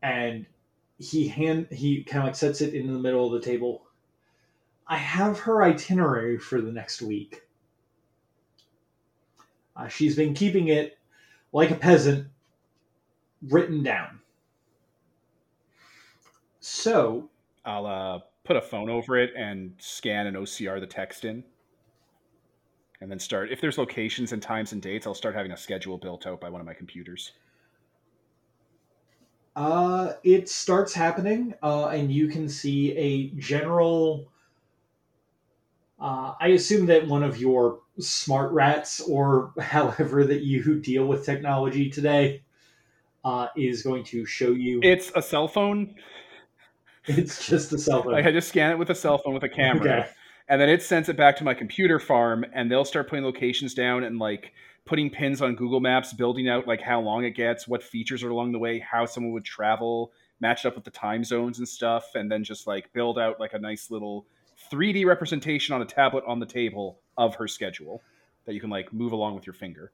And 0.01 0.45
he 0.99 1.27
hand 1.27 1.67
he 1.71 2.03
kind 2.03 2.23
of 2.23 2.27
like 2.27 2.35
sets 2.35 2.61
it 2.61 2.73
in 2.73 2.91
the 2.91 2.99
middle 2.99 3.25
of 3.25 3.39
the 3.39 3.45
table. 3.45 3.83
I 4.87 4.97
have 4.97 5.39
her 5.39 5.63
itinerary 5.63 6.37
for 6.37 6.61
the 6.61 6.71
next 6.71 7.01
week. 7.01 7.41
Uh, 9.75 9.87
she's 9.87 10.15
been 10.15 10.33
keeping 10.33 10.69
it 10.69 10.97
like 11.53 11.71
a 11.71 11.75
peasant 11.75 12.27
written 13.43 13.83
down. 13.83 14.19
So, 16.59 17.29
I'll 17.63 17.85
uh, 17.85 18.19
put 18.43 18.57
a 18.57 18.61
phone 18.61 18.89
over 18.89 19.17
it 19.17 19.33
and 19.37 19.73
scan 19.77 20.27
and 20.27 20.35
OCR 20.35 20.79
the 20.79 20.87
text 20.87 21.25
in. 21.25 21.43
And 22.99 23.11
then 23.11 23.19
start. 23.19 23.51
If 23.51 23.61
there's 23.61 23.77
locations 23.77 24.31
and 24.31 24.41
times 24.41 24.73
and 24.73 24.81
dates, 24.81 25.05
I'll 25.05 25.13
start 25.13 25.35
having 25.35 25.51
a 25.51 25.57
schedule 25.57 25.97
built 25.97 26.25
out 26.25 26.41
by 26.41 26.49
one 26.49 26.59
of 26.59 26.65
my 26.65 26.73
computers. 26.73 27.33
Uh, 29.57 30.13
it 30.23 30.47
starts 30.47 30.93
happening, 30.93 31.55
uh, 31.63 31.87
and 31.87 32.11
you 32.11 32.27
can 32.27 32.47
see 32.47 32.95
a 32.95 33.29
general. 33.39 34.31
Uh, 35.99 36.35
I 36.39 36.49
assume 36.49 36.85
that 36.85 37.07
one 37.07 37.23
of 37.23 37.39
your 37.39 37.79
smart 37.97 38.51
rats, 38.51 39.01
or 39.01 39.53
however 39.59 40.23
that 40.25 40.43
you 40.43 40.79
deal 40.79 41.07
with 41.07 41.25
technology 41.25 41.89
today, 41.89 42.43
uh, 43.25 43.47
is 43.57 43.81
going 43.81 44.03
to 44.05 44.27
show 44.27 44.51
you. 44.51 44.79
It's 44.83 45.11
a 45.15 45.23
cell 45.23 45.47
phone. 45.47 45.95
it's 47.07 47.47
just 47.47 47.73
a 47.73 47.79
cell 47.79 48.03
phone. 48.03 48.13
Like 48.13 48.27
I 48.27 48.31
just 48.31 48.49
scan 48.49 48.69
it 48.69 48.77
with 48.77 48.91
a 48.91 48.95
cell 48.95 49.17
phone 49.17 49.33
with 49.33 49.43
a 49.43 49.49
camera. 49.49 50.01
Okay. 50.01 50.09
and 50.49 50.61
then 50.61 50.69
it 50.69 50.83
sends 50.83 51.09
it 51.09 51.17
back 51.17 51.35
to 51.37 51.43
my 51.43 51.55
computer 51.55 51.99
farm 51.99 52.45
and 52.53 52.69
they'll 52.69 52.85
start 52.85 53.09
putting 53.09 53.25
locations 53.25 53.73
down 53.73 54.03
and 54.03 54.19
like 54.19 54.53
putting 54.87 55.09
pins 55.09 55.41
on 55.41 55.55
google 55.55 55.79
maps 55.79 56.13
building 56.13 56.49
out 56.49 56.67
like 56.67 56.81
how 56.81 56.99
long 56.99 57.23
it 57.23 57.31
gets 57.31 57.67
what 57.67 57.83
features 57.83 58.23
are 58.23 58.29
along 58.29 58.51
the 58.51 58.59
way 58.59 58.79
how 58.79 59.05
someone 59.05 59.33
would 59.33 59.45
travel 59.45 60.11
matched 60.39 60.65
up 60.65 60.75
with 60.75 60.83
the 60.83 60.91
time 60.91 61.23
zones 61.23 61.59
and 61.59 61.67
stuff 61.67 62.15
and 62.15 62.31
then 62.31 62.43
just 62.43 62.65
like 62.67 62.91
build 62.93 63.19
out 63.19 63.39
like 63.39 63.53
a 63.53 63.59
nice 63.59 63.91
little 63.91 64.25
3d 64.71 65.05
representation 65.05 65.75
on 65.75 65.81
a 65.81 65.85
tablet 65.85 66.23
on 66.27 66.39
the 66.39 66.45
table 66.45 66.99
of 67.17 67.35
her 67.35 67.47
schedule 67.47 68.01
that 68.45 68.53
you 68.53 68.61
can 68.61 68.69
like 68.69 68.91
move 68.93 69.11
along 69.11 69.35
with 69.35 69.45
your 69.45 69.53
finger. 69.53 69.91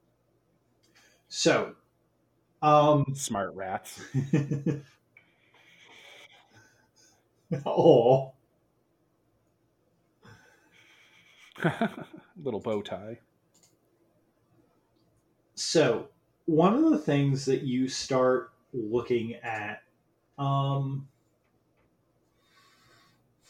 So, 1.28 1.74
um, 2.62 3.04
smart 3.14 3.54
rats. 3.54 4.00
Oh, 7.66 8.32
little 12.42 12.58
bow 12.58 12.82
tie 12.82 13.20
So, 15.54 16.08
one 16.46 16.74
of 16.74 16.90
the 16.90 16.98
things 16.98 17.44
that 17.46 17.62
you 17.62 17.88
start 17.88 18.52
looking 18.72 19.34
at, 19.36 19.82
um, 20.36 21.08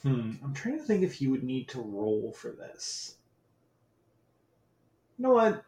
hmm, 0.03 0.33
I'm 0.43 0.53
trying 0.55 0.79
to 0.79 0.85
think 0.85 1.03
if 1.03 1.21
you 1.23 1.31
would 1.31 1.45
need 1.45 1.69
to 1.69 1.81
roll 1.81 2.33
for 2.33 2.51
this. 2.51 3.17
You 5.19 5.25
know 5.25 5.35
what? 5.35 5.65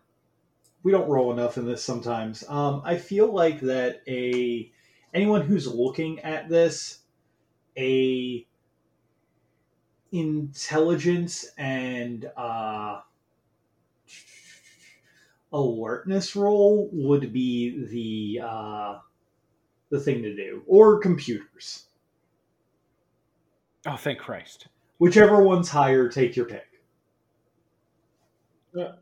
We 0.82 0.92
don't 0.92 1.08
roll 1.08 1.32
enough 1.32 1.56
in 1.56 1.64
this 1.64 1.82
sometimes. 1.82 2.44
Um, 2.48 2.82
I 2.84 2.96
feel 2.96 3.32
like 3.32 3.60
that 3.60 4.02
a 4.06 4.70
anyone 5.14 5.42
who's 5.42 5.66
looking 5.66 6.20
at 6.20 6.48
this, 6.48 6.98
a 7.76 8.46
intelligence 10.12 11.46
and 11.56 12.30
uh, 12.36 13.00
alertness 15.52 16.36
roll 16.36 16.88
would 16.92 17.32
be 17.32 17.84
the 17.86 18.46
uh, 18.46 18.98
the 19.90 20.00
thing 20.00 20.22
to 20.22 20.34
do, 20.34 20.62
or 20.66 20.98
computers, 20.98 21.86
oh 23.86 23.96
thank 23.96 24.18
christ 24.18 24.68
whichever 24.98 25.42
one's 25.42 25.68
higher. 25.68 26.08
Take 26.08 26.36
your 26.36 26.46
pick. 26.46 26.66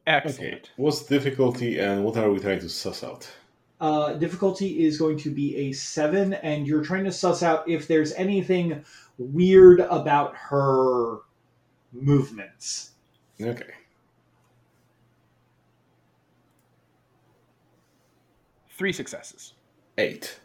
excellent 0.07 0.55
Okay. 0.55 0.63
What's 0.77 1.05
difficulty 1.05 1.79
and 1.79 2.05
what 2.05 2.17
are 2.17 2.31
we 2.31 2.39
trying 2.39 2.61
to 2.61 2.69
suss 2.69 3.03
out? 3.03 3.29
Uh, 3.81 4.15
difficulty 4.15 4.85
is 4.85 4.99
going 4.99 5.19
to 5.19 5.31
be 5.31 5.57
a 5.57 5.73
seven, 5.73 6.35
and 6.35 6.67
you're 6.67 6.85
trying 6.85 7.05
to 7.05 7.13
suss 7.13 7.43
out 7.43 7.69
if 7.69 7.89
there's 7.89 8.13
anything 8.13 8.85
weird 9.19 9.81
about 9.81 10.35
her 10.37 11.19
movements. 11.93 12.93
Okay. 13.41 13.73
Three 18.77 18.93
successes 18.93 19.55
Eight. 19.97 20.41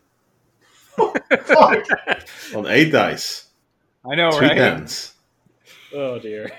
Fuck. 0.96 1.86
On 2.56 2.68
eight 2.68 2.92
dice. 2.92 3.48
i 4.10 4.16
know 4.16 4.32
Three 4.32 4.48
right 4.50 4.58
tens. 4.58 5.14
Oh 5.94 6.20
dear. 6.20 6.52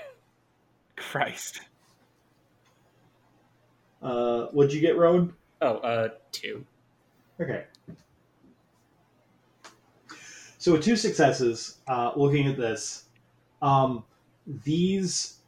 christ 0.97 1.61
Uh, 4.01 4.47
what'd 4.47 4.73
you 4.73 4.81
get, 4.81 4.97
Rowan? 4.97 5.33
Oh, 5.61 5.77
uh, 5.77 6.09
two. 6.31 6.65
Okay. 7.39 7.65
So 10.57 10.71
with 10.73 10.83
two 10.83 10.95
successes, 10.95 11.77
uh, 11.87 12.11
looking 12.15 12.47
at 12.47 12.57
this, 12.57 13.05
um, 13.61 14.03
these 14.63 15.40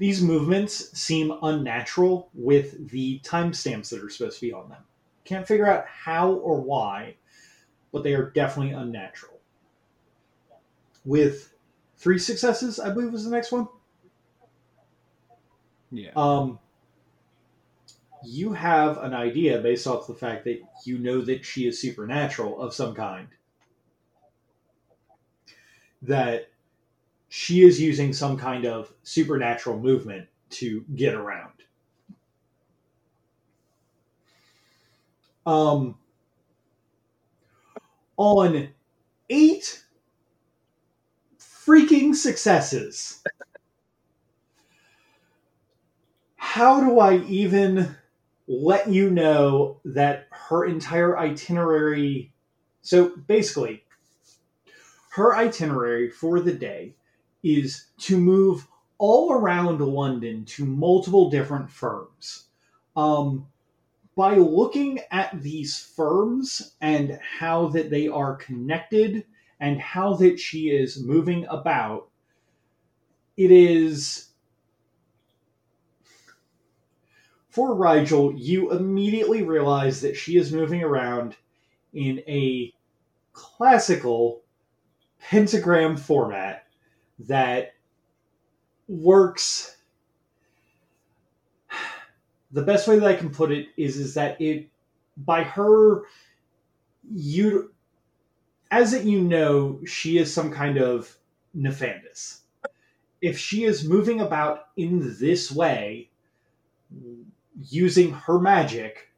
these 0.00 0.22
movements 0.22 0.98
seem 0.98 1.30
unnatural 1.42 2.30
with 2.32 2.88
the 2.88 3.20
timestamps 3.22 3.90
that 3.90 4.02
are 4.02 4.08
supposed 4.08 4.40
to 4.40 4.46
be 4.46 4.50
on 4.50 4.70
them. 4.70 4.82
Can't 5.26 5.46
figure 5.46 5.68
out 5.68 5.84
how 5.86 6.32
or 6.32 6.58
why, 6.58 7.16
but 7.92 8.02
they 8.02 8.14
are 8.14 8.30
definitely 8.30 8.72
unnatural. 8.72 9.38
With 11.04 11.52
three 11.98 12.18
successes, 12.18 12.80
I 12.80 12.94
believe 12.94 13.12
was 13.12 13.26
the 13.26 13.30
next 13.30 13.52
one. 13.52 13.68
yeah 15.90 16.12
Um, 16.16 16.58
you 18.24 18.54
have 18.54 18.96
an 18.96 19.12
idea 19.12 19.58
based 19.58 19.86
off 19.86 20.06
the 20.06 20.14
fact 20.14 20.44
that 20.44 20.62
you 20.86 20.96
know 20.96 21.20
that 21.20 21.44
she 21.44 21.66
is 21.66 21.78
supernatural 21.78 22.58
of 22.58 22.72
some 22.72 22.94
kind. 22.94 23.28
That 26.00 26.49
she 27.30 27.62
is 27.62 27.80
using 27.80 28.12
some 28.12 28.36
kind 28.36 28.66
of 28.66 28.92
supernatural 29.02 29.78
movement 29.78 30.28
to 30.50 30.84
get 30.94 31.14
around. 31.14 31.52
Um, 35.46 35.96
on 38.18 38.68
eight 39.30 39.84
freaking 41.38 42.14
successes. 42.14 43.22
how 46.60 46.80
do 46.80 46.98
I 46.98 47.18
even 47.26 47.96
let 48.48 48.88
you 48.88 49.08
know 49.08 49.80
that 49.84 50.26
her 50.32 50.64
entire 50.64 51.16
itinerary? 51.16 52.32
So 52.82 53.16
basically, 53.16 53.84
her 55.12 55.34
itinerary 55.34 56.10
for 56.10 56.40
the 56.40 56.52
day 56.52 56.96
is 57.42 57.86
to 57.98 58.18
move 58.18 58.66
all 58.98 59.32
around 59.32 59.80
London 59.80 60.44
to 60.44 60.64
multiple 60.64 61.30
different 61.30 61.70
firms. 61.70 62.46
Um, 62.96 63.46
by 64.16 64.34
looking 64.34 65.00
at 65.10 65.40
these 65.40 65.78
firms 65.78 66.74
and 66.80 67.18
how 67.38 67.68
that 67.68 67.88
they 67.88 68.08
are 68.08 68.36
connected 68.36 69.24
and 69.60 69.80
how 69.80 70.14
that 70.14 70.38
she 70.38 70.68
is 70.68 71.02
moving 71.02 71.46
about, 71.48 72.08
it 73.36 73.50
is 73.50 74.30
for 77.48 77.74
Rigel, 77.74 78.34
you 78.34 78.72
immediately 78.72 79.42
realize 79.42 80.00
that 80.02 80.16
she 80.16 80.36
is 80.36 80.52
moving 80.52 80.82
around 80.82 81.36
in 81.92 82.18
a 82.28 82.72
classical 83.32 84.42
pentagram 85.20 85.96
format 85.96 86.66
that 87.26 87.74
works. 88.88 89.76
The 92.52 92.62
best 92.62 92.88
way 92.88 92.98
that 92.98 93.06
I 93.06 93.14
can 93.14 93.30
put 93.30 93.52
it 93.52 93.68
is 93.76 93.96
is 93.96 94.14
that 94.14 94.40
it 94.40 94.68
by 95.16 95.44
her 95.44 96.02
you 97.12 97.72
as 98.70 98.92
it 98.92 99.04
you 99.04 99.20
know 99.20 99.80
she 99.86 100.18
is 100.18 100.32
some 100.32 100.50
kind 100.50 100.78
of 100.78 101.16
nefandus 101.56 102.40
if 103.20 103.38
she 103.38 103.64
is 103.64 103.88
moving 103.88 104.20
about 104.20 104.68
in 104.76 105.16
this 105.18 105.50
way 105.50 106.08
using 107.68 108.12
her 108.12 108.38
magic 108.38 109.08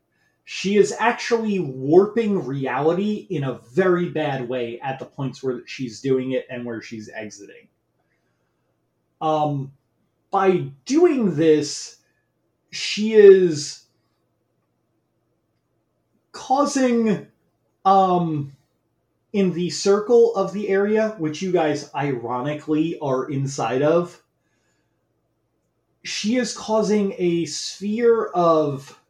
she 0.44 0.76
is 0.76 0.94
actually 0.98 1.60
warping 1.60 2.44
reality 2.44 3.26
in 3.30 3.44
a 3.44 3.60
very 3.72 4.08
bad 4.08 4.48
way 4.48 4.80
at 4.80 4.98
the 4.98 5.04
points 5.04 5.42
where 5.42 5.62
she's 5.66 6.00
doing 6.00 6.32
it 6.32 6.46
and 6.50 6.64
where 6.64 6.82
she's 6.82 7.08
exiting 7.14 7.68
um 9.22 9.72
by 10.30 10.58
doing 10.84 11.36
this 11.36 11.98
she 12.70 13.14
is 13.14 13.84
causing 16.32 17.26
um 17.86 18.52
in 19.32 19.52
the 19.52 19.70
circle 19.70 20.34
of 20.34 20.52
the 20.52 20.68
area 20.68 21.14
which 21.18 21.40
you 21.40 21.50
guys 21.50 21.90
ironically 21.94 22.98
are 23.00 23.30
inside 23.30 23.80
of 23.80 24.22
she 26.04 26.36
is 26.36 26.56
causing 26.56 27.14
a 27.18 27.44
sphere 27.46 28.26
of 28.26 29.00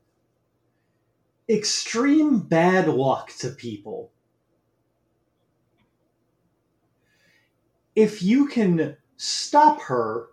extreme 1.48 2.40
bad 2.40 2.88
luck 2.88 3.32
to 3.38 3.50
people. 3.50 4.10
If 7.94 8.22
you 8.22 8.46
can 8.46 8.96
stop 9.22 9.80
her 9.82 10.26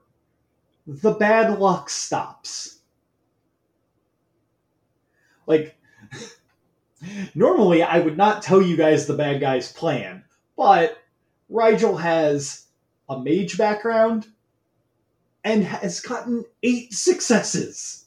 the 0.87 1.11
bad 1.11 1.59
luck 1.59 1.89
stops. 1.89 2.79
Like, 5.45 5.77
normally 7.35 7.83
I 7.83 7.99
would 7.99 8.17
not 8.17 8.41
tell 8.41 8.61
you 8.61 8.75
guys 8.75 9.05
the 9.05 9.13
bad 9.13 9.39
guy's 9.39 9.71
plan, 9.71 10.23
but 10.57 10.97
Rigel 11.49 11.97
has 11.97 12.65
a 13.07 13.19
mage 13.19 13.57
background 13.57 14.27
and 15.43 15.63
has 15.63 15.99
gotten 15.99 16.43
eight 16.63 16.91
successes. 16.93 18.05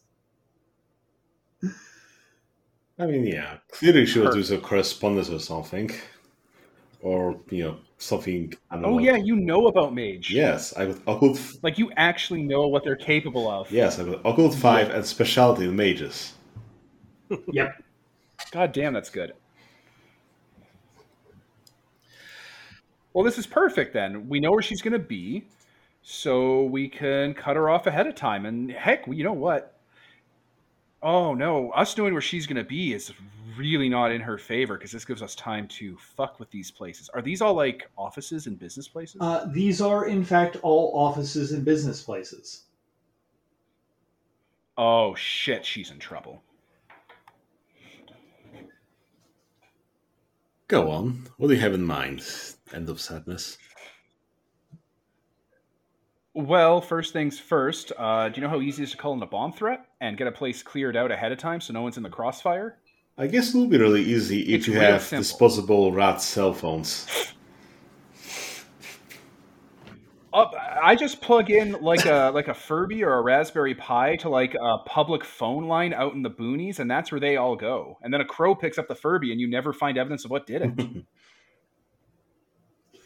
I 2.99 3.07
mean, 3.07 3.25
yeah, 3.27 3.59
clearly 3.71 4.07
she 4.07 4.19
will 4.19 4.33
do 4.33 4.43
some 4.43 4.61
correspondence 4.61 5.31
or 5.31 5.39
something, 5.39 5.91
or 7.03 7.39
you 7.51 7.65
know, 7.65 7.79
something. 7.99 8.55
Oh 8.71 8.79
know. 8.79 8.99
yeah, 8.99 9.17
you 9.17 9.37
know 9.37 9.67
about 9.67 9.95
mage. 9.95 10.31
Yes, 10.31 10.73
I 10.75 10.87
got 10.87 10.97
occult. 11.07 11.41
Like 11.63 11.79
you 11.79 11.93
actually 11.97 12.43
know 12.43 12.69
what 12.69 12.85
they're 12.85 12.97
capable 12.97 13.51
of. 13.51 13.71
Yes, 13.71 13.99
I 13.99 14.05
got 14.05 14.21
occult 14.25 14.55
five 14.55 14.91
and 14.91 15.05
specialty 15.05 15.65
in 15.65 15.77
mages. 15.77 16.33
Yep. 17.51 17.83
God 18.51 18.73
damn, 18.73 18.93
that's 18.93 19.09
good. 19.09 19.33
Well, 23.15 23.25
this 23.25 23.39
is 23.39 23.47
perfect 23.47 23.95
then. 23.95 24.29
We 24.29 24.39
know 24.39 24.51
where 24.51 24.61
she's 24.61 24.83
going 24.83 24.93
to 24.93 24.99
be, 24.99 25.47
so 26.03 26.65
we 26.65 26.89
can 26.89 27.33
cut 27.33 27.57
her 27.57 27.71
off 27.71 27.87
ahead 27.87 28.07
of 28.07 28.15
time. 28.15 28.45
And 28.45 28.71
heck, 28.71 29.07
you 29.07 29.25
know 29.25 29.33
what? 29.33 29.72
Oh 31.03 31.35
no, 31.35 31.71
us 31.71 31.97
knowing 31.97 32.13
where 32.13 32.23
she's 32.23 32.47
going 32.47 32.57
to 32.57 32.65
be 32.65 32.93
is 32.95 33.13
really 33.57 33.89
not 33.89 34.13
in 34.13 34.21
her 34.21 34.39
favor 34.39 34.77
because 34.79 34.93
this 34.93 35.05
gives 35.05 35.21
us 35.23 35.35
time 35.35 35.67
to 35.69 35.97
fuck 35.99 36.39
with 36.39 36.51
these 36.51 36.71
places. 36.71 37.09
Are 37.13 37.21
these 37.23 37.43
all 37.43 37.55
like 37.55 37.89
offices 37.99 38.47
and 38.47 38.59
business 38.59 38.89
places? 38.89 39.21
Uh, 39.21 39.47
these 39.53 39.81
are, 39.81 40.07
in 40.07 40.25
fact, 40.25 40.57
all 40.63 40.93
offices 40.95 41.53
and 41.53 41.65
business 41.65 42.03
places. 42.03 42.65
oh 44.79 45.15
shit, 45.15 45.67
she's 45.67 45.91
in 45.91 45.99
trouble. 45.99 46.43
Go 50.69 50.91
on. 50.91 51.27
What 51.37 51.49
do 51.49 51.55
you 51.55 51.61
have 51.61 51.75
in 51.75 51.85
mind? 51.85 52.23
End 52.73 52.89
of 52.89 53.01
sadness. 53.01 53.59
Well, 56.35 56.81
first 56.81 57.13
things 57.13 57.39
first. 57.39 57.93
Uh, 57.99 58.29
do 58.31 58.41
you 58.41 58.47
know 58.47 58.51
how 58.51 58.61
easy 58.61 58.83
it 58.83 58.87
is 58.87 58.91
to 58.93 58.97
call 58.97 59.13
in 59.13 59.23
a 59.23 59.27
bomb 59.27 59.53
threat 59.53 59.85
and 60.01 60.17
get 60.17 60.27
a 60.27 60.33
place 60.33 60.63
cleared 60.63 60.97
out 60.97 61.11
ahead 61.13 61.31
of 61.31 61.39
time 61.39 61.61
so 61.61 61.73
no 61.75 61.83
one's 61.83 61.99
in 61.99 62.03
the 62.03 62.09
crossfire? 62.09 62.79
I 63.19 63.27
guess 63.27 63.55
it 63.55 63.59
will 63.59 63.67
be 63.67 63.77
really 63.77 64.03
easy 64.03 64.41
if 64.55 64.61
It's 64.61 64.67
you 64.67 64.73
have 64.75 65.03
simple. 65.03 65.23
disposable 65.23 65.93
rat 65.93 66.23
cell 66.23 66.55
phones. 66.55 67.07
Uh, 70.33 70.47
I 70.83 70.97
just 70.97 71.21
plug 71.21 71.51
in 71.51 71.73
like 71.83 72.07
a 72.07 72.31
like 72.35 72.49
a 72.49 72.55
Furby 72.55 73.05
or 73.05 73.13
a 73.19 73.21
Raspberry 73.21 73.75
Pi 73.75 74.17
to 74.17 74.31
like 74.31 74.55
a 74.55 74.79
public 74.79 75.25
phone 75.25 75.69
line 75.69 75.93
out 75.93 76.15
in 76.15 76.23
the 76.23 76.31
boonies, 76.31 76.79
and 76.79 76.91
that's 76.91 77.13
where 77.13 77.21
they 77.21 77.37
all 77.37 77.55
go. 77.55 77.99
And 78.01 78.13
then 78.15 78.23
a 78.23 78.25
crow 78.25 78.55
picks 78.55 78.79
up 78.79 78.89
the 78.89 78.95
Furby, 78.95 79.31
and 79.31 79.39
you 79.39 79.47
never 79.47 79.75
find 79.75 79.99
evidence 79.99 80.25
of 80.25 80.31
what 80.31 80.47
did 80.47 80.63
it. 80.63 81.05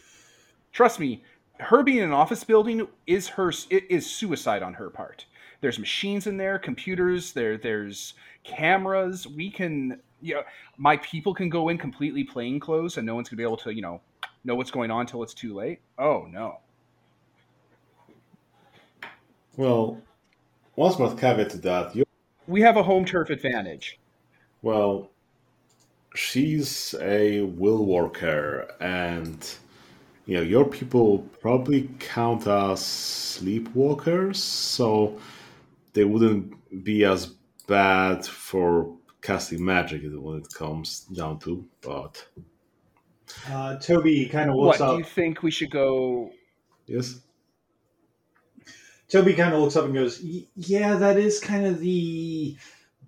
Trust 0.72 1.00
me, 1.00 1.24
her 1.60 1.82
being 1.82 1.98
in 1.98 2.04
an 2.04 2.12
office 2.12 2.44
building 2.44 2.86
is 3.06 3.28
her 3.28 3.52
it 3.70 3.84
is 3.90 4.08
suicide 4.08 4.62
on 4.62 4.74
her 4.74 4.90
part. 4.90 5.26
There's 5.60 5.78
machines 5.78 6.26
in 6.26 6.36
there, 6.36 6.58
computers. 6.58 7.32
There, 7.32 7.56
there's 7.56 8.14
cameras. 8.44 9.26
We 9.26 9.50
can, 9.50 10.00
you 10.20 10.34
know, 10.34 10.42
my 10.76 10.98
people 10.98 11.34
can 11.34 11.48
go 11.48 11.68
in 11.70 11.78
completely 11.78 12.24
plain 12.24 12.60
clothes, 12.60 12.98
and 12.98 13.06
no 13.06 13.14
one's 13.14 13.28
gonna 13.28 13.38
be 13.38 13.42
able 13.42 13.56
to, 13.58 13.74
you 13.74 13.82
know, 13.82 14.00
know 14.44 14.54
what's 14.54 14.70
going 14.70 14.90
on 14.90 15.00
until 15.02 15.22
it's 15.22 15.34
too 15.34 15.54
late. 15.54 15.80
Oh 15.98 16.26
no. 16.30 16.60
well, 19.56 20.00
one 20.74 20.92
smart 20.92 21.18
caveat 21.18 21.50
to 21.50 21.58
that. 21.58 21.96
You, 21.96 22.04
we 22.46 22.60
have 22.60 22.76
a 22.76 22.82
home 22.82 23.04
turf 23.04 23.30
advantage. 23.30 23.98
well, 24.62 25.10
she's 26.14 26.94
a 27.00 27.42
will 27.42 27.84
worker, 27.86 28.68
and 28.80 29.56
you 30.26 30.36
know 30.36 30.42
your 30.42 30.64
people 30.68 31.18
probably 31.40 31.88
count 31.98 32.46
as 32.46 32.80
sleepwalkers, 32.80 34.36
so 34.36 35.18
they 35.92 36.04
wouldn't 36.04 36.84
be 36.84 37.04
as 37.04 37.26
bad 37.66 38.24
for 38.26 38.96
casting 39.22 39.64
magic 39.64 40.02
when 40.04 40.38
it 40.38 40.48
comes 40.52 41.00
down 41.00 41.38
to. 41.40 41.66
But 41.80 42.26
Uh, 43.48 43.76
Toby 43.78 44.26
kind 44.28 44.50
of 44.50 44.56
looks 44.56 44.80
up. 44.80 44.88
What 44.88 44.96
looks 44.98 45.08
do 45.08 45.08
you 45.10 45.14
think 45.14 45.42
we 45.42 45.50
should 45.50 45.70
go? 45.70 46.30
yes, 46.86 47.20
Toby 49.08 49.34
kind 49.34 49.54
of 49.54 49.60
looks 49.60 49.76
up 49.76 49.84
and 49.84 49.94
goes, 49.94 50.20
"Yeah, 50.54 50.96
that 50.96 51.16
is 51.18 51.40
kind 51.40 51.66
of 51.66 51.80
the 51.80 52.56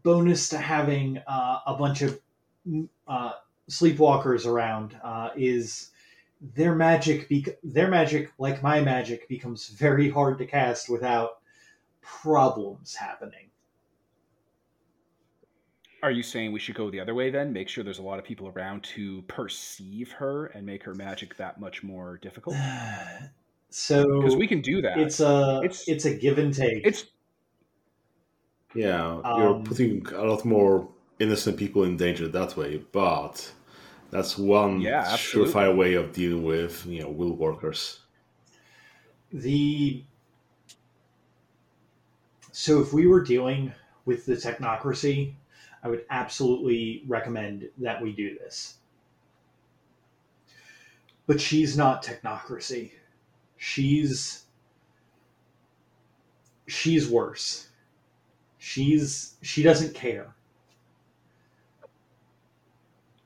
bonus 0.03 0.49
to 0.51 0.59
having 0.59 1.19
uh, 1.27 1.61
a 1.67 1.75
bunch 1.77 2.03
of 2.03 2.21
mm, 2.67 2.89
uh, 3.09 3.33
sleepwalkers 3.69 4.47
around. 4.47 4.99
Uh, 5.03 5.31
is 5.37 5.91
their 6.41 6.75
magic? 6.75 7.29
Bec- 7.29 7.59
their 7.63 7.89
magic, 7.89 8.33
like 8.39 8.63
my 8.63 8.81
magic, 8.81 9.29
becomes 9.29 9.69
very 9.69 10.09
hard 10.11 10.39
to 10.39 10.47
cast 10.47 10.89
without 10.89 11.39
problems 12.01 12.95
happening. 12.95 13.51
Are 16.03 16.13
you 16.13 16.23
saying 16.23 16.53
we 16.53 16.61
should 16.61 16.77
go 16.77 16.91
the 16.91 17.01
other 17.01 17.15
way 17.15 17.29
then? 17.31 17.53
Make 17.53 17.69
sure 17.69 17.83
there's 17.83 17.99
a 17.99 18.03
lot 18.03 18.21
of 18.21 18.25
people 18.25 18.47
around 18.49 18.85
to 18.95 19.23
perceive 19.23 20.13
her 20.13 20.47
and 20.47 20.65
make 20.65 20.85
her 20.85 20.95
magic 20.95 21.37
that 21.39 21.59
much 21.59 21.83
more 21.83 22.19
difficult? 22.19 22.55
so 23.71 24.21
Because 24.21 24.37
we 24.37 24.47
can 24.47 24.61
do 24.61 24.81
that. 24.83 24.99
it's 24.99 25.19
a 25.21 25.61
It's- 25.65 25.89
it's, 25.89 26.05
a 26.05 26.15
give 26.15 26.39
and 26.39 26.55
take. 26.55 26.87
it's 26.87 27.07
yeah, 28.75 29.15
you're 29.39 29.55
Um, 29.57 29.65
putting 29.65 30.07
a 30.15 30.23
lot 30.25 30.45
more 30.45 30.89
innocent 31.19 31.57
people 31.57 31.83
in 31.85 31.97
danger 31.97 32.29
that 32.29 32.57
way, 32.57 32.77
but 32.93 33.53
that's 34.11 34.37
one 34.39 34.81
Yeah, 34.81 35.05
surefire 35.17 35.77
way 35.77 35.95
of 35.95 36.13
dealing 36.13 36.43
with 36.43 36.87
you 36.87 37.03
know 37.03 37.11
will 37.11 37.35
workers. 37.37 38.01
the 39.33 40.05
so 42.53 42.81
if 42.81 42.93
we 42.93 43.07
were 43.07 43.23
dealing 43.23 43.73
with 44.05 44.27
the 44.27 44.35
technocracy 44.35 45.35
i 45.83 45.89
would 45.89 46.05
absolutely 46.11 47.03
recommend 47.07 47.69
that 47.79 48.03
we 48.03 48.13
do 48.13 48.37
this. 48.39 48.79
But 51.27 51.41
she's 51.41 51.77
not 51.77 52.03
technocracy. 52.03 52.91
She's 53.57 54.47
she's 56.67 57.09
worse. 57.09 57.69
She's 58.59 59.37
she 59.43 59.63
doesn't 59.63 59.95
care 59.95 60.35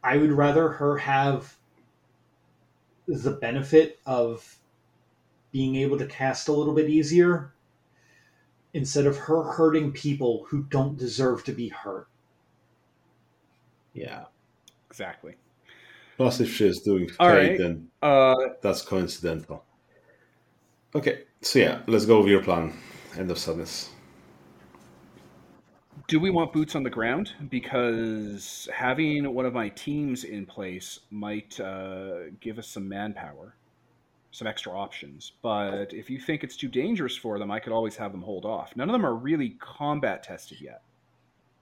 i 0.02 0.16
would 0.16 0.32
rather 0.32 0.68
her 0.70 0.98
have 0.98 1.56
the 3.06 3.32
benefit 3.32 3.98
of 4.06 4.58
being 5.50 5.76
able 5.76 5.98
to 5.98 6.06
cast 6.06 6.48
a 6.48 6.52
little 6.52 6.74
bit 6.74 6.88
easier 6.88 7.52
instead 8.74 9.06
of 9.06 9.16
her 9.16 9.42
hurting 9.42 9.92
people 9.92 10.46
who 10.48 10.62
don't 10.64 10.96
deserve 10.96 11.44
to 11.44 11.52
be 11.52 11.68
hurt. 11.68 12.08
Yeah. 13.92 14.24
Exactly. 14.88 15.34
Plus, 16.16 16.40
if 16.40 16.54
she's 16.54 16.80
doing 16.80 17.10
All 17.18 17.28
fate, 17.28 17.48
right. 17.48 17.58
then 17.58 17.88
Uh, 18.00 18.34
that's 18.62 18.82
coincidental. 18.82 19.64
Okay, 20.94 21.24
so 21.40 21.58
yeah, 21.58 21.80
let's 21.86 22.04
go 22.04 22.18
over 22.18 22.28
your 22.28 22.42
plan. 22.42 22.78
End 23.16 23.30
of 23.30 23.38
sadness. 23.38 23.90
Do 26.08 26.20
we 26.20 26.30
want 26.30 26.52
boots 26.52 26.74
on 26.74 26.82
the 26.82 26.90
ground? 26.90 27.32
Because 27.48 28.68
having 28.74 29.32
one 29.34 29.46
of 29.46 29.52
my 29.52 29.68
teams 29.70 30.24
in 30.24 30.46
place 30.46 31.00
might 31.10 31.58
uh, 31.60 32.30
give 32.40 32.58
us 32.58 32.66
some 32.66 32.88
manpower, 32.88 33.54
some 34.30 34.46
extra 34.46 34.72
options. 34.72 35.32
But 35.42 35.92
if 35.92 36.10
you 36.10 36.18
think 36.18 36.44
it's 36.44 36.56
too 36.56 36.68
dangerous 36.68 37.16
for 37.16 37.38
them, 37.38 37.50
I 37.50 37.60
could 37.60 37.72
always 37.72 37.96
have 37.96 38.12
them 38.12 38.22
hold 38.22 38.44
off. 38.44 38.74
None 38.76 38.88
of 38.88 38.92
them 38.92 39.06
are 39.06 39.14
really 39.14 39.56
combat 39.60 40.22
tested 40.22 40.60
yet. 40.60 40.82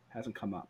Hasn't 0.09 0.35
come 0.35 0.55
up. 0.55 0.69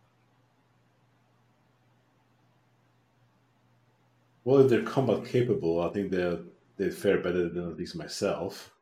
Well, 4.45 4.61
if 4.61 4.71
they're 4.71 4.83
combat 4.83 5.25
capable, 5.27 5.83
I 5.83 5.91
think 5.91 6.11
they 6.11 6.39
they 6.77 6.91
fare 6.91 7.19
better 7.19 7.49
than 7.49 7.71
at 7.71 7.77
least 7.77 7.95
myself. 7.95 8.73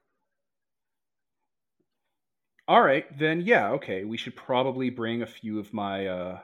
All 2.68 2.82
right, 2.82 3.06
then 3.18 3.40
yeah, 3.40 3.70
okay. 3.72 4.04
We 4.04 4.18
should 4.18 4.36
probably 4.36 4.90
bring 4.90 5.22
a 5.22 5.26
few 5.26 5.58
of 5.58 5.72
my 5.72 6.06
uh 6.06 6.38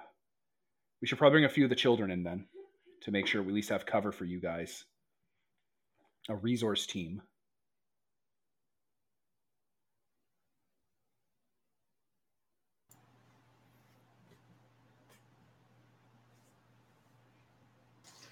we 1.02 1.06
should 1.06 1.18
probably 1.18 1.34
bring 1.36 1.44
a 1.44 1.50
few 1.50 1.64
of 1.64 1.70
the 1.70 1.76
children 1.76 2.10
in 2.10 2.22
then 2.24 2.46
to 3.02 3.10
make 3.10 3.26
sure 3.26 3.42
we 3.42 3.48
at 3.48 3.54
least 3.54 3.68
have 3.68 3.84
cover 3.84 4.10
for 4.10 4.24
you 4.24 4.40
guys. 4.40 4.84
A 6.30 6.34
resource 6.36 6.86
team. 6.86 7.20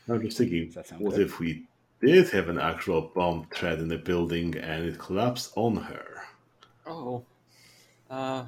I'm 0.09 0.21
just 0.23 0.39
thinking, 0.39 0.67
Does 0.67 0.75
that 0.75 0.89
sound 0.89 1.03
what 1.03 1.17
good? 1.17 1.27
if 1.27 1.39
we 1.39 1.67
did 2.01 2.29
have 2.31 2.49
an 2.49 2.59
actual 2.59 3.13
bomb 3.15 3.47
threat 3.55 3.79
in 3.79 3.89
the 3.89 3.99
building 3.99 4.57
and 4.57 4.85
it 4.85 4.99
collapsed 4.99 5.53
on 5.57 5.77
her? 5.77 6.23
Oh, 6.87 7.25
uh, 8.13 8.45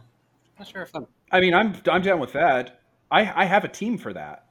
not 0.59 0.69
sure 0.69 0.83
if 0.83 0.95
I'm. 0.95 1.07
I 1.33 1.41
mean, 1.41 1.55
I'm 1.55 1.75
I'm 1.91 2.03
down 2.03 2.21
with 2.21 2.33
that. 2.33 2.81
I 3.11 3.43
I 3.43 3.45
have 3.47 3.65
a 3.65 3.69
team 3.69 3.99
for 3.99 4.13
that. 4.13 4.47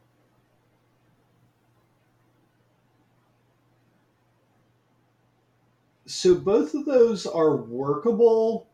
So 6.06 6.36
both 6.36 6.74
of 6.74 6.86
those 6.86 7.26
are 7.26 7.56
workable. 7.56 8.68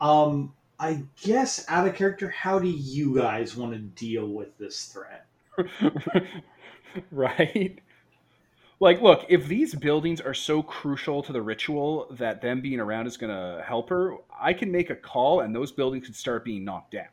Um, 0.00 0.54
I 0.78 1.04
guess 1.22 1.64
out 1.68 1.86
of 1.86 1.94
character, 1.94 2.30
how 2.30 2.58
do 2.58 2.68
you 2.68 3.14
guys 3.14 3.56
want 3.56 3.72
to 3.72 3.78
deal 3.78 4.26
with 4.26 4.56
this 4.58 4.86
threat? 4.86 5.26
right? 7.12 7.80
Like, 8.80 9.02
look, 9.02 9.26
if 9.28 9.46
these 9.46 9.74
buildings 9.74 10.22
are 10.22 10.32
so 10.32 10.62
crucial 10.62 11.22
to 11.24 11.32
the 11.34 11.42
ritual 11.42 12.06
that 12.12 12.40
them 12.40 12.62
being 12.62 12.80
around 12.80 13.06
is 13.06 13.18
going 13.18 13.30
to 13.30 13.62
help 13.62 13.90
her, 13.90 14.16
I 14.40 14.54
can 14.54 14.72
make 14.72 14.88
a 14.88 14.96
call 14.96 15.40
and 15.40 15.54
those 15.54 15.70
buildings 15.70 16.06
could 16.06 16.16
start 16.16 16.46
being 16.46 16.64
knocked 16.64 16.92
down. 16.92 17.08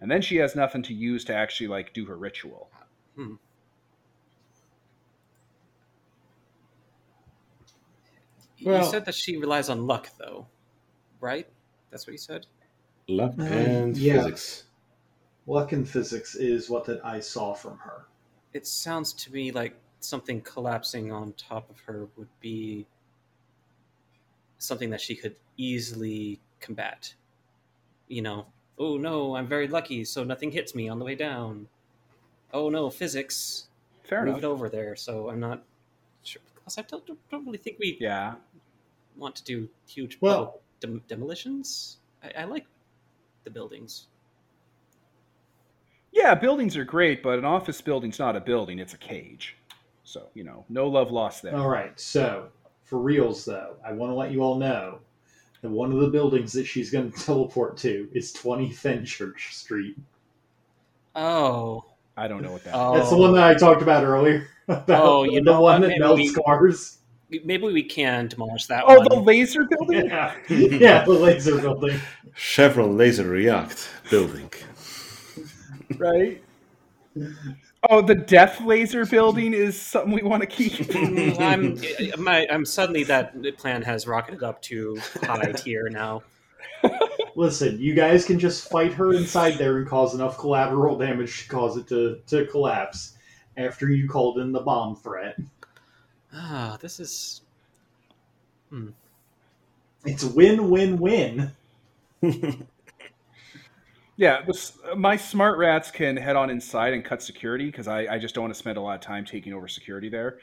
And 0.00 0.10
then 0.10 0.20
she 0.20 0.36
has 0.36 0.56
nothing 0.56 0.82
to 0.84 0.94
use 0.94 1.24
to 1.26 1.34
actually 1.34 1.68
like 1.68 1.92
do 1.94 2.06
her 2.06 2.16
ritual. 2.16 2.70
Well- 8.64 8.84
you 8.84 8.90
said 8.90 9.04
that 9.06 9.14
she 9.14 9.36
relies 9.36 9.68
on 9.68 9.86
luck, 9.86 10.10
though, 10.18 10.46
right? 11.20 11.46
That's 11.90 12.06
what 12.06 12.12
you 12.12 12.18
said. 12.18 12.46
Luck 13.08 13.34
Uh, 13.38 13.42
and 13.42 13.96
yeah. 13.96 14.14
physics. 14.14 14.64
Luck 15.46 15.72
and 15.72 15.88
physics 15.88 16.34
is 16.34 16.68
what 16.68 16.84
that 16.86 17.04
I 17.04 17.20
saw 17.20 17.54
from 17.54 17.78
her. 17.78 18.06
It 18.52 18.66
sounds 18.66 19.12
to 19.14 19.32
me 19.32 19.50
like 19.52 19.74
something 20.00 20.40
collapsing 20.42 21.12
on 21.12 21.32
top 21.34 21.68
of 21.70 21.78
her 21.80 22.06
would 22.16 22.28
be 22.40 22.86
something 24.58 24.90
that 24.90 25.00
she 25.00 25.14
could 25.14 25.36
easily 25.56 26.40
combat. 26.60 27.12
You 28.08 28.22
know, 28.22 28.46
oh 28.78 28.96
no, 28.96 29.36
I'm 29.36 29.46
very 29.46 29.68
lucky, 29.68 30.04
so 30.04 30.24
nothing 30.24 30.50
hits 30.50 30.74
me 30.74 30.88
on 30.88 30.98
the 30.98 31.04
way 31.04 31.14
down. 31.14 31.66
Oh 32.52 32.68
no, 32.68 32.90
physics. 32.90 33.68
Fair 34.04 34.20
Move 34.20 34.28
enough. 34.38 34.38
it 34.38 34.44
over 34.46 34.68
there, 34.68 34.96
so 34.96 35.28
I'm 35.30 35.38
not 35.40 35.62
sure. 36.24 36.42
Plus, 36.64 36.78
I 36.78 36.82
don't, 36.82 37.06
don't 37.30 37.44
really 37.46 37.58
think 37.58 37.78
we 37.78 37.96
Yeah. 38.00 38.34
want 39.16 39.36
to 39.36 39.44
do 39.44 39.68
huge 39.86 40.18
Well- 40.20 40.60
dem- 40.80 41.02
demolitions. 41.08 41.98
I, 42.24 42.42
I 42.42 42.44
like 42.44 42.66
the 43.44 43.50
buildings. 43.50 44.06
Yeah, 46.12 46.34
buildings 46.34 46.76
are 46.76 46.84
great, 46.84 47.22
but 47.22 47.38
an 47.38 47.44
office 47.44 47.80
building's 47.80 48.18
not 48.18 48.34
a 48.34 48.40
building, 48.40 48.80
it's 48.80 48.94
a 48.94 48.98
cage. 48.98 49.56
So, 50.10 50.26
you 50.34 50.42
know, 50.42 50.64
no 50.68 50.88
love 50.88 51.12
lost 51.12 51.40
there. 51.40 51.54
All 51.54 51.68
right, 51.68 51.98
so 52.00 52.48
for 52.82 52.98
reals 52.98 53.44
though, 53.44 53.76
I 53.86 53.92
want 53.92 54.10
to 54.10 54.16
let 54.16 54.32
you 54.32 54.42
all 54.42 54.56
know 54.56 54.98
that 55.62 55.70
one 55.70 55.92
of 55.92 56.00
the 56.00 56.08
buildings 56.08 56.52
that 56.54 56.64
she's 56.66 56.90
going 56.90 57.12
to 57.12 57.18
teleport 57.24 57.76
to 57.78 58.08
is 58.12 58.32
20 58.32 58.70
Fenchurch 58.70 59.52
Street. 59.52 59.96
Oh, 61.14 61.84
I 62.16 62.26
don't 62.26 62.42
know 62.42 62.50
what 62.50 62.64
that 62.64 62.74
Oh. 62.74 62.94
is. 62.94 62.98
That's 63.00 63.10
the 63.10 63.18
one 63.18 63.32
that 63.34 63.44
I 63.44 63.54
talked 63.54 63.82
about 63.82 64.02
earlier. 64.04 64.48
About 64.68 65.02
Oh, 65.04 65.22
you 65.24 65.34
the 65.34 65.40
know 65.42 65.60
one 65.60 65.62
what? 65.62 65.80
that 65.82 65.88
Maybe 65.88 65.98
melts 66.00 66.18
we- 66.20 66.32
cars. 66.44 66.98
maybe 67.28 67.64
we 67.72 67.82
can 67.84 68.26
demolish 68.28 68.66
that 68.66 68.84
Oh, 68.86 68.98
one. 68.98 69.06
the 69.08 69.16
laser 69.16 69.64
building? 69.64 70.06
Yeah, 70.08 70.34
yeah, 70.48 71.04
the 71.04 71.10
laser 71.12 71.60
building. 71.60 72.00
Chevron 72.34 72.96
Laser 72.96 73.28
React 73.28 73.88
building. 74.10 74.50
right? 75.98 76.42
Oh, 77.88 78.02
the 78.02 78.14
death 78.14 78.60
laser 78.60 79.06
building 79.06 79.54
is 79.54 79.80
something 79.80 80.12
we 80.12 80.22
want 80.22 80.42
to 80.42 80.46
keep. 80.46 80.72
Mm, 81.00 81.40
I'm, 81.40 82.22
my, 82.22 82.46
I'm 82.50 82.64
suddenly 82.64 83.04
that 83.04 83.34
plan 83.56 83.82
has 83.82 84.06
rocketed 84.06 84.42
up 84.42 84.60
to 84.62 85.00
high 85.22 85.52
tier 85.56 85.88
now. 85.88 86.22
Listen, 87.34 87.78
you 87.80 87.94
guys 87.94 88.24
can 88.24 88.38
just 88.38 88.68
fight 88.68 88.92
her 88.92 89.14
inside 89.14 89.52
there 89.52 89.78
and 89.78 89.88
cause 89.88 90.14
enough 90.14 90.38
collateral 90.38 90.98
damage 90.98 91.44
to 91.44 91.48
cause 91.48 91.76
it 91.76 91.88
to, 91.88 92.20
to 92.26 92.46
collapse 92.46 93.14
after 93.56 93.90
you 93.90 94.08
called 94.08 94.38
in 94.38 94.52
the 94.52 94.60
bomb 94.60 94.96
threat. 94.96 95.38
Ah, 96.34 96.76
this 96.80 97.00
is. 97.00 97.40
It's 100.04 100.24
win 100.24 100.70
win 100.70 100.98
win. 100.98 101.52
Yeah, 104.20 104.42
this, 104.46 104.76
my 104.98 105.16
smart 105.16 105.56
rats 105.56 105.90
can 105.90 106.14
head 106.14 106.36
on 106.36 106.50
inside 106.50 106.92
and 106.92 107.02
cut 107.02 107.22
security 107.22 107.64
because 107.64 107.88
I, 107.88 108.00
I 108.00 108.18
just 108.18 108.34
don't 108.34 108.42
want 108.42 108.52
to 108.52 108.58
spend 108.58 108.76
a 108.76 108.80
lot 108.82 108.94
of 108.94 109.00
time 109.00 109.24
taking 109.24 109.54
over 109.54 109.66
security 109.66 110.10
there. 110.10 110.40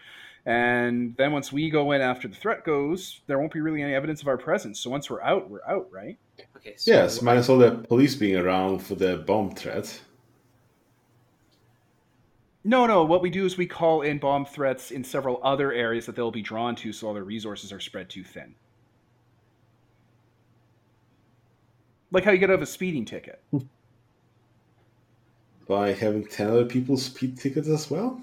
And 0.48 1.16
then 1.16 1.32
once 1.32 1.54
we 1.54 1.70
go 1.70 1.91
in 1.91 2.02
after 2.02 2.28
the 2.28 2.34
threat 2.34 2.64
goes, 2.64 3.22
there 3.28 3.38
won't 3.38 3.54
be 3.54 3.62
really 3.62 3.84
any 3.84 3.94
evidence 3.94 4.24
of 4.24 4.30
our 4.30 4.38
presence. 4.38 4.80
So 4.80 4.90
once 4.90 5.12
we're 5.12 5.22
out, 5.22 5.48
we're 5.48 5.64
out, 5.70 5.88
right? 5.91 6.18
Okay, 6.56 6.74
so 6.76 6.91
yes, 6.91 7.22
minus 7.22 7.49
all 7.49 7.60
the 7.60 7.70
police 7.88 8.16
being 8.16 8.38
around 8.38 8.80
for 8.80 8.95
the 8.95 9.18
bomb 9.18 9.52
threat. 9.52 10.02
No, 12.64 12.88
no. 12.88 13.06
What 13.06 13.22
we 13.22 13.30
do 13.30 13.45
is 13.45 13.60
we 13.60 13.68
call 13.68 14.02
in 14.02 14.18
bomb 14.18 14.48
threats 14.48 14.90
in 14.90 15.04
several 15.04 15.40
other 15.44 15.72
areas 15.72 16.08
that 16.08 16.16
they'll 16.16 16.32
be 16.32 16.41
drawn 16.41 16.76
to, 16.78 16.91
so 16.91 17.10
all 17.10 17.14
their 17.14 17.24
resources 17.24 17.72
are 17.72 17.80
spread 17.80 18.10
too 18.10 18.24
thin. 18.24 18.56
Like 22.12 22.24
how 22.24 22.32
you 22.32 22.38
get 22.38 22.50
out 22.50 22.56
of 22.56 22.62
a 22.62 22.66
speeding 22.66 23.06
ticket. 23.06 23.42
By 25.68 25.92
having 25.92 26.26
10 26.26 26.48
other 26.48 26.66
people 26.66 26.96
speed 26.98 27.38
tickets 27.38 27.68
as 27.68 27.90
well? 27.92 28.22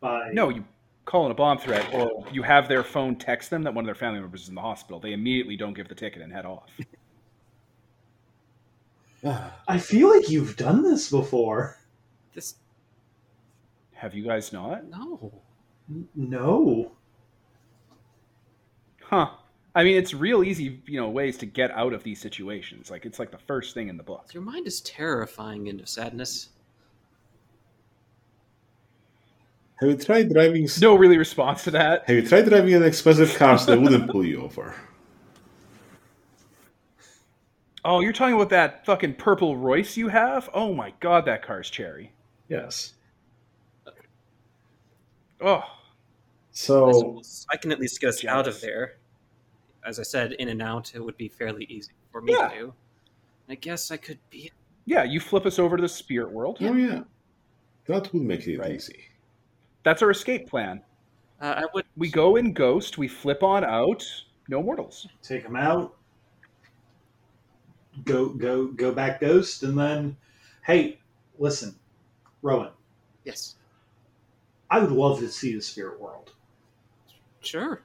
By 0.00 0.30
No, 0.32 0.48
you 0.48 0.64
call 1.04 1.24
in 1.26 1.30
a 1.30 1.34
bomb 1.34 1.58
threat, 1.58 1.88
or 1.94 2.00
oh. 2.00 2.26
you 2.32 2.42
have 2.42 2.68
their 2.68 2.82
phone 2.82 3.16
text 3.16 3.48
them 3.50 3.62
that 3.62 3.72
one 3.72 3.84
of 3.84 3.86
their 3.86 3.94
family 3.94 4.20
members 4.20 4.42
is 4.42 4.48
in 4.48 4.54
the 4.54 4.60
hospital. 4.60 4.98
They 5.00 5.12
immediately 5.12 5.56
don't 5.56 5.74
give 5.74 5.88
the 5.88 5.94
ticket 5.94 6.20
and 6.20 6.32
head 6.32 6.44
off. 6.44 6.70
I 9.68 9.78
feel 9.78 10.14
like 10.14 10.28
you've 10.28 10.56
done 10.56 10.82
this 10.82 11.10
before. 11.10 11.78
this. 12.34 12.56
Have 13.94 14.14
you 14.14 14.24
guys 14.24 14.52
not? 14.52 14.84
No. 14.88 15.32
No. 16.14 16.92
Huh. 19.02 19.30
I 19.78 19.84
mean, 19.84 19.96
it's 19.96 20.12
real 20.12 20.42
easy, 20.42 20.82
you 20.86 21.00
know, 21.00 21.08
ways 21.08 21.36
to 21.38 21.46
get 21.46 21.70
out 21.70 21.92
of 21.92 22.02
these 22.02 22.20
situations. 22.20 22.90
Like 22.90 23.06
it's 23.06 23.20
like 23.20 23.30
the 23.30 23.38
first 23.38 23.74
thing 23.74 23.86
in 23.86 23.96
the 23.96 24.02
book. 24.02 24.34
Your 24.34 24.42
mind 24.42 24.66
is 24.66 24.80
terrifying 24.80 25.68
into 25.68 25.86
sadness. 25.86 26.48
Have 29.78 29.88
you 29.90 29.96
tried 29.96 30.30
driving? 30.32 30.64
s- 30.64 30.80
No 30.80 30.96
really 30.96 31.16
response 31.16 31.62
to 31.62 31.70
that. 31.70 32.04
Have 32.08 32.16
you 32.16 32.26
tried 32.28 32.48
driving 32.48 32.74
an 32.74 32.82
expensive 32.82 33.32
car 33.36 33.56
so 33.56 33.70
they 33.70 33.78
wouldn't 33.78 34.10
pull 34.10 34.24
you 34.24 34.42
over? 34.42 34.74
Oh, 37.84 38.00
you're 38.00 38.12
talking 38.12 38.34
about 38.34 38.50
that 38.50 38.84
fucking 38.84 39.14
purple 39.14 39.56
Royce 39.56 39.96
you 39.96 40.08
have? 40.08 40.50
Oh 40.52 40.74
my 40.74 40.92
god, 40.98 41.24
that 41.26 41.44
car's 41.44 41.70
cherry. 41.70 42.10
Yes. 42.48 42.94
Oh, 45.40 45.62
So 46.50 47.22
I 47.52 47.56
can 47.56 47.70
at 47.70 47.78
least 47.78 48.00
get 48.00 48.08
us 48.08 48.24
out 48.24 48.48
of 48.48 48.60
there. 48.60 48.96
As 49.88 49.98
I 49.98 50.02
said, 50.02 50.32
in 50.32 50.48
and 50.50 50.60
out, 50.60 50.94
it 50.94 51.00
would 51.02 51.16
be 51.16 51.28
fairly 51.28 51.64
easy 51.70 51.92
for 52.12 52.20
me 52.20 52.34
Yeah. 52.34 52.48
to 52.48 52.54
do. 52.54 52.74
I 53.48 53.54
guess 53.54 53.90
I 53.90 53.96
could 53.96 54.18
be. 54.28 54.52
Yeah, 54.84 55.02
you 55.04 55.18
flip 55.18 55.46
us 55.46 55.58
over 55.58 55.76
to 55.76 55.80
the 55.80 55.88
spirit 55.88 56.30
world. 56.30 56.58
Oh 56.60 56.74
yeah, 56.74 57.04
that 57.86 58.12
would 58.12 58.22
make 58.22 58.46
it 58.46 58.58
Right. 58.58 58.72
easy. 58.72 59.06
That's 59.84 60.02
our 60.02 60.10
escape 60.10 60.46
plan. 60.46 60.82
Uh, 61.40 61.54
I 61.56 61.64
would. 61.72 61.86
We 61.96 62.10
go 62.10 62.36
in 62.36 62.52
ghost, 62.52 62.98
we 62.98 63.08
flip 63.08 63.42
on 63.42 63.64
out, 63.64 64.04
no 64.48 64.62
mortals. 64.62 65.08
Take 65.22 65.44
them 65.44 65.56
out. 65.56 65.96
Go 68.04 68.28
go 68.28 68.66
go 68.66 68.92
back 68.92 69.20
ghost, 69.20 69.62
and 69.62 69.78
then, 69.78 70.16
hey, 70.66 70.98
listen, 71.38 71.74
Rowan, 72.42 72.72
Yes. 73.24 73.56
I 74.70 74.80
would 74.80 74.92
love 74.92 75.18
to 75.20 75.28
see 75.28 75.54
the 75.54 75.62
spirit 75.62 75.98
world. 75.98 76.32
Sure. 77.40 77.80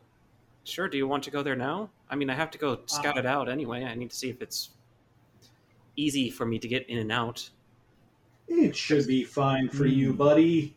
Sure. 0.64 0.88
Do 0.88 0.98
you 0.98 1.08
want 1.08 1.24
to 1.26 1.32
go 1.32 1.44
there 1.44 1.56
now? 1.56 1.90
I 2.10 2.16
mean, 2.16 2.30
I 2.30 2.36
have 2.36 2.52
to 2.52 2.58
go 2.58 2.80
scout 2.86 3.18
Uh, 3.18 3.20
it 3.22 3.26
out 3.26 3.50
anyway. 3.50 3.84
I 3.84 3.96
need 3.96 4.10
to 4.12 4.16
see 4.16 4.30
if 4.30 4.42
it's 4.42 4.70
easy 5.96 6.30
for 6.30 6.46
me 6.46 6.58
to 6.60 6.68
get 6.68 6.88
in 6.90 6.98
and 7.00 7.12
out. 7.12 7.50
It 8.48 8.76
should 8.76 9.08
be 9.08 9.24
fine 9.24 9.70
for 9.70 9.86
you, 9.86 10.12
Hmm. 10.12 10.18
buddy. 10.18 10.76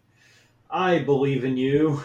I 0.71 0.99
believe 1.01 1.45
in 1.45 1.57
you. 1.57 2.03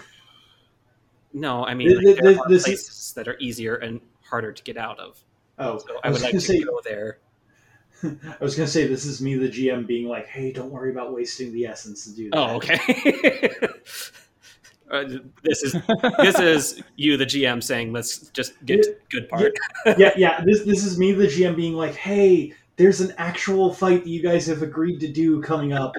No, 1.33 1.65
I 1.65 1.73
mean, 1.73 1.87
Th- 1.87 1.97
like, 1.97 2.05
th- 2.05 2.17
there 2.19 2.33
th- 2.33 2.39
are 2.45 2.51
is- 2.53 2.63
places 2.63 3.13
that 3.15 3.27
are 3.27 3.37
easier 3.39 3.75
and 3.75 4.01
harder 4.29 4.51
to 4.51 4.63
get 4.63 4.77
out 4.77 4.99
of. 4.99 5.23
Oh, 5.59 5.77
So 5.79 5.95
I 6.03 6.07
I 6.07 6.09
was 6.09 6.19
would 6.19 6.25
like 6.25 6.31
to 6.33 6.41
say, 6.41 6.61
go 6.61 6.79
there. 6.83 7.19
I 8.03 8.43
was 8.43 8.55
gonna 8.55 8.67
say, 8.67 8.87
this 8.87 9.05
is 9.05 9.21
me, 9.21 9.35
the 9.35 9.47
GM, 9.49 9.85
being 9.85 10.07
like, 10.07 10.25
"Hey, 10.27 10.51
don't 10.51 10.71
worry 10.71 10.89
about 10.91 11.13
wasting 11.13 11.51
the 11.53 11.65
essence 11.65 12.03
to 12.05 12.15
do 12.15 12.29
that." 12.31 12.37
Oh, 12.37 12.55
okay. 12.57 13.57
Uh, 14.91 15.05
this 15.41 15.63
is 15.63 15.75
this 16.19 16.39
is 16.39 16.83
you, 16.97 17.15
the 17.15 17.25
GM, 17.25 17.63
saying, 17.63 17.93
"Let's 17.93 18.27
just 18.29 18.53
get 18.65 18.83
to 18.83 18.89
the 18.91 18.97
good 19.09 19.29
part." 19.29 19.53
yeah, 19.97 20.11
yeah. 20.17 20.43
This 20.45 20.63
this 20.63 20.83
is 20.83 20.99
me, 20.99 21.13
the 21.13 21.27
GM, 21.27 21.55
being 21.55 21.75
like, 21.75 21.95
"Hey, 21.95 22.53
there's 22.75 22.99
an 22.99 23.13
actual 23.17 23.73
fight 23.73 24.03
that 24.03 24.09
you 24.09 24.21
guys 24.21 24.45
have 24.47 24.61
agreed 24.61 24.99
to 24.99 25.07
do 25.07 25.41
coming 25.41 25.71
up. 25.71 25.95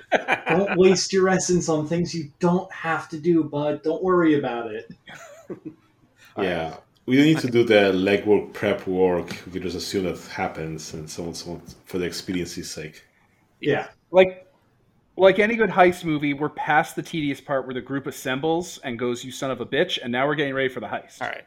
Don't 0.47 0.77
waste 0.77 1.13
your 1.13 1.31
essence 1.31 1.71
on 1.71 1.87
things 1.87 2.15
you 2.15 2.31
don't 2.39 2.71
have 2.71 3.09
to 3.09 3.19
do, 3.19 3.43
bud. 3.45 3.83
Don't 3.83 4.03
worry 4.03 4.39
about 4.39 4.71
it." 4.71 4.91
Yeah, 6.39 6.77
we 7.05 7.17
need 7.17 7.41
to 7.41 7.51
do 7.51 7.63
the 7.63 7.93
legwork, 7.93 8.55
prep 8.55 8.87
work. 8.87 9.29
We 9.45 9.53
can 9.53 9.63
just 9.63 9.77
assume 9.77 10.05
that 10.05 10.19
happens, 10.29 10.95
and 10.95 11.11
so 11.11 11.27
on, 11.27 11.35
so 11.35 11.51
on, 11.51 11.63
for 11.85 11.99
the 11.99 12.07
experience's 12.07 12.71
sake. 12.71 13.05
Yeah, 13.61 13.89
Like 14.11 14.42
like 15.23 15.39
any 15.39 15.57
good 15.57 15.71
heist 15.71 16.05
movie, 16.05 16.35
we're 16.35 16.49
past 16.49 16.97
the 16.97 17.03
tedious 17.03 17.41
part 17.41 17.67
where 17.67 17.75
the 17.75 17.81
group 17.81 18.07
assembles 18.07 18.79
and 18.79 18.99
goes, 18.99 19.25
"You 19.25 19.31
son 19.33 19.51
of 19.51 19.61
a 19.61 19.67
bitch," 19.67 19.99
and 20.03 20.11
now 20.13 20.27
we're 20.27 20.35
getting 20.35 20.55
ready 20.55 20.69
for 20.69 20.81
the 20.81 20.87
heist. 20.89 21.23
All 21.23 21.29
right. 21.29 21.45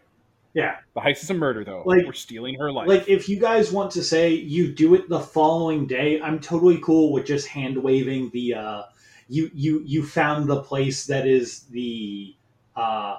yeah. 0.54 0.78
The 0.96 1.02
heist 1.02 1.24
is 1.24 1.30
a 1.30 1.34
murder, 1.34 1.64
though. 1.66 1.84
Like- 1.86 2.06
we're 2.06 2.14
stealing 2.14 2.56
her 2.56 2.72
life. 2.72 2.88
Like, 2.88 3.10
if 3.10 3.28
you 3.28 3.38
guys 3.40 3.72
want 3.72 3.92
to 3.92 4.04
say 4.04 4.34
you 4.34 4.72
do 4.72 4.96
it 4.96 5.10
the 5.10 5.20
following 5.20 5.86
day, 5.86 6.22
I'm 6.22 6.40
totally 6.40 6.80
cool 6.80 7.12
with 7.12 7.26
just 7.26 7.48
hand 7.48 7.78
waving 7.78 8.30
the. 8.34 8.54
Uh, 8.56 8.82
you 9.28 9.52
you 9.54 9.82
you 9.86 10.06
found 10.06 10.48
the 10.48 10.62
place 10.62 11.06
that 11.08 11.28
is 11.28 11.62
the. 11.72 12.36
Uh, 12.76 13.18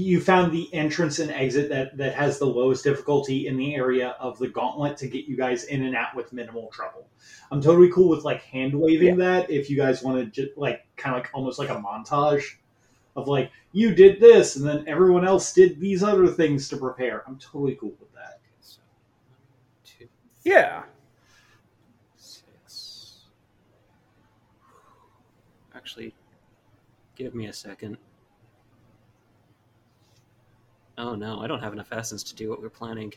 you 0.00 0.20
found 0.20 0.50
the 0.50 0.72
entrance 0.72 1.18
and 1.18 1.30
exit 1.30 1.68
that 1.68 1.96
that 1.98 2.14
has 2.14 2.38
the 2.38 2.46
lowest 2.46 2.82
difficulty 2.82 3.46
in 3.46 3.58
the 3.58 3.74
area 3.74 4.16
of 4.18 4.38
the 4.38 4.48
gauntlet 4.48 4.96
to 4.96 5.06
get 5.06 5.26
you 5.26 5.36
guys 5.36 5.64
in 5.64 5.84
and 5.84 5.94
out 5.94 6.16
with 6.16 6.32
minimal 6.32 6.68
trouble. 6.72 7.06
I'm 7.50 7.60
totally 7.60 7.90
cool 7.90 8.08
with 8.08 8.24
like 8.24 8.42
hand 8.42 8.74
waving 8.74 9.18
that 9.18 9.50
if 9.50 9.68
you 9.68 9.76
guys 9.76 10.02
want 10.02 10.18
to 10.18 10.24
just 10.24 10.56
like 10.56 10.86
kind 10.96 11.14
of 11.14 11.22
like 11.22 11.30
almost 11.34 11.58
like 11.58 11.68
a 11.68 11.74
montage 11.74 12.42
of 13.16 13.28
like 13.28 13.50
you 13.72 13.94
did 13.94 14.18
this 14.18 14.56
and 14.56 14.66
then 14.66 14.84
everyone 14.88 15.26
else 15.26 15.52
did 15.52 15.78
these 15.78 16.02
other 16.02 16.26
things 16.26 16.70
to 16.70 16.78
prepare. 16.78 17.22
I'm 17.26 17.38
totally 17.38 17.76
cool 17.76 17.94
with 18.00 18.12
that. 18.14 18.40
Yeah. 20.44 20.82
six. 22.16 23.26
Actually, 25.74 26.14
give 27.14 27.34
me 27.34 27.46
a 27.46 27.52
second. 27.52 27.98
Oh 31.02 31.16
no, 31.16 31.40
I 31.40 31.48
don't 31.48 31.58
have 31.58 31.72
enough 31.72 31.88
essence 31.90 32.22
to 32.22 32.34
do 32.36 32.48
what 32.48 32.62
we're 32.62 32.70
planning. 32.70 33.12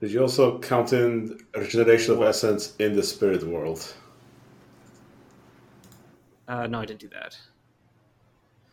Did 0.00 0.10
you 0.10 0.20
also 0.20 0.58
count 0.58 0.92
in 0.92 1.38
regeneration 1.56 2.14
of 2.14 2.22
essence 2.22 2.74
in 2.80 2.96
the 2.96 3.02
spirit 3.02 3.44
world? 3.44 3.94
Uh, 6.48 6.66
no, 6.66 6.80
I 6.80 6.84
didn't 6.84 6.98
do 6.98 7.08
that. 7.10 7.38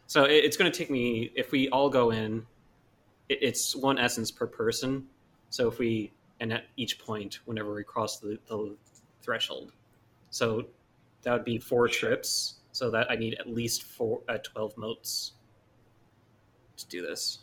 So 0.08 0.24
it, 0.24 0.44
it's 0.45 0.58
going 0.58 0.72
to 0.72 0.76
take 0.76 0.90
me 0.90 1.32
if 1.36 1.52
we 1.52 1.70
all 1.70 1.91
go 1.91 2.10
in. 2.10 2.44
It, 3.30 3.38
it's 3.44 3.76
one 3.76 4.00
essence 4.00 4.32
per 4.32 4.48
person. 4.48 5.06
So 5.52 5.68
if 5.68 5.78
we 5.78 6.12
and 6.40 6.52
at 6.52 6.66
each 6.76 6.98
point, 6.98 7.40
whenever 7.45 7.72
we 7.76 7.84
cross 7.84 8.18
the, 8.18 8.40
the 8.48 8.76
threshold, 9.22 9.74
so 10.32 10.66
that 11.22 11.34
would 11.34 11.45
be 11.45 11.60
four 11.60 11.88
trips. 11.88 12.56
So 12.72 12.90
that 12.90 13.12
I 13.12 13.16
need 13.16 13.36
at 13.36 13.48
least 13.48 13.84
four 13.84 14.22
uh, 14.28 14.40
twelve 14.44 14.76
motes 14.76 15.34
to 16.78 16.88
do 16.88 17.02
this. 17.02 17.40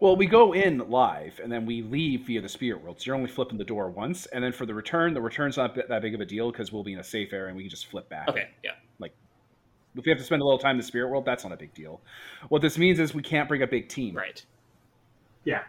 Well, 0.00 0.16
we 0.16 0.26
go 0.26 0.52
in 0.52 0.78
live 0.90 1.40
and 1.42 1.50
then 1.50 1.66
we 1.66 1.82
leave 1.82 2.26
via 2.26 2.40
the 2.40 2.48
spirit 2.48 2.82
world. 2.82 3.00
So 3.00 3.06
you're 3.06 3.16
only 3.16 3.28
flipping 3.28 3.58
the 3.58 3.64
door 3.64 3.90
once, 3.90 4.26
and 4.26 4.44
then 4.44 4.52
for 4.52 4.64
the 4.66 4.74
return, 4.74 5.12
the 5.14 5.20
return's 5.20 5.56
not 5.56 5.74
that 5.74 6.02
big 6.02 6.14
of 6.14 6.20
a 6.20 6.26
deal 6.26 6.52
because 6.52 6.72
we'll 6.72 6.84
be 6.84 6.92
in 6.92 7.00
a 7.00 7.04
safe 7.04 7.32
area 7.32 7.48
and 7.48 7.56
we 7.56 7.64
can 7.64 7.70
just 7.70 7.86
flip 7.86 8.08
back. 8.08 8.28
Okay, 8.28 8.48
yeah. 8.62 8.72
Like 9.00 9.12
if 9.96 10.04
we 10.04 10.10
have 10.10 10.18
to 10.18 10.24
spend 10.24 10.42
a 10.42 10.44
little 10.44 10.58
time 10.58 10.72
in 10.72 10.76
the 10.76 10.82
spirit 10.84 11.08
world, 11.08 11.24
that's 11.24 11.42
not 11.42 11.52
a 11.52 11.56
big 11.56 11.74
deal. 11.74 12.00
What 12.48 12.62
this 12.62 12.78
means 12.78 13.00
is 13.00 13.14
we 13.14 13.22
can't 13.22 13.48
bring 13.48 13.62
a 13.62 13.66
big 13.66 13.88
team. 13.88 14.14
Right. 14.14 14.44
Yeah. 15.44 15.62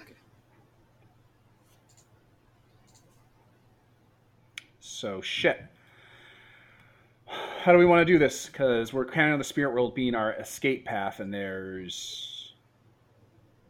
Okay. 0.00 0.14
So 4.80 5.20
shit. 5.20 5.62
How 7.28 7.72
do 7.72 7.78
we 7.78 7.84
want 7.84 8.00
to 8.06 8.10
do 8.12 8.18
this? 8.18 8.46
Because 8.46 8.92
we're 8.92 9.04
counting 9.04 9.32
on 9.34 9.38
the 9.38 9.44
spirit 9.44 9.72
world 9.74 9.94
being 9.94 10.14
our 10.14 10.32
escape 10.34 10.84
path, 10.86 11.20
and 11.20 11.32
there's 11.32 12.54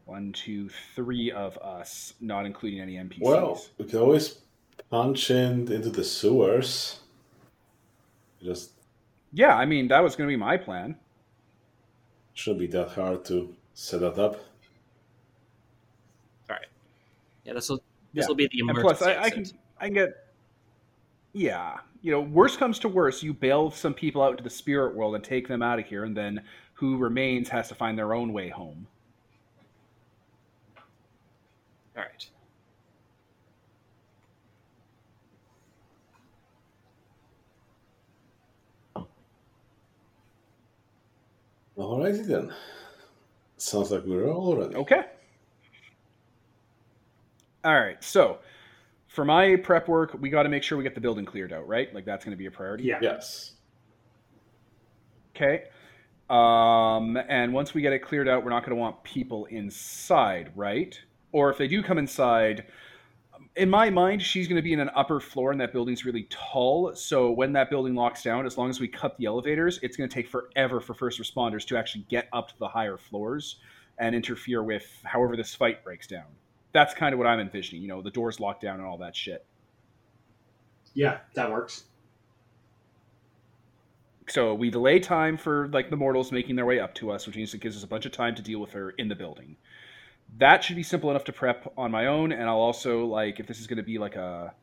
one, 0.05 0.33
two, 0.33 0.69
three 0.95 1.31
of 1.33 1.59
us, 1.59 2.15
not 2.21 2.47
including 2.47 2.81
any 2.81 2.95
NPCs. 2.95 3.21
Well, 3.21 3.61
we 3.79 3.85
can 3.87 3.99
always 3.99 4.39
punch 4.91 5.31
in 5.31 5.71
into 5.73 5.91
the 5.91 6.05
sewers. 6.05 7.01
Just 8.43 8.73
yeah, 9.33 9.55
I 9.57 9.65
mean 9.67 9.89
that 9.89 10.01
was 10.03 10.15
going 10.17 10.29
to 10.29 10.33
be 10.33 10.37
my 10.37 10.57
plan. 10.57 10.97
shouldn't 12.35 12.61
be 12.61 12.67
that 12.69 12.91
hard 12.91 13.25
to 13.27 13.55
set 13.75 14.01
that 14.01 14.17
up. 14.19 14.37
All 16.49 16.57
right. 16.57 16.67
Yeah, 17.45 17.55
this 17.55 17.69
will 17.69 17.83
Yeah. 18.13 18.21
this 18.23 18.29
will 18.29 18.37
be 18.37 18.49
the 18.51 18.61
And 18.61 18.79
plus, 18.79 19.03
I, 19.03 19.23
I 19.25 19.31
can. 19.31 19.45
I 19.81 19.87
can 19.87 19.95
get. 19.95 20.11
Yeah, 21.33 21.79
you 22.03 22.13
know, 22.13 22.21
worst 22.21 22.59
comes 22.59 22.79
to 22.81 22.89
worst, 22.89 23.23
you 23.23 23.35
bail 23.35 23.71
some 23.71 23.95
people 23.95 24.23
out 24.23 24.33
into 24.33 24.45
the 24.45 24.51
spirit 24.51 24.95
world 24.95 25.15
and 25.15 25.25
take 25.25 25.49
them 25.49 25.63
out 25.63 25.79
of 25.79 25.87
here, 25.87 26.05
and 26.05 26.17
then 26.17 26.43
who 26.75 26.97
remains 26.97 27.49
has 27.49 27.69
to 27.69 27.75
find 27.75 27.99
their 27.99 28.15
own 28.15 28.33
way 28.33 28.49
home. 28.49 28.87
All 31.97 32.05
right. 32.05 32.29
Alrighty 41.77 42.27
then. 42.27 42.53
Sounds 43.57 43.91
like 43.91 44.05
we're 44.05 44.31
all 44.31 44.57
ready. 44.57 44.75
Okay. 44.75 45.03
All 47.65 47.75
right. 47.75 48.03
So, 48.03 48.39
for 49.19 49.25
my 49.25 49.57
prep 49.57 49.89
work, 49.89 50.17
we 50.21 50.31
got 50.31 50.45
to 50.45 50.49
make 50.49 50.63
sure 50.63 50.79
we 50.79 50.85
get 50.85 50.95
the 50.95 51.01
building 51.01 51.25
cleared 51.25 51.53
out, 51.53 51.67
right? 51.67 51.93
Like 51.93 52.05
that's 52.05 52.25
going 52.25 52.31
to 52.31 52.39
be 52.39 52.47
a 52.47 52.53
priority. 52.53 52.85
Yeah. 52.85 53.01
Yes. 53.03 53.55
Okay. 55.35 55.65
Um, 56.31 57.17
and 57.29 57.53
once 57.53 57.75
we 57.75 57.83
get 57.83 57.93
it 57.93 57.99
cleared 57.99 58.29
out, 58.29 58.45
we're 58.45 58.51
not 58.51 58.61
going 58.61 58.77
to 58.77 58.81
want 58.81 59.03
people 59.03 59.47
inside, 59.47 60.53
right? 60.55 60.97
Or 61.33 61.51
if 61.51 61.59
they 61.59 61.67
do 61.67 61.83
come 61.83 61.99
inside, 61.99 62.67
in 63.57 63.69
my 63.69 63.91
mind, 63.91 64.23
she's 64.23 64.47
going 64.47 64.55
to 64.55 64.63
be 64.63 64.73
in 64.73 64.79
an 64.79 64.91
upper 64.95 65.19
floor, 65.19 65.51
and 65.51 65.61
that 65.61 65.73
building's 65.73 66.05
really 66.05 66.29
tall. 66.31 66.95
So 66.95 67.33
when 67.33 67.53
that 67.55 67.71
building 67.71 67.97
locks 67.97 68.23
down, 68.23 68.47
as 68.47 68.57
long 68.57 68.71
as 68.71 68.79
we 68.79 68.87
cut 68.87 69.17
the 69.19 69.25
elevators, 69.25 69.81
it's 69.83 69.97
going 69.97 70.09
to 70.09 70.15
take 70.15 70.29
forever 70.29 70.81
for 70.81 70.95
first 70.95 71.21
responders 71.21 71.67
to 71.67 71.77
actually 71.77 72.05
get 72.09 72.29
up 72.33 72.51
to 72.51 72.59
the 72.61 72.69
higher 72.69 72.97
floors 72.97 73.57
and 73.99 74.15
interfere 74.15 74.63
with 74.63 74.87
however 75.03 75.37
this 75.37 75.57
fight 75.57 75.83
breaks 75.83 76.07
down. 76.07 76.27
That's 76.79 76.95
kind 76.95 77.13
of 77.13 77.19
what 77.19 77.27
I'm 77.27 77.41
envisioning. 77.41 77.83
You 77.83 77.89
know, 77.89 78.03
the 78.03 78.11
doors 78.13 78.39
locked 78.39 78.63
down 78.63 78.77
and 78.77 78.87
all 78.87 78.99
that 78.99 79.17
shit. 79.17 79.45
Yeah, 80.95 81.19
that 81.35 81.51
works. 81.51 81.83
So 84.29 84.55
we 84.55 84.71
delay 84.71 85.01
time 85.01 85.37
for 85.37 85.67
like 85.73 85.91
the 85.91 85.97
mortals 85.97 86.31
making 86.31 86.55
their 86.55 86.67
way 86.67 86.79
up 86.79 86.95
to 86.95 87.11
us, 87.11 87.27
which 87.27 87.35
means 87.35 87.53
it 87.53 87.61
gives 87.61 87.77
us 87.77 87.83
a 87.83 87.89
bunch 87.89 88.07
of 88.07 88.13
time 88.13 88.37
to 88.37 88.43
deal 88.43 88.61
with 88.61 88.71
her 88.71 88.91
in 88.91 89.09
the 89.09 89.17
building. 89.17 89.57
That 90.39 90.63
should 90.63 90.77
be 90.77 90.85
simple 90.85 91.11
enough 91.11 91.25
to 91.25 91.33
prep 91.33 91.73
on 91.77 91.91
my 91.91 92.07
own, 92.07 92.31
and 92.31 92.49
I'll 92.49 92.61
also 92.61 93.05
like 93.07 93.41
if 93.41 93.49
this 93.49 93.59
is 93.59 93.67
going 93.67 93.79
to 93.79 93.83
be 93.83 93.99
like 93.99 94.15
a 94.15 94.55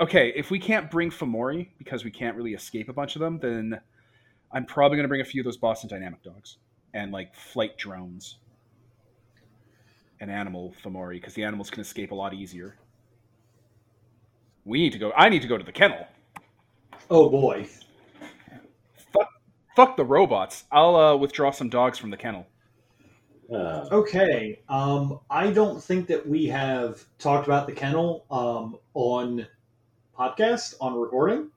okay, 0.00 0.32
if 0.36 0.52
we 0.52 0.60
can't 0.60 0.88
bring 0.88 1.10
Fomori 1.10 1.66
because 1.78 2.04
we 2.04 2.12
can't 2.12 2.36
really 2.36 2.54
escape 2.54 2.88
a 2.88 2.92
bunch 2.92 3.16
of 3.16 3.20
them, 3.20 3.40
then 3.40 3.80
I'm 4.52 4.66
probably 4.66 4.98
going 4.98 5.04
to 5.04 5.08
bring 5.08 5.20
a 5.20 5.24
few 5.24 5.40
of 5.40 5.46
those 5.46 5.56
Boston 5.56 5.90
Dynamic 5.90 6.22
dogs 6.22 6.58
and 6.94 7.10
like 7.10 7.34
flight 7.34 7.76
drones 7.76 8.36
and 10.20 10.30
animal 10.30 10.74
Fomori 10.82 11.14
because 11.14 11.34
the 11.34 11.44
animals 11.44 11.70
can 11.70 11.80
escape 11.80 12.12
a 12.12 12.14
lot 12.14 12.34
easier. 12.34 12.76
We 14.64 14.80
need 14.80 14.92
to 14.92 14.98
go. 14.98 15.12
I 15.16 15.28
need 15.28 15.42
to 15.42 15.48
go 15.48 15.58
to 15.58 15.64
the 15.64 15.72
kennel. 15.72 16.06
Oh 17.10 17.28
boy. 17.28 17.66
Fuck, 19.12 19.28
fuck 19.74 19.96
the 19.96 20.04
robots. 20.04 20.64
I'll 20.70 20.94
uh, 20.94 21.16
withdraw 21.16 21.50
some 21.50 21.68
dogs 21.68 21.98
from 21.98 22.10
the 22.10 22.16
kennel. 22.16 22.46
Uh, 23.52 23.88
Okay. 23.90 24.60
Um, 24.68 25.18
I 25.28 25.50
don't 25.50 25.82
think 25.82 26.06
that 26.08 26.26
we 26.26 26.46
have 26.46 27.04
talked 27.18 27.46
about 27.46 27.66
the 27.66 27.72
kennel 27.72 28.26
um, 28.30 28.76
on 28.94 29.46
podcast 30.16 30.74
on 30.80 30.94
recording. 30.94 31.50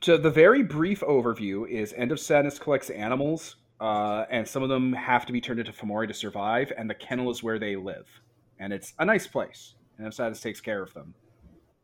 So 0.00 0.16
the 0.16 0.30
very 0.30 0.62
brief 0.62 1.00
overview 1.00 1.68
is 1.68 1.94
End 1.94 2.12
of 2.12 2.20
Sadness 2.20 2.58
collects 2.58 2.90
animals, 2.90 3.56
uh, 3.84 4.24
and 4.30 4.48
some 4.48 4.62
of 4.62 4.70
them 4.70 4.94
have 4.94 5.26
to 5.26 5.32
be 5.32 5.42
turned 5.42 5.60
into 5.60 5.70
Fomori 5.72 6.08
to 6.08 6.14
survive, 6.14 6.72
and 6.78 6.88
the 6.88 6.94
kennel 6.94 7.30
is 7.30 7.42
where 7.42 7.58
they 7.58 7.76
live. 7.76 8.06
And 8.58 8.72
it's 8.72 8.94
a 8.98 9.04
nice 9.04 9.26
place. 9.26 9.74
Of 9.98 10.14
Sadness 10.14 10.40
takes 10.40 10.60
care 10.60 10.82
of 10.82 10.94
them. 10.94 11.14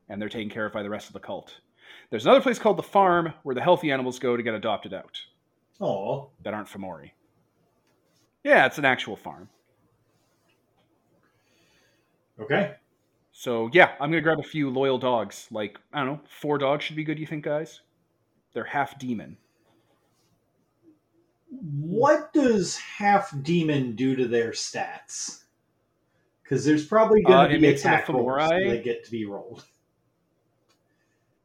And 0.08 0.20
they're 0.20 0.30
taken 0.30 0.48
care 0.48 0.64
of 0.64 0.72
by 0.72 0.82
the 0.82 0.88
rest 0.88 1.08
of 1.08 1.12
the 1.12 1.20
cult. 1.20 1.60
There's 2.08 2.24
another 2.24 2.40
place 2.40 2.58
called 2.58 2.78
the 2.78 2.82
farm 2.82 3.34
where 3.42 3.54
the 3.54 3.60
healthy 3.60 3.90
animals 3.90 4.18
go 4.18 4.34
to 4.34 4.42
get 4.42 4.54
adopted 4.54 4.94
out 4.94 5.18
Oh, 5.78 6.30
that 6.42 6.54
aren't 6.54 6.68
Fomori. 6.68 7.10
Yeah, 8.44 8.64
it's 8.64 8.78
an 8.78 8.86
actual 8.86 9.16
farm. 9.16 9.50
okay. 12.40 12.76
So 13.32 13.68
yeah, 13.74 13.92
I'm 14.00 14.10
gonna 14.10 14.22
grab 14.22 14.40
a 14.40 14.42
few 14.42 14.70
loyal 14.70 14.98
dogs. 14.98 15.48
Like, 15.50 15.78
I 15.92 15.98
don't 15.98 16.06
know, 16.08 16.20
four 16.28 16.56
dogs 16.56 16.82
should 16.84 16.96
be 16.96 17.04
good, 17.04 17.18
you 17.18 17.26
think, 17.26 17.44
guys? 17.44 17.82
They're 18.54 18.64
half 18.64 18.98
demon. 18.98 19.36
What 21.50 22.32
does 22.32 22.76
half 22.78 23.34
demon 23.42 23.96
do 23.96 24.16
to 24.16 24.26
their 24.28 24.50
stats? 24.52 25.42
Because 26.42 26.64
there's 26.64 26.86
probably 26.86 27.24
Uh, 27.24 27.28
going 27.28 27.50
to 27.50 27.58
be 27.58 27.66
them 27.66 27.74
a 27.74 27.76
attack 27.76 28.08
rolls 28.08 28.48
that 28.48 28.82
get 28.84 29.04
to 29.04 29.10
be 29.10 29.24
rolled. 29.26 29.64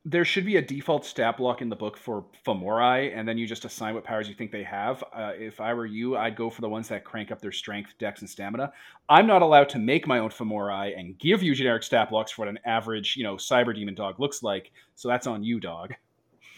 there 0.08 0.24
should 0.24 0.46
be 0.46 0.58
a 0.58 0.62
default 0.62 1.04
stat 1.04 1.36
block 1.38 1.64
in 1.64 1.70
the 1.70 1.76
book 1.76 1.98
for 1.98 2.26
Fomori, 2.46 3.12
and 3.18 3.28
then 3.28 3.40
you 3.40 3.48
just 3.48 3.66
assign 3.66 3.96
what 3.96 4.04
powers 4.04 4.30
you 4.30 4.36
think 4.36 4.52
they 4.52 4.62
have. 4.62 5.04
Uh, 5.12 5.32
if 5.36 5.60
I 5.60 5.74
were 5.74 5.88
you, 5.88 6.16
I'd 6.16 6.36
go 6.36 6.52
for 6.52 6.62
the 6.62 6.70
ones 6.70 6.88
that 6.90 7.04
crank 7.04 7.32
up 7.32 7.42
their 7.42 7.52
strength, 7.52 7.96
dex, 7.98 8.22
and 8.22 8.30
stamina. 8.30 8.72
I'm 9.10 9.26
not 9.26 9.42
allowed 9.42 9.70
to 9.70 9.80
make 9.80 10.06
my 10.06 10.20
own 10.20 10.30
Fomori 10.30 10.96
and 10.96 11.18
give 11.18 11.42
you 11.42 11.56
generic 11.56 11.82
stat 11.82 12.12
blocks 12.12 12.32
for 12.34 12.44
what 12.44 12.50
an 12.50 12.60
average, 12.66 13.18
you 13.18 13.24
know, 13.24 13.36
cyber 13.38 13.74
demon 13.74 13.96
dog 13.96 14.20
looks 14.20 14.44
like. 14.44 14.72
So 14.94 15.08
that's 15.08 15.26
on 15.26 15.44
you, 15.44 15.60
dog. 15.60 15.96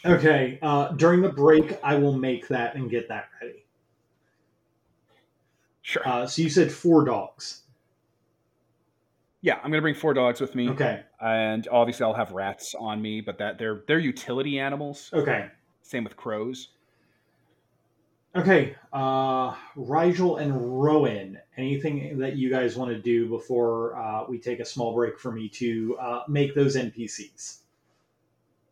Okay. 0.08 0.60
Uh, 0.62 0.90
during 0.94 1.22
the 1.22 1.30
break, 1.30 1.78
I 1.84 1.96
will 1.96 2.14
make 2.18 2.48
that 2.48 2.76
and 2.76 2.90
get 2.90 3.08
that 3.10 3.30
ready. 3.42 3.66
Sure. 5.82 6.08
Uh, 6.08 6.28
so 6.28 6.42
you 6.42 6.50
said 6.50 6.72
four 6.72 7.06
dogs. 7.06 7.64
yeah, 9.42 9.56
I'm 9.64 9.72
gonna 9.72 9.82
bring 9.82 9.96
four 9.96 10.14
dogs 10.14 10.42
with 10.42 10.54
me, 10.56 10.70
Okay. 10.70 11.04
and 11.22 11.68
obviously 11.70 12.04
I'll 12.06 12.14
have 12.14 12.32
rats 12.32 12.76
on 12.78 13.02
me, 13.02 13.22
but 13.22 13.38
that 13.38 13.58
they're 13.58 13.84
they're 13.88 14.00
utility 14.00 14.60
animals. 14.60 15.10
Okay. 15.14 15.48
Same 15.84 16.04
with 16.04 16.18
crows. 16.18 16.70
Okay. 18.36 18.76
Uh, 18.92 19.56
Rigel 19.76 20.38
and 20.38 20.84
Rowan, 20.84 21.40
anything 21.56 22.20
that 22.20 22.36
you 22.36 22.50
guys 22.50 22.76
want 22.76 22.92
to 22.92 23.00
do 23.00 23.30
before 23.30 23.96
uh, 23.98 24.26
we 24.28 24.38
take 24.38 24.60
a 24.60 24.66
small 24.66 24.94
break 24.94 25.18
for 25.18 25.32
me 25.32 25.48
to 25.50 25.98
uh, 26.00 26.24
make 26.28 26.54
those 26.54 26.76
NPCs? 26.76 27.60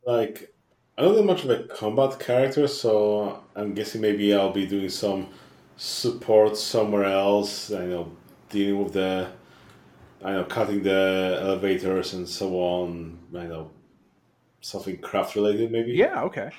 like, 0.06 0.54
I 0.98 1.02
don't 1.02 1.16
know 1.16 1.24
much 1.24 1.44
of 1.44 1.50
a 1.50 1.64
combat 1.64 2.20
character, 2.20 2.68
so 2.68 3.44
I'm 3.56 3.74
guessing 3.74 4.00
maybe 4.00 4.34
I'll 4.34 4.54
be 4.54 4.66
doing 4.66 4.90
some 4.90 5.28
support 5.76 6.56
somewhere 6.56 7.04
else. 7.04 7.72
I 7.72 7.86
know, 7.86 8.12
dealing 8.50 8.82
with 8.82 8.94
the, 8.94 9.30
I 10.24 10.32
know, 10.32 10.46
cutting 10.46 10.84
the 10.84 11.38
elevators 11.42 12.14
and 12.14 12.28
so 12.28 12.56
on. 12.56 13.20
I 13.36 13.44
know, 13.44 13.72
something 14.62 14.98
craft 15.00 15.36
related 15.36 15.70
maybe. 15.70 15.92
Yeah. 15.92 16.22
Okay. 16.24 16.50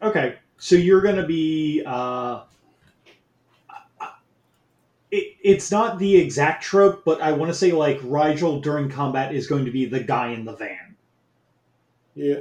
Okay, 0.00 0.36
so 0.56 0.76
you're 0.76 1.02
going 1.02 1.16
to 1.16 1.26
be. 1.26 1.82
Uh, 1.84 2.44
it, 5.10 5.36
it's 5.42 5.70
not 5.70 5.98
the 5.98 6.16
exact 6.16 6.62
trope, 6.62 7.04
but 7.04 7.20
I 7.20 7.32
want 7.32 7.50
to 7.50 7.54
say 7.54 7.72
like 7.72 8.00
Rigel 8.02 8.60
during 8.60 8.88
combat 8.88 9.34
is 9.34 9.46
going 9.46 9.64
to 9.64 9.70
be 9.70 9.86
the 9.86 10.00
guy 10.00 10.28
in 10.28 10.44
the 10.44 10.54
van. 10.54 10.96
Yeah. 12.14 12.40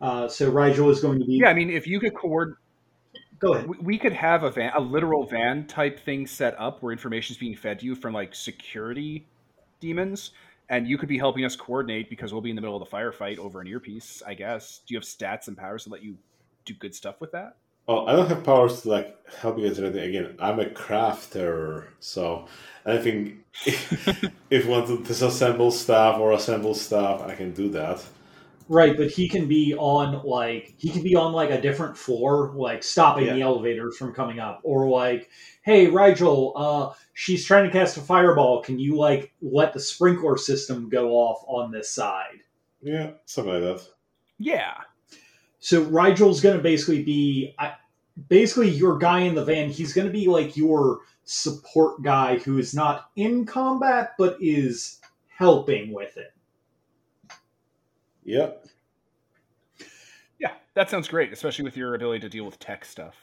Uh, 0.00 0.28
so 0.28 0.50
Rigel 0.50 0.90
is 0.90 1.00
going 1.00 1.18
to 1.18 1.24
be. 1.24 1.34
Yeah. 1.34 1.48
I 1.48 1.54
mean, 1.54 1.70
if 1.70 1.86
you 1.86 2.00
could 2.00 2.14
coordinate. 2.14 2.58
Go 3.38 3.54
ahead. 3.54 3.68
We, 3.68 3.78
we 3.78 3.98
could 3.98 4.12
have 4.12 4.42
a 4.42 4.50
van, 4.50 4.72
a 4.74 4.80
literal 4.80 5.24
van 5.24 5.66
type 5.66 5.98
thing 5.98 6.26
set 6.26 6.54
up 6.60 6.82
where 6.82 6.92
information 6.92 7.32
is 7.32 7.38
being 7.38 7.56
fed 7.56 7.80
to 7.80 7.86
you 7.86 7.94
from 7.94 8.12
like 8.12 8.34
security 8.34 9.26
demons, 9.80 10.32
and 10.68 10.86
you 10.86 10.98
could 10.98 11.08
be 11.08 11.16
helping 11.16 11.44
us 11.46 11.56
coordinate 11.56 12.10
because 12.10 12.32
we'll 12.32 12.42
be 12.42 12.50
in 12.50 12.56
the 12.56 12.60
middle 12.60 12.80
of 12.80 12.88
the 12.88 12.94
firefight 12.94 13.38
over 13.38 13.60
an 13.60 13.66
earpiece. 13.66 14.22
I 14.26 14.34
guess. 14.34 14.80
Do 14.86 14.94
you 14.94 14.98
have 14.98 15.04
stats 15.04 15.48
and 15.48 15.56
powers 15.56 15.84
to 15.84 15.90
let 15.90 16.02
you 16.02 16.16
do 16.66 16.74
good 16.74 16.94
stuff 16.94 17.20
with 17.20 17.32
that? 17.32 17.56
Oh, 17.88 18.06
I 18.06 18.14
don't 18.14 18.28
have 18.28 18.44
powers 18.44 18.82
to 18.82 18.90
like 18.90 19.16
help 19.40 19.58
you 19.58 19.66
guys 19.66 19.80
or 19.80 19.86
anything. 19.86 20.08
Again, 20.10 20.36
I'm 20.38 20.60
a 20.60 20.66
crafter, 20.66 21.88
so 21.98 22.46
I 22.86 22.98
think 22.98 23.38
if 23.64 24.30
you 24.50 24.68
want 24.68 24.86
to 24.86 24.98
disassemble 24.98 25.72
stuff 25.72 26.20
or 26.20 26.32
assemble 26.32 26.74
stuff, 26.74 27.22
I 27.22 27.34
can 27.34 27.52
do 27.52 27.68
that. 27.70 28.04
Right, 28.72 28.96
but 28.96 29.10
he 29.10 29.28
can 29.28 29.48
be 29.48 29.74
on 29.74 30.24
like 30.24 30.74
he 30.78 30.90
can 30.90 31.02
be 31.02 31.16
on 31.16 31.32
like 31.32 31.50
a 31.50 31.60
different 31.60 31.96
floor, 31.98 32.52
like 32.54 32.84
stopping 32.84 33.26
the 33.26 33.42
elevators 33.42 33.96
from 33.96 34.14
coming 34.14 34.38
up, 34.38 34.60
or 34.62 34.88
like, 34.88 35.28
hey, 35.62 35.88
Rigel, 35.88 36.52
uh, 36.54 36.94
she's 37.14 37.44
trying 37.44 37.64
to 37.64 37.72
cast 37.72 37.96
a 37.96 38.00
fireball. 38.00 38.62
Can 38.62 38.78
you 38.78 38.96
like 38.96 39.32
let 39.42 39.72
the 39.72 39.80
sprinkler 39.80 40.38
system 40.38 40.88
go 40.88 41.10
off 41.10 41.42
on 41.48 41.72
this 41.72 41.90
side? 41.90 42.44
Yeah, 42.80 43.10
something 43.24 43.54
like 43.54 43.62
that. 43.62 43.88
Yeah. 44.38 44.74
So 45.58 45.82
Rigel's 45.82 46.40
going 46.40 46.56
to 46.56 46.62
basically 46.62 47.02
be, 47.02 47.54
I, 47.58 47.74
basically 48.28 48.70
your 48.70 48.98
guy 48.98 49.20
in 49.22 49.34
the 49.34 49.44
van. 49.44 49.68
He's 49.68 49.92
going 49.92 50.06
to 50.06 50.12
be 50.12 50.28
like 50.28 50.56
your 50.56 51.00
support 51.24 52.02
guy 52.02 52.38
who 52.38 52.58
is 52.58 52.72
not 52.72 53.10
in 53.16 53.46
combat 53.46 54.12
but 54.16 54.36
is 54.40 55.00
helping 55.26 55.92
with 55.92 56.16
it. 56.16 56.32
Yep. 58.24 58.66
Yeah. 60.38 60.52
That 60.74 60.90
sounds 60.90 61.08
great, 61.08 61.32
especially 61.32 61.64
with 61.64 61.76
your 61.76 61.94
ability 61.94 62.20
to 62.20 62.28
deal 62.28 62.44
with 62.44 62.58
tech 62.58 62.84
stuff 62.84 63.16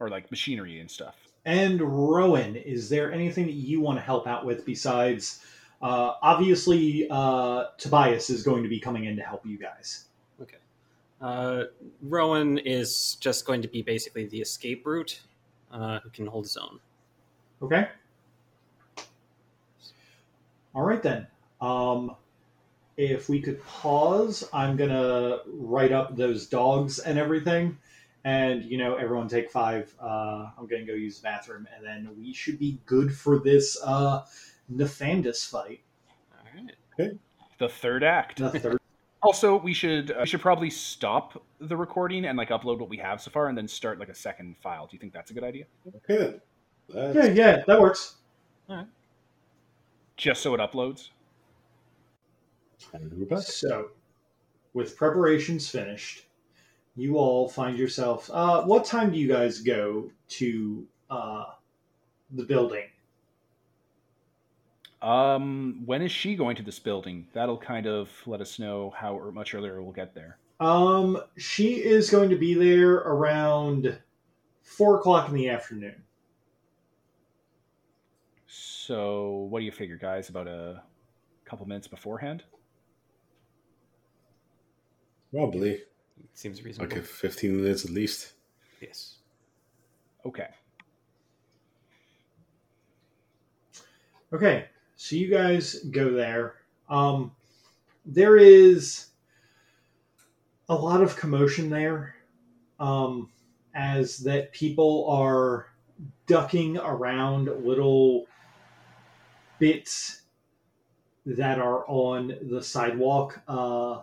or 0.00 0.08
like 0.08 0.30
machinery 0.30 0.80
and 0.80 0.90
stuff. 0.90 1.16
And 1.44 1.80
Rowan, 1.80 2.56
is 2.56 2.88
there 2.88 3.12
anything 3.12 3.46
that 3.46 3.52
you 3.52 3.80
want 3.80 3.98
to 3.98 4.02
help 4.02 4.26
out 4.26 4.44
with 4.44 4.66
besides? 4.66 5.42
Uh, 5.80 6.14
obviously, 6.22 7.06
uh, 7.10 7.66
Tobias 7.78 8.30
is 8.30 8.42
going 8.42 8.62
to 8.62 8.68
be 8.68 8.80
coming 8.80 9.04
in 9.04 9.16
to 9.16 9.22
help 9.22 9.46
you 9.46 9.58
guys. 9.58 10.06
Okay. 10.42 10.56
Uh, 11.20 11.64
Rowan 12.02 12.58
is 12.58 13.16
just 13.20 13.46
going 13.46 13.62
to 13.62 13.68
be 13.68 13.82
basically 13.82 14.26
the 14.26 14.40
escape 14.40 14.86
route 14.86 15.20
uh, 15.72 16.00
who 16.00 16.10
can 16.10 16.26
hold 16.26 16.44
his 16.44 16.56
own. 16.56 16.80
Okay. 17.62 17.88
All 20.74 20.82
right 20.82 21.02
then. 21.02 21.26
Um, 21.60 22.14
if 22.98 23.28
we 23.28 23.40
could 23.40 23.62
pause, 23.64 24.46
I'm 24.52 24.76
gonna 24.76 25.38
write 25.46 25.92
up 25.92 26.16
those 26.16 26.46
dogs 26.46 26.98
and 26.98 27.16
everything, 27.16 27.78
and 28.24 28.64
you 28.64 28.76
know, 28.76 28.96
everyone 28.96 29.28
take 29.28 29.50
five. 29.50 29.94
Uh, 30.02 30.50
I'm 30.58 30.66
gonna 30.66 30.84
go 30.84 30.94
use 30.94 31.20
the 31.20 31.22
bathroom, 31.22 31.68
and 31.74 31.86
then 31.86 32.10
we 32.18 32.34
should 32.34 32.58
be 32.58 32.80
good 32.86 33.14
for 33.14 33.38
this 33.38 33.78
uh, 33.84 34.24
Nefandus 34.74 35.48
fight. 35.48 35.80
All 36.32 36.62
right. 36.98 37.12
The 37.58 37.68
third 37.68 38.02
act. 38.02 38.38
The 38.38 38.50
third. 38.50 38.78
Also, 39.20 39.56
we 39.56 39.72
should 39.72 40.12
uh, 40.12 40.18
we 40.20 40.26
should 40.26 40.40
probably 40.40 40.70
stop 40.70 41.42
the 41.58 41.76
recording 41.76 42.24
and 42.26 42.38
like 42.38 42.50
upload 42.50 42.78
what 42.78 42.88
we 42.88 42.98
have 42.98 43.20
so 43.20 43.32
far, 43.32 43.48
and 43.48 43.58
then 43.58 43.66
start 43.66 43.98
like 43.98 44.08
a 44.08 44.14
second 44.14 44.56
file. 44.62 44.86
Do 44.86 44.94
you 44.94 45.00
think 45.00 45.12
that's 45.12 45.32
a 45.32 45.34
good 45.34 45.42
idea? 45.42 45.64
Okay 46.06 46.38
then. 46.88 47.14
yeah, 47.16 47.24
yeah, 47.24 47.62
that 47.66 47.80
works. 47.80 48.14
All 48.68 48.76
right. 48.76 48.86
Just 50.16 50.40
so 50.40 50.54
it 50.54 50.60
uploads. 50.60 51.08
And 52.92 53.12
we're 53.12 53.26
back. 53.26 53.42
So, 53.42 53.90
with 54.74 54.96
preparations 54.96 55.68
finished, 55.68 56.26
you 56.96 57.16
all 57.16 57.48
find 57.48 57.78
yourself. 57.78 58.30
Uh, 58.32 58.62
what 58.62 58.84
time 58.84 59.12
do 59.12 59.18
you 59.18 59.28
guys 59.28 59.60
go 59.60 60.10
to 60.28 60.86
uh, 61.10 61.44
the 62.32 62.44
building? 62.44 62.84
Um, 65.00 65.82
when 65.86 66.02
is 66.02 66.10
she 66.10 66.34
going 66.34 66.56
to 66.56 66.62
this 66.62 66.78
building? 66.78 67.28
That'll 67.32 67.58
kind 67.58 67.86
of 67.86 68.10
let 68.26 68.40
us 68.40 68.58
know 68.58 68.92
how 68.96 69.14
or 69.14 69.30
much 69.30 69.54
earlier 69.54 69.80
we'll 69.80 69.92
get 69.92 70.14
there. 70.14 70.38
Um, 70.60 71.22
she 71.36 71.84
is 71.84 72.10
going 72.10 72.30
to 72.30 72.36
be 72.36 72.54
there 72.54 72.94
around 72.94 73.96
four 74.62 74.98
o'clock 74.98 75.28
in 75.28 75.34
the 75.34 75.48
afternoon. 75.48 76.02
So, 78.48 79.46
what 79.50 79.60
do 79.60 79.66
you 79.66 79.70
figure, 79.70 79.96
guys? 79.96 80.30
About 80.30 80.48
a 80.48 80.82
couple 81.44 81.66
minutes 81.66 81.86
beforehand? 81.86 82.42
Probably. 85.32 85.80
Seems 86.34 86.62
reasonable. 86.62 86.96
Okay, 86.96 87.04
15 87.04 87.62
minutes 87.62 87.84
at 87.84 87.90
least. 87.90 88.32
Yes. 88.80 89.16
Okay. 90.24 90.48
Okay, 94.32 94.66
so 94.96 95.16
you 95.16 95.30
guys 95.30 95.76
go 95.90 96.12
there. 96.12 96.56
Um, 96.88 97.32
there 98.04 98.36
is 98.36 99.06
a 100.68 100.74
lot 100.74 101.02
of 101.02 101.16
commotion 101.16 101.70
there, 101.70 102.14
um, 102.78 103.30
as 103.74 104.18
that 104.18 104.52
people 104.52 105.08
are 105.08 105.68
ducking 106.26 106.76
around 106.76 107.46
little 107.64 108.26
bits 109.58 110.22
that 111.24 111.58
are 111.58 111.86
on 111.88 112.36
the 112.50 112.62
sidewalk. 112.62 113.40
Uh, 113.48 114.02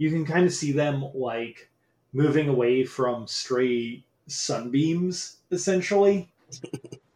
you 0.00 0.10
can 0.10 0.24
kind 0.24 0.46
of 0.46 0.52
see 0.54 0.72
them 0.72 1.04
like 1.14 1.68
moving 2.14 2.48
away 2.48 2.84
from 2.84 3.26
stray 3.26 4.02
sunbeams, 4.26 5.36
essentially. 5.50 6.32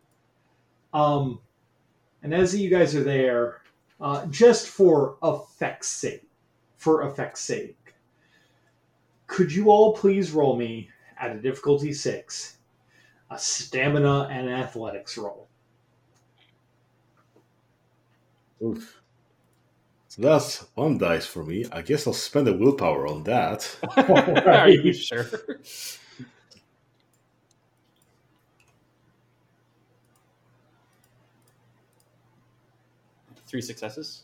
um, 0.93 1.40
and 2.23 2.35
as 2.35 2.55
you 2.55 2.69
guys 2.69 2.94
are 2.94 3.02
there, 3.02 3.62
uh, 4.02 4.27
just 4.27 4.69
for 4.69 5.16
effect's 5.23 5.89
sake, 5.89 6.28
for 6.77 7.09
effect's 7.09 7.40
sake, 7.40 7.94
could 9.28 9.51
you 9.51 9.70
all 9.70 9.94
please 9.94 10.32
roll 10.32 10.55
me 10.55 10.90
at 11.19 11.35
a 11.35 11.40
difficulty 11.40 11.94
six, 11.94 12.59
a 13.31 13.39
stamina 13.39 14.28
and 14.31 14.51
athletics 14.51 15.16
roll? 15.16 15.48
Oof. 18.62 19.01
So 20.15 20.23
that's 20.23 20.65
one 20.77 20.97
dice 20.99 21.27
for 21.27 21.43
me. 21.43 21.66
I 21.73 21.82
guess 21.82 22.07
I'll 22.07 22.12
spend 22.12 22.47
a 22.47 22.53
willpower 22.53 23.05
on 23.05 23.24
that. 23.24 23.77
Are 24.47 24.69
you 24.69 24.93
sure? 24.93 25.24
Three 33.49 33.61
successes. 33.61 34.23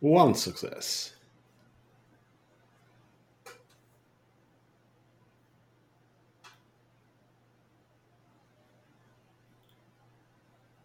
One 0.00 0.32
success. 0.32 1.12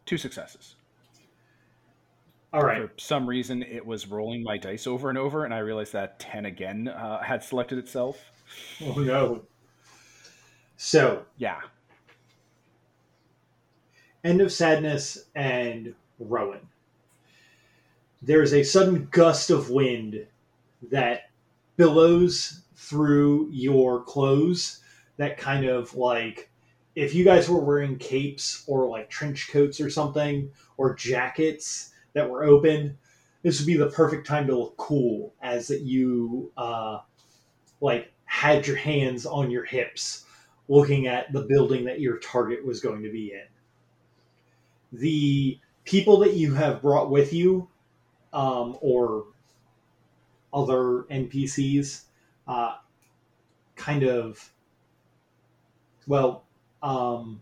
Two 0.05 0.17
successes. 0.17 0.75
All 2.53 2.63
right. 2.63 2.83
For 2.83 2.91
some 2.97 3.27
reason, 3.27 3.63
it 3.63 3.83
was 3.83 4.07
rolling 4.07 4.43
my 4.43 4.57
dice 4.57 4.85
over 4.85 5.09
and 5.09 5.17
over, 5.17 5.43
and 5.43 5.53
I 5.53 5.59
realized 5.59 5.93
that 5.93 6.19
10 6.19 6.45
again 6.45 6.87
uh, 6.87 7.21
had 7.23 7.43
selected 7.43 7.79
itself. 7.79 8.23
Oh 8.85 8.99
no. 8.99 9.41
So, 10.77 11.25
Yeah. 11.37 11.61
End 14.23 14.39
of 14.39 14.51
Sadness 14.53 15.25
and 15.35 15.95
Rowan. 16.19 16.69
There 18.21 18.41
is 18.41 18.53
a 18.53 18.63
sudden 18.63 19.09
gust 19.11 19.49
of 19.49 19.69
wind 19.69 20.27
that 20.91 21.29
billows 21.75 22.61
through 22.75 23.49
your 23.51 24.03
clothes 24.03 24.79
that 25.17 25.37
kind 25.37 25.65
of 25.65 25.95
like 25.95 26.49
if 26.95 27.15
you 27.15 27.25
guys 27.25 27.49
were 27.49 27.59
wearing 27.59 27.97
capes 27.97 28.63
or 28.67 28.87
like 28.87 29.09
trench 29.09 29.49
coats 29.51 29.81
or 29.81 29.89
something 29.89 30.51
or 30.77 30.93
jackets 30.95 31.92
that 32.13 32.29
were 32.29 32.43
open 32.43 32.97
this 33.41 33.59
would 33.59 33.67
be 33.67 33.75
the 33.77 33.89
perfect 33.89 34.25
time 34.25 34.47
to 34.47 34.57
look 34.57 34.77
cool 34.77 35.33
as 35.41 35.67
that 35.67 35.81
you 35.81 36.51
uh 36.57 36.99
like 37.81 38.11
had 38.25 38.65
your 38.65 38.77
hands 38.77 39.25
on 39.25 39.51
your 39.51 39.65
hips 39.65 40.25
looking 40.67 41.07
at 41.07 41.31
the 41.33 41.41
building 41.41 41.85
that 41.85 41.99
your 41.99 42.17
target 42.17 42.65
was 42.65 42.79
going 42.79 43.03
to 43.03 43.11
be 43.11 43.33
in. 43.33 43.45
The 44.93 45.59
people 45.83 46.17
that 46.19 46.33
you 46.33 46.53
have 46.53 46.81
brought 46.81 47.09
with 47.11 47.33
you 47.33 47.67
um, 48.31 48.77
or 48.81 49.25
other 50.53 51.03
npcs 51.09 52.03
uh, 52.47 52.75
kind 53.75 54.03
of 54.03 54.51
well 56.07 56.45
um, 56.81 57.41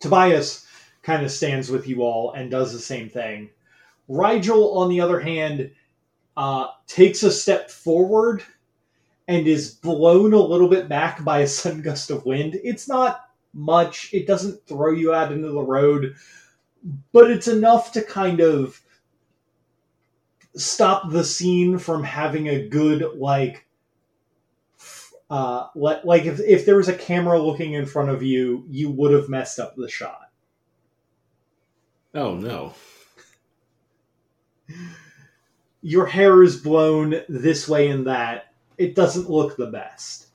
tobias 0.00 0.66
kind 1.02 1.24
of 1.24 1.30
stands 1.30 1.70
with 1.70 1.86
you 1.86 2.02
all 2.02 2.32
and 2.32 2.50
does 2.50 2.72
the 2.72 2.78
same 2.78 3.08
thing. 3.08 3.50
Rigel 4.08 4.78
on 4.78 4.88
the 4.88 5.00
other 5.00 5.20
hand 5.20 5.70
uh, 6.36 6.68
takes 6.86 7.22
a 7.22 7.30
step 7.30 7.70
forward 7.70 8.42
and 9.28 9.46
is 9.46 9.74
blown 9.74 10.32
a 10.32 10.40
little 10.40 10.68
bit 10.68 10.88
back 10.88 11.24
by 11.24 11.40
a 11.40 11.46
sudden 11.48 11.82
gust 11.82 12.10
of 12.10 12.24
wind. 12.24 12.58
It's 12.62 12.88
not 12.88 13.28
much. 13.54 14.12
It 14.12 14.26
doesn't 14.26 14.66
throw 14.66 14.92
you 14.92 15.12
out 15.12 15.32
into 15.32 15.48
the 15.48 15.62
road 15.62 16.14
but 17.12 17.30
it's 17.30 17.48
enough 17.48 17.92
to 17.92 18.02
kind 18.02 18.40
of 18.40 18.80
stop 20.56 21.10
the 21.10 21.24
scene 21.24 21.78
from 21.78 22.02
having 22.02 22.48
a 22.48 22.68
good 22.68 23.04
like 23.16 23.66
uh 25.30 25.68
like 25.74 26.24
if 26.24 26.40
if 26.40 26.66
there 26.66 26.76
was 26.76 26.88
a 26.88 26.96
camera 26.96 27.40
looking 27.40 27.72
in 27.72 27.86
front 27.86 28.10
of 28.10 28.22
you 28.22 28.64
you 28.68 28.90
would 28.90 29.12
have 29.12 29.28
messed 29.28 29.58
up 29.58 29.74
the 29.76 29.88
shot 29.88 30.30
Oh 32.14 32.34
no. 32.34 32.74
your 35.82 36.06
hair 36.06 36.42
is 36.42 36.56
blown 36.56 37.22
this 37.28 37.68
way 37.68 37.88
and 37.88 38.06
that. 38.06 38.54
It 38.78 38.94
doesn't 38.94 39.30
look 39.30 39.56
the 39.56 39.66
best. 39.66 40.28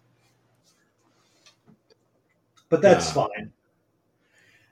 But 2.70 2.82
that's 2.82 3.12
fine. 3.12 3.52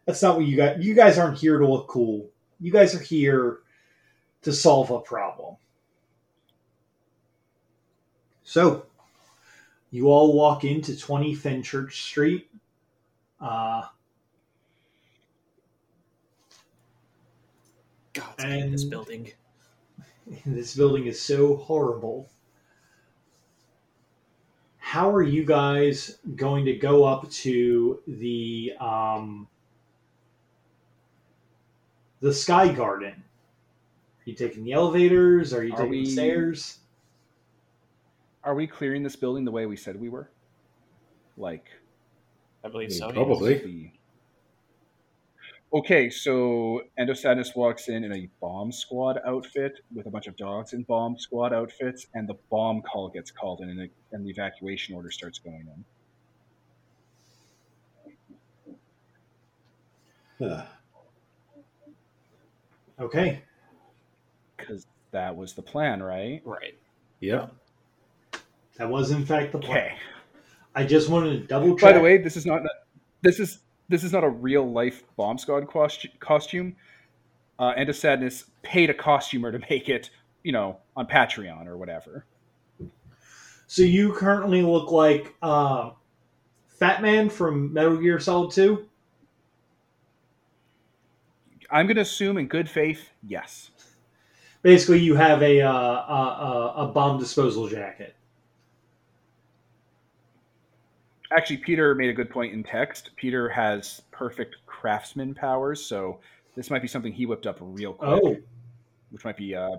That's 0.06 0.22
not 0.22 0.38
what 0.38 0.46
you 0.46 0.58
got 0.58 0.82
you 0.82 0.94
guys 0.94 1.18
aren't 1.18 1.38
here 1.38 1.58
to 1.58 1.68
look 1.68 1.88
cool. 1.88 2.30
You 2.60 2.72
guys 2.72 2.94
are 2.94 3.00
here 3.00 3.60
to 4.44 4.54
solve 4.54 4.92
a 4.92 5.00
problem. 5.00 5.56
So 8.44 8.86
you 9.92 10.08
all 10.08 10.34
walk 10.34 10.64
into 10.64 10.96
20 10.98 11.36
fenchurch 11.36 11.94
street. 11.94 12.50
Uh, 13.40 13.84
God, 18.16 18.34
and... 18.40 18.74
this 18.74 18.84
building. 18.84 19.32
this 20.46 20.76
building 20.76 21.06
is 21.06 21.22
so 21.22 21.58
horrible. 21.58 22.30
How 24.78 25.14
are 25.14 25.24
you 25.24 25.44
guys 25.46 26.20
going 26.36 26.66
to 26.66 26.74
go 26.74 27.04
up 27.04 27.30
to 27.30 28.00
the 28.08 28.74
um, 28.80 29.48
the 32.22 32.34
Sky 32.34 32.72
Garden? 32.72 33.12
Are 33.12 34.30
you 34.30 34.34
taking 34.34 34.64
the 34.64 34.74
elevators? 34.74 35.54
Are 35.54 35.64
you 35.64 35.74
Are 35.74 35.78
taking 35.78 35.92
we- 35.92 36.06
the 36.06 36.12
stairs? 36.12 36.80
Are 38.44 38.54
we 38.54 38.68
clearing 38.68 39.02
this 39.02 39.16
building 39.16 39.44
the 39.44 39.52
way 39.52 39.66
we 39.66 39.76
said 39.76 40.00
we 40.00 40.08
were? 40.08 40.30
Like, 41.36 41.66
I 42.64 42.70
believe 42.70 42.92
Yeah, 42.92 42.98
so. 42.98 43.06
yes. 43.08 43.16
probably. 43.16 43.95
The. 45.76 45.80
Okay, 45.80 46.10
so 46.10 46.82
End 46.98 47.10
of 47.10 47.18
Sadness 47.18 47.54
walks 47.56 47.90
in 47.90 48.04
in 48.04 48.14
a 48.14 48.30
bomb 48.42 48.72
squad 48.72 49.20
outfit 49.26 49.80
with 49.94 50.06
a 50.06 50.10
bunch 50.10 50.28
of 50.28 50.38
dogs 50.38 50.74
in 50.74 50.84
bomb 50.84 51.18
squad 51.18 51.54
outfits, 51.54 52.08
and 52.14 52.28
the 52.30 52.36
bomb 52.50 52.82
call 52.82 53.10
gets 53.10 53.32
called 53.32 53.62
in, 53.62 53.70
and, 53.70 53.82
it, 53.82 53.92
and 54.12 54.26
the 54.26 54.30
evacuation 54.30 54.96
order 54.96 55.12
starts 55.12 55.40
going 55.40 55.68
in. 60.40 60.52
Ah, 60.52 60.68
Okay. 63.00 63.42
Because 64.58 64.88
that 65.12 65.36
was 65.36 65.54
the 65.54 65.62
plan, 65.62 66.02
right? 66.02 66.42
Right. 66.46 66.78
Yep. 67.20 67.54
That 68.78 68.90
was 68.90 69.12
in 69.12 69.26
fact 69.26 69.52
the 69.52 69.60
plan. 69.60 69.78
Okay. 69.78 69.96
I 70.76 70.86
just 70.86 71.10
wanted 71.10 71.42
to 71.42 71.48
double 71.48 71.76
check. 71.76 71.82
By 71.82 71.94
the 71.94 72.02
way, 72.02 72.18
this 72.18 72.36
is 72.36 72.46
not 72.46 72.62
this 73.22 73.40
is 73.40 73.60
this 73.90 74.04
is 74.04 74.12
not 74.12 74.24
a 74.24 74.30
real 74.30 74.70
life 74.72 75.04
bomb 75.16 75.38
squad 75.38 75.68
costu- 75.68 76.18
costume. 76.20 76.76
Uh, 77.60 77.70
End 77.70 77.90
of 77.90 77.96
Sadness 77.96 78.46
paid 78.64 78.90
a 78.90 78.94
costumer 78.94 79.52
to 79.52 79.60
make 79.70 79.88
it, 79.90 80.10
you 80.44 80.52
know, 80.52 80.78
on 80.96 81.08
Patreon 81.08 81.68
or 81.68 81.78
whatever. 81.78 82.26
so 83.68 83.82
you 83.82 84.12
currently 84.14 84.62
look 84.62 84.92
like 84.92 85.34
uh, 85.42 85.92
Fat 86.68 87.02
Man 87.02 87.30
from 87.30 87.72
Metal 87.74 87.98
Gear 87.98 88.20
Solid 88.20 88.52
2. 88.52 88.86
I'm 91.72 91.88
going 91.88 91.96
to 91.96 92.02
assume, 92.02 92.38
in 92.38 92.48
good 92.48 92.70
faith, 92.70 93.10
yes. 93.28 93.72
Basically, 94.62 95.00
you 95.00 95.16
have 95.16 95.42
a 95.42 95.62
uh, 95.62 95.72
a, 95.72 95.74
a, 95.74 96.74
a 96.78 96.88
bomb 96.88 97.20
disposal 97.20 97.68
jacket. 97.68 98.15
Actually, 101.36 101.58
Peter 101.58 101.94
made 101.96 102.10
a 102.10 102.14
good 102.14 102.30
point 102.30 102.54
in 102.54 102.64
text. 102.64 103.10
Peter 103.18 103.50
has 103.50 104.02
perfect 104.12 104.56
craftsman 104.66 105.34
powers, 105.34 105.84
so 105.86 106.20
this 106.56 106.70
might 106.70 106.82
be 106.82 106.88
something 106.88 107.12
he 107.12 107.26
whipped 107.26 107.46
up 107.46 107.58
real 107.60 107.94
quick, 107.94 108.22
Oh, 108.24 108.38
which 109.10 109.26
might 109.26 109.36
be 109.36 109.54
uh, 109.54 109.76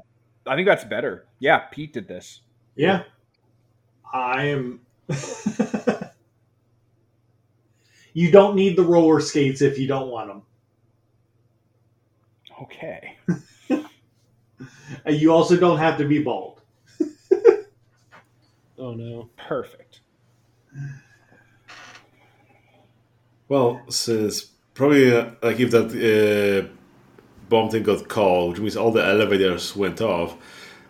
I 0.46 0.54
think 0.54 0.68
that's 0.68 0.84
better. 0.84 1.26
Yeah, 1.38 1.58
Pete 1.70 1.92
did 1.92 2.06
this. 2.06 2.40
Yeah. 2.76 3.04
I 4.12 4.44
am. 4.44 4.80
you 8.12 8.30
don't 8.30 8.54
need 8.54 8.76
the 8.76 8.84
roller 8.84 9.20
skates 9.20 9.62
if 9.62 9.78
you 9.78 9.88
don't 9.88 10.08
want 10.08 10.28
them. 10.28 10.42
Okay. 12.62 13.16
And 15.04 15.16
you 15.20 15.32
also 15.32 15.56
don't 15.56 15.78
have 15.78 15.98
to 15.98 16.04
be 16.06 16.22
bald. 16.22 16.60
Oh 18.78 18.92
no. 18.92 19.30
Perfect. 19.38 20.00
Well, 23.48 23.82
since 23.88 24.44
probably 24.74 25.14
uh, 25.14 25.30
like 25.42 25.60
if 25.60 25.70
that 25.70 25.90
uh, 25.90 26.68
bomb 27.48 27.70
thing 27.70 27.84
got 27.84 28.08
called, 28.08 28.52
which 28.52 28.60
means 28.60 28.76
all 28.76 28.90
the 28.90 29.04
elevators 29.04 29.76
went 29.76 30.00
off, 30.00 30.36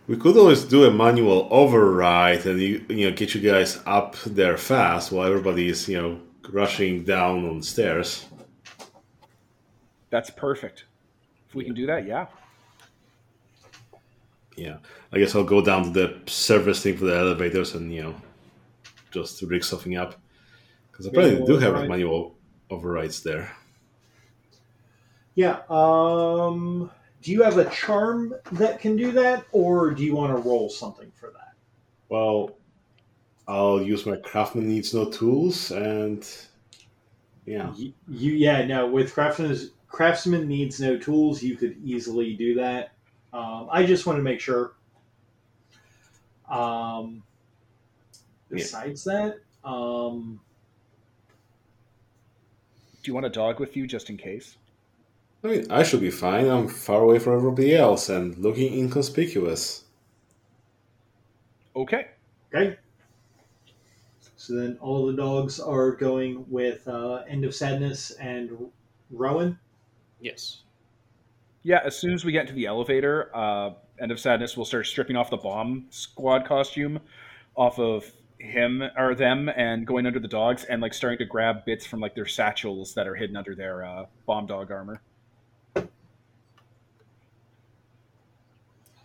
we 0.07 0.17
could 0.17 0.37
always 0.37 0.65
do 0.65 0.85
a 0.85 0.91
manual 0.91 1.49
override 1.51 2.47
and 2.47 2.61
you, 2.61 2.85
you 2.89 3.11
know 3.11 3.17
get 3.17 3.35
you 3.35 3.41
guys 3.41 3.81
up 3.87 4.17
there 4.25 4.57
fast 4.57 5.13
while 5.13 5.27
everybody 5.27 5.69
is 5.69 5.89
you 5.89 6.01
know 6.01 6.21
rushing 6.51 7.05
down 7.05 7.47
on 7.47 7.63
stairs. 7.63 8.27
That's 10.11 10.31
perfect. 10.31 10.85
If 11.49 11.55
we 11.55 11.65
can 11.65 11.75
do 11.75 11.87
that, 11.87 12.07
yeah. 12.07 12.27
Yeah, 14.57 14.79
I 15.13 15.19
guess 15.19 15.35
I'll 15.35 15.45
go 15.45 15.61
down 15.61 15.85
to 15.85 15.91
the 15.91 16.21
service 16.27 16.83
thing 16.83 16.97
for 16.97 17.05
the 17.05 17.17
elevators 17.17 17.75
and 17.75 17.93
you 17.93 18.03
know 18.03 18.15
just 19.11 19.43
rig 19.43 19.63
something 19.63 19.97
up 19.97 20.15
because 20.91 21.07
apparently 21.07 21.41
they 21.41 21.47
do 21.47 21.59
have 21.59 21.75
a 21.75 21.87
manual 21.87 22.36
overrides 22.71 23.23
there. 23.23 23.53
Yeah. 25.35 25.61
Um. 25.69 26.91
Do 27.23 27.33
you 27.33 27.43
have 27.43 27.59
a 27.59 27.69
charm 27.71 28.35
that 28.53 28.81
can 28.81 28.97
do 28.97 29.11
that, 29.13 29.47
or 29.51 29.91
do 29.91 30.05
you 30.05 30.15
want 30.15 30.37
to 30.37 30.49
roll 30.49 30.69
something 30.69 31.11
for 31.17 31.31
that? 31.31 31.55
Well, 32.09 32.57
I'll 33.49 33.83
use 33.83 34.07
my 34.07 34.17
craftsman 34.17 34.69
needs 34.69 34.95
no 34.95 35.07
tools 35.07 35.71
and 35.71 36.29
yeah. 37.47 37.73
You, 37.75 37.93
you 38.09 38.33
yeah 38.33 38.65
no 38.65 38.87
with 38.89 39.13
craftsman 39.15 39.57
craftsman 39.89 40.49
needs 40.49 40.81
no 40.81 40.99
tools. 40.99 41.43
You 41.43 41.57
could 41.57 41.77
easily 41.85 42.35
do 42.35 42.55
that. 42.55 42.93
Um, 43.33 43.69
I 43.71 43.87
just 43.87 44.07
want 44.07 44.19
to 44.19 44.23
make 44.23 44.41
sure. 44.41 44.75
Um. 46.49 47.23
Yeah. 48.51 48.59
Besides 48.59 49.05
that, 49.05 49.41
um, 49.65 50.41
Do 53.07 53.11
you 53.11 53.15
want 53.15 53.27
a 53.27 53.31
dog 53.31 53.61
with 53.61 53.77
you 53.77 53.87
just 53.87 54.11
in 54.11 54.17
case? 54.17 54.57
I 55.45 55.47
mean, 55.47 55.71
I 55.71 55.85
should 55.85 56.01
be 56.01 56.11
fine. 56.11 56.49
I'm 56.49 56.67
far 56.67 57.03
away 57.03 57.21
from 57.21 57.35
everybody 57.35 57.73
else 57.73 58.09
and 58.09 58.37
looking 58.37 58.77
inconspicuous. 58.77 59.85
Okay. 61.77 62.09
Okay. 62.53 62.77
So 64.35 64.57
then 64.57 64.77
all 64.81 65.07
the 65.07 65.13
dogs 65.13 65.61
are 65.61 65.93
going 65.93 66.45
with 66.51 66.89
uh, 66.89 67.23
End 67.29 67.45
of 67.45 67.55
Sadness 67.55 68.11
and 68.19 68.51
Rowan. 69.13 69.57
Yes. 70.21 70.63
Yeah, 71.63 71.83
as 71.85 71.97
soon 71.97 72.13
as 72.13 72.25
we 72.25 72.33
get 72.33 72.41
into 72.41 72.55
the 72.55 72.67
elevator, 72.67 73.31
uh, 73.33 73.75
End 74.01 74.11
of 74.11 74.19
Sadness 74.19 74.57
will 74.57 74.65
start 74.65 74.85
stripping 74.85 75.15
off 75.15 75.31
the 75.31 75.37
bomb 75.37 75.87
squad 75.91 76.45
costume 76.45 76.99
off 77.55 77.79
of 77.79 78.11
him 78.47 78.83
or 78.97 79.15
them 79.15 79.49
and 79.49 79.87
going 79.87 80.07
under 80.07 80.19
the 80.19 80.29
dogs 80.29 80.65
and 80.65 80.81
like 80.81 80.95
starting 80.95 81.19
to 81.19 81.25
grab 81.25 81.65
bits 81.65 81.85
from 81.85 82.01
like 82.01 82.15
their 82.15 82.27
satchels 82.27 82.95
that 82.95 83.07
are 83.07 83.15
hidden 83.15 83.37
under 83.37 83.55
their 83.55 83.85
uh, 83.85 84.07
bomb 84.27 84.47
dog 84.47 84.71
armor. 84.71 85.01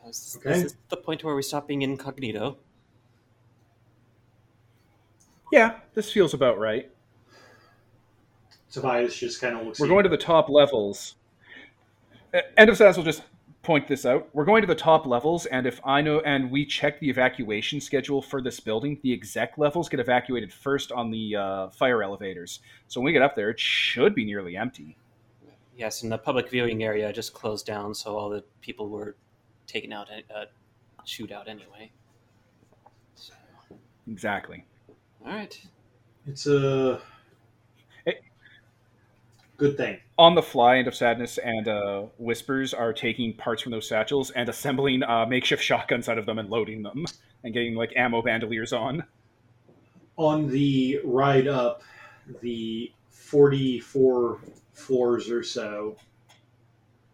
Is, 0.07 0.37
Okay. 0.39 0.51
is 0.51 0.63
this 0.63 0.75
the 0.89 0.97
point 0.97 1.23
where 1.23 1.35
we 1.35 1.41
stop 1.41 1.67
being 1.67 1.81
incognito? 1.83 2.57
Yeah, 5.51 5.79
this 5.93 6.11
feels 6.11 6.33
about 6.33 6.57
right. 6.59 6.89
Tobias 8.71 9.15
just 9.15 9.41
kind 9.41 9.57
of 9.57 9.65
looks. 9.65 9.79
We're 9.79 9.87
going 9.87 10.03
to 10.03 10.09
the 10.09 10.17
top 10.17 10.49
levels. 10.49 11.15
End 12.55 12.69
of 12.69 12.77
Sadness 12.77 12.95
will 12.95 13.03
just 13.03 13.23
point 13.63 13.87
this 13.87 14.05
out. 14.05 14.27
We're 14.33 14.45
going 14.45 14.61
to 14.61 14.67
the 14.67 14.75
top 14.75 15.05
levels, 15.05 15.45
and 15.45 15.67
if 15.67 15.79
I 15.85 16.01
know, 16.01 16.19
and 16.21 16.49
we 16.49 16.65
check 16.65 16.99
the 16.99 17.09
evacuation 17.09 17.79
schedule 17.79 18.21
for 18.21 18.41
this 18.41 18.59
building, 18.59 18.99
the 19.03 19.13
exec 19.13 19.57
levels 19.57 19.89
get 19.89 19.99
evacuated 19.99 20.51
first 20.51 20.91
on 20.91 21.11
the 21.11 21.35
uh, 21.35 21.69
fire 21.69 22.01
elevators. 22.01 22.59
So 22.87 22.99
when 22.99 23.05
we 23.05 23.11
get 23.13 23.21
up 23.21 23.35
there, 23.35 23.49
it 23.49 23.59
should 23.59 24.15
be 24.15 24.25
nearly 24.25 24.57
empty. 24.57 24.97
Yes, 25.77 26.03
and 26.03 26.11
the 26.11 26.17
public 26.17 26.49
viewing 26.49 26.83
area 26.83 27.11
just 27.13 27.33
closed 27.33 27.65
down, 27.65 27.93
so 27.93 28.17
all 28.17 28.29
the 28.29 28.43
people 28.61 28.89
were 28.89 29.15
taken 29.67 29.93
out 29.93 30.07
at 30.11 30.23
uh, 30.35 30.45
shootout 31.05 31.47
anyway. 31.47 31.91
So, 33.15 33.33
Exactly. 34.07 34.65
all 35.25 35.31
right. 35.33 35.59
It's 36.27 36.45
a 36.45 36.95
Hey. 36.95 37.20
Good 39.61 39.77
thing. 39.77 39.99
On 40.17 40.33
the 40.33 40.41
fly, 40.41 40.77
End 40.77 40.87
of 40.87 40.95
Sadness 40.95 41.37
and 41.37 41.67
uh, 41.67 42.01
Whispers 42.17 42.73
are 42.73 42.91
taking 42.91 43.31
parts 43.33 43.61
from 43.61 43.71
those 43.71 43.87
satchels 43.87 44.31
and 44.31 44.49
assembling 44.49 45.03
uh, 45.03 45.25
makeshift 45.27 45.63
shotguns 45.63 46.09
out 46.09 46.17
of 46.17 46.25
them 46.25 46.39
and 46.39 46.49
loading 46.49 46.81
them 46.81 47.05
and 47.43 47.53
getting 47.53 47.75
like 47.75 47.93
ammo 47.95 48.23
bandoliers 48.23 48.73
on. 48.73 49.03
On 50.17 50.47
the 50.49 50.99
ride 51.05 51.47
up, 51.47 51.83
the 52.41 52.91
forty-four 53.11 54.39
floors 54.73 55.29
or 55.29 55.43
so. 55.43 55.95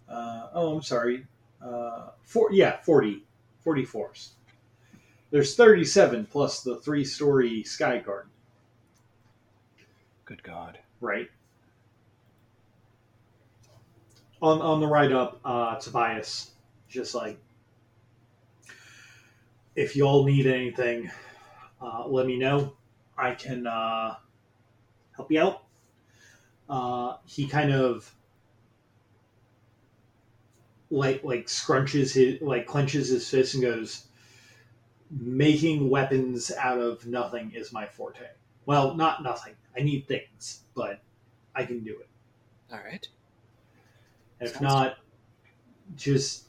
Uh, 0.10 0.48
oh, 0.54 0.76
I'm 0.78 0.82
sorry. 0.82 1.26
Uh, 1.62 2.12
four, 2.24 2.50
yeah, 2.54 2.78
40, 2.82 3.24
40 3.60 3.84
floors. 3.86 4.32
There's 5.32 5.54
37 5.56 6.28
plus 6.32 6.62
the 6.64 6.78
three-story 6.78 7.64
sky 7.64 7.98
garden, 7.98 8.32
Good 10.24 10.44
God. 10.44 10.78
right? 11.02 11.28
On 14.42 14.62
on 14.62 14.80
the 14.80 14.88
ride 14.88 15.12
up, 15.12 15.40
uh, 15.44 15.80
Tobias 15.80 16.52
just 16.88 17.16
like, 17.16 17.40
if 19.76 19.96
you 19.96 20.04
all 20.04 20.26
need 20.26 20.46
anything, 20.46 21.10
uh, 21.82 22.08
let 22.08 22.26
me 22.26 22.38
know. 22.38 22.76
I 23.18 23.34
can 23.36 23.66
uh, 23.68 24.16
help 25.16 25.32
you 25.32 25.42
out. 25.42 25.64
Uh, 26.70 27.18
he 27.26 27.48
kind 27.48 27.72
of 27.74 28.14
like 30.90 31.24
like 31.24 31.48
scrunches 31.48 32.14
his 32.14 32.42
like 32.42 32.66
clenches 32.66 33.10
his 33.10 33.30
fist 33.30 33.54
and 33.56 33.64
goes, 33.64 34.08
"Making 35.10 35.90
weapons 35.90 36.50
out 36.52 36.80
of 36.80 37.06
nothing 37.06 37.52
is 37.52 37.74
my 37.74 37.86
forte. 37.86 38.30
Well, 38.66 38.96
not 38.96 39.22
nothing. 39.24 39.56
I 39.78 39.82
need 39.82 40.08
things, 40.08 40.64
but 40.74 41.02
I 41.56 41.66
can 41.66 41.84
do 41.84 42.00
it. 42.00 42.08
All 42.72 42.80
right. 42.80 43.08
If 44.40 44.52
Sounds 44.52 44.62
not, 44.62 44.98
just 45.96 46.48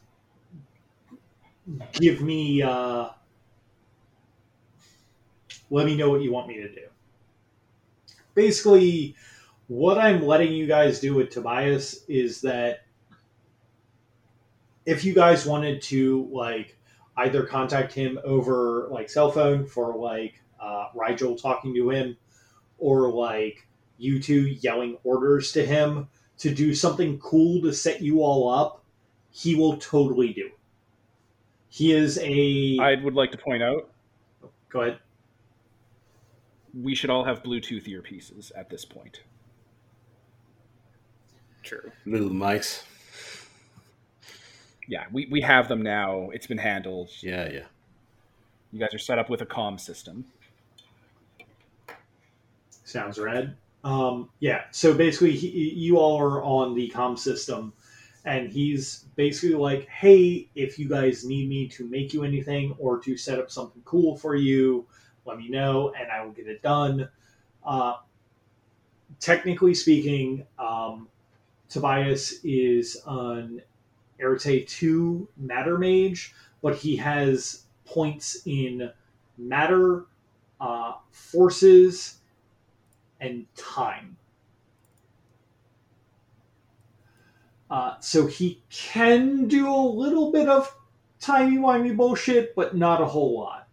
give 1.93 2.21
me. 2.21 2.63
Uh, 2.63 3.09
let 5.71 5.87
me 5.87 5.97
know 5.97 6.11
what 6.11 6.23
you 6.23 6.33
want 6.33 6.49
me 6.49 6.57
to 6.57 6.69
do. 6.69 6.83
Basically, 8.35 9.17
what 9.67 9.99
I'm 9.99 10.25
letting 10.25 10.53
you 10.53 10.67
guys 10.67 11.01
do 11.01 11.15
with 11.15 11.31
Tobias 11.31 12.05
is 12.09 12.41
that 12.43 12.81
if 14.87 15.05
you 15.05 15.13
guys 15.13 15.45
wanted 15.45 15.83
to 15.83 16.29
like 16.33 16.77
either 17.17 17.45
contact 17.45 17.93
him 17.93 18.19
over 18.25 18.89
like 18.91 19.11
cell 19.11 19.31
phone 19.31 19.67
for 19.67 19.97
like 19.97 20.41
uh, 20.61 20.87
Rigel 20.95 21.37
talking 21.37 21.75
to 21.75 21.91
him, 21.91 22.17
or 22.79 23.11
like 23.11 23.67
you 23.99 24.21
two 24.21 24.43
yelling 24.47 24.97
orders 25.05 25.53
to 25.53 25.65
him 25.65 26.09
to 26.39 26.55
do 26.55 26.75
something 26.75 27.19
cool 27.19 27.61
to 27.63 27.73
set 27.73 28.01
you 28.01 28.23
all 28.23 28.49
up, 28.51 28.83
he 29.31 29.55
will 29.55 29.77
totally 29.77 30.33
do. 30.33 30.47
it. 30.47 30.59
He 31.69 31.93
is 31.93 32.19
a. 32.23 32.79
I 32.81 32.97
would 33.03 33.15
like 33.15 33.31
to 33.33 33.39
point 33.39 33.63
out 33.63 33.91
Go 34.71 34.83
ahead. 34.83 34.99
we 36.75 36.95
should 36.95 37.11
all 37.11 37.25
have 37.25 37.43
Bluetooth 37.43 37.87
earpieces 37.87 38.51
at 38.57 38.71
this 38.71 38.85
point. 38.85 39.23
True. 41.63 41.91
Little 42.07 42.31
mics. 42.31 42.83
Yeah, 44.87 45.05
we, 45.13 45.27
we 45.31 45.43
have 45.43 45.69
them 45.69 45.83
now. 45.83 46.31
It's 46.31 46.47
been 46.47 46.57
handled. 46.59 47.11
Yeah, 47.21 47.51
yeah. 47.53 47.65
You 48.73 48.81
guys 48.81 48.95
are 48.95 48.99
set 48.99 49.19
up 49.19 49.29
with 49.29 49.43
a 49.43 49.47
comm 49.47 49.79
system. 49.79 50.25
Sounds 52.85 53.19
rad. 53.19 53.55
Um, 53.85 54.31
yeah. 54.41 54.63
So 54.71 54.95
basically, 54.95 55.33
he, 55.33 55.49
you 55.75 55.99
all 55.99 56.21
are 56.21 56.43
on 56.43 56.75
the 56.75 56.91
comm 56.95 57.19
system, 57.19 57.73
and 58.25 58.49
he's 58.49 59.07
basically 59.17 59.57
like, 59.57 59.89
"Hey, 59.89 60.49
if 60.55 60.79
you 60.79 60.89
guys 60.89 61.25
need 61.25 61.49
me 61.49 61.69
to 61.69 61.87
make 61.89 62.13
you 62.13 62.25
anything 62.25 62.75
or 62.79 62.99
to 63.01 63.17
set 63.17 63.39
up 63.39 63.51
something 63.51 63.83
cool 63.85 64.17
for 64.17 64.35
you, 64.35 64.87
let 65.25 65.39
me 65.39 65.49
know, 65.49 65.93
and 65.99 66.11
I 66.11 66.25
will 66.25 66.33
get 66.33 66.49
it 66.49 66.63
done." 66.63 67.09
Uh, 67.65 67.95
technically 69.21 69.75
speaking, 69.75 70.47
um, 70.59 71.09
Tobias 71.69 72.41
is 72.45 73.01
an 73.07 73.63
Arete 74.21 74.67
2 74.67 75.29
Matter 75.37 75.79
Mage, 75.79 76.35
but 76.63 76.77
he 76.77 76.97
has 76.97 77.65
points 77.85 78.43
in 78.47 78.91
matter, 79.37 80.07
uh, 80.61 80.95
forces, 81.11 82.19
and 83.21 83.47
time. 83.57 84.17
Uh, 87.71 87.95
so 88.01 88.27
he 88.27 88.63
can 88.71 89.47
do 89.47 89.69
a 89.69 89.77
little 89.77 90.33
bit 90.33 90.49
of 90.49 90.75
timey 91.21 91.59
wimey 91.59 91.97
bullshit, 91.97 92.55
but 92.55 92.77
not 92.77 93.01
a 93.03 93.07
whole 93.07 93.39
lot. 93.39 93.69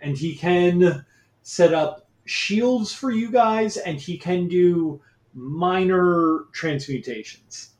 And 0.00 0.16
he 0.16 0.34
can 0.34 1.04
set 1.42 1.72
up 1.72 2.08
shields 2.24 2.92
for 2.92 3.10
you 3.10 3.30
guys, 3.30 3.76
and 3.76 3.98
he 3.98 4.18
can 4.18 4.48
do 4.48 5.00
minor 5.34 6.46
transmutations. 6.52 7.70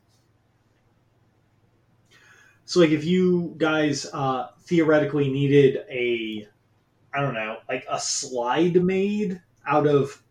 So, 2.65 2.81
like, 2.81 2.91
if 2.91 3.05
you 3.05 3.55
guys 3.59 4.07
uh, 4.13 4.49
theoretically 4.61 5.31
needed 5.31 5.85
a, 5.91 6.47
I 7.13 7.21
don't 7.21 7.35
know, 7.35 7.59
like 7.69 7.85
a 7.91 7.99
slide 7.99 8.83
made 8.83 9.41
out 9.67 9.87
of 9.87 10.23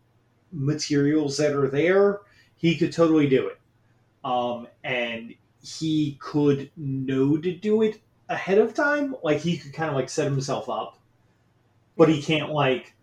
materials 0.52 1.36
that 1.38 1.54
are 1.54 1.68
there, 1.68 2.20
he 2.56 2.76
could 2.76 2.92
totally 2.92 3.28
do 3.28 3.48
it. 3.48 3.58
Um, 4.24 4.68
and 4.84 5.34
he 5.62 6.16
could 6.20 6.70
know 6.76 7.36
to 7.36 7.52
do 7.52 7.82
it 7.82 8.00
ahead 8.28 8.58
of 8.58 8.74
time. 8.74 9.16
Like, 9.22 9.38
he 9.38 9.56
could 9.58 9.72
kind 9.72 9.90
of 9.90 9.96
like 9.96 10.08
set 10.08 10.26
himself 10.26 10.68
up, 10.68 10.98
but 11.96 12.08
he 12.08 12.22
can't 12.22 12.50
like 12.50 12.94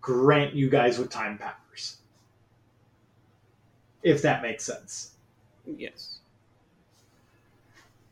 grant 0.00 0.54
you 0.54 0.68
guys 0.68 0.98
with 0.98 1.10
time 1.10 1.38
powers. 1.38 1.98
If 4.02 4.22
that 4.22 4.42
makes 4.42 4.64
sense. 4.64 5.12
Yes. 5.66 6.18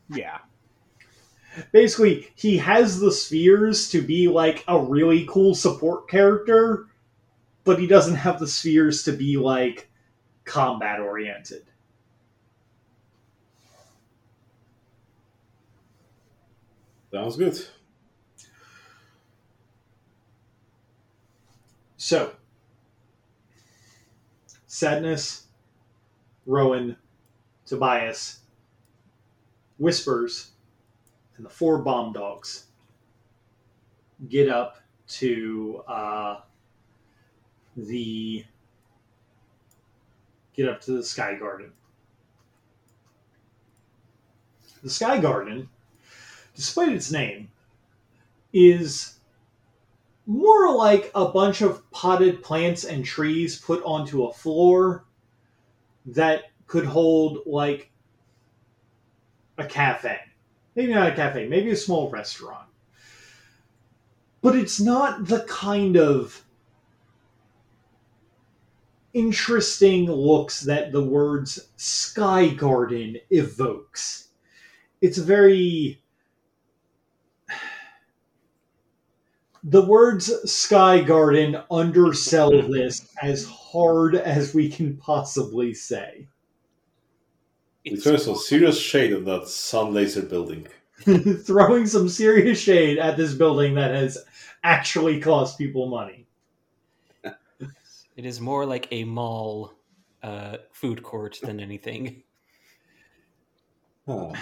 Yeah. 0.09 0.39
Basically, 1.71 2.31
he 2.35 2.59
has 2.59 2.99
the 2.99 3.13
spheres 3.13 3.89
to 3.91 4.03
be 4.03 4.27
like 4.27 4.65
a 4.67 4.79
really 4.79 5.25
cool 5.29 5.55
support 5.55 6.09
character, 6.09 6.87
but 7.65 7.79
he 7.79 7.87
doesn't 7.87 8.17
have 8.17 8.39
the 8.39 8.47
spheres 8.47 9.03
to 9.05 9.13
be 9.13 9.37
like 9.37 9.89
combat 10.45 11.01
oriented. 11.01 11.65
Sounds 17.11 17.37
good. 17.37 17.65
So, 21.97 22.33
Sadness, 24.67 25.47
Rowan, 26.45 26.97
Tobias, 27.65 28.41
Whispers, 29.79 30.51
and 31.37 31.47
the 31.47 31.51
four 31.51 31.79
bomb 31.79 32.13
dogs 32.13 32.67
get 34.29 34.49
up 34.49 34.83
to 35.07 35.83
uh, 35.87 36.41
the 37.77 38.45
get 40.55 40.69
up 40.69 40.81
to 40.83 40.93
the 40.93 41.03
Sky 41.03 41.35
Garden. 41.35 41.73
The 44.83 44.91
Sky 44.91 45.19
Garden, 45.19 45.69
despite 46.55 46.93
its 46.93 47.11
name, 47.11 47.49
is 48.53 49.19
more 50.27 50.75
like 50.75 51.11
a 51.15 51.27
bunch 51.27 51.61
of 51.61 51.91
potted 51.91 52.43
plants 52.43 52.85
and 52.85 53.05
trees 53.05 53.59
put 53.59 53.83
onto 53.83 54.25
a 54.25 54.33
floor 54.33 55.05
that 56.07 56.45
could 56.67 56.85
hold 56.85 57.41
like 57.47 57.91
a 59.59 59.65
cafe. 59.65 60.19
Maybe 60.75 60.93
not 60.93 61.13
a 61.13 61.15
cafe, 61.15 61.47
maybe 61.49 61.71
a 61.71 61.77
small 61.77 62.11
restaurant. 62.11 62.69
But 64.43 64.57
it's 64.57 64.81
not 64.81 65.27
the 65.27 65.41
kind 65.49 65.97
of 65.97 66.44
interesting 69.15 70.07
looks 70.07 70.61
that 70.61 70.93
the 70.93 71.03
words 71.03 71.71
Sky 71.77 72.49
Garden 72.49 73.17
evokes. 73.31 74.29
It's 75.01 75.19
very 75.19 76.03
the 79.63 79.85
words 79.85 80.31
Sky 80.51 81.01
Garden 81.01 81.57
undersell 81.71 82.51
this 82.69 83.09
as 83.23 83.47
hard 83.47 84.15
as 84.15 84.55
we 84.55 84.69
can 84.69 84.97
possibly 84.99 85.73
say. 85.73 86.29
It 87.85 88.03
throws 88.03 88.25
some 88.25 88.37
serious 88.37 88.79
shade 88.79 89.15
on 89.15 89.25
that 89.25 89.49
sun 89.49 89.95
laser 89.95 90.23
building. 90.23 90.67
Throwing 91.01 91.87
some 91.87 92.09
serious 92.09 92.59
shade 92.59 92.99
at 92.99 93.17
this 93.17 93.35
building 93.35 93.75
that 93.75 93.95
has 93.95 94.19
actually 94.63 95.21
cost 95.21 95.59
people 95.59 95.89
money. 95.89 96.24
It 98.17 98.25
is 98.25 98.41
more 98.41 98.65
like 98.67 98.89
a 98.91 99.05
mall 99.05 99.75
uh, 100.23 100.59
food 100.73 101.03
court 101.03 101.39
than 101.43 101.61
anything. 101.61 102.23
Huh. 104.07 104.33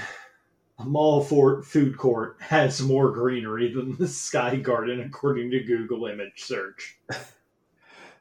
A 0.78 0.84
mall 0.84 1.22
for 1.22 1.62
food 1.62 1.96
court 1.96 2.36
has 2.40 2.82
more 2.82 3.12
greenery 3.12 3.72
than 3.72 3.96
the 3.96 4.08
Sky 4.08 4.56
Garden, 4.56 5.00
according 5.00 5.50
to 5.52 5.62
Google 5.62 6.06
image 6.06 6.42
search. 6.42 6.98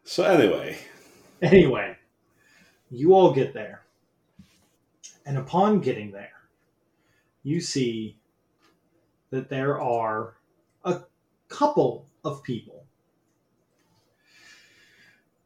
So 0.03 0.23
anyway, 0.23 0.79
Anyway, 1.41 1.97
you 2.91 3.13
all 3.15 3.33
get 3.33 3.53
there. 3.53 3.81
And 5.25 5.37
upon 5.37 5.79
getting 5.81 6.11
there, 6.11 6.29
you 7.43 7.59
see 7.59 8.17
that 9.31 9.49
there 9.49 9.81
are 9.81 10.35
a 10.83 11.01
couple 11.47 12.05
of 12.23 12.43
people. 12.43 12.80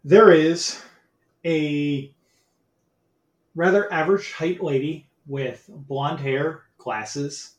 There 0.08 0.32
is 0.32 0.80
a 1.44 2.14
rather 3.56 3.92
average 3.92 4.34
height 4.34 4.62
lady 4.62 5.10
with 5.26 5.68
blonde 5.68 6.20
hair, 6.20 6.66
glasses, 6.78 7.56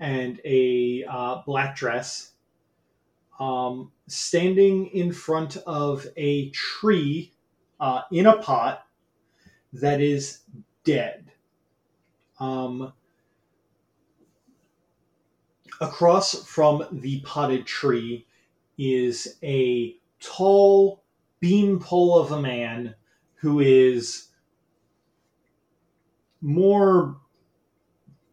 and 0.00 0.40
a 0.44 1.04
uh, 1.08 1.42
black 1.46 1.76
dress, 1.76 2.32
um, 3.38 3.92
standing 4.08 4.88
in 4.88 5.12
front 5.12 5.58
of 5.58 6.04
a 6.16 6.50
tree 6.50 7.32
uh, 7.78 8.00
in 8.10 8.26
a 8.26 8.38
pot 8.38 8.84
that 9.74 10.00
is 10.00 10.40
dead. 10.82 11.30
Um, 12.40 12.92
across 15.80 16.44
from 16.48 16.84
the 16.90 17.20
potted 17.20 17.64
tree 17.64 18.26
is 18.76 19.36
a 19.44 19.94
tall 20.18 21.04
beanpole 21.40 22.18
of 22.18 22.32
a 22.32 22.40
man 22.40 22.94
who 23.36 23.60
is 23.60 24.28
more 26.40 27.16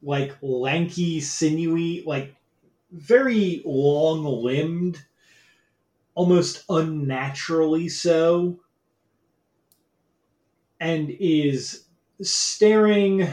like 0.02 0.36
lanky, 0.42 1.20
sinewy, 1.22 2.04
like 2.06 2.36
very 2.92 3.62
long 3.66 4.24
limbed, 4.44 5.04
almost 6.14 6.66
unnaturally 6.70 7.90
so, 7.90 8.60
and 10.80 11.10
is 11.10 11.86
staring. 12.22 13.28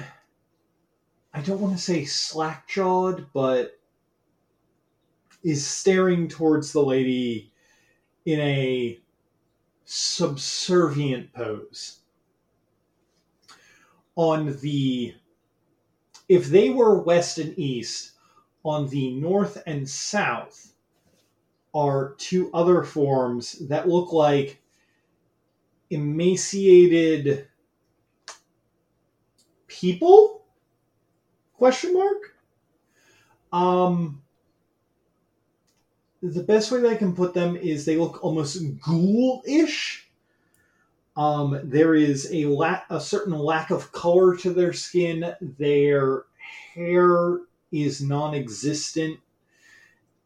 I 1.32 1.40
don't 1.42 1.60
want 1.60 1.76
to 1.76 1.82
say 1.82 2.04
slack 2.04 2.68
jawed, 2.68 3.26
but 3.32 3.78
is 5.42 5.66
staring 5.66 6.28
towards 6.28 6.72
the 6.72 6.82
lady 6.82 7.52
in 8.24 8.40
a 8.40 9.00
subservient 9.92 11.32
pose. 11.32 11.98
On 14.14 14.56
the, 14.60 15.14
if 16.28 16.46
they 16.46 16.70
were 16.70 17.02
west 17.02 17.38
and 17.38 17.58
east, 17.58 18.12
on 18.64 18.88
the 18.88 19.10
north 19.14 19.60
and 19.66 19.88
south 19.88 20.74
are 21.74 22.14
two 22.18 22.52
other 22.54 22.84
forms 22.84 23.66
that 23.66 23.88
look 23.88 24.12
like 24.12 24.62
emaciated 25.90 27.48
people 29.66 30.44
question 31.54 31.92
mark 31.94 32.36
um 33.52 34.22
the 36.22 36.42
best 36.42 36.70
way 36.70 36.80
that 36.80 36.92
i 36.92 36.96
can 36.96 37.14
put 37.14 37.34
them 37.34 37.56
is 37.56 37.84
they 37.84 37.96
look 37.96 38.22
almost 38.22 38.62
ghoul-ish. 38.80 40.08
Um 41.16 41.60
there 41.64 41.94
is 41.94 42.28
a 42.32 42.46
la- 42.46 42.82
a 42.90 43.00
certain 43.00 43.36
lack 43.38 43.70
of 43.70 43.92
color 43.92 44.36
to 44.36 44.52
their 44.52 44.72
skin. 44.72 45.34
Their 45.58 46.24
hair 46.74 47.40
is 47.72 48.02
non-existent. 48.02 49.18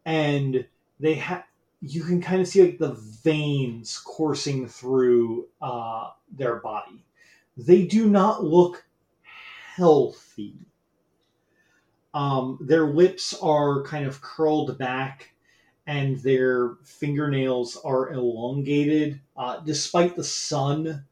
And 0.05 0.67
they 1.01 1.15
have 1.15 1.45
you 1.81 2.03
can 2.03 2.21
kind 2.21 2.41
of 2.41 2.49
see 2.49 2.63
like 2.63 2.79
the 2.79 2.95
veins 3.23 3.99
coursing 3.99 4.67
through 4.67 5.47
uh, 5.61 6.11
their 6.33 6.57
body. 6.57 7.05
They 7.57 7.85
do 7.85 8.09
not 8.09 8.43
look 8.43 8.85
healthy. 9.77 10.57
Um, 12.15 12.59
their 12.61 12.87
lips 12.87 13.35
are 13.43 13.83
kind 13.83 14.07
of 14.07 14.23
curled 14.23 14.79
back, 14.79 15.34
and 15.87 16.19
their 16.21 16.77
fingernails 16.85 17.77
are 17.85 18.13
elongated, 18.13 19.21
uh, 19.37 19.61
despite 19.61 20.17
the 20.17 20.25
sun 20.25 21.05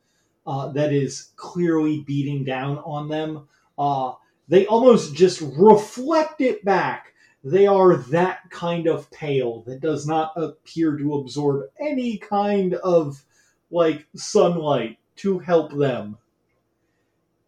uh, 0.47 0.69
that 0.69 0.93
is 0.93 1.31
clearly 1.36 2.01
beating 2.01 2.44
down 2.44 2.78
on 2.78 3.09
them. 3.09 3.49
Uh, 3.78 4.12
they 4.49 4.66
almost 4.66 5.15
just 5.15 5.40
reflect 5.40 6.40
it 6.40 6.65
back. 6.65 7.15
They 7.44 7.66
are 7.66 7.97
that 7.97 8.51
kind 8.51 8.86
of 8.86 9.11
pale 9.11 9.62
that 9.62 9.81
does 9.81 10.07
not 10.07 10.32
appear 10.36 10.97
to 10.97 11.15
absorb 11.15 11.69
any 11.81 12.16
kind 12.19 12.74
of 12.74 13.24
like 13.70 14.07
sunlight 14.15 14.99
to 15.16 15.39
help 15.39 15.73
them. 15.73 16.19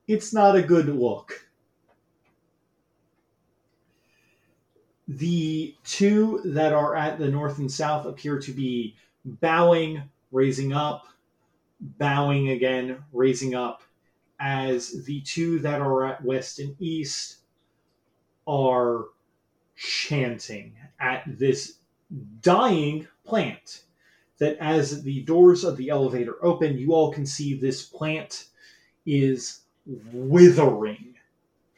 It's 0.07 0.33
not 0.35 0.57
a 0.57 0.63
good 0.63 0.89
look. 0.89 1.49
The 5.07 5.75
two 5.85 6.41
that 6.45 6.73
are 6.73 6.97
at 6.97 7.19
the 7.19 7.29
north 7.29 7.59
and 7.59 7.71
south 7.71 8.07
appear 8.07 8.39
to 8.39 8.53
be 8.53 8.97
bowing, 9.25 10.03
raising 10.33 10.73
up, 10.73 11.07
bowing 11.81 12.51
again, 12.51 13.05
raising 13.13 13.55
up, 13.55 13.83
as 14.41 15.05
the 15.05 15.21
two 15.21 15.59
that 15.61 15.81
are 15.81 16.07
at 16.07 16.25
west 16.25 16.59
and 16.59 16.75
east 16.81 17.39
are 18.47 19.07
chanting 19.77 20.75
at 20.99 21.23
this 21.27 21.75
dying 22.41 23.07
plant. 23.25 23.85
That 24.39 24.57
as 24.59 25.03
the 25.03 25.23
doors 25.23 25.65
of 25.65 25.77
the 25.77 25.91
elevator 25.91 26.45
open, 26.45 26.77
you 26.77 26.93
all 26.93 27.13
can 27.13 27.25
see 27.25 27.55
this 27.55 27.85
plant 27.85 28.49
is 29.07 29.61
withering. 29.87 31.14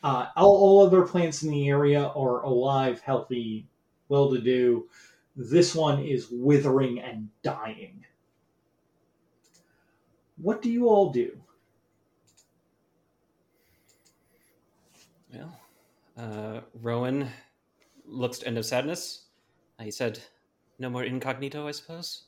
Uh, 0.07 0.29
all, 0.37 0.57
all 0.57 0.87
other 0.87 1.03
plants 1.03 1.43
in 1.43 1.51
the 1.51 1.69
area 1.69 2.01
are 2.01 2.43
alive, 2.43 3.01
healthy, 3.01 3.67
well 4.09 4.31
to 4.31 4.41
do. 4.41 4.89
This 5.35 5.75
one 5.75 6.01
is 6.01 6.29
withering 6.31 7.01
and 7.01 7.29
dying. 7.43 8.05
What 10.37 10.63
do 10.63 10.71
you 10.71 10.87
all 10.87 11.11
do? 11.11 11.37
Well, 15.35 15.59
uh, 16.17 16.61
Rowan 16.81 17.29
looks 18.07 18.39
to 18.39 18.47
End 18.47 18.59
of 18.59 18.65
Sadness. 18.65 19.25
Uh, 19.81 19.83
he 19.83 19.91
said, 19.91 20.21
No 20.79 20.89
more 20.89 21.03
incognito, 21.03 21.67
I 21.67 21.73
suppose? 21.73 22.23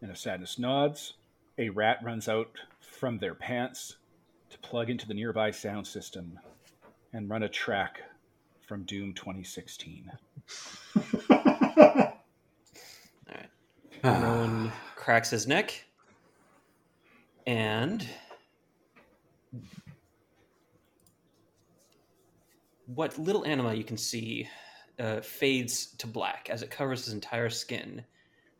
And 0.00 0.10
if 0.10 0.16
Sadness 0.16 0.58
nods, 0.58 1.12
a 1.58 1.68
rat 1.68 1.98
runs 2.02 2.26
out 2.26 2.52
from 2.80 3.18
their 3.18 3.34
pants 3.34 3.97
to 4.50 4.58
plug 4.58 4.90
into 4.90 5.06
the 5.06 5.14
nearby 5.14 5.50
sound 5.50 5.86
system 5.86 6.38
and 7.12 7.28
run 7.28 7.42
a 7.42 7.48
track 7.48 8.00
from 8.66 8.84
Doom 8.84 9.14
2016. 9.14 10.10
All 11.30 11.36
right. 13.28 13.48
Rowan 14.04 14.72
cracks 14.96 15.30
his 15.30 15.46
neck. 15.46 15.84
And 17.46 18.06
what 22.86 23.18
little 23.18 23.46
anima 23.46 23.74
you 23.74 23.84
can 23.84 23.96
see 23.96 24.48
uh, 24.98 25.20
fades 25.20 25.94
to 25.98 26.06
black 26.06 26.48
as 26.50 26.62
it 26.62 26.70
covers 26.70 27.04
his 27.04 27.14
entire 27.14 27.50
skin. 27.50 28.04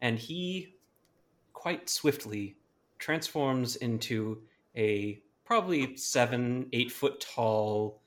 And 0.00 0.18
he 0.18 0.74
quite 1.52 1.90
swiftly 1.90 2.56
transforms 2.98 3.76
into 3.76 4.38
a 4.76 5.20
probably 5.48 5.96
seven, 5.96 6.68
eight 6.74 6.92
foot 6.92 7.20
tall, 7.20 8.02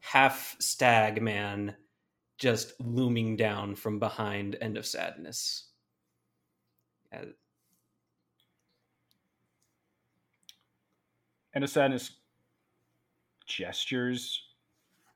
half 0.00 0.56
stag 0.58 1.20
man 1.20 1.76
just 2.38 2.72
looming 2.80 3.36
down 3.36 3.74
from 3.74 3.98
behind 3.98 4.56
End 4.62 4.78
of 4.78 4.86
Sadness. 4.86 5.66
Uh, 7.12 7.26
End 11.54 11.64
of 11.64 11.68
Sadness 11.68 12.12
gestures 13.46 14.42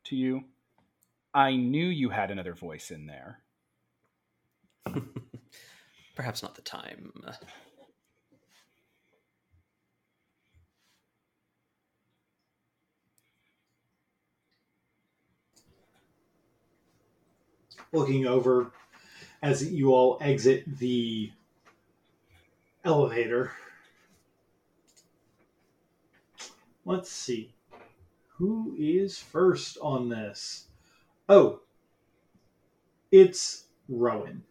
to 0.05 0.17
you. 0.17 0.45
I 1.33 1.57
knew 1.57 1.87
you 1.87 2.11
had 2.11 2.31
another 2.31 2.53
voice 2.53 2.91
in 2.91 3.07
there. 3.07 3.41
perhaps 6.15 6.43
not 6.43 6.55
the 6.55 6.63
time. 6.63 7.11
Looking 17.93 18.27
over 18.27 18.73
as 19.43 19.73
you 19.73 19.93
all 19.93 20.19
exit 20.21 20.65
the 20.79 21.31
elevator. 22.85 23.53
Let's 26.85 27.11
see. 27.11 27.55
Who 28.37 28.75
is 28.79 29.19
first 29.19 29.79
on 29.83 30.09
this? 30.09 30.67
Oh, 31.29 31.61
it's 33.13 33.65
Rowan. 33.89 34.43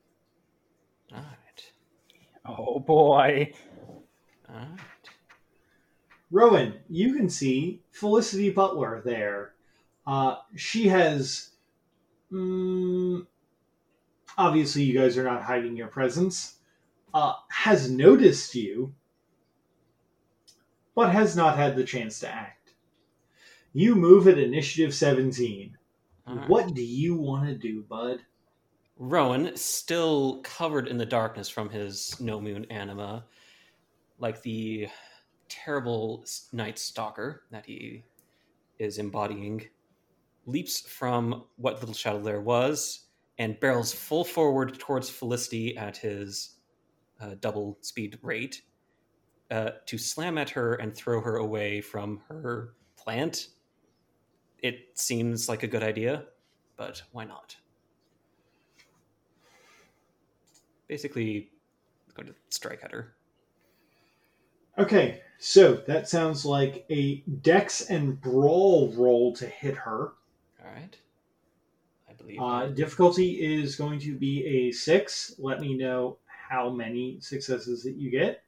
All 1.12 1.18
right. 1.20 1.72
Oh 2.46 2.80
boy. 2.80 3.52
All 4.48 4.56
right. 4.56 4.80
Rowan, 6.32 6.76
you 6.88 7.16
can 7.16 7.30
see 7.30 7.82
Felicity 7.92 8.52
Butler 8.52 9.02
there. 9.04 9.54
Uh, 10.06 10.38
she 10.56 10.88
has. 10.88 11.49
Mm, 12.32 13.26
obviously, 14.38 14.84
you 14.84 14.98
guys 14.98 15.18
are 15.18 15.24
not 15.24 15.44
hiding 15.44 15.76
your 15.76 15.88
presence. 15.88 16.58
Uh, 17.14 17.34
has 17.50 17.90
noticed 17.90 18.54
you, 18.54 18.94
but 20.96 21.12
has 21.12 21.36
not 21.36 21.58
had 21.58 21.76
the 21.76 21.84
chance 21.84 22.20
to 22.20 22.30
act. 22.30 22.74
You 23.74 23.96
move 23.96 24.28
at 24.28 24.38
initiative 24.38 24.94
17. 24.94 25.78
All 26.28 26.36
right. 26.36 26.50
What 26.50 26.74
do 26.74 26.84
you 26.84 27.16
want 27.16 27.48
to 27.48 27.56
do, 27.56 27.84
bud? 27.84 28.20
Rowan, 28.98 29.56
still 29.56 30.42
covered 30.42 30.88
in 30.88 30.98
the 30.98 31.06
darkness 31.06 31.48
from 31.48 31.70
his 31.70 32.20
no 32.20 32.42
moon 32.42 32.66
anima, 32.70 33.26
like 34.20 34.42
the 34.42 34.90
terrible 35.48 36.26
night 36.52 36.78
stalker 36.78 37.44
that 37.50 37.66
he 37.66 38.04
is 38.78 38.98
embodying, 38.98 39.66
leaps 40.50 40.82
from 40.82 41.44
what 41.58 41.80
little 41.80 41.94
shadow 41.94 42.22
there 42.22 42.42
was 42.42 43.08
and 43.38 43.60
barrels 43.60 43.94
full 43.94 44.24
forward 44.24 44.78
towards 44.80 45.10
Felicity 45.10 45.78
at 45.78 45.98
his 45.98 46.58
uh, 47.22 47.36
double 47.40 47.78
speed 47.82 48.18
rate 48.22 48.62
uh, 49.52 49.72
to 49.86 49.98
slam 49.98 50.38
at 50.38 50.50
her 50.50 50.76
and 50.76 50.94
throw 50.94 51.22
her 51.22 51.38
away 51.38 51.82
from 51.82 52.22
her 52.28 52.74
plant. 52.98 53.48
It 54.62 54.90
seems 54.96 55.48
like 55.48 55.64
a 55.64 55.68
good 55.68 55.84
idea, 55.84 56.26
but 56.76 57.02
why 57.12 57.24
not? 57.24 57.56
basically 60.90 61.52
going 62.16 62.28
to 62.28 62.36
strike 62.50 62.82
at 62.84 62.92
her. 62.92 63.14
Okay, 64.78 65.22
so 65.38 65.76
that 65.88 66.10
sounds 66.10 66.44
like 66.46 66.86
a 66.90 67.24
dex 67.42 67.90
and 67.90 68.20
brawl 68.20 68.92
roll 68.94 69.34
to 69.36 69.46
hit 69.46 69.76
her. 69.76 70.14
All 70.70 70.76
right. 70.76 70.98
I 72.10 72.14
believe. 72.14 72.40
Uh, 72.42 72.68
difficulty 72.68 73.32
is 73.62 73.76
going 73.76 74.00
to 74.00 74.16
be 74.16 74.46
a 74.46 74.72
six. 74.72 75.36
Let 75.40 75.62
me 75.62 75.76
know 75.76 76.18
how 76.28 76.70
many 76.70 77.20
successes 77.20 77.84
that 77.84 77.96
you 77.96 78.10
get. 78.10 78.44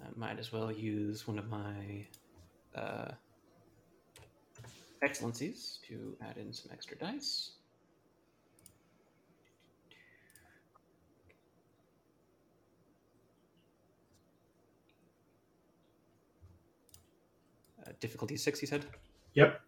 I 0.00 0.06
might 0.16 0.38
as 0.38 0.52
well 0.52 0.70
use 0.70 1.26
one 1.26 1.38
of 1.38 1.48
my 1.48 2.06
uh, 2.74 3.10
excellencies 5.02 5.80
to 5.88 6.16
add 6.22 6.36
in 6.36 6.52
some 6.52 6.70
extra 6.72 6.96
dice. 6.96 7.52
Uh, 17.86 17.90
difficulty 18.00 18.36
six, 18.36 18.60
he 18.60 18.66
said. 18.66 18.86
Yep. 19.34 19.60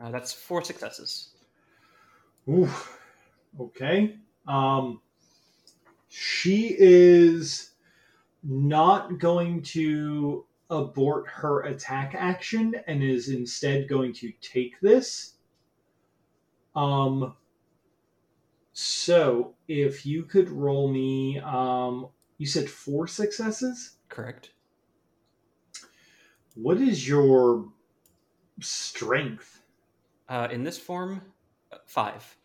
Uh, 0.00 0.10
that's 0.10 0.32
four 0.32 0.62
successes. 0.62 1.30
Oof. 2.48 2.98
Okay. 3.60 4.16
Um, 4.46 5.00
she 6.08 6.76
is 6.78 7.72
not 8.42 9.18
going 9.18 9.62
to 9.62 10.46
abort 10.70 11.26
her 11.28 11.62
attack 11.62 12.14
action 12.16 12.74
and 12.86 13.02
is 13.02 13.28
instead 13.28 13.88
going 13.88 14.12
to 14.12 14.32
take 14.40 14.80
this. 14.80 15.34
Um, 16.76 17.34
so 18.72 19.54
if 19.66 20.06
you 20.06 20.22
could 20.22 20.48
roll 20.48 20.88
me, 20.88 21.40
um, 21.40 22.08
you 22.36 22.46
said 22.46 22.70
four 22.70 23.06
successes. 23.08 23.96
Correct. 24.08 24.50
What 26.54 26.78
is 26.78 27.06
your 27.08 27.68
strength? 28.60 29.57
Uh, 30.28 30.48
in 30.50 30.62
this 30.62 30.78
form, 30.78 31.22
uh, 31.72 31.76
five. 31.86 32.36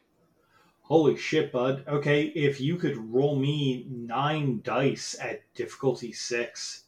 Holy 0.81 1.15
shit, 1.17 1.51
bud. 1.51 1.83
Okay, 1.87 2.23
if 2.25 2.59
you 2.59 2.75
could 2.77 2.97
roll 2.97 3.37
me 3.37 3.85
nine 3.89 4.61
dice 4.63 5.15
at 5.19 5.41
difficulty 5.53 6.11
six. 6.11 6.83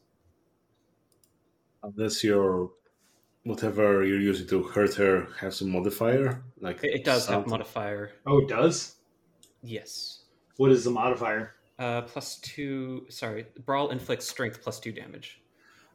Unless 1.84 2.24
your 2.24 2.72
whatever 3.44 4.04
you're 4.04 4.20
using 4.20 4.48
to 4.48 4.64
hurt 4.64 4.96
her 4.96 5.28
has 5.40 5.62
a 5.62 5.66
modifier, 5.66 6.44
like 6.60 6.84
It, 6.84 6.96
it 6.96 7.04
does 7.04 7.26
have 7.28 7.36
something. 7.36 7.52
modifier. 7.52 8.12
Oh, 8.26 8.40
it 8.40 8.48
does? 8.50 8.96
Yes. 9.62 10.24
What 10.58 10.72
is 10.72 10.84
the 10.84 10.92
modifier? 10.92 11.54
Uh, 11.78 12.02
plus 12.04 12.38
two. 12.40 13.06
Sorry, 13.10 13.46
brawl 13.66 13.90
inflicts 13.90 14.28
strength 14.28 14.62
plus 14.62 14.80
two 14.80 14.92
damage. 14.92 15.42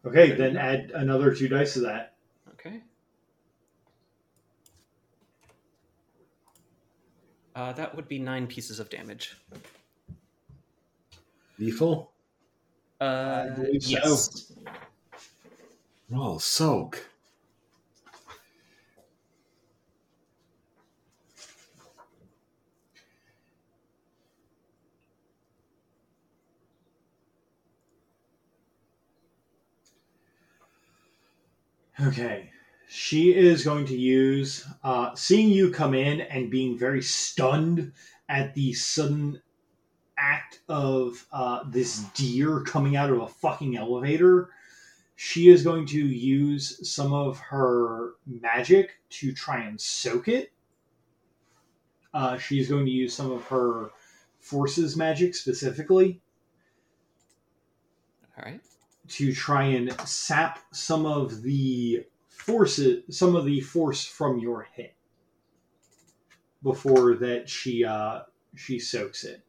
Okay, 0.04 0.32
then 0.32 0.56
add 0.56 0.92
another 0.94 1.34
two 1.34 1.48
dice 1.48 1.74
to 1.74 1.80
that. 1.80 2.14
Okay. 2.52 2.82
Uh, 7.54 7.72
that 7.72 7.94
would 7.94 8.08
be 8.08 8.18
nine 8.18 8.46
pieces 8.46 8.80
of 8.80 8.88
damage. 8.90 9.36
lethal. 11.58 12.10
Uh, 13.00 13.50
believe 13.50 13.82
so. 13.82 13.90
yes. 13.90 14.52
Roll 16.10 16.38
soak. 16.38 17.06
Okay. 32.06 32.50
She 32.92 33.32
is 33.32 33.62
going 33.62 33.86
to 33.86 33.96
use 33.96 34.66
uh, 34.82 35.14
seeing 35.14 35.48
you 35.50 35.70
come 35.70 35.94
in 35.94 36.22
and 36.22 36.50
being 36.50 36.76
very 36.76 37.02
stunned 37.02 37.92
at 38.28 38.52
the 38.54 38.72
sudden 38.72 39.40
act 40.18 40.58
of 40.68 41.24
uh, 41.32 41.62
this 41.68 42.00
deer 42.14 42.62
coming 42.62 42.96
out 42.96 43.10
of 43.10 43.20
a 43.20 43.28
fucking 43.28 43.76
elevator. 43.76 44.50
She 45.14 45.50
is 45.50 45.62
going 45.62 45.86
to 45.86 46.04
use 46.04 46.90
some 46.90 47.12
of 47.12 47.38
her 47.38 48.14
magic 48.26 48.98
to 49.10 49.32
try 49.32 49.60
and 49.62 49.80
soak 49.80 50.26
it. 50.26 50.50
Uh, 52.12 52.38
she's 52.38 52.68
going 52.68 52.86
to 52.86 52.90
use 52.90 53.14
some 53.14 53.30
of 53.30 53.44
her 53.44 53.92
forces 54.40 54.96
magic 54.96 55.36
specifically 55.36 56.20
All 58.36 58.46
right. 58.46 58.60
to 59.10 59.32
try 59.32 59.66
and 59.66 59.92
sap 60.08 60.58
some 60.72 61.06
of 61.06 61.42
the 61.42 62.04
forces 62.40 63.04
some 63.16 63.36
of 63.36 63.44
the 63.44 63.60
force 63.60 64.04
from 64.04 64.38
your 64.38 64.66
hit 64.74 64.94
before 66.62 67.14
that 67.14 67.48
she 67.48 67.84
uh 67.84 68.20
she 68.56 68.78
soaks 68.78 69.24
it. 69.24 69.42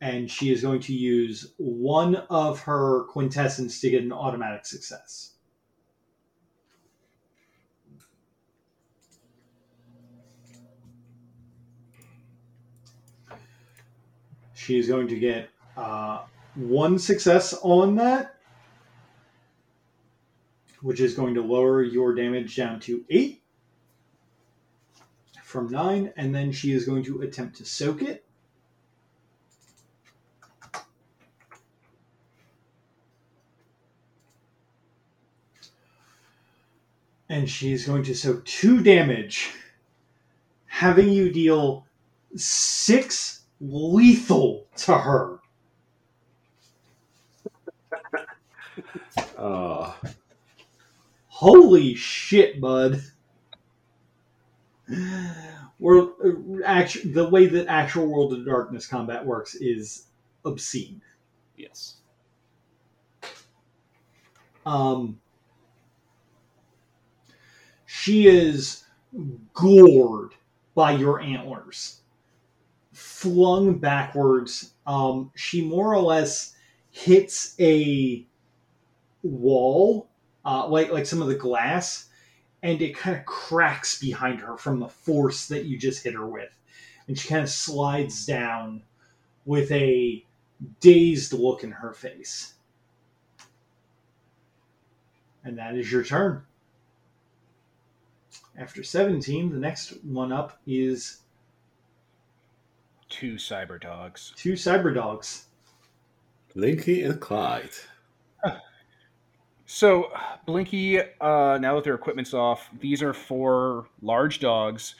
And 0.00 0.30
she 0.30 0.52
is 0.52 0.60
going 0.62 0.80
to 0.80 0.92
use 0.92 1.54
one 1.56 2.16
of 2.28 2.60
her 2.60 3.04
quintessence 3.04 3.80
to 3.80 3.90
get 3.90 4.02
an 4.02 4.12
automatic 4.12 4.66
success. 4.66 5.32
She 14.52 14.78
is 14.78 14.88
going 14.88 15.08
to 15.08 15.18
get 15.18 15.48
uh, 15.76 16.24
one 16.54 16.98
success 16.98 17.54
on 17.62 17.96
that 17.96 18.33
which 20.84 21.00
is 21.00 21.14
going 21.14 21.32
to 21.34 21.40
lower 21.40 21.82
your 21.82 22.14
damage 22.14 22.56
down 22.56 22.78
to 22.78 23.02
eight 23.08 23.42
from 25.42 25.66
nine, 25.70 26.12
and 26.18 26.34
then 26.34 26.52
she 26.52 26.72
is 26.72 26.84
going 26.84 27.02
to 27.02 27.22
attempt 27.22 27.56
to 27.56 27.64
soak 27.64 28.02
it. 28.02 28.22
And 37.30 37.48
she 37.48 37.72
is 37.72 37.86
going 37.86 38.02
to 38.02 38.14
soak 38.14 38.44
two 38.44 38.82
damage, 38.82 39.52
having 40.66 41.08
you 41.08 41.30
deal 41.30 41.86
six 42.36 43.44
lethal 43.58 44.66
to 44.76 44.98
her. 44.98 45.38
Uh, 49.38 49.94
Holy 51.44 51.94
shit, 51.94 52.58
bud. 52.58 53.02
We're 55.78 56.08
actually 56.64 57.12
the 57.12 57.28
way 57.28 57.44
that 57.48 57.66
actual 57.66 58.06
World 58.06 58.32
of 58.32 58.46
Darkness 58.46 58.86
combat 58.86 59.26
works 59.26 59.54
is 59.54 60.06
obscene. 60.46 61.02
Yes. 61.58 61.96
Um, 64.64 65.20
she 67.84 68.26
is 68.26 68.84
gored 69.52 70.32
by 70.74 70.92
your 70.92 71.20
antlers, 71.20 72.00
flung 72.94 73.76
backwards. 73.76 74.72
Um, 74.86 75.30
she 75.34 75.60
more 75.62 75.92
or 75.92 76.00
less 76.00 76.56
hits 76.90 77.54
a 77.60 78.26
wall, 79.22 80.08
uh, 80.44 80.66
like 80.68 80.90
like 80.92 81.06
some 81.06 81.22
of 81.22 81.28
the 81.28 81.34
glass, 81.34 82.08
and 82.62 82.80
it 82.82 82.96
kind 82.96 83.16
of 83.16 83.24
cracks 83.24 83.98
behind 84.00 84.40
her 84.40 84.56
from 84.56 84.80
the 84.80 84.88
force 84.88 85.46
that 85.48 85.64
you 85.64 85.78
just 85.78 86.02
hit 86.04 86.14
her 86.14 86.26
with, 86.26 86.56
and 87.08 87.18
she 87.18 87.28
kind 87.28 87.42
of 87.42 87.50
slides 87.50 88.26
down 88.26 88.82
with 89.44 89.70
a 89.72 90.24
dazed 90.80 91.32
look 91.32 91.64
in 91.64 91.70
her 91.70 91.92
face. 91.92 92.54
And 95.44 95.58
that 95.58 95.74
is 95.76 95.92
your 95.92 96.02
turn. 96.02 96.42
After 98.56 98.82
17, 98.82 99.50
the 99.50 99.58
next 99.58 99.90
one 100.04 100.32
up 100.32 100.58
is 100.66 101.18
Two 103.10 103.34
cyber 103.34 103.80
dogs. 103.80 104.32
two 104.36 104.54
cyber 104.54 104.94
dogs. 104.94 105.46
Blinky 106.54 107.02
and 107.02 107.20
Clyde. 107.20 107.70
So, 109.74 110.12
Blinky, 110.46 111.00
uh, 111.00 111.58
now 111.60 111.74
that 111.74 111.82
their 111.82 111.96
equipment's 111.96 112.32
off, 112.32 112.70
these 112.78 113.02
are 113.02 113.12
four 113.12 113.88
large 114.02 114.38
dogs. 114.38 114.94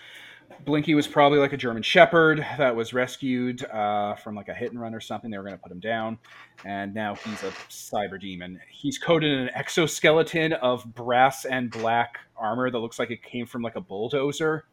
Blinky 0.65 0.97
was 0.97 1.07
probably 1.07 1.39
like 1.39 1.53
a 1.53 1.57
German 1.57 1.85
Shepherd 1.85 2.45
that 2.59 2.75
was 2.75 2.93
rescued 2.93 3.65
uh, 3.67 4.17
from 4.17 4.35
like 4.35 4.49
a 4.49 4.53
hit 4.53 4.73
and 4.73 4.81
run 4.81 4.93
or 4.93 4.99
something. 4.99 5.31
They 5.31 5.39
were 5.39 5.45
going 5.45 5.55
to 5.55 5.63
put 5.63 5.71
him 5.71 5.79
down, 5.79 6.19
and 6.65 6.93
now 6.93 7.15
he's 7.15 7.41
a 7.45 7.53
cyber 7.71 8.21
demon. 8.21 8.61
He's 8.69 8.99
coated 8.99 9.31
in 9.31 9.39
an 9.43 9.51
exoskeleton 9.55 10.55
of 10.55 10.93
brass 10.93 11.45
and 11.45 11.71
black 11.71 12.19
armor 12.37 12.69
that 12.69 12.79
looks 12.81 12.99
like 12.99 13.13
it 13.13 13.23
came 13.23 13.47
from 13.47 13.63
like 13.63 13.77
a 13.77 13.81
bulldozer. 13.81 14.65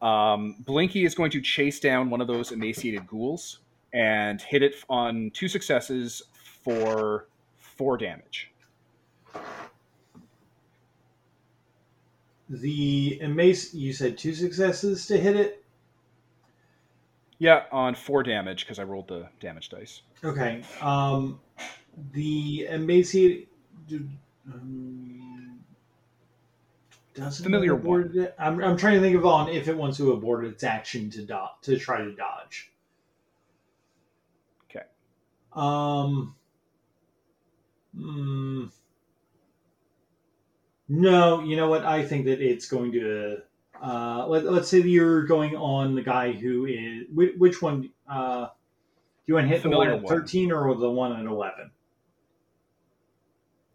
Um, 0.00 0.56
Blinky 0.60 1.04
is 1.04 1.14
going 1.14 1.32
to 1.32 1.42
chase 1.42 1.78
down 1.78 2.08
one 2.08 2.22
of 2.22 2.26
those 2.26 2.52
emaciated 2.52 3.06
ghouls 3.06 3.58
and 3.92 4.40
hit 4.40 4.62
it 4.62 4.76
on 4.88 5.30
two 5.34 5.46
successes 5.46 6.22
for 6.64 7.28
four 7.58 7.98
damage. 7.98 8.49
The 12.48 13.20
emaci- 13.22 13.74
you 13.74 13.92
said 13.92 14.18
two 14.18 14.34
successes 14.34 15.06
to 15.06 15.16
hit 15.18 15.36
it. 15.36 15.64
Yeah, 17.38 17.64
on 17.70 17.94
four 17.94 18.22
damage 18.22 18.64
because 18.64 18.78
I 18.78 18.82
rolled 18.82 19.08
the 19.08 19.28
damage 19.38 19.68
dice. 19.68 20.02
Okay. 20.24 20.62
Um, 20.82 21.40
the 22.12 22.66
emaciated 22.68 23.46
um, 24.52 25.60
doesn't 27.14 27.44
Familiar 27.44 27.74
abort 27.74 28.14
it. 28.16 28.34
I'm, 28.38 28.62
I'm 28.62 28.76
trying 28.76 28.94
to 28.94 29.00
think 29.00 29.16
of 29.16 29.24
on 29.24 29.48
if 29.48 29.68
it 29.68 29.76
wants 29.76 29.96
to 29.98 30.12
abort 30.12 30.44
its 30.44 30.64
action 30.64 31.08
to 31.10 31.22
do- 31.22 31.36
to 31.62 31.78
try 31.78 32.02
to 32.04 32.12
dodge. 32.14 32.72
Okay. 34.68 34.84
Um. 35.52 36.34
hmm. 37.96 38.66
No, 40.90 41.40
you 41.42 41.56
know 41.56 41.68
what? 41.70 41.84
I 41.84 42.04
think 42.04 42.24
that 42.26 42.40
it's 42.42 42.68
going 42.68 42.92
to. 42.92 43.38
Uh, 43.80 44.26
let, 44.28 44.44
let's 44.44 44.68
say 44.68 44.82
that 44.82 44.88
you're 44.88 45.22
going 45.24 45.56
on 45.56 45.94
the 45.94 46.02
guy 46.02 46.32
who 46.32 46.66
is. 46.66 47.06
Which, 47.14 47.32
which 47.38 47.62
one? 47.62 47.90
Uh, 48.08 48.46
do 48.46 48.50
you 49.26 49.34
want 49.34 49.44
to 49.46 49.54
hit 49.54 49.62
Familiar 49.62 49.90
the 49.90 49.96
one 49.96 50.04
at 50.04 50.04
one. 50.04 50.14
13 50.20 50.52
or 50.52 50.74
the 50.74 50.90
one 50.90 51.12
at 51.18 51.24
11? 51.24 51.70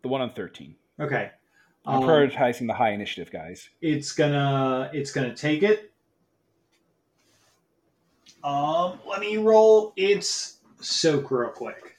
The 0.02 0.08
one 0.10 0.22
on 0.22 0.32
13. 0.34 0.76
Okay. 1.00 1.32
I'm 1.86 2.00
Um, 2.00 2.04
prioritizing 2.04 2.68
the 2.68 2.74
high 2.74 2.92
initiative 2.92 3.32
guys. 3.32 3.70
it's 3.82 4.12
gonna 4.12 4.90
it's 4.94 5.12
gonna 5.12 5.34
take 5.36 5.64
it. 5.64 5.92
Um, 8.44 9.00
let 9.08 9.20
me 9.20 9.38
roll 9.38 9.94
its 9.96 10.58
soak 10.80 11.32
real 11.32 11.50
quick. 11.50 11.95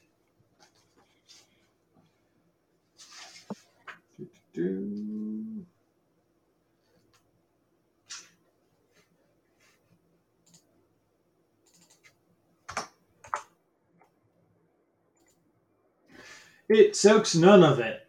Do. 4.56 5.64
It 16.68 16.96
soaks 16.96 17.36
none 17.36 17.62
of 17.62 17.78
it. 17.78 18.08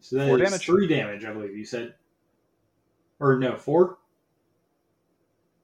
So 0.00 0.16
that 0.16 0.28
Four 0.28 0.38
is 0.40 0.50
damage. 0.50 0.64
three 0.64 0.86
damage, 0.86 1.24
I 1.24 1.32
believe 1.32 1.56
you 1.56 1.64
said. 1.64 1.94
Or 3.20 3.38
no, 3.38 3.56
four? 3.56 3.98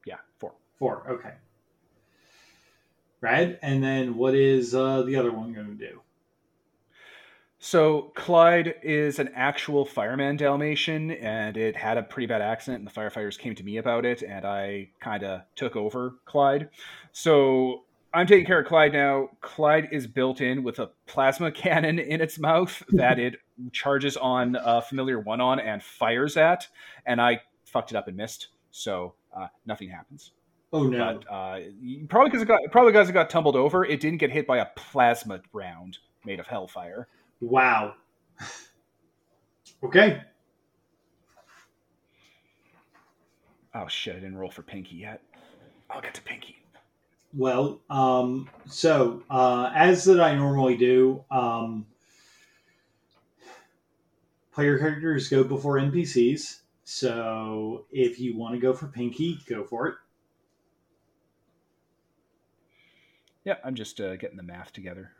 Yeah, 0.06 0.18
four. 0.38 0.52
Four, 0.78 1.04
okay. 1.10 1.34
Right, 3.20 3.58
and 3.62 3.82
then 3.82 4.16
what 4.16 4.34
is 4.34 4.74
uh, 4.74 5.02
the 5.02 5.16
other 5.16 5.32
one 5.32 5.54
going 5.54 5.68
to 5.68 5.74
do? 5.74 6.00
So 7.64 8.12
Clyde 8.14 8.74
is 8.82 9.18
an 9.18 9.30
actual 9.34 9.86
fireman 9.86 10.36
Dalmatian, 10.36 11.12
and 11.12 11.56
it 11.56 11.74
had 11.74 11.96
a 11.96 12.02
pretty 12.02 12.26
bad 12.26 12.42
accident, 12.42 12.80
and 12.80 12.86
the 12.86 12.92
firefighters 12.92 13.38
came 13.38 13.54
to 13.54 13.64
me 13.64 13.78
about 13.78 14.04
it, 14.04 14.20
and 14.20 14.44
I 14.44 14.90
kind 15.00 15.22
of 15.22 15.40
took 15.56 15.74
over 15.74 16.16
Clyde. 16.26 16.68
So 17.12 17.84
I'm 18.12 18.26
taking 18.26 18.44
care 18.44 18.60
of 18.60 18.66
Clyde 18.66 18.92
now. 18.92 19.30
Clyde 19.40 19.88
is 19.92 20.06
built 20.06 20.42
in 20.42 20.62
with 20.62 20.78
a 20.78 20.90
plasma 21.06 21.50
cannon 21.52 21.98
in 21.98 22.20
its 22.20 22.38
mouth 22.38 22.82
that 22.90 23.18
it 23.18 23.36
charges 23.72 24.18
on 24.18 24.56
uh, 24.56 24.82
familiar 24.82 25.18
one 25.18 25.40
on 25.40 25.58
and 25.58 25.82
fires 25.82 26.36
at, 26.36 26.68
and 27.06 27.18
I 27.18 27.40
fucked 27.64 27.92
it 27.92 27.96
up 27.96 28.08
and 28.08 28.16
missed, 28.18 28.48
so 28.72 29.14
uh, 29.34 29.46
nothing 29.64 29.88
happens. 29.88 30.32
Oh 30.70 30.82
no. 30.82 30.98
But 30.98 31.32
uh, 31.32 31.60
probably 32.10 32.28
because 32.28 32.42
it 32.42 32.46
got 32.46 32.60
probably 32.70 32.92
because 32.92 33.08
it 33.08 33.14
got 33.14 33.30
tumbled 33.30 33.56
over, 33.56 33.86
it 33.86 34.00
didn't 34.00 34.18
get 34.18 34.30
hit 34.30 34.46
by 34.46 34.58
a 34.58 34.66
plasma 34.76 35.40
round 35.54 35.96
made 36.26 36.40
of 36.40 36.46
hellfire. 36.46 37.08
Wow. 37.44 37.96
okay. 39.84 40.22
Oh 43.74 43.86
shit! 43.86 44.16
I 44.16 44.20
didn't 44.20 44.38
roll 44.38 44.50
for 44.50 44.62
Pinky 44.62 44.96
yet. 44.96 45.20
I'll 45.90 46.00
get 46.00 46.14
to 46.14 46.22
Pinky. 46.22 46.56
Well, 47.34 47.82
um, 47.90 48.48
so 48.66 49.22
uh, 49.28 49.70
as 49.74 50.04
that 50.04 50.20
I 50.20 50.34
normally 50.36 50.78
do, 50.78 51.22
um, 51.30 51.84
player 54.52 54.78
characters 54.78 55.28
go 55.28 55.44
before 55.44 55.76
NPCs. 55.78 56.60
So 56.84 57.84
if 57.92 58.18
you 58.18 58.38
want 58.38 58.54
to 58.54 58.60
go 58.60 58.72
for 58.72 58.86
Pinky, 58.86 59.38
go 59.46 59.64
for 59.64 59.88
it. 59.88 59.94
Yeah, 63.44 63.56
I'm 63.62 63.74
just 63.74 64.00
uh, 64.00 64.16
getting 64.16 64.38
the 64.38 64.42
math 64.42 64.72
together. 64.72 65.10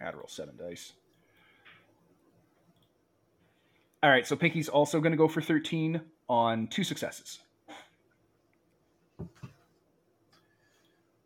Add 0.00 0.14
roll 0.14 0.28
seven 0.28 0.56
dice. 0.56 0.92
All 4.02 4.10
right, 4.10 4.26
so 4.26 4.36
Pinky's 4.36 4.68
also 4.68 5.00
going 5.00 5.12
to 5.12 5.16
go 5.16 5.26
for 5.26 5.40
13 5.40 6.00
on 6.28 6.68
two 6.68 6.84
successes. 6.84 7.40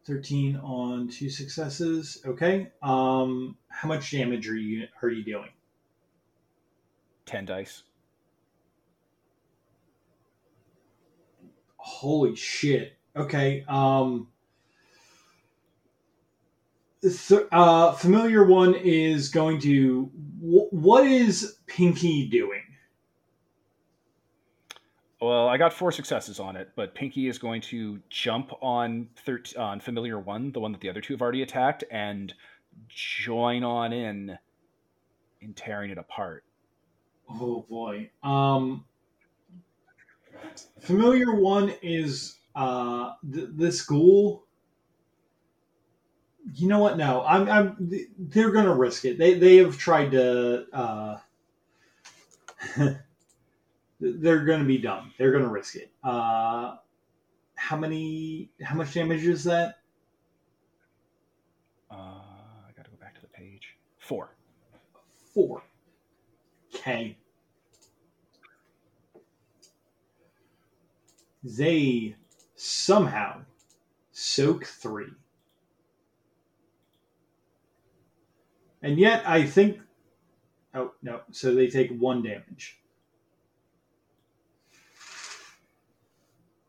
13 0.06 0.56
on 0.56 1.08
two 1.08 1.28
successes. 1.28 2.22
Okay. 2.24 2.70
Um, 2.82 3.56
how 3.68 3.88
much 3.88 4.10
damage 4.10 4.48
are 4.48 4.56
you 4.56 4.86
are 5.02 5.08
you 5.08 5.24
doing? 5.24 5.50
10 7.26 7.44
dice. 7.44 7.82
Holy 11.76 12.34
shit. 12.34 12.96
Okay. 13.14 13.64
Um 13.68 14.28
uh 17.50 17.92
familiar 17.92 18.44
one 18.44 18.74
is 18.74 19.28
going 19.30 19.58
to 19.60 20.04
wh- 20.40 20.72
what 20.72 21.06
is 21.06 21.56
Pinky 21.66 22.28
doing? 22.28 22.62
Well, 25.20 25.48
I 25.48 25.58
got 25.58 25.72
four 25.72 25.92
successes 25.92 26.40
on 26.40 26.56
it, 26.56 26.70
but 26.76 26.94
Pinky 26.94 27.28
is 27.28 27.38
going 27.38 27.60
to 27.62 28.00
jump 28.08 28.52
on 28.62 29.08
thirt- 29.16 29.54
on 29.56 29.80
familiar 29.80 30.18
one, 30.18 30.50
the 30.52 30.60
one 30.60 30.72
that 30.72 30.80
the 30.80 30.88
other 30.88 31.02
two 31.02 31.12
have 31.12 31.20
already 31.20 31.42
attacked, 31.42 31.84
and 31.90 32.32
join 32.88 33.62
on 33.64 33.92
in 33.92 34.38
in 35.40 35.54
tearing 35.54 35.90
it 35.90 35.98
apart. 35.98 36.44
Oh 37.28 37.64
boy. 37.68 38.10
Um 38.22 38.84
familiar 40.80 41.34
one 41.34 41.74
is 41.82 42.38
uh 42.54 43.12
th- 43.32 43.48
this 43.52 43.82
ghoul 43.82 44.46
you 46.54 46.68
know 46.68 46.78
what? 46.78 46.96
No, 46.96 47.24
I'm. 47.24 47.48
I'm. 47.48 47.90
They're 48.18 48.50
gonna 48.50 48.74
risk 48.74 49.04
it. 49.04 49.18
They. 49.18 49.34
They 49.34 49.56
have 49.56 49.78
tried 49.78 50.12
to. 50.12 50.66
Uh, 50.72 51.16
they're 54.00 54.44
gonna 54.44 54.64
be 54.64 54.78
dumb. 54.78 55.12
They're 55.18 55.32
gonna 55.32 55.48
risk 55.48 55.76
it. 55.76 55.90
Uh, 56.02 56.76
how 57.54 57.76
many? 57.76 58.50
How 58.62 58.74
much 58.74 58.94
damage 58.94 59.24
is 59.24 59.44
that? 59.44 59.78
Uh, 61.90 61.94
I 61.94 62.72
got 62.76 62.84
to 62.84 62.90
go 62.90 62.96
back 63.00 63.14
to 63.16 63.20
the 63.20 63.28
page. 63.28 63.76
Four. 63.98 64.34
Four. 65.34 65.62
Okay. 66.74 67.16
They 71.42 72.16
somehow 72.54 73.42
soak 74.12 74.66
three. 74.66 75.12
And 78.82 78.98
yet, 78.98 79.22
I 79.26 79.44
think. 79.44 79.80
Oh, 80.74 80.92
no. 81.02 81.20
So 81.32 81.54
they 81.54 81.68
take 81.68 81.90
one 81.90 82.22
damage. 82.22 82.78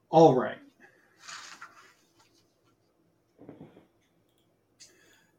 All 0.09 0.35
right. 0.35 0.57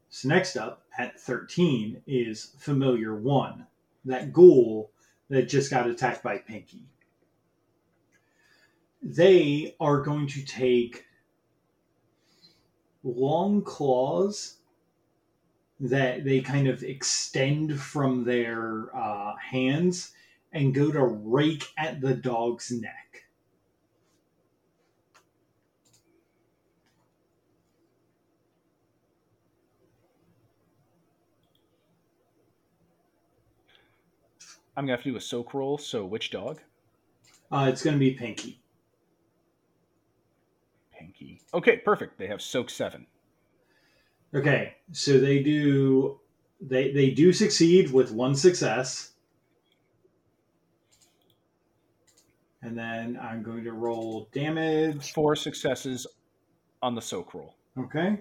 So 0.09 0.29
next 0.29 0.55
up 0.55 0.83
at 0.97 1.19
13 1.19 2.01
is 2.07 2.53
Familiar 2.57 3.15
1, 3.15 3.67
that 4.05 4.31
ghoul 4.31 4.91
that 5.29 5.49
just 5.49 5.69
got 5.69 5.89
attacked 5.89 6.23
by 6.23 6.37
Pinky. 6.37 6.85
They 9.01 9.75
are 9.79 10.01
going 10.01 10.27
to 10.27 10.45
take 10.45 11.05
long 13.03 13.63
claws 13.63 14.57
that 15.83 16.23
they 16.23 16.39
kind 16.39 16.67
of 16.67 16.81
extend 16.81 17.79
from 17.79 18.23
their 18.23 18.89
uh, 18.95 19.35
hands 19.35 20.13
and 20.53 20.73
go 20.73 20.91
to 20.91 21.03
rake 21.03 21.67
at 21.77 21.99
the 21.99 22.13
dog's 22.13 22.71
neck. 22.71 23.25
I'm 34.75 34.85
gonna 34.85 34.93
have 34.93 35.03
to 35.03 35.11
do 35.11 35.17
a 35.17 35.21
soak 35.21 35.53
roll. 35.53 35.77
So 35.77 36.05
which 36.05 36.31
dog? 36.31 36.59
Uh, 37.51 37.67
it's 37.69 37.83
going 37.83 37.93
to 37.93 37.99
be 37.99 38.11
Pinky. 38.11 38.59
Pinky. 40.97 41.41
Okay, 41.53 41.77
perfect. 41.77 42.17
They 42.17 42.25
have 42.25 42.41
soak 42.41 42.71
seven. 42.71 43.05
Okay, 44.35 44.75
so 44.91 45.19
they 45.19 45.43
do 45.43 46.19
they 46.59 46.91
they 46.91 47.11
do 47.11 47.31
succeed 47.31 47.91
with 47.91 48.11
one 48.11 48.35
success. 48.35 49.11
And 52.61 52.77
then 52.77 53.19
I'm 53.21 53.43
going 53.43 53.65
to 53.65 53.73
roll 53.73 54.29
damage. 54.31 55.11
Four 55.11 55.35
successes 55.35 56.07
on 56.81 56.95
the 56.95 57.01
soak 57.01 57.33
roll. 57.33 57.55
Okay. 57.77 58.19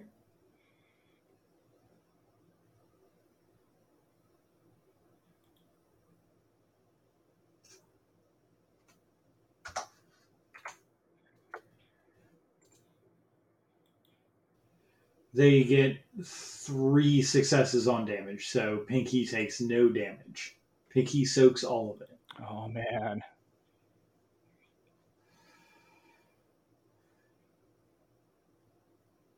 They 15.43 15.65
get 15.65 15.99
three 16.25 17.21
successes 17.21 17.89
on 17.89 18.05
damage, 18.05 18.51
so 18.51 18.77
Pinky 18.87 19.27
takes 19.27 19.61
no 19.61 19.89
damage. 19.89 20.57
Pinky 20.89 21.25
soaks 21.25 21.65
all 21.65 21.93
of 21.93 22.01
it. 22.01 22.17
Oh 22.49 22.69
man. 22.69 23.21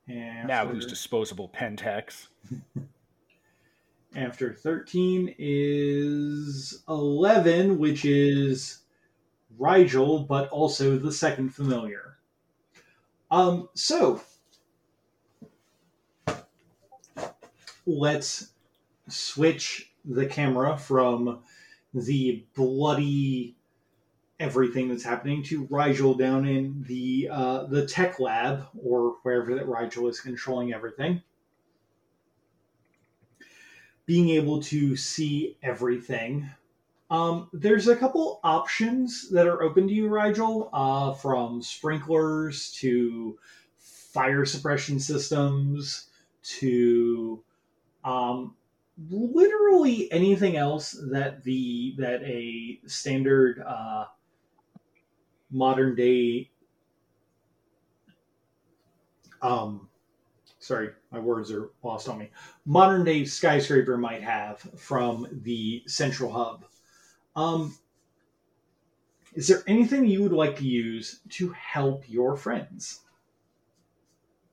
And 0.07 0.47
Now 0.47 0.67
who's 0.67 0.85
disposable 0.85 1.49
Pentex? 1.49 2.27
After 4.15 4.53
13 4.53 5.33
is 5.39 6.83
11, 6.87 7.79
which 7.79 8.05
is 8.05 8.81
Rigel, 9.57 10.19
but 10.19 10.49
also 10.49 10.99
the 10.99 11.11
second 11.11 11.55
familiar. 11.55 12.17
Um, 13.31 13.69
so 13.73 14.21
let's 17.85 18.51
switch 19.07 19.91
the 20.03 20.25
camera 20.25 20.77
from 20.77 21.39
the 21.93 22.43
bloody 22.55 23.55
everything 24.39 24.89
that's 24.89 25.03
happening 25.03 25.41
to 25.43 25.67
Rigel 25.69 26.13
down 26.13 26.45
in 26.45 26.83
the 26.87 27.29
uh, 27.31 27.63
the 27.65 27.85
tech 27.85 28.19
lab 28.19 28.65
or 28.83 29.15
wherever 29.23 29.55
that 29.55 29.67
Rigel 29.67 30.07
is 30.07 30.19
controlling 30.19 30.73
everything. 30.73 31.21
Being 34.05 34.29
able 34.29 34.61
to 34.63 34.95
see 34.95 35.57
everything. 35.63 36.49
Um, 37.09 37.49
there's 37.53 37.87
a 37.87 37.95
couple 37.95 38.39
options 38.43 39.29
that 39.29 39.47
are 39.47 39.61
open 39.61 39.87
to 39.87 39.93
you, 39.93 40.09
Rigel, 40.09 40.69
uh, 40.73 41.13
from 41.13 41.61
sprinklers 41.61 42.71
to 42.73 43.37
fire 43.77 44.45
suppression 44.45 44.99
systems 44.99 46.07
to 46.43 47.43
um, 48.05 48.55
literally 49.09 50.09
anything 50.11 50.55
else 50.55 50.97
that 51.11 51.43
the 51.43 51.95
that 51.97 52.21
a 52.23 52.79
standard 52.85 53.61
uh, 53.61 54.05
modern 55.51 55.95
day 55.95 56.49
um 59.41 59.87
sorry 60.59 60.89
my 61.11 61.19
words 61.19 61.51
are 61.51 61.69
lost 61.83 62.09
on 62.09 62.17
me. 62.17 62.29
Modern 62.65 63.03
day 63.03 63.25
skyscraper 63.25 63.97
might 63.97 64.23
have 64.23 64.59
from 64.77 65.27
the 65.43 65.83
central 65.87 66.31
hub. 66.31 66.65
Um 67.35 67.75
is 69.33 69.47
there 69.47 69.63
anything 69.67 70.05
you 70.05 70.23
would 70.23 70.31
like 70.31 70.55
to 70.57 70.65
use 70.65 71.19
to 71.29 71.49
help 71.49 72.05
your 72.07 72.37
friends 72.37 73.01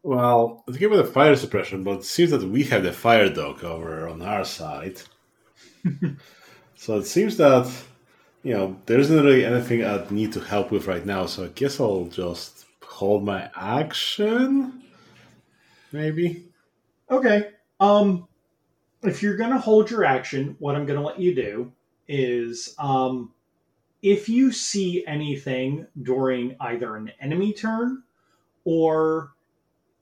Well, 0.02 0.64
let's 0.66 0.78
give 0.78 0.92
it 0.92 0.98
a 0.98 1.04
fire 1.04 1.36
suppression, 1.36 1.84
but 1.84 1.98
it 1.98 2.04
seems 2.04 2.32
that 2.32 2.42
we 2.42 2.64
have 2.64 2.82
the 2.82 2.92
fire 2.92 3.28
dog 3.28 3.62
over 3.62 4.08
on 4.08 4.20
our 4.20 4.44
side. 4.44 5.00
so 6.74 6.98
it 6.98 7.06
seems 7.06 7.36
that, 7.36 7.70
you 8.42 8.54
know, 8.54 8.76
there 8.86 8.98
isn't 8.98 9.24
really 9.24 9.44
anything 9.44 9.84
I'd 9.84 10.10
need 10.10 10.32
to 10.32 10.40
help 10.40 10.72
with 10.72 10.88
right 10.88 11.06
now, 11.06 11.26
so 11.26 11.44
I 11.44 11.48
guess 11.48 11.78
I'll 11.78 12.06
just 12.06 12.66
hold 13.02 13.24
my 13.24 13.50
action? 13.56 14.82
Maybe? 15.92 16.46
Okay. 17.10 17.50
Um, 17.80 18.28
if 19.02 19.22
you're 19.22 19.36
going 19.36 19.50
to 19.50 19.58
hold 19.58 19.90
your 19.90 20.04
action, 20.04 20.56
what 20.58 20.76
I'm 20.76 20.86
going 20.86 20.98
to 20.98 21.04
let 21.04 21.18
you 21.18 21.34
do 21.34 21.72
is 22.06 22.74
um, 22.78 23.32
if 24.02 24.28
you 24.28 24.52
see 24.52 25.04
anything 25.06 25.86
during 26.02 26.56
either 26.60 26.96
an 26.96 27.12
enemy 27.20 27.52
turn 27.52 28.02
or 28.64 29.32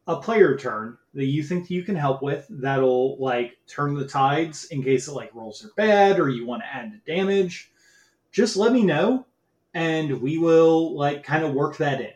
a 0.06 0.16
player 0.16 0.56
turn 0.56 0.96
that 1.14 1.26
you 1.26 1.42
think 1.42 1.70
you 1.70 1.82
can 1.82 1.96
help 1.96 2.22
with 2.22 2.46
that'll 2.48 3.18
like 3.18 3.58
turn 3.66 3.94
the 3.94 4.06
tides 4.06 4.64
in 4.66 4.82
case 4.82 5.08
it 5.08 5.12
like 5.12 5.34
rolls 5.34 5.64
are 5.64 5.70
bad 5.76 6.18
or 6.18 6.28
you 6.28 6.46
want 6.46 6.62
to 6.62 6.74
add 6.74 7.00
damage 7.06 7.70
just 8.32 8.56
let 8.56 8.72
me 8.72 8.82
know 8.82 9.26
and 9.74 10.20
we 10.20 10.38
will 10.38 10.96
like 10.96 11.22
kind 11.22 11.44
of 11.44 11.54
work 11.54 11.76
that 11.76 12.00
in 12.00 12.12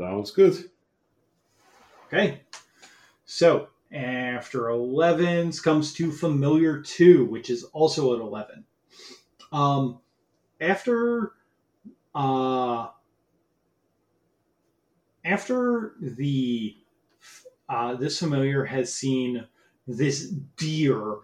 Sounds 0.00 0.30
good. 0.30 0.70
Okay. 2.06 2.40
So 3.26 3.68
after 3.92 4.60
11s 4.60 5.62
comes 5.62 5.92
to 5.92 6.10
familiar 6.10 6.80
2, 6.80 7.26
which 7.26 7.50
is 7.50 7.64
also 7.64 8.14
at 8.14 8.20
11. 8.20 8.64
Um, 9.52 10.00
after 10.58 11.32
uh, 12.14 12.88
after 15.24 15.94
the 16.00 16.76
uh, 17.68 17.94
this 17.94 18.18
familiar 18.18 18.64
has 18.64 18.92
seen 18.92 19.46
this 19.86 20.28
deer 20.56 21.18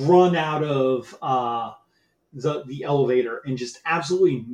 run 0.00 0.36
out 0.36 0.62
of 0.62 1.16
uh, 1.22 1.72
the 2.32 2.64
the 2.66 2.82
elevator 2.82 3.42
and 3.44 3.56
just 3.56 3.80
absolutely 3.86 4.46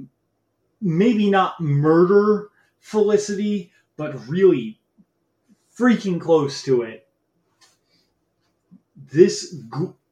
maybe 0.80 1.30
not 1.30 1.60
murder 1.60 2.50
Felicity, 2.82 3.70
but 3.96 4.26
really 4.26 4.80
freaking 5.78 6.20
close 6.20 6.64
to 6.64 6.82
it. 6.82 7.06
This 8.96 9.54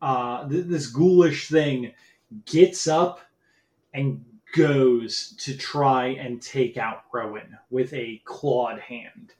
uh, 0.01 0.49
th- 0.49 0.67
this 0.67 0.87
ghoulish 0.87 1.49
thing 1.49 1.93
gets 2.45 2.87
up 2.87 3.21
and 3.93 4.25
goes 4.53 5.35
to 5.39 5.57
try 5.57 6.09
and 6.09 6.41
take 6.43 6.77
out 6.77 7.05
Rowan 7.13 7.59
with 7.71 7.93
a 7.93 8.21
clawed 8.25 8.81
hand. 8.81 9.33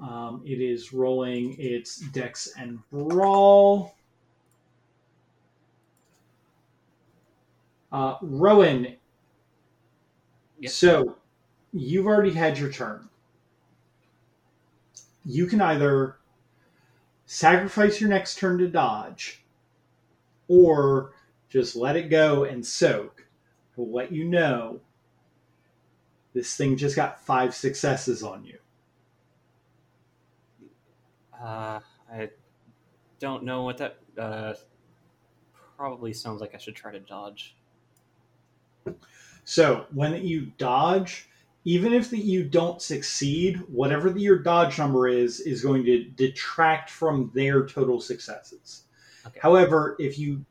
Um, 0.00 0.42
it 0.44 0.60
is 0.60 0.92
rolling 0.92 1.56
its 1.58 1.98
dex 2.10 2.52
and 2.56 2.78
brawl. 2.90 3.96
Uh, 7.90 8.16
Rowan, 8.22 8.96
Yes. 10.60 10.74
so 10.74 11.16
you've 11.72 12.06
already 12.06 12.32
had 12.32 12.58
your 12.58 12.70
turn. 12.70 13.08
You 15.24 15.46
can 15.46 15.60
either 15.60 16.16
sacrifice 17.26 18.00
your 18.00 18.08
next 18.10 18.38
turn 18.38 18.58
to 18.58 18.68
dodge, 18.68 19.42
or 20.48 21.12
just 21.48 21.76
let 21.76 21.96
it 21.96 22.10
go 22.10 22.44
and 22.44 22.64
soak. 22.64 23.26
Will 23.76 23.92
let 23.92 24.10
you 24.10 24.24
know 24.24 24.80
this 26.34 26.56
thing 26.56 26.76
just 26.76 26.96
got 26.96 27.24
five 27.24 27.54
successes 27.54 28.24
on 28.24 28.44
you. 28.44 28.58
Uh, 31.40 31.78
I 32.12 32.30
don't 33.20 33.44
know 33.44 33.62
what 33.62 33.78
that. 33.78 33.98
Uh, 34.16 34.54
probably 35.76 36.12
sounds 36.12 36.40
like 36.40 36.56
I 36.56 36.58
should 36.58 36.74
try 36.74 36.90
to 36.90 36.98
dodge. 36.98 37.54
So 39.44 39.86
when 39.92 40.20
you 40.26 40.52
dodge, 40.58 41.28
even 41.64 41.92
if 41.92 42.10
that 42.10 42.24
you 42.24 42.42
don't 42.44 42.82
succeed, 42.82 43.62
whatever 43.68 44.10
the, 44.10 44.20
your 44.20 44.40
dodge 44.40 44.76
number 44.78 45.06
is, 45.06 45.40
is 45.40 45.62
going 45.62 45.84
to 45.84 46.04
detract 46.04 46.90
from 46.90 47.30
their 47.32 47.64
total 47.64 48.00
successes. 48.00 48.84
Okay. 49.24 49.38
However, 49.40 49.94
if 50.00 50.18
you 50.18 50.44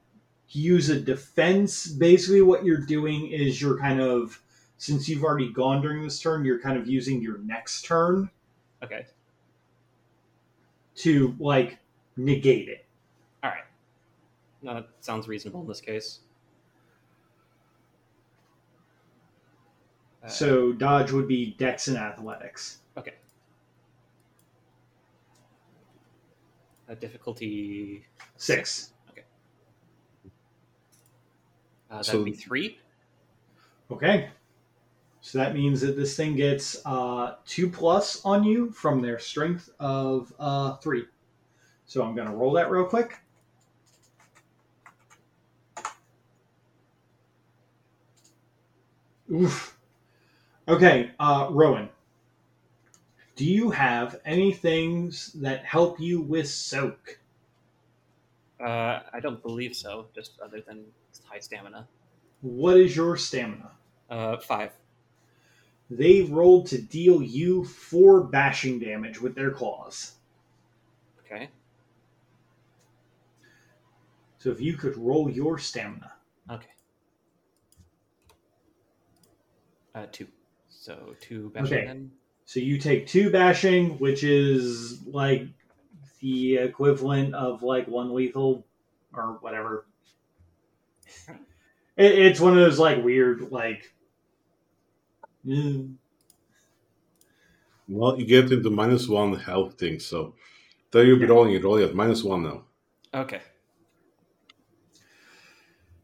use 0.50 0.90
a 0.90 1.00
defense, 1.00 1.88
basically 1.88 2.42
what 2.42 2.64
you're 2.66 2.77
doing 2.85 3.27
is 3.27 3.61
you're 3.61 3.77
kind 3.80 4.00
of, 4.00 4.42
since 4.77 5.09
you've 5.09 5.24
already 5.24 5.51
gone 5.51 5.82
during 5.82 6.03
this 6.03 6.19
turn, 6.19 6.45
you're 6.45 6.59
kind 6.59 6.77
of 6.77 6.88
using 6.88 7.22
your 7.22 7.40
next 7.40 7.84
turn 7.84 8.30
Okay. 8.84 9.06
to 10.95 11.35
like 11.40 11.80
negate 12.16 12.69
it. 12.69 12.85
All 13.43 13.50
right. 13.51 13.64
No, 14.61 14.74
that 14.76 14.88
sounds 15.01 15.27
reasonable 15.27 15.61
in 15.61 15.67
this 15.67 15.82
case. 15.82 16.19
Uh, 20.24 20.27
So 20.30 20.72
dodge 20.74 21.11
would 21.11 21.27
be 21.27 21.56
dex 21.58 21.88
and 21.88 21.98
athletics. 21.98 22.80
okay. 22.98 23.14
Uh, 26.90 26.95
difficulty 26.95 28.06
Six. 28.38 28.93
Uh, 31.90 31.98
that'd 31.98 32.06
So- 32.12 32.24
be 32.24 32.34
three. 32.34 32.80
Okay. 33.92 34.30
So 35.22 35.40
that 35.40 35.54
means 35.54 35.82
that 35.82 35.98
this 35.98 36.16
thing 36.16 36.36
gets 36.36 36.78
uh, 36.86 37.36
two 37.46 37.70
plus 37.70 38.24
on 38.24 38.44
you 38.44 38.72
from 38.72 39.02
their 39.02 39.20
strength 39.20 39.70
of 39.80 40.32
uh, 40.40 40.76
three. 40.78 41.06
So 41.86 42.04
I'm 42.04 42.16
going 42.16 42.28
to 42.30 42.34
roll 42.36 42.54
that 42.54 42.70
real 42.70 42.86
quick. 42.86 43.20
Oof. 49.32 49.78
Okay, 50.68 51.12
uh, 51.20 51.48
Rowan. 51.52 51.90
Do 53.36 53.46
you 53.46 53.70
have 53.70 54.20
any 54.26 54.52
things 54.52 55.34
that 55.34 55.64
help 55.66 56.00
you 56.00 56.22
with 56.22 56.50
soak? 56.50 57.20
Uh, 58.60 59.02
I 59.14 59.20
don't 59.22 59.42
believe 59.42 59.76
so. 59.76 60.08
Just 60.16 60.40
other 60.40 60.62
than 60.66 60.86
high 61.26 61.40
stamina. 61.40 61.88
What 62.42 62.78
is 62.78 62.96
your 62.96 63.18
stamina? 63.18 63.72
Uh, 64.10 64.38
five. 64.38 64.72
They 65.90 66.22
rolled 66.22 66.68
to 66.68 66.82
deal 66.82 67.22
you 67.22 67.64
four 67.64 68.24
bashing 68.24 68.80
damage 68.80 69.22
with 69.22 69.36
their 69.36 69.52
claws. 69.52 70.14
Okay. 71.26 71.50
So 74.38 74.52
if 74.52 74.62
you 74.62 74.74
could 74.74 74.98
roll 74.98 75.30
your 75.30 75.58
stamina. 75.58 76.14
Okay. 76.52 76.68
Uh, 79.96 80.06
two. 80.12 80.28
So 80.70 81.16
two 81.20 81.50
bashing 81.50 81.78
Okay. 81.78 81.86
then. 81.86 82.12
So 82.46 82.60
you 82.60 82.78
take 82.78 83.08
two 83.08 83.30
bashing, 83.32 83.98
which 84.00 84.24
is 84.24 85.06
like 85.06 85.48
the 86.22 86.58
equivalent 86.58 87.34
of 87.36 87.64
like 87.64 87.88
one 87.88 88.14
lethal 88.14 88.66
or 89.14 89.38
whatever. 89.42 89.86
It, 91.98 92.20
it's 92.20 92.40
one 92.40 92.54
of 92.54 92.60
those 92.60 92.80
like 92.80 93.04
weird 93.04 93.52
like. 93.52 93.94
mm, 95.46 95.96
Well, 97.88 98.20
you 98.20 98.26
get 98.26 98.52
into 98.52 98.70
minus 98.70 99.08
one 99.08 99.34
health 99.36 99.80
thing, 99.80 100.00
so 100.00 100.36
Though 100.92 101.02
you'll 101.02 101.20
be 101.20 101.26
rolling 101.26 101.54
it, 101.54 101.64
rolling 101.64 101.84
at 101.84 101.96
minus 101.96 102.24
one 102.24 102.44
now. 102.44 102.64
Okay. 103.14 103.42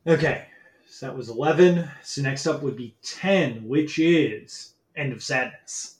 Okay, 0.05 0.47
so 0.87 1.05
that 1.05 1.15
was 1.15 1.29
11. 1.29 1.89
So 2.03 2.21
next 2.21 2.45
up 2.47 2.61
would 2.61 2.75
be 2.75 2.95
10, 3.03 3.67
which 3.67 3.99
is 3.99 4.73
End 4.95 5.13
of 5.13 5.23
Sadness. 5.23 5.99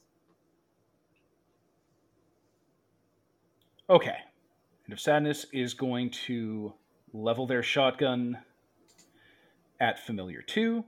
Okay. 3.90 4.17
End 4.85 4.93
of 4.93 5.00
Sadness 5.00 5.45
is 5.53 5.74
going 5.74 6.09
to 6.27 6.74
level 7.14 7.48
their 7.48 7.64
shotgun 7.64 8.38
at 9.80 10.00
Familiar 10.00 10.42
2, 10.42 10.84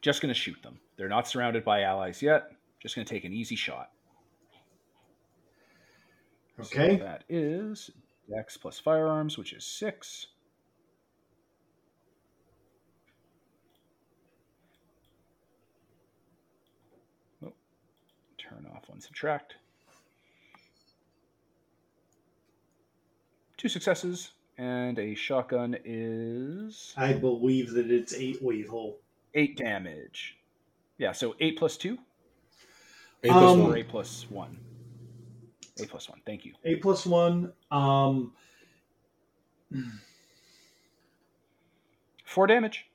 just 0.00 0.20
going 0.20 0.32
to 0.32 0.38
shoot 0.38 0.60
them. 0.62 0.78
They're 0.96 1.08
not 1.08 1.28
surrounded 1.28 1.64
by 1.64 1.82
allies 1.82 2.22
yet. 2.22 2.50
Just 2.80 2.94
going 2.94 3.06
to 3.06 3.12
take 3.14 3.24
an 3.24 3.32
easy 3.32 3.56
shot. 3.56 3.90
Okay. 6.60 6.98
So 6.98 7.04
that 7.04 7.24
is 7.28 7.90
Dex 8.30 8.56
plus 8.56 8.78
firearms, 8.78 9.36
which 9.36 9.52
is 9.52 9.64
six. 9.64 10.26
Oh, 17.44 17.52
turn 18.38 18.66
off 18.74 18.88
one 18.88 19.00
subtract. 19.00 19.54
Two 23.56 23.68
successes, 23.68 24.32
and 24.62 24.96
a 25.00 25.12
shotgun 25.16 25.76
is 25.84 26.94
I 26.96 27.14
believe 27.14 27.72
that 27.72 27.90
it's 27.90 28.14
8 28.14 28.44
lethal. 28.44 28.98
eight 29.34 29.56
damage. 29.56 30.36
Yeah, 30.98 31.10
so 31.12 31.34
eight 31.40 31.58
plus 31.58 31.76
two, 31.76 31.98
Eight 33.24 33.32
plus 33.32 33.52
Um, 33.52 33.62
one. 33.64 33.76
eight 33.78 33.88
plus 33.88 34.26
one. 34.30 34.58
Eight 35.80 35.88
plus 35.88 36.08
one. 36.08 36.20
Thank 36.26 36.44
you. 36.44 36.52
8 36.64 36.82
plus 36.82 37.06
1. 37.06 37.52
Um, 37.70 38.32
Four 42.24 42.46
damage. 42.46 42.86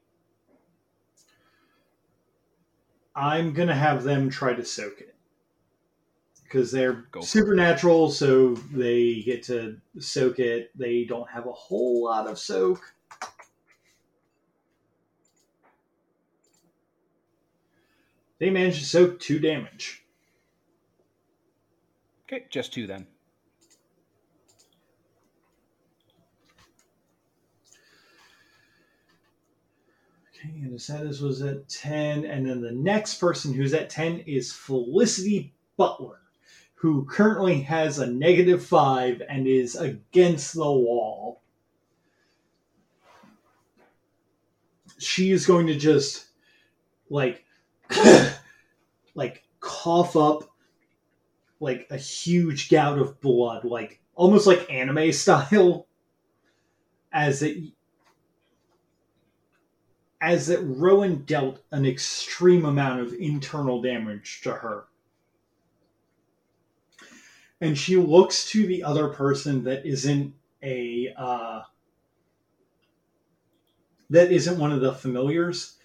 I'm 3.15 3.51
going 3.53 3.67
to 3.67 3.73
have 3.75 4.03
them 4.03 4.29
try 4.29 4.53
to 4.53 4.63
soak 4.63 4.99
it. 5.01 5.15
Because 6.47 6.71
they're 6.71 7.05
Go 7.11 7.19
supernatural, 7.21 8.09
so 8.09 8.53
they 8.71 9.21
get 9.21 9.43
to 9.43 9.77
soak 9.99 10.39
it. 10.39 10.71
They 10.77 11.03
don't 11.03 11.29
have 11.29 11.45
a 11.45 11.51
whole 11.51 12.05
lot 12.05 12.27
of 12.27 12.39
soak. 12.39 12.79
They 18.39 18.49
managed 18.49 18.79
to 18.79 18.85
soak 18.85 19.19
two 19.19 19.39
damage. 19.39 20.05
Okay, 22.23 22.45
just 22.49 22.73
two 22.73 22.87
then. 22.87 23.07
Okay, 30.29 30.49
and 30.61 30.77
Asadas 30.77 31.21
was 31.21 31.41
at 31.41 31.67
10. 31.67 32.25
And 32.25 32.47
then 32.47 32.61
the 32.61 32.71
next 32.71 33.15
person 33.15 33.53
who's 33.53 33.73
at 33.73 33.89
10 33.89 34.19
is 34.27 34.53
Felicity 34.53 35.55
Butler, 35.77 36.19
who 36.77 37.05
currently 37.05 37.61
has 37.61 37.97
a 37.97 38.05
negative 38.05 38.63
5 38.63 39.23
and 39.27 39.47
is 39.47 39.75
against 39.75 40.53
the 40.53 40.71
wall. 40.71 41.41
She 44.99 45.31
is 45.31 45.47
going 45.47 45.65
to 45.67 45.75
just, 45.75 46.27
like, 47.09 47.43
like, 49.15 49.43
cough 49.59 50.15
up, 50.15 50.43
like, 51.59 51.87
a 51.89 51.97
huge 51.97 52.69
gout 52.69 52.99
of 52.99 53.19
blood, 53.21 53.65
like, 53.65 53.99
almost 54.13 54.45
like 54.45 54.71
anime 54.71 55.11
style, 55.11 55.87
as 57.11 57.41
it 57.41 57.57
as 60.21 60.47
that 60.47 60.61
Rowan 60.61 61.23
dealt 61.25 61.63
an 61.71 61.85
extreme 61.85 62.65
amount 62.65 63.01
of 63.01 63.13
internal 63.13 63.81
damage 63.81 64.41
to 64.41 64.51
her. 64.51 64.85
And 67.59 67.77
she 67.77 67.95
looks 67.97 68.49
to 68.51 68.67
the 68.67 68.83
other 68.83 69.09
person 69.09 69.63
that 69.63 69.85
isn't 69.85 70.33
a 70.61 71.13
uh, 71.17 71.61
that 74.09 74.31
isn't 74.31 74.59
one 74.59 74.71
of 74.71 74.81
the 74.81 74.93
familiars, 74.93 75.77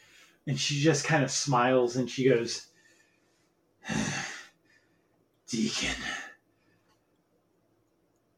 and 0.47 0.59
she 0.59 0.81
just 0.81 1.05
kind 1.05 1.25
of 1.25 1.31
smiles 1.31 1.97
and 1.97 2.11
she 2.11 2.29
goes, 2.29 2.69
"Deacon, 5.49 5.97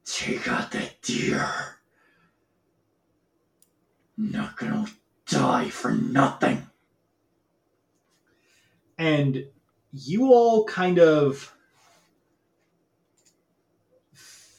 take 0.05 0.49
out 0.49 0.71
that 0.73 1.03
deer. 1.03 1.49
Not 4.17 4.57
gonna 4.57 4.87
die 5.27 5.71
for 5.71 5.91
nothing. 5.91 6.67
And 8.97 9.47
you 9.93 10.33
all 10.33 10.65
kind 10.67 10.99
of 10.99 11.53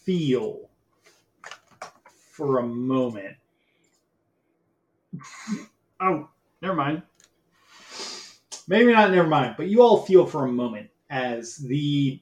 feel 0.06 0.70
for 2.32 2.60
a 2.60 2.66
moment. 2.66 3.36
Oh, 6.00 6.30
never 6.62 6.76
mind. 6.76 7.02
Maybe 8.68 8.92
not, 8.92 9.12
never 9.12 9.28
mind. 9.28 9.56
But 9.58 9.68
you 9.68 9.82
all 9.82 10.02
feel 10.04 10.26
for 10.26 10.46
a 10.46 10.52
moment 10.52 10.90
as 11.10 11.58
the. 11.58 12.22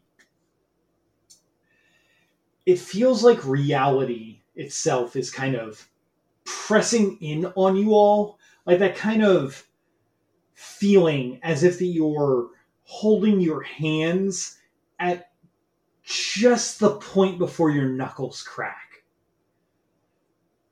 It 2.65 2.79
feels 2.79 3.23
like 3.23 3.45
reality 3.45 4.39
itself 4.55 5.15
is 5.15 5.31
kind 5.31 5.55
of 5.55 5.89
pressing 6.45 7.17
in 7.19 7.45
on 7.55 7.75
you 7.75 7.93
all 7.93 8.39
like 8.65 8.79
that 8.79 8.95
kind 8.95 9.23
of 9.23 9.65
feeling 10.53 11.39
as 11.43 11.63
if 11.63 11.79
that 11.79 11.85
you're 11.85 12.49
holding 12.83 13.41
your 13.41 13.61
hands 13.61 14.57
at 14.99 15.32
just 16.13 16.79
the 16.79 16.95
point 16.97 17.39
before 17.39 17.71
your 17.71 17.89
knuckles 17.89 18.41
crack. 18.41 19.03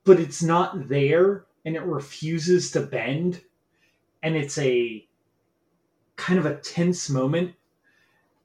But 0.04 0.20
it's 0.20 0.42
not 0.42 0.88
there 0.88 1.46
and 1.64 1.76
it 1.76 1.82
refuses 1.82 2.70
to 2.72 2.80
bend 2.80 3.42
and 4.22 4.36
it's 4.36 4.58
a 4.58 5.06
kind 6.16 6.38
of 6.38 6.46
a 6.46 6.56
tense 6.56 7.08
moment. 7.08 7.54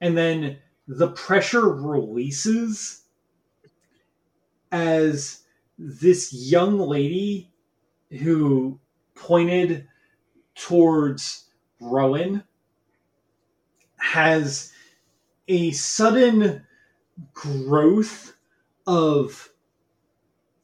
And 0.02 0.18
then 0.18 0.58
the 0.88 1.10
pressure 1.10 1.68
releases 1.68 3.04
as 4.72 5.44
this 5.78 6.34
young 6.34 6.80
lady 6.80 7.52
who 8.10 8.80
pointed 9.16 9.88
towards 10.56 11.46
Rowan 11.80 12.44
has 13.98 14.72
a 15.48 15.72
sudden 15.72 16.66
growth 17.34 18.34
of 18.86 19.50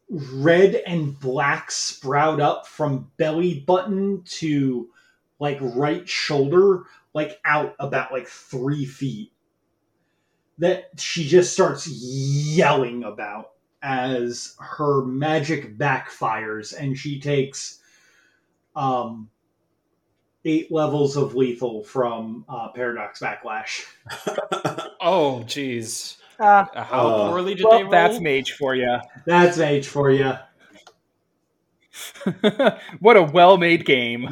red 0.09 0.75
and 0.85 1.19
black 1.19 1.71
sprout 1.71 2.39
up 2.39 2.67
from 2.67 3.09
belly 3.17 3.59
button 3.59 4.21
to 4.25 4.89
like 5.39 5.57
right 5.61 6.07
shoulder, 6.07 6.83
like 7.13 7.39
out 7.45 7.75
about 7.79 8.11
like 8.11 8.27
three 8.27 8.85
feet. 8.85 9.31
That 10.59 10.91
she 10.97 11.27
just 11.27 11.51
starts 11.51 11.87
yelling 11.87 13.03
about 13.03 13.51
as 13.81 14.55
her 14.59 15.03
magic 15.03 15.77
backfires 15.77 16.73
and 16.77 16.97
she 16.97 17.19
takes 17.19 17.79
um 18.75 19.29
eight 20.45 20.71
levels 20.71 21.17
of 21.17 21.35
lethal 21.35 21.83
from 21.83 22.45
uh, 22.47 22.69
paradox 22.69 23.19
backlash 23.19 23.85
Oh, 25.01 25.43
jeez. 25.45 26.15
Ah, 26.39 26.69
Uh, 26.73 26.83
How 26.83 27.07
Uh, 27.07 27.29
poorly 27.29 27.53
did 27.55 27.63
they 27.63 27.69
well, 27.69 27.81
roll? 27.83 27.91
that's 27.91 28.19
mage 28.19 28.53
for 28.53 28.75
you. 28.75 28.97
that's 29.25 29.57
mage 29.65 29.87
for 29.87 30.09
you 30.11 30.33
what 32.99 33.15
a 33.17 33.21
well-made 33.21 33.85
game. 33.85 34.27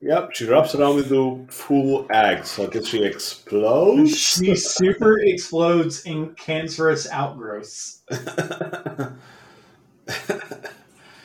Yep, 0.00 0.30
she 0.34 0.46
wraps 0.46 0.74
around 0.74 0.96
with 0.96 1.10
the 1.10 1.44
full 1.52 2.06
egg, 2.10 2.44
so 2.46 2.64
I 2.66 2.70
guess 2.70 2.86
she 2.86 3.04
explodes. 3.04 4.16
she 4.18 4.56
super 4.56 5.18
explodes 5.20 6.04
in 6.06 6.34
cancerous 6.34 7.06
outgrowths 7.10 8.00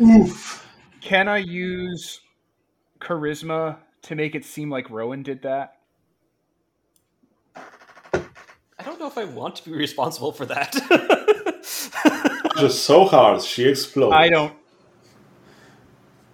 oof 0.01 0.67
Can 1.01 1.27
I 1.27 1.37
use 1.37 2.19
charisma 2.99 3.77
to 4.03 4.15
make 4.15 4.35
it 4.35 4.43
seem 4.45 4.69
like 4.69 4.89
Rowan 4.89 5.23
did 5.23 5.41
that? 5.43 5.77
I 7.55 8.83
don't 8.83 8.96
know 9.07 9.21
if 9.21 9.29
I 9.29 9.31
want 9.31 9.55
to 9.57 9.69
be 9.69 9.75
responsible 9.75 10.31
for 10.31 10.45
that. 10.45 10.73
Just 12.57 12.83
so 12.85 13.05
hard, 13.05 13.41
she 13.41 13.67
explodes. 13.67 14.15
I 14.15 14.29
don't. 14.29 14.53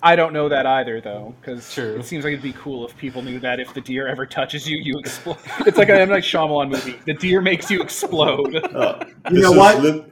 I 0.02 0.18
don't 0.18 0.34
know 0.34 0.50
that 0.50 0.66
either, 0.66 1.00
though, 1.00 1.34
because 1.40 1.78
it 1.78 2.06
seems 2.06 2.26
like 2.26 2.34
it'd 2.34 2.44
be 2.44 2.52
cool 2.54 2.86
if 2.86 2.96
people 2.98 3.22
knew 3.22 3.40
that 3.40 3.62
if 3.62 3.74
the 3.74 3.80
deer 3.80 4.06
ever 4.06 4.26
touches 4.26 4.68
you, 4.68 4.78
you 4.78 5.00
explode. 5.00 5.38
It's 5.66 5.78
like 5.78 5.90
I 5.90 5.94
a 5.96 6.02
M 6.02 6.10
Night 6.10 6.24
Shyamalan 6.24 6.72
movie. 6.72 7.00
The 7.06 7.14
deer 7.14 7.40
makes 7.40 7.72
you 7.72 7.82
explode. 7.82 8.54
Uh, 8.56 9.06
You 9.32 9.40
know 9.42 9.52
is 9.54 9.58
what? 9.58 9.80
lit- 9.82 10.10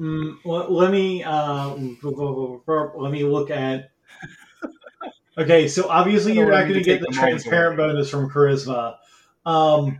Mm, 0.00 0.38
let, 0.46 0.72
let 0.72 0.90
me 0.90 1.22
uh, 1.22 1.68
let 1.74 3.12
me 3.12 3.22
look 3.22 3.50
at. 3.50 3.90
Okay, 5.36 5.68
so 5.68 5.88
obviously 5.90 6.32
you're 6.32 6.50
not 6.50 6.62
going 6.62 6.72
to 6.74 6.80
get 6.82 7.00
the 7.02 7.08
transparent 7.08 7.76
bonus 7.76 8.08
from 8.10 8.30
charisma. 8.30 8.96
Um, 9.44 9.98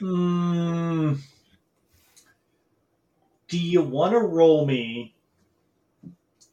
mm, 0.00 1.18
do 3.48 3.58
you 3.58 3.82
want 3.82 4.12
to 4.12 4.20
roll 4.20 4.66
me? 4.66 5.14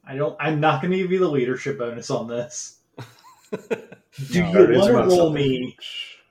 I 0.06 0.16
don't. 0.16 0.36
I'm 0.40 0.60
not 0.60 0.80
going 0.80 0.92
to 0.92 0.98
give 0.98 1.12
you 1.12 1.18
the 1.18 1.28
leadership 1.28 1.78
bonus 1.78 2.10
on 2.10 2.28
this. 2.28 2.78
Do 3.00 4.40
No, 4.40 4.50
you 4.70 4.78
want 4.78 4.88
to 4.88 4.94
roll 4.94 5.08
something. 5.08 5.34
me 5.34 5.76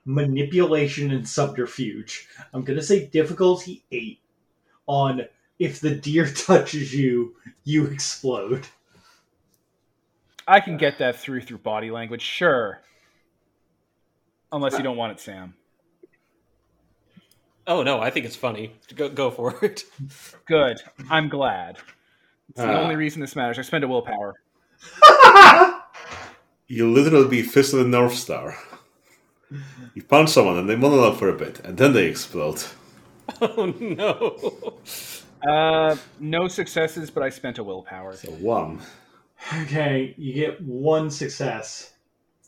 manipulation 0.05 1.11
and 1.11 1.27
subterfuge? 1.27 2.27
I'm 2.53 2.63
going 2.63 2.79
to 2.79 2.85
say 2.85 3.05
difficulty 3.07 3.83
eight 3.91 4.19
on 4.87 5.21
if 5.59 5.79
the 5.79 5.95
deer 5.95 6.27
touches 6.35 6.93
you, 6.93 7.35
you 7.63 7.85
explode. 7.87 8.67
I 10.47 10.59
can 10.59 10.77
get 10.77 10.99
that 10.99 11.17
through 11.17 11.41
through 11.41 11.59
body 11.59 11.91
language, 11.91 12.21
sure. 12.21 12.81
Unless 14.51 14.77
you 14.77 14.83
don't 14.83 14.97
want 14.97 15.11
it, 15.13 15.19
Sam. 15.19 15.55
Oh 17.67 17.83
no, 17.83 17.99
I 17.99 18.09
think 18.11 18.25
it's 18.25 18.35
funny. 18.35 18.71
Go 18.95 19.09
go 19.09 19.31
for 19.31 19.63
it. 19.65 19.83
Good. 20.47 20.81
I'm 21.09 21.29
glad. 21.29 21.77
It's 22.49 22.59
the 22.59 22.71
Ah. 22.71 22.81
only 22.81 22.95
reason 22.95 23.21
this 23.21 23.35
matters. 23.35 23.57
I 23.59 23.63
spend 23.63 23.83
a 23.83 23.87
willpower. 23.87 24.35
You 26.67 26.91
literally 26.91 27.27
be 27.27 27.43
fist 27.43 27.73
of 27.73 27.79
the 27.79 27.85
North 27.87 28.15
Star. 28.15 28.57
You 29.93 30.01
punch 30.01 30.29
someone 30.31 30.57
and 30.57 30.67
they 30.67 30.75
monologue 30.75 31.17
for 31.19 31.29
a 31.29 31.33
bit, 31.37 31.59
and 31.59 31.77
then 31.77 31.93
they 31.93 32.05
explode. 32.07 32.63
Oh 33.41 33.65
no. 33.79 34.79
Uh, 35.47 35.95
no 36.19 36.47
successes, 36.47 37.09
but 37.11 37.21
I 37.23 37.29
spent 37.29 37.57
a 37.59 37.63
willpower. 37.63 38.15
So 38.15 38.31
one. 38.31 38.81
Okay, 39.61 40.13
you 40.17 40.33
get 40.33 40.61
one 40.61 41.09
success. 41.11 41.93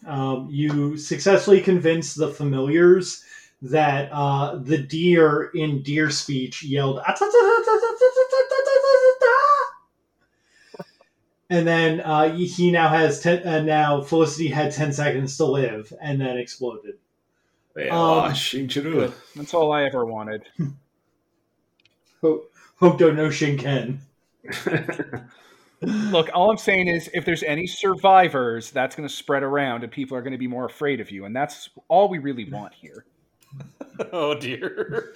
Um, 0.06 0.48
you 0.52 0.98
successfully 0.98 1.62
convince 1.62 2.14
the 2.16 2.30
familiars 2.30 3.24
that 3.62 4.10
uh, 4.12 4.58
the 4.58 4.78
deer 4.78 5.52
in 5.56 5.82
deer 5.82 6.10
speech 6.10 6.64
yelled, 6.64 7.00
and 11.50 11.68
then 11.68 12.02
uh, 12.02 12.34
he 12.34 12.72
now 12.72 12.90
has 12.90 13.20
ten. 13.20 13.48
Uh, 13.48 13.62
now 13.62 14.02
Felicity 14.02 14.48
had 14.48 14.72
ten 14.72 14.94
seconds 14.94 15.38
to 15.38 15.46
live, 15.46 15.92
and 16.02 16.20
then 16.22 16.38
exploded. 16.38 16.96
Yeah, 17.76 17.94
Um, 17.94 18.00
oh, 18.00 18.30
Shinjiru. 18.32 19.14
That's 19.36 19.54
all 19.54 19.72
I 19.72 19.84
ever 19.84 20.06
wanted. 20.06 20.44
Ho- 22.22 22.44
Hokuto 22.82 23.16
no 23.16 23.30
Shinken. 23.30 24.00
Look, 25.82 26.30
all 26.34 26.50
I'm 26.50 26.58
saying 26.58 26.88
is 26.88 27.08
if 27.14 27.24
there's 27.24 27.44
any 27.44 27.68
survivors, 27.68 28.72
that's 28.72 28.96
going 28.96 29.08
to 29.08 29.14
spread 29.14 29.44
around 29.44 29.84
and 29.84 29.92
people 29.92 30.18
are 30.18 30.22
going 30.24 30.32
to 30.32 30.40
be 30.40 30.48
more 30.48 30.66
afraid 30.66 31.00
of 31.00 31.12
you. 31.12 31.26
And 31.26 31.36
that's 31.36 31.70
all 31.88 32.10
we 32.10 32.18
really 32.18 32.50
want 32.50 32.74
here. 32.74 33.06
Oh 34.12 34.36
dear. 34.36 35.14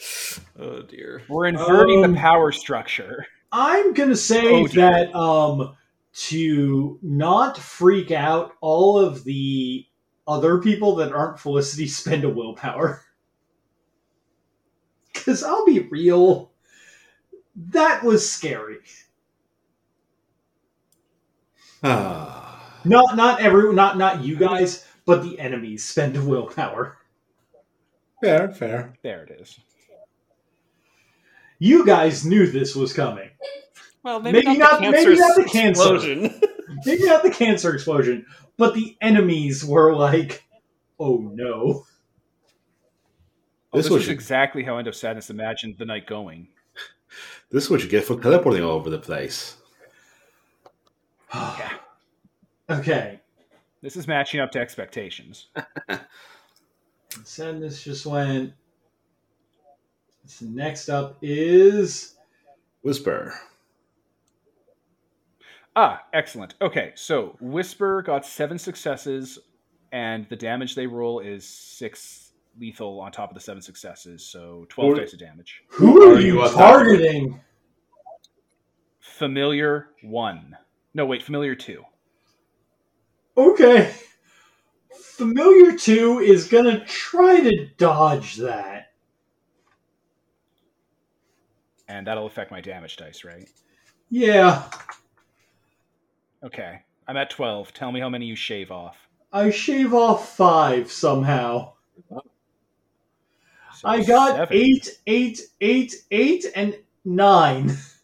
Oh 0.60 0.82
dear. 0.82 1.22
We're 1.28 1.46
inverting 1.48 2.04
Um, 2.04 2.14
the 2.14 2.18
power 2.18 2.52
structure. 2.52 3.28
I'm 3.52 3.94
gonna 3.94 4.16
say 4.16 4.64
Oh, 4.64 4.68
that 4.70 5.14
um 5.16 5.76
to 6.14 7.00
not 7.02 7.58
freak 7.58 8.12
out 8.12 8.54
all 8.62 9.00
of 9.00 9.24
the 9.24 9.86
other 10.28 10.60
people 10.60 10.96
that 10.96 11.12
aren't 11.14 11.40
Felicity 11.40 11.88
spend 11.88 12.24
a 12.24 12.30
willpower. 12.30 13.02
Cause 15.14 15.44
I'll 15.44 15.66
be 15.66 15.80
real, 15.80 16.52
that 17.56 18.04
was 18.04 18.30
scary. 18.30 18.80
ah. 21.84 22.48
Not 22.84 23.16
not 23.16 23.42
every 23.42 23.72
not 23.76 24.00
not 24.00 24.24
you 24.24 24.36
guys, 24.36 24.88
but 25.06 25.22
the 25.22 25.40
enemies 25.40 25.84
spend 25.88 26.16
a 26.18 26.22
willpower. 26.26 26.98
Fair, 28.22 28.52
fair. 28.54 28.94
There 29.04 29.24
it 29.24 29.42
is. 29.42 29.60
You 31.60 31.86
guys 31.86 32.26
knew 32.26 32.48
this 32.48 32.76
was 32.76 32.94
coming. 32.94 33.30
Well, 34.04 34.20
maybe, 34.20 34.44
Maybe 34.44 34.58
not, 34.58 34.82
not- 34.82 34.92
the 34.92 34.92
maybe 34.92 35.16
not 35.20 35.36
the 35.36 35.44
cancer. 35.46 35.96
explosion. 35.96 36.42
Maybe 36.86 37.04
not 37.04 37.22
the 37.22 37.30
cancer 37.30 37.74
explosion, 37.74 38.26
but 38.58 38.74
the 38.74 38.96
enemies 39.02 39.64
were 39.66 39.94
like, 39.94 40.44
oh 41.00 41.18
no. 41.34 41.86
Oh, 43.74 43.78
This 43.78 43.86
this 43.86 43.90
was- 43.92 44.04
is 44.04 44.10
exactly 44.10 44.64
how 44.64 44.78
End 44.78 44.88
of 44.88 44.96
Sadness 44.96 45.30
imagined 45.30 45.76
the 45.78 45.86
night 45.86 46.08
going. 46.08 46.48
This 47.52 47.66
is 47.66 47.70
what 47.70 47.84
you 47.84 47.90
get 47.90 48.06
for 48.06 48.20
teleporting 48.20 48.64
all 48.64 48.72
over 48.72 48.90
the 48.90 49.00
place. 49.00 49.58
Yeah. 51.34 51.72
Okay. 52.70 53.20
This 53.82 53.96
is 53.98 54.08
matching 54.08 54.40
up 54.40 54.52
to 54.52 54.60
expectations. 54.60 55.48
Sadness 57.24 57.84
just 57.84 58.06
went. 58.06 58.54
So 60.26 60.46
next 60.46 60.90
up 60.90 61.18
is 61.22 62.16
Whisper. 62.84 63.34
Ah, 65.76 66.02
excellent. 66.14 66.56
Okay, 66.62 66.92
so 66.96 67.38
Whisper 67.40 68.02
got 68.02 68.26
seven 68.26 68.58
successes, 68.58 69.40
and 69.92 70.28
the 70.30 70.36
damage 70.36 70.76
they 70.76 70.88
roll 70.88 71.20
is 71.20 71.48
six 71.48 72.34
lethal 72.60 73.00
on 73.00 73.12
top 73.12 73.30
of 73.30 73.36
the 73.36 73.42
seven 73.42 73.62
successes, 73.62 74.26
so 74.26 74.66
12 74.70 74.98
dice 74.98 75.14
of 75.14 75.20
damage. 75.20 75.64
who 75.70 76.04
are, 76.12 76.16
Are 76.16 76.20
you 76.20 76.44
you 76.44 76.50
targeting? 76.52 77.40
Familiar 79.00 79.88
one. 80.04 80.58
No, 80.94 81.06
wait, 81.06 81.24
Familiar 81.24 81.56
two. 81.56 81.84
Okay. 83.38 83.94
Familiar 85.00 85.78
2 85.78 86.20
is 86.20 86.48
gonna 86.48 86.84
try 86.86 87.40
to 87.40 87.68
dodge 87.78 88.38
that. 88.38 88.94
And 91.88 92.08
that'll 92.08 92.26
affect 92.26 92.52
my 92.52 92.62
damage 92.62 92.98
dice, 92.98 93.24
right? 93.24 93.50
Yeah. 94.10 94.64
Okay, 96.44 96.82
I'm 97.08 97.18
at 97.18 97.30
12. 97.30 97.74
Tell 97.74 97.92
me 97.92 98.00
how 98.00 98.10
many 98.10 98.26
you 98.26 98.36
shave 98.36 98.72
off. 98.72 98.98
I 99.32 99.50
shave 99.50 99.94
off 99.94 100.36
5 100.36 100.92
somehow. 100.92 101.74
So 103.74 103.88
I 103.88 104.04
got 104.04 104.36
seven. 104.36 104.58
eight, 104.58 104.90
eight, 105.08 105.42
eight, 105.62 105.96
eight, 106.12 106.46
and 106.56 106.78
9. 107.06 107.78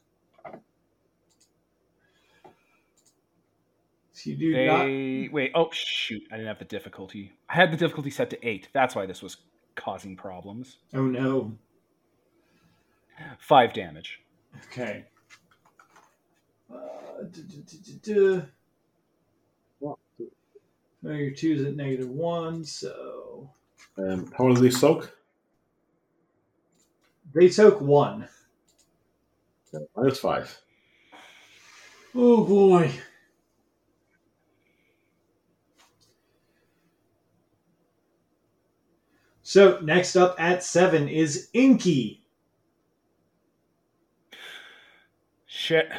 you 4.27 4.35
do 4.35 4.65
not. 4.65 5.33
Wait. 5.33 5.51
Oh 5.55 5.69
shoot! 5.71 6.21
I 6.31 6.35
didn't 6.35 6.47
have 6.47 6.59
the 6.59 6.65
difficulty. 6.65 7.33
I 7.49 7.55
had 7.55 7.71
the 7.71 7.77
difficulty 7.77 8.09
set 8.09 8.29
to 8.31 8.47
eight. 8.47 8.69
That's 8.73 8.95
why 8.95 9.05
this 9.05 9.21
was 9.21 9.37
causing 9.75 10.15
problems. 10.15 10.77
Oh 10.93 11.05
no. 11.05 11.57
Five 13.39 13.73
damage. 13.73 14.21
Okay. 14.67 15.05
Uh, 16.71 16.77
duh, 17.23 17.41
duh, 17.41 17.61
duh, 17.65 18.03
duh, 18.03 18.41
duh. 18.41 18.45
Familiar 21.01 21.31
2 21.31 21.51
is 21.53 21.65
at 21.65 21.75
negative 21.75 22.09
1, 22.09 22.65
so. 22.65 23.49
Um, 23.97 24.31
how 24.37 24.49
does 24.49 24.59
they 24.59 24.71
soak? 24.71 25.15
They 27.33 27.49
soak 27.49 27.79
1. 27.79 28.27
Minus 29.95 30.19
five. 30.19 30.61
Oh 32.15 32.43
boy. 32.43 32.91
So 39.47 39.79
next 39.81 40.17
up 40.17 40.35
at 40.37 40.61
7 40.61 41.07
is 41.07 41.47
Inky. 41.53 42.21
Shit. 45.45 45.89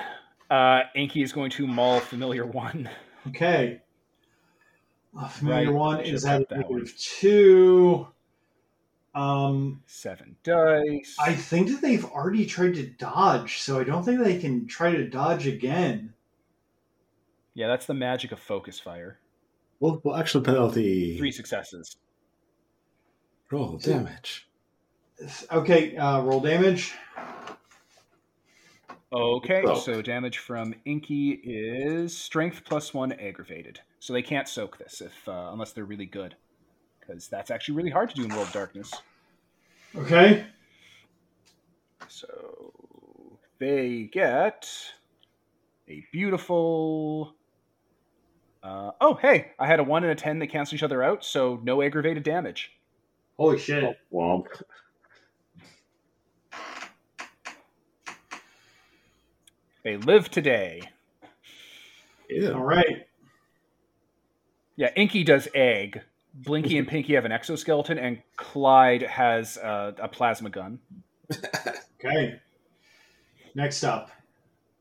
Uh, 0.50 0.82
Inky 0.94 1.22
is 1.22 1.32
going 1.32 1.50
to 1.52 1.66
maul 1.66 1.98
familiar 1.98 2.44
one. 2.44 2.90
Okay. 3.28 3.80
Uh, 5.18 5.28
familiar 5.28 5.72
Right, 5.72 5.74
one 5.74 5.96
should've 6.00 6.14
is 6.14 6.24
at 6.26 6.46
kept 6.46 6.60
negative 6.60 6.94
two. 6.98 8.06
Um, 9.14 9.82
Seven 9.86 10.36
dice. 10.42 11.16
I 11.18 11.32
think 11.32 11.68
that 11.68 11.80
they've 11.80 12.04
already 12.04 12.44
tried 12.44 12.74
to 12.74 12.86
dodge, 12.86 13.60
so 13.60 13.80
I 13.80 13.84
don't 13.84 14.04
think 14.04 14.22
they 14.22 14.38
can 14.38 14.66
try 14.66 14.92
to 14.92 15.08
dodge 15.08 15.46
again. 15.46 16.12
Yeah, 17.54 17.68
that's 17.68 17.86
the 17.86 17.94
magic 17.94 18.30
of 18.30 18.40
focus 18.40 18.78
fire. 18.78 19.20
Multiple 19.80 20.14
action 20.14 20.42
penalty. 20.42 21.16
Three 21.16 21.32
successes. 21.32 21.96
Roll 23.50 23.78
damage. 23.78 24.48
Okay, 25.50 25.96
uh, 25.96 26.20
roll 26.20 26.40
damage. 26.40 26.94
Okay, 29.10 29.62
Soak. 29.64 29.84
so 29.84 30.02
damage 30.02 30.38
from 30.38 30.74
Inky 30.84 31.30
is 31.30 32.16
strength 32.16 32.62
plus 32.64 32.92
one 32.92 33.12
aggravated. 33.12 33.80
So 34.00 34.12
they 34.12 34.22
can't 34.22 34.46
soak 34.46 34.76
this 34.78 35.00
if 35.00 35.28
uh, 35.28 35.48
unless 35.50 35.72
they're 35.72 35.84
really 35.84 36.06
good, 36.06 36.36
because 37.00 37.26
that's 37.28 37.50
actually 37.50 37.76
really 37.76 37.90
hard 37.90 38.10
to 38.10 38.14
do 38.14 38.24
in 38.24 38.30
World 38.30 38.48
of 38.48 38.52
Darkness. 38.52 38.92
Okay. 39.96 40.46
So 42.08 42.72
they 43.58 44.10
get 44.12 44.68
a 45.88 46.04
beautiful. 46.12 47.34
Uh, 48.62 48.90
oh, 49.00 49.14
hey! 49.14 49.52
I 49.58 49.66
had 49.66 49.80
a 49.80 49.84
one 49.84 50.04
and 50.04 50.12
a 50.12 50.14
ten 50.14 50.38
that 50.40 50.48
cancel 50.48 50.76
each 50.76 50.82
other 50.82 51.02
out, 51.02 51.24
so 51.24 51.58
no 51.62 51.80
aggravated 51.80 52.24
damage. 52.24 52.77
Holy 53.38 53.58
shit! 53.58 53.96
Womp. 54.12 54.46
They 59.84 59.96
live 59.96 60.30
today. 60.30 60.82
Yeah. 62.28 62.50
All 62.50 62.62
right. 62.64 63.06
Yeah, 64.76 64.90
Inky 64.96 65.24
does 65.24 65.48
egg. 65.54 66.02
Blinky 66.34 66.78
and 66.78 66.86
Pinky 66.86 67.14
have 67.14 67.24
an 67.24 67.32
exoskeleton, 67.32 67.98
and 67.98 68.22
Clyde 68.36 69.02
has 69.02 69.56
uh, 69.58 69.92
a 69.98 70.08
plasma 70.08 70.50
gun. 70.50 70.80
Okay. 72.00 72.40
Next 73.56 73.82
up, 73.82 74.12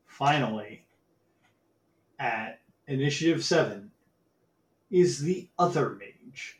finally, 0.06 0.84
at 2.20 2.60
initiative 2.86 3.44
seven, 3.44 3.90
is 4.88 5.20
the 5.20 5.48
other 5.58 5.98
mage. 5.98 6.57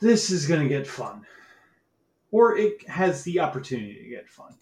This 0.00 0.30
is 0.30 0.46
going 0.46 0.62
to 0.62 0.68
get 0.68 0.86
fun. 0.86 1.24
Or 2.30 2.56
it 2.56 2.88
has 2.88 3.22
the 3.24 3.40
opportunity 3.40 4.02
to 4.02 4.08
get 4.08 4.28
fun. 4.28 4.54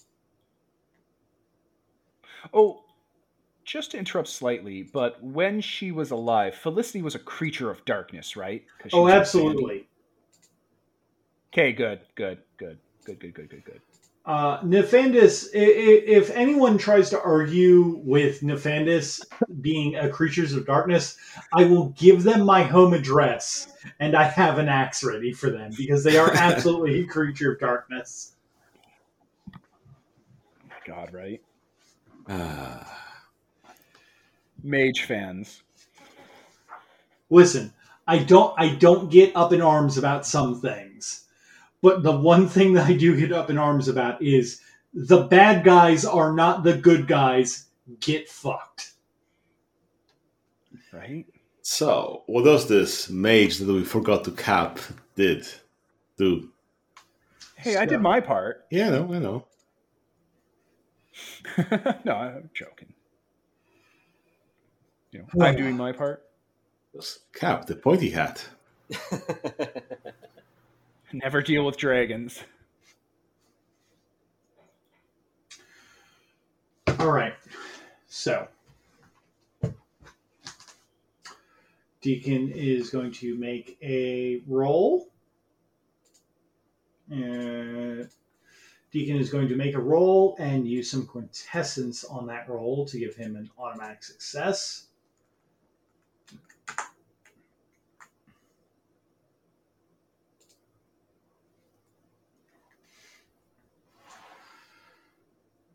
Oh, 2.52 2.84
just 3.64 3.92
to 3.92 3.98
interrupt 3.98 4.28
slightly, 4.28 4.82
but 4.82 5.22
when 5.22 5.60
she 5.60 5.92
was 5.92 6.10
alive, 6.10 6.54
Felicity 6.54 7.02
was 7.02 7.14
a 7.14 7.18
creature 7.18 7.70
of 7.70 7.84
darkness, 7.84 8.36
right? 8.36 8.64
Oh, 8.92 9.08
absolutely. 9.08 9.86
Okay, 11.52 11.72
good, 11.72 12.00
good, 12.14 12.38
good, 12.56 12.78
good, 13.04 13.20
good, 13.20 13.34
good, 13.34 13.48
good, 13.50 13.64
good. 13.64 13.80
Uh, 14.30 14.62
Nephandis, 14.62 15.48
if 15.52 16.30
anyone 16.30 16.78
tries 16.78 17.10
to 17.10 17.20
argue 17.20 18.00
with 18.04 18.42
Nephandis 18.42 19.20
being 19.60 19.96
a 19.96 20.08
creatures 20.08 20.52
of 20.52 20.64
darkness, 20.64 21.16
I 21.52 21.64
will 21.64 21.88
give 21.98 22.22
them 22.22 22.42
my 22.46 22.62
home 22.62 22.94
address 22.94 23.72
and 23.98 24.14
I 24.14 24.22
have 24.22 24.58
an 24.58 24.68
axe 24.68 25.02
ready 25.02 25.32
for 25.32 25.50
them 25.50 25.72
because 25.76 26.04
they 26.04 26.16
are 26.16 26.32
absolutely 26.36 27.00
a 27.00 27.06
creature 27.08 27.54
of 27.54 27.58
darkness. 27.58 28.36
God, 30.86 31.12
right? 31.12 31.42
Ah. 32.28 33.16
Mage 34.62 35.02
fans. 35.08 35.64
Listen, 37.30 37.72
I 38.06 38.18
don't 38.18 38.54
I 38.56 38.76
don't 38.76 39.10
get 39.10 39.34
up 39.34 39.52
in 39.52 39.60
arms 39.60 39.98
about 39.98 40.24
some 40.24 40.60
things. 40.60 41.24
But 41.82 42.02
the 42.02 42.16
one 42.16 42.48
thing 42.48 42.74
that 42.74 42.86
I 42.86 42.92
do 42.92 43.16
get 43.16 43.32
up 43.32 43.50
in 43.50 43.58
arms 43.58 43.88
about 43.88 44.22
is 44.22 44.60
the 44.92 45.22
bad 45.22 45.64
guys 45.64 46.04
are 46.04 46.32
not 46.32 46.62
the 46.62 46.76
good 46.76 47.06
guys. 47.06 47.66
Get 48.00 48.28
fucked. 48.28 48.92
Right? 50.92 51.26
So, 51.62 52.24
what 52.26 52.44
does 52.44 52.68
this 52.68 53.08
mage 53.08 53.58
that 53.58 53.72
we 53.72 53.84
forgot 53.84 54.24
to 54.24 54.32
cap 54.32 54.78
did 55.14 55.46
do? 56.16 56.50
Hey, 57.56 57.76
I 57.76 57.84
did 57.84 58.00
my 58.00 58.20
part. 58.20 58.66
Yeah, 58.70 58.88
I 58.88 58.90
know, 58.90 59.14
I 59.14 59.18
know. 59.18 59.46
no, 62.04 62.14
I'm 62.14 62.50
joking. 62.54 62.92
You 65.12 65.26
know, 65.34 65.44
I'm 65.44 65.56
doing 65.56 65.76
my 65.76 65.92
part. 65.92 66.24
It 66.94 67.18
Cap, 67.34 67.66
the 67.66 67.76
pointy 67.76 68.10
hat. 68.10 68.44
Never 71.12 71.42
deal 71.42 71.64
with 71.64 71.76
dragons. 71.76 72.40
All 76.98 77.10
right. 77.10 77.34
So, 78.06 78.46
Deacon 82.00 82.52
is 82.52 82.90
going 82.90 83.12
to 83.12 83.36
make 83.36 83.76
a 83.82 84.42
roll. 84.46 85.10
Uh, 87.12 88.04
Deacon 88.92 89.16
is 89.16 89.30
going 89.30 89.48
to 89.48 89.56
make 89.56 89.74
a 89.74 89.80
roll 89.80 90.36
and 90.38 90.68
use 90.68 90.90
some 90.90 91.06
quintessence 91.06 92.04
on 92.04 92.26
that 92.26 92.48
roll 92.48 92.86
to 92.86 92.98
give 92.98 93.16
him 93.16 93.34
an 93.36 93.50
automatic 93.58 94.04
success. 94.04 94.89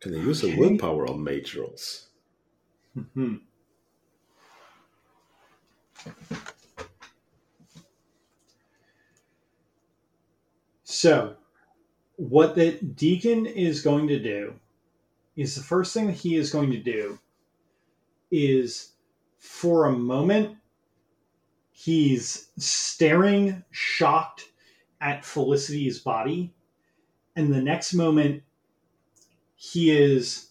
Can 0.05 0.13
I 0.13 0.19
use 0.19 0.43
Okay. 0.43 0.53
a 0.53 0.59
willpower 0.59 1.09
on 1.09 1.23
mage 1.23 1.55
rolls? 1.55 2.09
Hmm. 3.15 3.37
So, 10.83 11.35
what 12.17 12.53
the 12.53 12.73
deacon 12.73 13.47
is 13.47 13.81
going 13.81 14.07
to 14.07 14.19
do 14.19 14.53
is 15.35 15.55
the 15.55 15.63
first 15.63 15.91
thing 15.93 16.05
that 16.05 16.13
he 16.15 16.35
is 16.35 16.51
going 16.51 16.69
to 16.71 16.79
do 16.79 17.17
is 18.29 18.91
for 19.39 19.85
a 19.85 19.91
moment 19.91 20.57
he's 21.71 22.49
staring 22.57 23.63
shocked 23.71 24.51
at 25.01 25.25
Felicity's 25.25 25.99
body 25.99 26.53
and 27.35 27.51
the 27.51 27.61
next 27.61 27.93
moment 27.95 28.43
he 29.55 29.91
is 29.91 30.49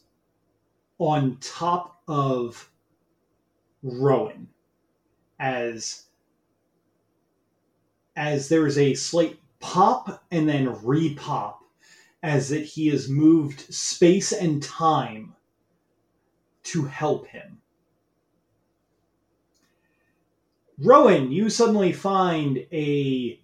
on 0.99 1.37
top 1.41 2.03
of 2.09 2.71
Rowan 3.83 4.49
as 5.39 6.05
as 8.17 8.49
there 8.49 8.67
is 8.67 8.79
a 8.79 8.95
slight 8.95 9.39
pop 9.59 10.23
and 10.31 10.49
then 10.49 10.67
repop 10.77 11.57
as 12.23 12.49
that 12.49 12.65
he 12.65 12.87
has 12.89 13.09
moved 13.09 13.61
space 13.75 14.33
and 14.33 14.63
time 14.63 15.35
to 16.63 16.85
help 16.85 17.27
him. 17.27 17.61
Rowan, 20.79 21.31
you 21.31 21.51
suddenly 21.51 21.93
find 21.93 22.59
a 22.73 23.41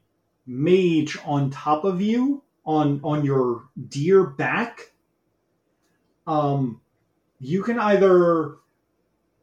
mage 0.46 1.18
on 1.24 1.50
top 1.50 1.84
of 1.84 2.00
you 2.00 2.42
on 2.64 3.00
on 3.04 3.24
your 3.24 3.68
deer 3.88 4.24
back. 4.24 4.92
Um 6.30 6.80
you 7.40 7.62
can 7.62 7.78
either 7.78 8.56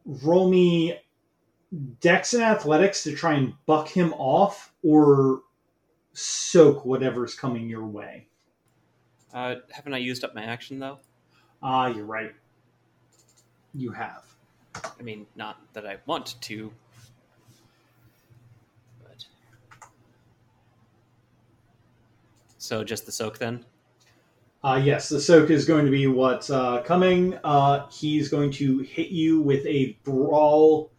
roll 0.05 0.49
me 0.49 0.99
dex 1.99 2.33
and 2.33 2.43
athletics 2.43 3.03
to 3.03 3.13
try 3.13 3.33
and 3.33 3.53
buck 3.65 3.89
him 3.89 4.13
off 4.13 4.73
or 4.83 5.41
soak 6.13 6.85
whatever's 6.85 7.35
coming 7.35 7.67
your 7.67 7.85
way. 7.85 8.27
uh, 9.33 9.55
haven't 9.71 9.93
I 9.93 9.97
used 9.97 10.23
up 10.23 10.33
my 10.33 10.43
action 10.43 10.79
though? 10.79 10.99
Ah, 11.61 11.87
you're 11.87 12.05
right. 12.05 12.33
You 13.73 13.91
have. 13.91 14.23
I 14.75 15.03
mean, 15.03 15.25
not 15.35 15.57
that 15.73 15.85
I 15.85 15.97
want 16.05 16.39
to, 16.41 16.71
but 19.03 19.25
so 22.57 22.83
just 22.83 23.05
the 23.05 23.11
soak 23.11 23.39
then. 23.39 23.65
Uh, 24.63 24.81
yes, 24.83 25.09
the 25.09 25.19
soak 25.19 25.49
is 25.49 25.65
going 25.65 25.85
to 25.85 25.91
be 25.91 26.07
what's 26.07 26.49
uh, 26.49 26.81
coming. 26.81 27.37
Uh, 27.43 27.87
he's 27.89 28.27
going 28.27 28.51
to 28.51 28.79
hit 28.79 29.09
you 29.09 29.41
with 29.41 29.65
a 29.65 29.97
brawl, 30.03 30.91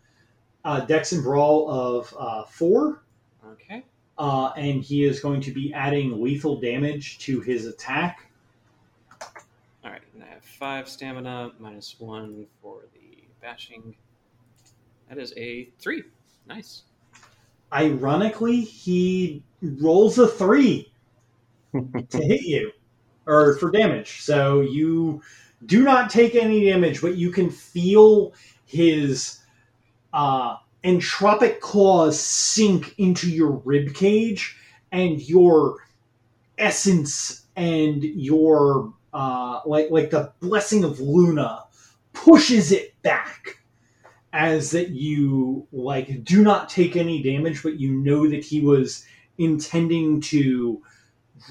uh, 0.64 0.80
dex 0.80 1.12
and 1.12 1.22
brawl 1.22 1.70
of 1.70 2.14
uh, 2.18 2.44
four, 2.44 3.02
Okay. 3.44 3.84
uh, 4.16 4.52
and 4.56 4.82
he 4.82 5.04
is 5.04 5.20
going 5.20 5.40
to 5.40 5.50
be 5.50 5.72
adding 5.74 6.22
lethal 6.22 6.60
damage 6.60 7.18
to 7.18 7.40
his 7.40 7.66
attack. 7.66 8.30
All 9.84 9.90
right. 9.90 10.02
And 10.14 10.22
I 10.22 10.28
have 10.28 10.44
five 10.44 10.88
stamina 10.88 11.52
minus 11.58 11.98
one 11.98 12.46
for 12.62 12.82
the 12.94 13.18
bashing. 13.42 13.94
That 15.08 15.18
is 15.18 15.32
a 15.36 15.68
three. 15.78 16.04
Nice. 16.46 16.82
Ironically, 17.72 18.60
he 18.60 19.42
rolls 19.60 20.18
a 20.18 20.28
three 20.28 20.92
to 21.74 22.18
hit 22.22 22.42
you 22.42 22.72
or 23.28 23.56
for 23.58 23.70
damage. 23.70 24.22
So 24.22 24.60
you 24.60 25.22
do 25.66 25.84
not 25.84 26.10
take 26.10 26.34
any 26.34 26.64
damage, 26.64 27.00
but 27.00 27.16
you 27.16 27.30
can 27.30 27.50
feel 27.50 28.32
his 28.64 29.38
uh, 30.12 30.56
entropic 30.82 31.60
claws 31.60 32.18
sink 32.18 32.94
into 32.98 33.30
your 33.30 33.52
rib 33.64 33.94
cage, 33.94 34.56
and 34.90 35.20
your 35.20 35.76
essence 36.56 37.46
and 37.56 38.02
your 38.02 38.92
uh, 39.12 39.60
like 39.66 39.90
like 39.90 40.10
the 40.10 40.32
blessing 40.40 40.84
of 40.84 40.98
Luna 41.00 41.64
pushes 42.12 42.72
it 42.72 43.00
back 43.02 43.58
as 44.32 44.70
that 44.70 44.90
you 44.90 45.66
like 45.72 46.24
do 46.24 46.42
not 46.42 46.68
take 46.68 46.96
any 46.96 47.22
damage, 47.22 47.62
but 47.62 47.78
you 47.78 47.92
know 47.92 48.28
that 48.28 48.44
he 48.44 48.60
was 48.60 49.04
intending 49.38 50.20
to 50.20 50.82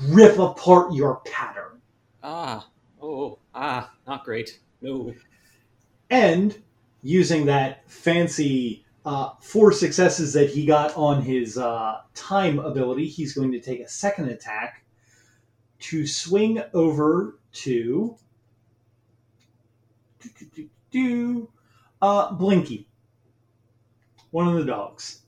rip 0.09 0.37
apart 0.37 0.93
your 0.93 1.21
pattern. 1.25 1.66
Ah, 2.29 2.67
oh, 3.01 3.39
ah, 3.55 3.93
not 4.05 4.25
great. 4.25 4.59
No. 4.81 5.13
And 6.09 6.61
using 7.01 7.45
that 7.45 7.89
fancy 7.89 8.83
uh, 9.05 9.29
four 9.39 9.71
successes 9.71 10.33
that 10.33 10.49
he 10.49 10.65
got 10.65 10.93
on 10.97 11.21
his 11.21 11.57
uh, 11.57 12.01
time 12.13 12.59
ability, 12.59 13.07
he's 13.07 13.33
going 13.33 13.53
to 13.53 13.61
take 13.61 13.79
a 13.79 13.87
second 13.87 14.27
attack 14.27 14.83
to 15.79 16.05
swing 16.05 16.61
over 16.73 17.39
to 17.53 18.17
do, 20.91 21.49
uh, 22.01 22.33
Blinky, 22.33 22.89
one 24.31 24.49
of 24.49 24.55
the 24.55 24.65
dogs, 24.65 25.21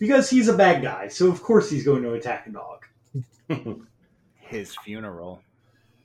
because 0.00 0.28
he's 0.28 0.48
a 0.48 0.56
bad 0.56 0.82
guy. 0.82 1.06
So 1.06 1.28
of 1.30 1.44
course 1.44 1.70
he's 1.70 1.84
going 1.84 2.02
to 2.02 2.14
attack 2.14 2.48
a 2.48 2.50
dog. 2.50 2.86
His 4.40 4.74
funeral. 4.78 5.42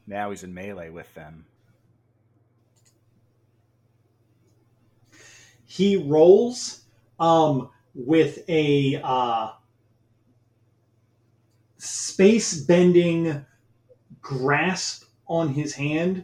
Now 0.08 0.30
he's 0.30 0.44
in 0.44 0.54
melee 0.54 0.90
with 0.90 1.14
them. 1.14 1.46
he 5.76 5.98
rolls 5.98 6.86
um, 7.20 7.70
with 7.94 8.48
a 8.48 8.98
uh, 9.04 9.52
space 11.78 12.62
bending 12.62 13.46
grasp 14.22 15.04
on 15.28 15.50
his 15.50 15.74
hand. 15.74 16.24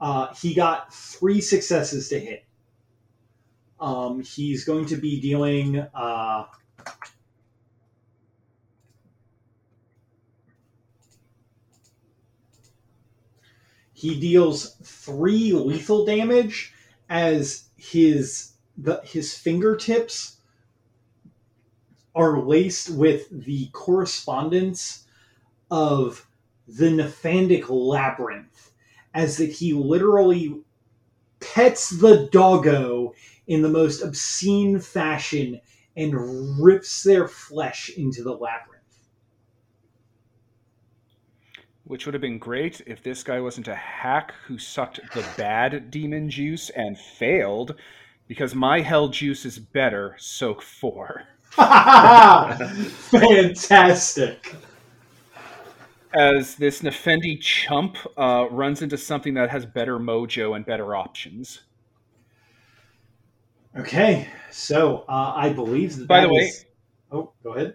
Uh, 0.00 0.32
he 0.34 0.54
got 0.54 0.94
three 0.94 1.40
successes 1.40 2.08
to 2.10 2.20
hit. 2.20 2.44
Um, 3.80 4.20
he's 4.20 4.64
going 4.64 4.86
to 4.86 4.96
be 4.96 5.20
dealing. 5.20 5.78
Uh, 5.92 6.44
he 14.04 14.20
deals 14.20 14.76
three 14.82 15.54
lethal 15.54 16.04
damage 16.04 16.74
as 17.08 17.70
his 17.76 18.52
the 18.76 19.00
his 19.02 19.34
fingertips 19.34 20.36
are 22.14 22.42
laced 22.42 22.90
with 22.90 23.26
the 23.46 23.66
correspondence 23.72 25.06
of 25.70 26.28
the 26.68 26.90
Nephandic 26.90 27.64
labyrinth, 27.70 28.72
as 29.14 29.38
that 29.38 29.50
he 29.50 29.72
literally 29.72 30.60
pets 31.40 31.88
the 31.88 32.28
doggo 32.30 33.14
in 33.46 33.62
the 33.62 33.70
most 33.70 34.02
obscene 34.02 34.80
fashion 34.80 35.60
and 35.96 36.62
rips 36.62 37.02
their 37.04 37.26
flesh 37.26 37.88
into 37.96 38.22
the 38.22 38.32
labyrinth. 38.32 38.73
Which 41.84 42.04
would 42.06 42.14
have 42.14 42.20
been 42.22 42.38
great 42.38 42.80
if 42.86 43.02
this 43.02 43.22
guy 43.22 43.40
wasn't 43.40 43.68
a 43.68 43.74
hack 43.74 44.32
who 44.46 44.58
sucked 44.58 45.00
the 45.14 45.24
bad 45.36 45.90
demon 45.90 46.28
juice 46.30 46.68
and 46.70 46.98
failed, 46.98 47.74
because 48.26 48.54
my 48.54 48.80
hell 48.80 49.08
juice 49.08 49.44
is 49.44 49.58
better, 49.58 50.14
soak 50.18 50.62
four. 50.62 51.24
Fantastic. 53.10 54.54
As 56.14 56.54
this 56.56 56.80
Nephandi 56.80 57.40
chump 57.40 57.96
uh, 58.16 58.46
runs 58.50 58.80
into 58.82 58.96
something 58.96 59.34
that 59.34 59.50
has 59.50 59.66
better 59.66 59.98
mojo 59.98 60.54
and 60.56 60.64
better 60.64 60.94
options. 60.94 61.62
Okay, 63.76 64.28
so 64.52 65.04
uh, 65.08 65.32
I 65.34 65.52
believe 65.52 65.96
that. 65.96 66.06
By 66.08 66.20
the 66.20 66.28
way- 66.32 66.42
is- 66.42 66.64
oh, 67.10 67.32
go 67.42 67.54
ahead. 67.54 67.74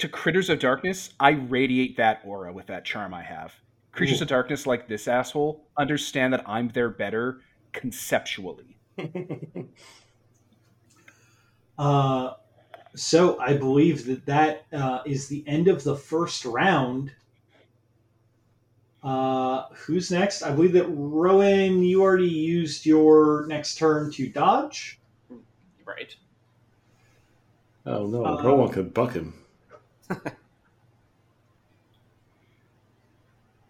To 0.00 0.08
Critters 0.08 0.48
of 0.48 0.58
Darkness, 0.58 1.10
I 1.20 1.32
radiate 1.32 1.98
that 1.98 2.22
aura 2.24 2.52
with 2.54 2.66
that 2.68 2.86
charm 2.86 3.12
I 3.12 3.22
have. 3.22 3.52
Creatures 3.92 4.20
Ooh. 4.20 4.24
of 4.24 4.28
Darkness, 4.28 4.66
like 4.66 4.88
this 4.88 5.06
asshole, 5.06 5.66
understand 5.76 6.32
that 6.32 6.42
I'm 6.48 6.68
their 6.68 6.88
better 6.88 7.42
conceptually. 7.72 8.78
Uh, 11.78 12.34
so 12.94 13.40
I 13.40 13.56
believe 13.56 14.04
that 14.04 14.26
that 14.26 14.66
uh, 14.70 15.00
is 15.06 15.28
the 15.28 15.42
end 15.46 15.66
of 15.66 15.82
the 15.82 15.96
first 15.96 16.44
round. 16.44 17.10
Uh, 19.02 19.64
who's 19.72 20.10
next? 20.10 20.42
I 20.42 20.50
believe 20.50 20.74
that 20.74 20.84
Rowan, 20.90 21.82
you 21.82 22.02
already 22.02 22.28
used 22.28 22.84
your 22.84 23.46
next 23.48 23.76
turn 23.78 24.12
to 24.12 24.28
dodge. 24.28 25.00
Right. 25.86 26.14
Oh 27.86 28.06
no, 28.06 28.26
Uh, 28.26 28.42
no 28.42 28.56
one 28.56 28.68
can 28.68 28.90
buck 28.90 29.14
him. 29.14 29.32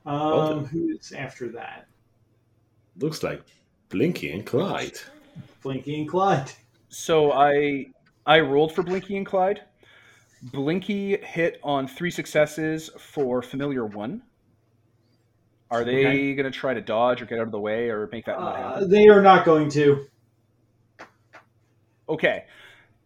Um, 0.07 0.65
who's 0.65 1.12
after 1.12 1.49
that? 1.52 1.86
Looks 2.99 3.23
like 3.23 3.43
Blinky 3.91 4.33
and 4.33 4.47
Clyde. 4.47 4.99
Blinky 5.62 6.01
and 6.01 6.09
Clyde. 6.09 6.51
So 6.89 7.33
I 7.33 7.86
I 8.27 8.41
rolled 8.41 8.75
for 8.75 8.83
Blinky 8.83 9.17
and 9.17 9.27
Clyde. 9.27 9.60
Blinky 10.43 11.19
hit 11.19 11.60
on 11.62 11.86
three 11.86 12.10
successes 12.10 12.91
for 12.99 13.43
familiar 13.43 13.85
one. 13.85 14.23
Are 15.70 15.85
they 15.85 16.07
Okay. 16.07 16.35
going 16.35 16.51
to 16.51 16.59
try 16.59 16.75
to 16.75 16.81
dodge 16.81 17.23
or 17.23 17.27
get 17.27 17.39
out 17.39 17.47
of 17.47 17.52
the 17.52 17.60
way 17.60 17.91
or 17.91 18.09
make 18.10 18.25
that 18.25 18.41
not 18.41 18.57
Uh, 18.57 18.57
happen? 18.57 18.91
they 18.91 19.09
are 19.09 19.23
not 19.23 19.44
going 19.44 19.69
to. 19.70 20.07
Okay, 22.09 22.47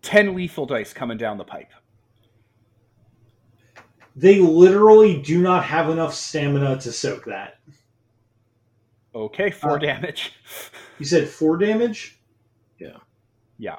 ten 0.03 0.35
lethal 0.35 0.65
dice 0.67 0.93
coming 0.95 1.19
down 1.19 1.37
the 1.39 1.45
pipe. 1.45 1.73
They 4.17 4.39
literally 4.41 5.21
do 5.21 5.41
not 5.43 5.65
have 5.65 5.91
enough 5.91 6.15
stamina 6.15 6.79
to 6.81 6.93
soak 6.93 7.25
that. 7.25 7.59
Okay, 9.15 9.51
four 9.51 9.73
Uh, 9.77 9.79
damage. 9.79 10.33
You 11.01 11.05
said 11.07 11.29
four 11.29 11.57
damage. 11.57 12.21
Yeah. 12.79 12.99
Yeah. 13.59 13.79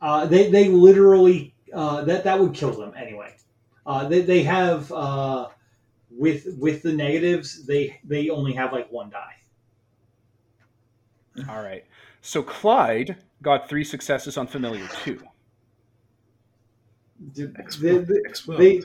Uh, 0.00 0.24
they 0.24 0.50
they 0.50 0.68
literally 0.70 1.54
uh, 1.74 2.02
that 2.04 2.24
that 2.24 2.40
would 2.40 2.54
kill 2.54 2.72
them 2.72 2.94
anyway. 2.96 3.34
Uh, 3.84 4.08
they 4.08 4.22
they 4.22 4.42
have 4.42 4.90
uh, 4.90 5.48
with 6.10 6.46
with 6.58 6.82
the 6.82 6.94
negatives 6.94 7.66
they 7.66 8.00
they 8.04 8.30
only 8.30 8.54
have 8.54 8.72
like 8.72 8.90
one 8.90 9.10
die. 9.10 9.34
All 11.50 11.62
right. 11.62 11.84
So 12.22 12.42
Clyde 12.42 13.16
got 13.42 13.68
three 13.68 13.84
successes 13.84 14.38
on 14.38 14.46
familiar 14.46 14.88
two. 15.04 15.20
Did- 17.32 17.54
Explode. 17.58 18.06
they- 18.06 18.20
Explode. 18.24 18.56
they- 18.58 18.82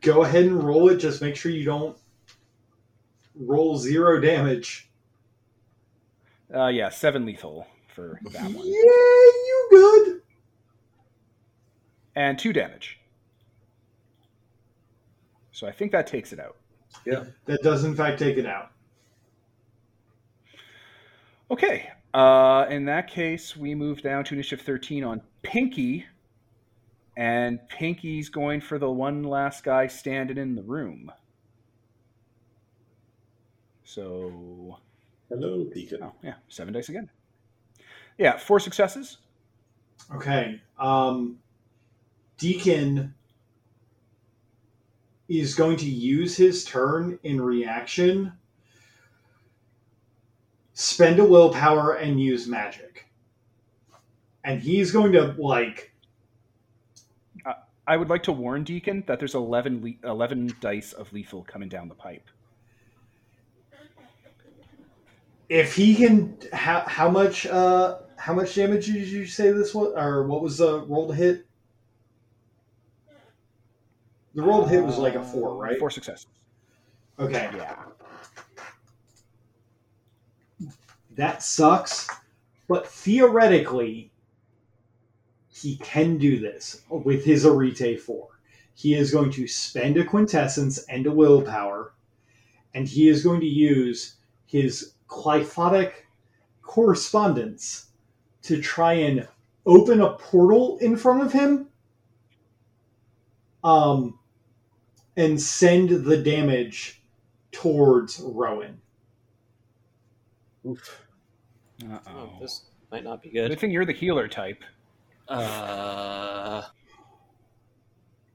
go 0.00 0.24
ahead 0.24 0.44
and 0.44 0.62
roll 0.62 0.88
it. 0.88 0.96
Just 0.96 1.20
make 1.22 1.36
sure 1.36 1.50
you 1.52 1.64
don't 1.64 1.96
roll 3.34 3.76
zero 3.78 4.20
damage. 4.20 4.88
Uh, 6.54 6.66
yeah, 6.68 6.88
seven 6.90 7.24
lethal 7.24 7.66
for 7.94 8.20
that 8.32 8.42
one. 8.44 8.54
Yeah, 8.56 8.72
you 8.72 9.68
good. 9.70 10.22
and 12.14 12.38
two 12.38 12.52
damage. 12.52 12.98
So 15.52 15.66
I 15.66 15.72
think 15.72 15.92
that 15.92 16.06
takes 16.06 16.32
it 16.32 16.40
out. 16.40 16.56
Yeah, 17.06 17.24
that 17.46 17.62
does 17.62 17.84
in 17.84 17.94
fact 17.94 18.18
take 18.18 18.36
it 18.36 18.46
out. 18.46 18.70
Okay. 21.50 21.90
Uh, 22.14 22.66
in 22.68 22.84
that 22.86 23.08
case, 23.08 23.56
we 23.56 23.74
move 23.74 24.02
down 24.02 24.24
to 24.24 24.34
initiative 24.34 24.64
13 24.64 25.04
on 25.04 25.22
Pinky. 25.42 26.04
And 27.16 27.60
Pinky's 27.68 28.28
going 28.28 28.60
for 28.60 28.78
the 28.78 28.90
one 28.90 29.22
last 29.22 29.64
guy 29.64 29.86
standing 29.86 30.38
in 30.38 30.54
the 30.54 30.62
room. 30.62 31.12
So, 33.84 34.78
Hello, 35.28 35.64
Deacon. 35.64 35.98
oh, 36.02 36.14
yeah, 36.22 36.34
seven 36.48 36.72
dice 36.72 36.88
again. 36.88 37.10
Yeah, 38.16 38.38
four 38.38 38.58
successes. 38.60 39.18
Okay. 40.14 40.60
Um, 40.78 41.38
Deacon 42.38 43.14
is 45.28 45.54
going 45.54 45.76
to 45.78 45.88
use 45.88 46.36
his 46.36 46.64
turn 46.64 47.18
in 47.22 47.40
reaction, 47.40 48.32
spend 50.74 51.18
a 51.18 51.24
willpower, 51.24 51.94
and 51.94 52.20
use 52.20 52.46
magic. 52.46 53.06
And 54.44 54.60
he's 54.60 54.90
going 54.90 55.12
to, 55.12 55.34
like, 55.38 55.91
I 57.86 57.96
would 57.96 58.08
like 58.08 58.22
to 58.24 58.32
warn 58.32 58.62
Deacon 58.64 59.02
that 59.06 59.18
there's 59.18 59.34
11, 59.34 59.82
le- 60.04 60.08
11 60.08 60.54
dice 60.60 60.92
of 60.92 61.12
lethal 61.12 61.42
coming 61.42 61.68
down 61.68 61.88
the 61.88 61.94
pipe. 61.94 62.28
if 65.48 65.74
he 65.74 65.94
can, 65.94 66.34
how, 66.52 66.80
how 66.86 67.10
much, 67.10 67.46
uh, 67.46 67.98
how 68.16 68.32
much 68.32 68.54
damage 68.54 68.86
did 68.86 69.06
you 69.08 69.26
say 69.26 69.52
this 69.52 69.74
was, 69.74 69.92
or 69.96 70.26
what 70.26 70.40
was 70.40 70.58
the 70.58 70.80
roll 70.82 71.08
to 71.08 71.14
hit? 71.14 71.44
The 74.34 74.42
roll 74.42 74.62
to 74.62 74.68
hit 74.68 74.82
was 74.82 74.96
like 74.96 75.14
a 75.14 75.22
four, 75.22 75.50
Uh, 75.50 75.54
right? 75.54 75.78
Four 75.78 75.90
successes. 75.90 76.26
Okay. 77.18 77.50
Yeah. 77.54 77.76
That 81.16 81.42
sucks, 81.42 82.08
but 82.68 82.86
theoretically, 82.86 84.11
he 85.62 85.76
can 85.76 86.18
do 86.18 86.38
this 86.40 86.82
with 86.90 87.24
his 87.24 87.46
Arete 87.46 88.00
4. 88.00 88.28
He 88.74 88.94
is 88.94 89.12
going 89.12 89.30
to 89.32 89.46
spend 89.46 89.96
a 89.96 90.04
quintessence 90.04 90.78
and 90.88 91.06
a 91.06 91.12
willpower, 91.12 91.94
and 92.74 92.88
he 92.88 93.08
is 93.08 93.22
going 93.22 93.40
to 93.40 93.46
use 93.46 94.16
his 94.46 94.94
Qliphothic 95.08 95.92
correspondence 96.62 97.88
to 98.42 98.60
try 98.60 98.94
and 98.94 99.28
open 99.66 100.00
a 100.00 100.14
portal 100.14 100.78
in 100.78 100.96
front 100.96 101.22
of 101.22 101.32
him 101.32 101.68
um, 103.62 104.18
and 105.16 105.40
send 105.40 105.90
the 106.04 106.16
damage 106.16 107.02
towards 107.52 108.20
Rowan. 108.20 108.80
Oof. 110.66 111.02
Oh, 111.84 111.94
Uh-oh. 111.94 112.30
this 112.40 112.62
might 112.90 113.04
not 113.04 113.22
be 113.22 113.30
Good 113.30 113.48
good. 113.50 113.58
thing 113.60 113.70
you're 113.70 113.84
the 113.84 113.92
healer 113.92 114.28
type, 114.28 114.62
Uh, 115.32 116.62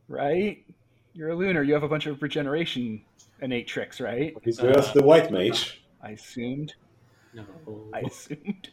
right? 0.07 0.65
You're 1.13 1.29
a 1.29 1.35
lunar. 1.35 1.63
You 1.63 1.73
have 1.73 1.83
a 1.83 1.89
bunch 1.89 2.05
of 2.05 2.21
regeneration 2.21 3.01
innate 3.41 3.67
tricks, 3.67 4.01
right? 4.01 4.35
He's 4.43 4.57
just 4.57 4.93
the 4.93 5.03
white 5.03 5.31
mage. 5.31 5.83
I 6.01 6.11
assumed. 6.11 6.73
no. 7.33 7.43
I 7.93 8.01
assumed. 8.01 8.69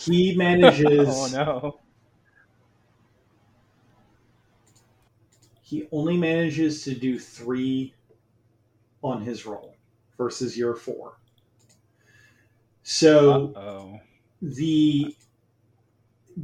He 0.00 0.36
manages. 0.36 1.08
oh 1.12 1.28
no. 1.32 1.80
He 5.62 5.88
only 5.90 6.16
manages 6.16 6.84
to 6.84 6.94
do 6.94 7.18
three 7.18 7.94
on 9.02 9.22
his 9.22 9.46
roll 9.46 9.74
versus 10.18 10.56
your 10.56 10.74
four. 10.74 11.14
So 12.82 13.52
oh. 13.56 14.00
the 14.40 15.16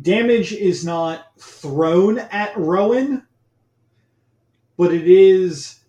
damage 0.00 0.52
is 0.52 0.84
not 0.84 1.26
thrown 1.38 2.18
at 2.18 2.56
Rowan, 2.56 3.26
but 4.76 4.92
it 4.92 5.06
is 5.08 5.80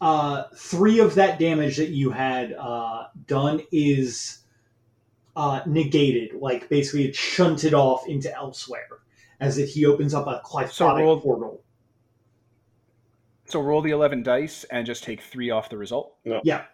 uh, 0.00 0.44
three 0.56 1.00
of 1.00 1.14
that 1.16 1.38
damage 1.38 1.76
that 1.76 1.90
you 1.90 2.10
had 2.10 2.52
uh, 2.54 3.08
done 3.26 3.60
is 3.72 4.38
uh, 5.36 5.60
negated. 5.66 6.34
Like 6.40 6.68
basically, 6.68 7.06
it's 7.06 7.18
shunted 7.18 7.74
off 7.74 8.06
into 8.08 8.34
elsewhere 8.34 8.88
as 9.40 9.58
if 9.58 9.70
he 9.70 9.86
opens 9.86 10.14
up 10.14 10.26
a 10.26 10.40
So 10.44 10.48
qliphothic 10.88 10.98
roll- 10.98 11.20
portal. 11.20 11.60
So 13.46 13.60
roll 13.60 13.80
the 13.80 13.92
eleven 13.92 14.22
dice 14.22 14.64
and 14.64 14.84
just 14.84 15.02
take 15.04 15.22
three 15.22 15.50
off 15.50 15.70
the 15.70 15.78
result. 15.78 16.16
Yeah, 16.24 16.64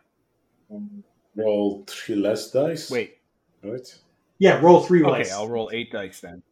Roll 1.37 1.85
three 1.87 2.17
less 2.17 2.51
dice. 2.51 2.91
Wait. 2.91 3.19
Right? 3.63 3.97
Yeah. 4.45 4.61
Roll 4.61 4.83
three 4.83 5.03
Okay, 5.03 5.23
dice. 5.23 5.33
I'll 5.33 5.49
roll 5.49 5.71
eight 5.73 5.91
dice 5.91 6.21
then. 6.21 6.43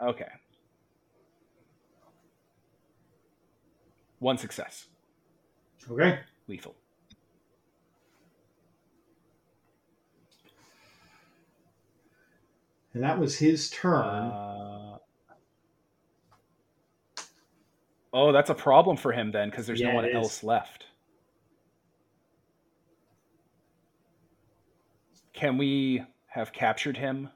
Okay. 0.00 0.24
One 4.20 4.38
success. 4.38 4.86
Okay. 5.90 6.20
Lethal. 6.48 6.74
And 12.94 13.02
that 13.02 13.18
was 13.18 13.36
his 13.36 13.68
turn. 13.68 14.02
Uh, 14.02 14.96
oh, 18.14 18.32
that's 18.32 18.48
a 18.48 18.54
problem 18.54 18.96
for 18.96 19.12
him 19.12 19.30
then, 19.30 19.50
because 19.50 19.66
there's 19.66 19.80
Yeah, 19.80 19.90
no 19.90 19.96
one 19.96 20.08
else 20.10 20.42
left. 20.42 20.86
Can 25.34 25.58
we 25.58 26.04
have 26.32 26.52
captured 26.52 26.96
him? 26.96 27.28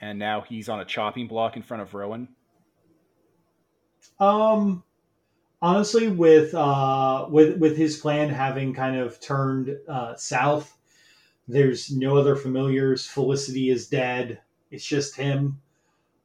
And 0.00 0.18
now 0.18 0.40
he's 0.40 0.68
on 0.68 0.80
a 0.80 0.84
chopping 0.84 1.28
block 1.28 1.56
in 1.56 1.62
front 1.62 1.82
of 1.82 1.94
Rowan. 1.94 2.28
Um, 4.18 4.82
honestly, 5.60 6.08
with 6.08 6.54
uh, 6.54 7.26
with 7.30 7.58
with 7.58 7.76
his 7.76 7.96
plan 7.96 8.28
having 8.28 8.74
kind 8.74 8.96
of 8.96 9.20
turned 9.20 9.76
uh, 9.88 10.14
south, 10.16 10.76
there's 11.48 11.90
no 11.90 12.16
other 12.16 12.36
familiars. 12.36 13.06
Felicity 13.06 13.70
is 13.70 13.88
dead. 13.88 14.40
It's 14.70 14.84
just 14.84 15.16
him. 15.16 15.60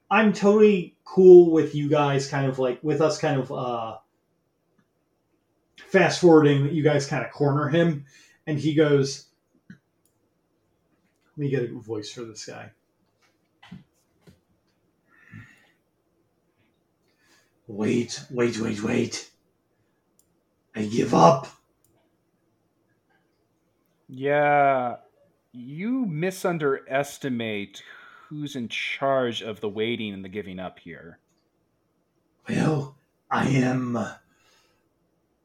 I'm 0.09 0.33
totally 0.33 0.95
cool 1.05 1.51
with 1.51 1.75
you 1.75 1.89
guys, 1.89 2.27
kind 2.29 2.47
of 2.47 2.59
like 2.59 2.83
with 2.83 3.01
us, 3.01 3.17
kind 3.17 3.39
of 3.39 3.51
uh, 3.51 3.97
fast 5.87 6.21
forwarding 6.21 6.63
that 6.63 6.73
you 6.73 6.83
guys 6.83 7.07
kind 7.07 7.25
of 7.25 7.31
corner 7.31 7.67
him, 7.69 8.05
and 8.45 8.59
he 8.59 8.73
goes. 8.73 9.25
Let 11.37 11.43
me 11.43 11.49
get 11.51 11.69
a 11.69 11.73
voice 11.75 12.11
for 12.11 12.21
this 12.21 12.45
guy. 12.45 12.71
Wait, 17.67 18.19
wait, 18.31 18.57
wait, 18.59 18.81
wait. 18.81 19.29
I 20.75 20.85
give 20.85 21.13
up. 21.13 21.47
Yeah, 24.07 24.95
you 25.51 26.07
misunderestimate 26.07 27.83
who's 28.29 28.55
in 28.55 28.67
charge 28.69 29.43
of 29.43 29.59
the 29.59 29.69
waiting 29.69 30.15
and 30.15 30.25
the 30.25 30.29
giving 30.29 30.59
up 30.59 30.79
here. 30.79 31.19
Well, 32.49 32.95
I 33.29 33.47
am 33.49 33.95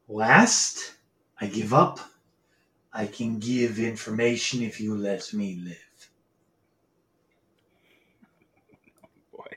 last. 0.09 0.95
I 1.39 1.49
give 1.49 1.75
up. 1.75 2.01
I 2.93 3.07
can 3.07 3.39
give 3.39 3.79
information 3.79 4.63
if 4.63 4.81
you 4.81 4.95
let 4.95 5.33
me 5.33 5.59
live. 5.65 6.11
Oh 9.03 9.39
Boy. 9.39 9.57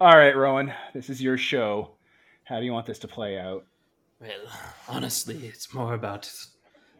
All 0.00 0.16
right, 0.16 0.36
Rowan, 0.36 0.72
this 0.92 1.08
is 1.08 1.22
your 1.22 1.38
show. 1.38 1.92
How 2.44 2.60
do 2.60 2.66
you 2.66 2.72
want 2.72 2.86
this 2.86 2.98
to 3.00 3.08
play 3.08 3.38
out? 3.38 3.64
well, 4.20 4.52
honestly, 4.88 5.46
it's 5.46 5.72
more 5.74 5.94
about 5.94 6.30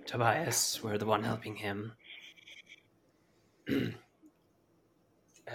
Tobias. 0.06 0.82
We're 0.82 0.98
the 0.98 1.06
one 1.06 1.22
helping 1.22 1.56
him. 1.56 1.92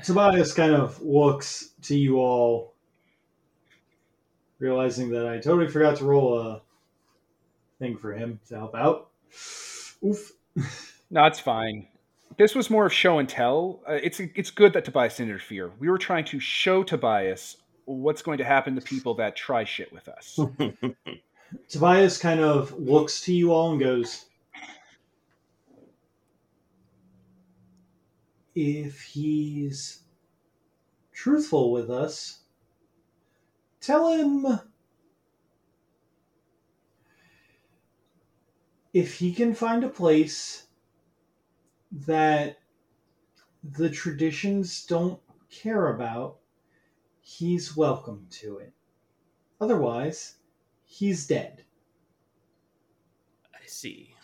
Tobias 0.04 0.54
kind 0.54 0.74
of 0.74 1.02
looks 1.02 1.72
to 1.84 1.98
you 1.98 2.20
all, 2.20 2.74
realizing 4.60 5.10
that 5.12 5.28
I 5.28 5.40
totally 5.40 5.68
forgot 5.68 5.98
to 5.98 6.06
roll 6.06 6.40
a 6.40 6.62
thing 7.80 7.98
for 7.98 8.14
him 8.14 8.40
to 8.50 8.56
help 8.58 8.76
out. 8.76 9.10
Oof. 10.06 10.34
No, 11.12 11.26
it's 11.26 11.40
fine. 11.40 11.88
This 12.38 12.56
was 12.56 12.70
more 12.70 12.86
of 12.86 12.94
show 12.94 13.20
and 13.20 13.28
tell. 13.28 13.82
Uh, 13.88 13.94
it's 13.94 14.20
it's 14.20 14.52
good 14.52 14.74
that 14.74 14.86
Tobias 14.86 15.18
didn't 15.18 15.32
interfere. 15.32 15.72
We 15.80 15.90
were 15.90 15.98
trying 15.98 16.26
to 16.26 16.40
show 16.40 16.84
Tobias 16.84 17.58
what's 17.86 18.22
going 18.22 18.38
to 18.38 18.46
happen 18.46 18.76
to 18.76 18.82
people 18.82 19.16
that 19.16 19.36
try 19.36 19.64
shit 19.64 19.92
with 19.92 20.08
us. 20.08 20.40
Tobias 21.70 22.18
kind 22.20 22.40
of 22.40 22.72
looks 22.80 23.22
to 23.22 23.34
you 23.34 23.52
all 23.52 23.72
and 23.72 23.80
goes, 23.80 24.26
If 28.56 29.02
he's 29.02 30.04
truthful 31.12 31.72
with 31.72 31.90
us, 31.90 32.42
tell 33.82 34.12
him 34.14 34.60
if 38.94 39.16
he 39.16 39.34
can 39.34 39.54
find 39.54 39.84
a 39.84 39.90
place 39.90 40.68
that 41.92 42.60
the 43.64 43.90
traditions 43.90 44.86
don't 44.86 45.20
care 45.50 45.94
about, 45.96 46.38
he's 47.22 47.76
welcome 47.76 48.26
to 48.30 48.58
it. 48.58 48.74
Otherwise, 49.62 50.36
he's 50.86 51.28
dead. 51.28 51.64
I 53.54 53.66
see. 53.66 54.16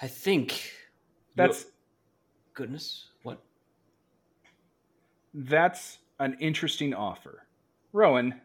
I 0.00 0.08
think 0.08 0.72
That's 1.36 1.66
goodness. 2.54 3.06
What? 3.22 3.40
that's 5.34 5.98
an 6.18 6.36
interesting 6.40 6.92
offer. 6.92 7.46
Rowan, 7.92 8.40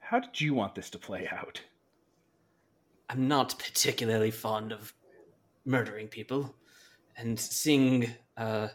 how 0.00 0.18
did 0.20 0.40
you 0.40 0.54
want 0.54 0.74
this 0.74 0.90
to 0.90 0.98
play 0.98 1.28
out? 1.30 1.60
I'm 3.12 3.28
not 3.28 3.58
particularly 3.58 4.30
fond 4.30 4.72
of 4.72 4.94
murdering 5.66 6.08
people, 6.08 6.54
and 7.18 7.38
seeing 7.38 8.08
uh, 8.38 8.68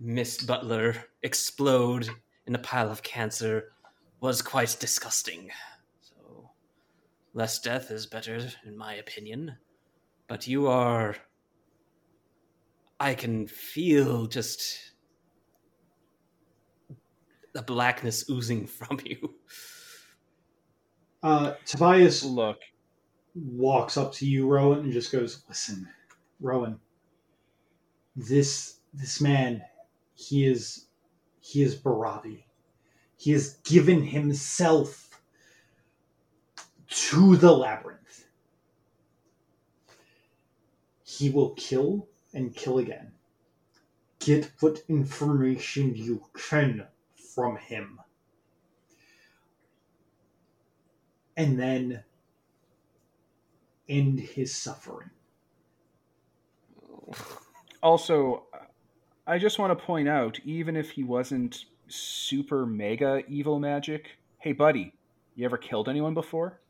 Miss 0.00 0.42
Butler 0.42 0.96
explode 1.22 2.10
in 2.48 2.56
a 2.56 2.58
pile 2.58 2.90
of 2.90 3.04
cancer 3.04 3.74
was 4.20 4.42
quite 4.42 4.76
disgusting. 4.80 5.50
So, 6.00 6.50
less 7.32 7.60
death 7.60 7.92
is 7.92 8.06
better, 8.06 8.40
in 8.66 8.76
my 8.76 8.94
opinion. 8.94 9.56
But 10.26 10.48
you 10.48 10.66
are. 10.66 11.14
I 12.98 13.14
can 13.14 13.46
feel 13.46 14.26
just 14.26 14.94
the 17.54 17.62
blackness 17.62 18.28
oozing 18.28 18.66
from 18.78 18.98
you. 19.04 19.34
Uh, 21.22 21.54
Tobias 21.64 22.24
Look, 22.24 22.58
walks 23.34 23.96
up 23.96 24.12
to 24.14 24.26
you, 24.26 24.46
Rowan, 24.46 24.80
and 24.80 24.92
just 24.92 25.12
goes, 25.12 25.42
"Listen, 25.48 25.88
Rowan. 26.40 26.80
This 28.14 28.80
this 28.92 29.20
man, 29.20 29.62
he 30.14 30.46
is 30.46 30.86
he 31.40 31.62
is 31.62 31.74
Barabbi. 31.74 32.44
He 33.16 33.32
has 33.32 33.54
given 33.64 34.02
himself 34.02 35.20
to 36.88 37.36
the 37.36 37.52
labyrinth. 37.52 38.26
He 41.04 41.30
will 41.30 41.50
kill 41.54 42.08
and 42.34 42.54
kill 42.54 42.78
again. 42.78 43.12
Get 44.18 44.50
what 44.60 44.82
information 44.88 45.94
you 45.94 46.24
can 46.34 46.86
from 47.34 47.56
him. 47.56 48.00
And 51.36 51.58
then 51.58 52.04
end 53.88 54.20
his 54.20 54.54
suffering. 54.54 55.10
Also, 57.82 58.44
I 59.26 59.38
just 59.38 59.58
want 59.58 59.76
to 59.76 59.84
point 59.84 60.08
out, 60.08 60.38
even 60.44 60.76
if 60.76 60.90
he 60.90 61.02
wasn't 61.04 61.64
super 61.88 62.64
mega 62.66 63.22
evil 63.28 63.58
magic, 63.58 64.18
hey 64.38 64.52
buddy, 64.52 64.94
you 65.34 65.44
ever 65.44 65.58
killed 65.58 65.88
anyone 65.88 66.14
before? 66.14 66.60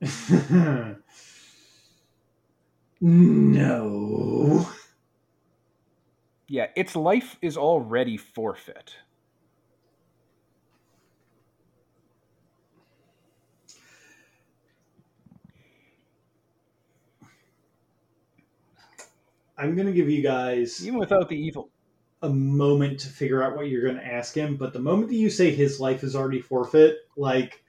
no. 3.00 4.68
Yeah, 6.48 6.66
its 6.76 6.96
life 6.96 7.36
is 7.42 7.56
already 7.56 8.16
forfeit. 8.16 8.96
I'm 19.60 19.74
going 19.74 19.86
to 19.86 19.92
give 19.92 20.08
you 20.08 20.22
guys 20.22 20.84
Even 20.86 20.98
without 20.98 21.28
the 21.28 21.36
evil. 21.36 21.70
a 22.22 22.28
moment 22.30 22.98
to 23.00 23.08
figure 23.08 23.42
out 23.42 23.56
what 23.56 23.68
you're 23.68 23.82
going 23.82 23.96
to 23.96 24.06
ask 24.06 24.34
him, 24.34 24.56
but 24.56 24.72
the 24.72 24.78
moment 24.78 25.08
that 25.10 25.16
you 25.16 25.28
say 25.28 25.50
his 25.54 25.78
life 25.78 26.02
is 26.02 26.16
already 26.16 26.40
forfeit, 26.40 26.96
like 27.16 27.62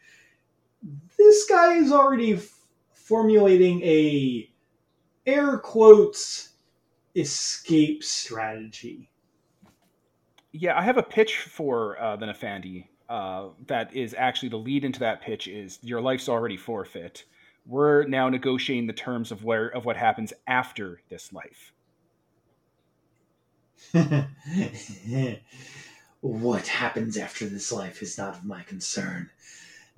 this 1.17 1.45
guy 1.47 1.75
is 1.75 1.91
already 1.91 2.33
f- 2.33 2.49
formulating 2.93 3.81
a 3.83 4.49
air 5.25 5.57
quotes 5.57 6.53
escape 7.15 8.03
strategy. 8.03 9.09
Yeah, 10.53 10.77
I 10.77 10.81
have 10.81 10.97
a 10.97 11.03
pitch 11.03 11.37
for 11.39 12.01
uh, 12.01 12.15
the 12.15 12.25
Nephandi 12.25 12.87
uh, 13.09 13.49
that 13.67 13.93
is 13.95 14.15
actually 14.17 14.49
the 14.49 14.57
lead 14.57 14.85
into 14.85 14.99
that 15.01 15.21
pitch 15.21 15.47
is 15.47 15.79
your 15.81 16.01
life's 16.01 16.29
already 16.29 16.57
forfeit. 16.57 17.25
We're 17.65 18.05
now 18.05 18.27
negotiating 18.29 18.87
the 18.87 18.93
terms 18.93 19.31
of 19.31 19.43
where 19.43 19.67
of 19.67 19.85
what 19.85 19.97
happens 19.97 20.33
after 20.47 21.01
this 21.09 21.31
life. 21.31 21.73
what 26.21 26.67
happens 26.67 27.17
after 27.17 27.45
this 27.45 27.71
life 27.71 28.01
is 28.01 28.17
not 28.17 28.35
of 28.37 28.45
my 28.45 28.63
concern. 28.63 29.29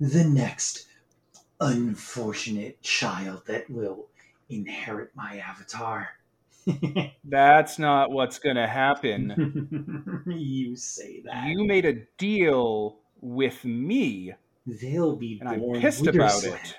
The 0.00 0.24
next 0.24 0.86
unfortunate 1.60 2.82
child 2.82 3.42
that 3.46 3.70
will 3.70 4.06
inherit 4.48 5.10
my 5.14 5.38
avatar. 5.38 6.08
That's 7.24 7.78
not 7.78 8.10
what's 8.10 8.38
going 8.38 8.56
to 8.56 8.66
happen. 8.66 10.22
you 10.26 10.76
say 10.76 11.22
that. 11.24 11.46
You 11.48 11.64
made 11.64 11.84
a 11.84 11.94
deal 12.18 12.98
with 13.20 13.64
me. 13.64 14.34
They'll 14.66 15.16
be 15.16 15.38
And 15.40 15.48
I'm 15.48 15.80
pissed 15.80 16.06
about 16.06 16.44
it. 16.44 16.74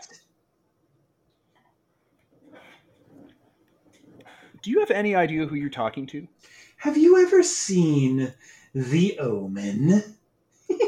Do 4.64 4.72
you 4.72 4.80
have 4.80 4.90
any 4.90 5.14
idea 5.14 5.46
who 5.46 5.56
you're 5.56 5.70
talking 5.70 6.08
to? 6.08 6.28
Have 6.86 6.98
you 6.98 7.18
ever 7.18 7.42
seen 7.42 8.32
The 8.76 9.18
Omen? 9.18 10.04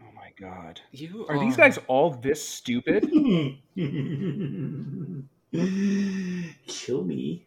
Oh 0.00 0.10
my 0.14 0.30
god. 0.40 0.80
You 0.90 1.26
Are 1.28 1.38
these 1.38 1.54
guys 1.54 1.78
all 1.86 2.12
this 2.12 2.42
stupid? 2.42 3.02
Kill 6.66 7.04
me 7.04 7.46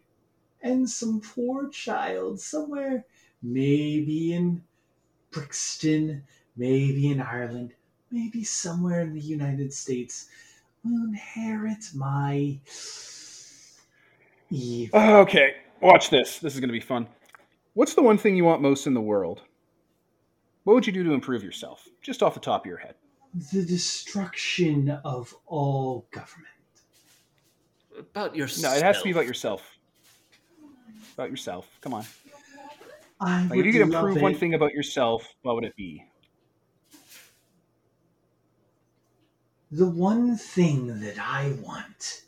and 0.62 0.88
some 0.88 1.20
poor 1.20 1.68
child 1.70 2.38
somewhere, 2.40 3.04
maybe 3.42 4.32
in 4.32 4.62
Brixton, 5.32 6.22
maybe 6.56 7.10
in 7.10 7.20
Ireland, 7.20 7.72
maybe 8.12 8.44
somewhere 8.44 9.00
in 9.00 9.12
the 9.12 9.20
United 9.20 9.72
States, 9.72 10.28
will 10.84 11.02
inherit 11.02 11.84
my 11.96 12.60
evil. 14.50 15.00
Okay, 15.00 15.56
watch 15.80 16.10
this. 16.10 16.38
This 16.38 16.54
is 16.54 16.60
going 16.60 16.68
to 16.68 16.72
be 16.72 16.78
fun. 16.78 17.08
What's 17.74 17.94
the 17.94 18.02
one 18.02 18.18
thing 18.18 18.36
you 18.36 18.44
want 18.44 18.62
most 18.62 18.86
in 18.86 18.94
the 18.94 19.00
world? 19.00 19.42
What 20.64 20.74
would 20.74 20.86
you 20.86 20.92
do 20.92 21.04
to 21.04 21.12
improve 21.12 21.42
yourself? 21.42 21.86
Just 22.02 22.22
off 22.22 22.34
the 22.34 22.40
top 22.40 22.62
of 22.62 22.66
your 22.66 22.78
head. 22.78 22.94
the 23.52 23.64
destruction 23.64 24.90
of 25.04 25.34
all 25.46 26.06
government. 26.10 26.46
about 27.98 28.34
yourself. 28.34 28.74
No, 28.74 28.78
it 28.78 28.82
has 28.82 28.98
to 28.98 29.04
be 29.04 29.10
about 29.12 29.26
yourself. 29.26 29.62
About 31.14 31.30
yourself. 31.30 31.68
Come 31.80 31.94
on. 31.94 32.04
I 33.20 33.42
Like, 33.42 33.50
would 33.50 33.58
if 33.60 33.66
you 33.66 33.72
could 33.72 33.88
love 33.92 34.04
improve 34.06 34.22
one 34.22 34.34
thing 34.34 34.54
about 34.54 34.72
yourself, 34.72 35.26
what 35.42 35.54
would 35.54 35.64
it 35.64 35.76
be? 35.76 36.04
The 39.70 39.86
one 39.86 40.36
thing 40.36 41.00
that 41.00 41.18
I 41.18 41.52
want 41.62 42.22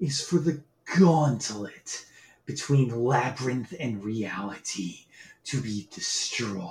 is 0.00 0.20
for 0.22 0.38
the 0.38 0.62
gauntlet 0.98 2.06
between 2.46 3.04
labyrinth 3.04 3.74
and 3.78 4.02
reality 4.04 5.06
to 5.44 5.60
be 5.60 5.88
destroyed. 5.92 6.68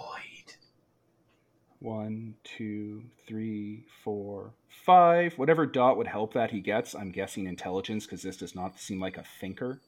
One, 1.80 2.36
two, 2.44 3.04
three, 3.28 3.86
four, 4.04 4.52
five. 4.70 5.34
Whatever 5.38 5.66
dot 5.66 5.98
would 5.98 6.08
help 6.08 6.34
that 6.34 6.52
he 6.52 6.60
gets. 6.60 6.94
I'm 6.94 7.12
guessing 7.12 7.48
intelligence 7.48 8.06
because 8.06 8.22
this 8.22 8.38
does 8.38 8.56
not 8.56 8.80
seem 8.80 9.00
like 9.00 9.18
a 9.18 9.24
thinker. 9.24 9.80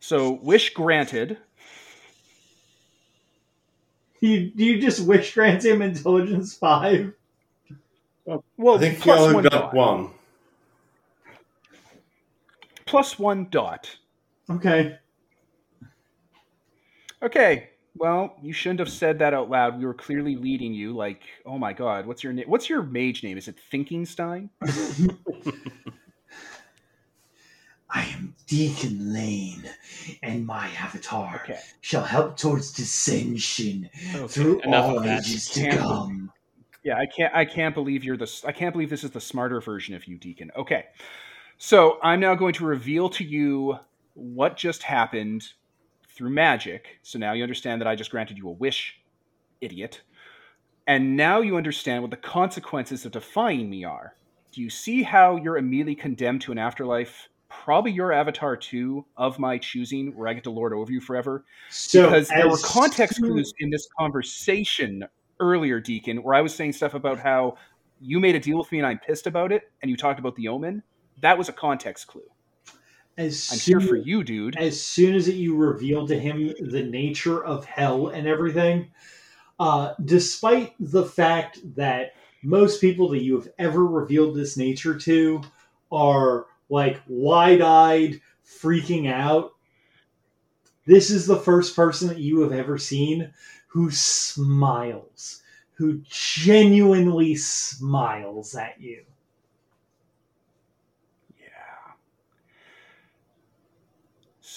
So, 0.00 0.32
wish 0.42 0.72
granted. 0.74 1.38
You 4.20 4.52
you 4.54 4.80
just 4.80 5.06
wish 5.06 5.34
grant 5.34 5.64
him 5.64 5.82
intelligence 5.82 6.54
five? 6.56 7.14
Well, 8.56 8.76
I 8.76 8.78
think 8.78 8.98
you 8.98 9.02
plus 9.02 9.20
only 9.20 9.34
one 9.34 9.42
got 9.44 9.50
dot. 9.52 9.74
one. 9.74 10.10
Plus 12.88 13.18
one 13.18 13.48
dot. 13.50 13.94
Okay. 14.50 14.96
Okay. 17.22 17.68
Well, 17.94 18.34
you 18.42 18.54
shouldn't 18.54 18.80
have 18.80 18.88
said 18.88 19.18
that 19.18 19.34
out 19.34 19.50
loud. 19.50 19.78
We 19.78 19.84
were 19.84 19.92
clearly 19.92 20.36
leading 20.36 20.72
you. 20.72 20.96
Like, 20.96 21.20
oh 21.44 21.58
my 21.58 21.74
god, 21.74 22.06
what's 22.06 22.24
your 22.24 22.32
name? 22.32 22.46
What's 22.48 22.70
your 22.70 22.82
mage 22.82 23.22
name? 23.22 23.36
Is 23.36 23.46
it 23.46 23.56
Thinkingstein? 23.70 24.48
I 27.90 28.04
am 28.04 28.34
Deacon 28.46 29.12
Lane, 29.12 29.68
and 30.22 30.46
my 30.46 30.68
avatar 30.78 31.42
Okay. 31.44 31.58
shall 31.82 32.04
help 32.04 32.38
towards 32.38 32.72
dissension 32.72 33.90
Okay, 34.14 34.26
through 34.28 34.60
enough 34.60 34.84
all 34.86 35.04
ages 35.04 35.50
to 35.50 35.60
Can't 35.60 35.80
come. 35.80 36.32
Yeah, 36.84 36.96
I 36.96 37.06
can't. 37.06 37.34
I 37.34 37.44
can't 37.44 37.74
believe 37.74 38.04
you're 38.04 38.16
the. 38.16 38.42
I 38.46 38.52
can't 38.52 38.72
believe 38.72 38.88
this 38.88 39.04
is 39.04 39.10
the 39.10 39.20
smarter 39.20 39.60
version 39.60 39.94
of 39.94 40.06
you, 40.06 40.16
Deacon. 40.16 40.50
Okay, 40.56 40.86
so 41.58 41.98
I'm 42.02 42.20
now 42.20 42.34
going 42.34 42.54
to 42.54 42.64
reveal 42.64 43.08
to 43.10 43.24
you 43.24 43.78
what 44.14 44.56
just 44.56 44.82
happened 44.82 45.46
through 46.08 46.30
magic. 46.30 46.98
So 47.02 47.18
now 47.18 47.32
you 47.32 47.42
understand 47.42 47.80
that 47.80 47.88
I 47.88 47.94
just 47.94 48.10
granted 48.10 48.38
you 48.38 48.48
a 48.48 48.52
wish, 48.52 49.00
idiot. 49.60 50.02
And 50.86 51.16
now 51.16 51.40
you 51.40 51.56
understand 51.56 52.02
what 52.02 52.10
the 52.10 52.16
consequences 52.16 53.04
of 53.04 53.12
defying 53.12 53.68
me 53.68 53.84
are. 53.84 54.14
Do 54.52 54.62
you 54.62 54.70
see 54.70 55.02
how 55.02 55.36
you're 55.36 55.58
immediately 55.58 55.94
condemned 55.94 56.40
to 56.42 56.52
an 56.52 56.58
afterlife? 56.58 57.28
Probably 57.48 57.92
your 57.92 58.12
avatar 58.12 58.56
too, 58.56 59.04
of 59.16 59.38
my 59.38 59.58
choosing, 59.58 60.16
where 60.16 60.28
I 60.28 60.34
get 60.34 60.44
to 60.44 60.50
lord 60.50 60.72
over 60.72 60.90
you 60.90 61.00
forever 61.00 61.44
So 61.70 62.04
because 62.04 62.28
there 62.28 62.48
were 62.48 62.58
context 62.58 63.20
clues 63.20 63.52
in 63.58 63.70
this 63.70 63.86
conversation 63.98 65.04
earlier, 65.40 65.80
Deacon, 65.80 66.22
where 66.22 66.34
I 66.34 66.40
was 66.40 66.54
saying 66.54 66.72
stuff 66.72 66.94
about 66.94 67.18
how 67.18 67.56
you 68.00 68.20
made 68.20 68.34
a 68.34 68.40
deal 68.40 68.58
with 68.58 68.70
me 68.70 68.78
and 68.78 68.86
I'm 68.86 68.98
pissed 68.98 69.26
about 69.26 69.52
it, 69.52 69.70
and 69.82 69.90
you 69.90 69.96
talked 69.96 70.20
about 70.20 70.36
the 70.36 70.48
omen. 70.48 70.82
That 71.20 71.38
was 71.38 71.48
a 71.48 71.52
context 71.52 72.06
clue. 72.06 72.22
As 73.16 73.48
I'm 73.52 73.58
here 73.58 73.80
soon- 73.80 73.88
for 73.88 73.96
you, 73.96 74.22
dude. 74.22 74.56
as 74.56 74.80
soon 74.80 75.14
as 75.14 75.28
you 75.28 75.56
reveal 75.56 76.06
to 76.06 76.18
him 76.18 76.54
the 76.60 76.84
nature 76.84 77.44
of 77.44 77.64
hell 77.64 78.08
and 78.08 78.26
everything, 78.28 78.90
uh, 79.58 79.94
despite 80.04 80.74
the 80.78 81.04
fact 81.04 81.58
that 81.74 82.12
most 82.42 82.80
people 82.80 83.08
that 83.08 83.22
you 83.22 83.34
have 83.34 83.48
ever 83.58 83.84
revealed 83.84 84.36
this 84.36 84.56
nature 84.56 84.96
to 84.96 85.40
are 85.90 86.46
like 86.68 87.00
wide 87.08 87.60
eyed, 87.60 88.20
freaking 88.46 89.10
out, 89.10 89.52
this 90.86 91.10
is 91.10 91.26
the 91.26 91.36
first 91.36 91.74
person 91.74 92.08
that 92.08 92.18
you 92.18 92.40
have 92.40 92.52
ever 92.52 92.78
seen 92.78 93.32
who 93.66 93.90
smiles, 93.90 95.42
who 95.74 96.00
genuinely 96.08 97.34
smiles 97.34 98.54
at 98.54 98.80
you. 98.80 99.04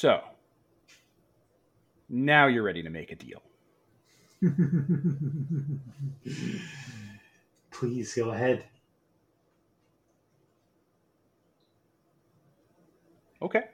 So 0.02 0.20
now 2.10 2.48
you're 2.48 2.64
ready 2.64 2.82
to 2.82 2.90
make 2.90 3.12
a 3.12 3.16
deal. 3.16 3.44
Please 7.70 8.16
go 8.16 8.32
ahead. 8.32 8.66
Okay. 13.44 13.66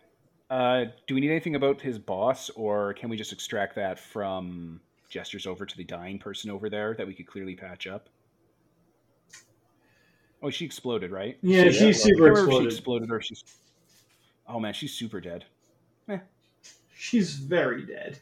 Uh, 0.50 0.84
do 1.08 1.16
we 1.16 1.22
need 1.22 1.32
anything 1.32 1.56
about 1.56 1.80
his 1.80 1.98
boss, 1.98 2.50
or 2.50 2.94
can 2.96 3.08
we 3.08 3.16
just 3.16 3.32
extract 3.32 3.76
that 3.76 3.98
from 3.98 4.82
gestures 5.10 5.48
over 5.48 5.66
to 5.66 5.78
the 5.78 5.86
dying 5.86 6.20
person 6.20 6.52
over 6.52 6.70
there 6.70 6.94
that 6.96 7.08
we 7.08 7.14
could 7.14 7.28
clearly 7.28 7.56
patch 7.56 7.88
up? 7.88 8.10
Oh, 10.44 10.50
she 10.50 10.66
exploded, 10.66 11.10
right? 11.10 11.38
Yeah, 11.42 11.70
she's 11.70 11.82
yeah, 11.82 11.92
super 11.94 12.32
exploded. 12.32 12.74
she 12.74 12.76
exploded, 12.76 13.12
or 13.12 13.22
she's. 13.22 13.46
Oh 14.46 14.60
man, 14.60 14.74
she's 14.74 14.94
super 14.94 15.22
dead. 15.22 15.46
She's 16.98 17.35
very 17.35 17.85
dead. 17.85 18.19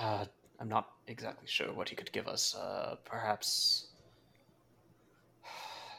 Uh, 0.00 0.24
I'm 0.58 0.68
not 0.68 0.88
exactly 1.06 1.46
sure 1.46 1.72
what 1.72 1.88
he 1.88 1.94
could 1.94 2.10
give 2.10 2.26
us. 2.26 2.56
Uh, 2.56 2.96
perhaps 3.04 3.88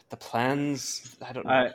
the 0.10 0.18
plans. 0.18 1.16
I 1.22 1.32
don't 1.32 1.46
know. 1.46 1.52
Uh, 1.52 1.72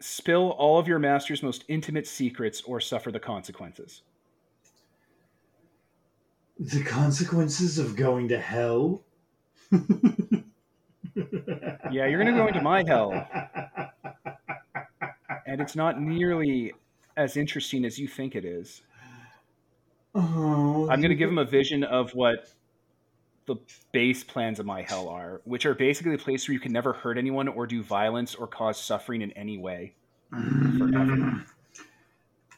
spill 0.00 0.50
all 0.50 0.78
of 0.78 0.86
your 0.86 0.98
master's 0.98 1.42
most 1.42 1.64
intimate 1.68 2.06
secrets, 2.06 2.60
or 2.62 2.78
suffer 2.78 3.10
the 3.10 3.20
consequences. 3.20 4.02
The 6.58 6.82
consequences 6.84 7.78
of 7.78 7.96
going 7.96 8.28
to 8.28 8.38
hell. 8.38 9.02
Yeah, 11.90 12.06
you're 12.06 12.18
gonna 12.18 12.36
go 12.36 12.46
into 12.46 12.60
my 12.60 12.84
hell. 12.86 13.12
and 15.46 15.60
it's 15.60 15.76
not 15.76 16.00
nearly 16.00 16.72
as 17.16 17.36
interesting 17.36 17.84
as 17.84 17.98
you 17.98 18.08
think 18.08 18.34
it 18.34 18.44
is. 18.44 18.82
Oh, 20.14 20.88
I'm 20.90 21.00
going 21.00 21.10
to 21.10 21.16
give 21.16 21.28
him 21.28 21.38
a 21.38 21.44
vision 21.44 21.84
of 21.84 22.10
what 22.14 22.48
the 23.46 23.56
base 23.92 24.24
plans 24.24 24.58
of 24.58 24.66
my 24.66 24.82
hell 24.82 25.08
are, 25.08 25.40
which 25.44 25.66
are 25.66 25.74
basically 25.74 26.14
a 26.14 26.18
place 26.18 26.48
where 26.48 26.54
you 26.54 26.60
can 26.60 26.72
never 26.72 26.92
hurt 26.92 27.16
anyone 27.16 27.48
or 27.48 27.66
do 27.66 27.82
violence 27.82 28.34
or 28.34 28.46
cause 28.46 28.80
suffering 28.80 29.22
in 29.22 29.30
any 29.32 29.56
way. 29.56 29.94
forever. 30.30 31.44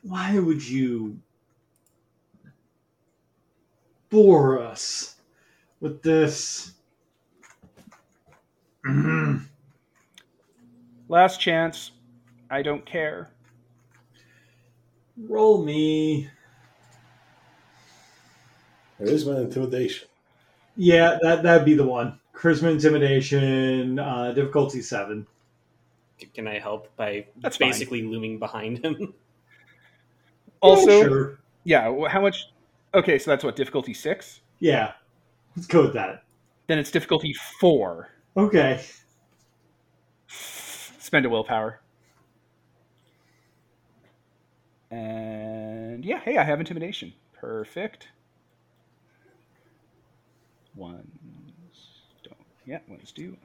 Why 0.03 0.39
would 0.39 0.67
you 0.67 1.19
bore 4.09 4.63
us 4.63 5.17
with 5.81 6.03
this? 6.03 6.73
Mhm. 8.87 9.43
Last 11.09 11.41
chance. 11.41 11.91
I 12.51 12.63
don't 12.63 12.85
care. 12.87 13.31
Roll 15.17 15.63
me. 15.65 16.29
There 18.99 19.09
is 19.09 19.27
my 19.27 19.39
intimidation. 19.41 20.09
Yeah, 20.77 21.19
that 21.23 21.43
that'd 21.43 21.65
be 21.65 21.75
the 21.75 21.85
one. 21.87 22.19
Charisma, 22.35 22.71
intimidation, 22.71 23.99
uh, 23.99 24.33
difficulty 24.33 24.81
seven. 24.81 25.27
Can 26.35 26.47
I 26.49 26.59
help 26.59 26.95
by 26.97 27.27
That's 27.41 27.57
fine. 27.57 27.71
basically 27.71 28.03
looming 28.03 28.39
behind 28.39 28.85
him? 28.85 29.15
Also, 30.61 30.91
yeah, 30.91 31.03
sure. 31.05 31.39
yeah, 31.63 32.09
how 32.09 32.21
much? 32.21 32.47
Okay, 32.93 33.17
so 33.21 33.31
that's 33.31 33.45
what 33.45 33.55
difficulty 33.55 33.95
six. 33.95 34.41
Yeah, 34.59 34.95
let's 35.55 35.69
go 35.69 35.83
with 35.83 35.93
that. 35.95 36.25
Then 36.67 36.81
it's 36.81 36.91
difficulty 36.91 37.33
four. 37.61 38.09
Okay. 38.37 38.85
Spend 40.27 41.27
a 41.27 41.29
willpower. 41.29 41.81
And 44.91 46.05
yeah, 46.05 46.21
hey, 46.21 46.39
I 46.39 46.45
have 46.45 46.61
intimidation. 46.61 47.13
Perfect. 47.33 48.09
One's 50.75 51.03
don't. 52.23 52.37
Yeah, 52.65 52.79
one's 52.89 53.13
due. 53.13 53.37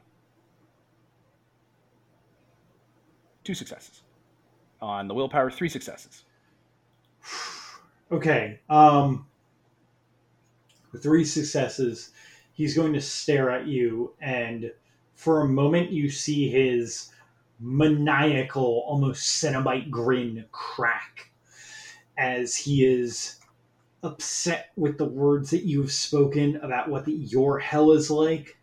Two 3.42 3.54
successes. 3.54 4.02
On 4.80 5.06
the 5.08 5.14
willpower, 5.14 5.50
three 5.50 5.68
successes. 5.68 6.24
Okay. 8.10 8.60
Um, 8.70 9.26
three 10.98 11.24
successes, 11.24 12.12
he's 12.52 12.74
going 12.74 12.92
to 12.92 13.00
stare 13.00 13.50
at 13.50 13.66
you, 13.66 14.14
and 14.20 14.70
for 15.14 15.40
a 15.40 15.48
moment, 15.48 15.90
you 15.90 16.10
see 16.10 16.48
his 16.48 17.10
maniacal, 17.60 18.84
almost 18.86 19.42
Cenobite 19.42 19.90
grin 19.90 20.44
crack 20.52 21.30
as 22.16 22.56
he 22.56 22.84
is 22.84 23.36
upset 24.02 24.70
with 24.76 24.98
the 24.98 25.04
words 25.04 25.50
that 25.50 25.64
you 25.64 25.80
have 25.80 25.92
spoken 25.92 26.56
about 26.56 26.88
what 26.88 27.04
the, 27.04 27.12
your 27.12 27.58
hell 27.58 27.92
is 27.92 28.10
like. 28.10 28.56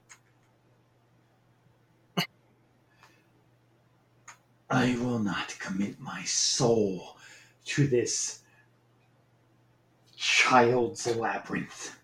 I 4.70 4.96
will 5.02 5.20
not 5.20 5.56
commit 5.60 6.00
my 6.00 6.24
soul 6.24 7.18
to 7.66 7.88
this 7.88 8.42
child's 10.16 11.14
labyrinth. 11.16 11.98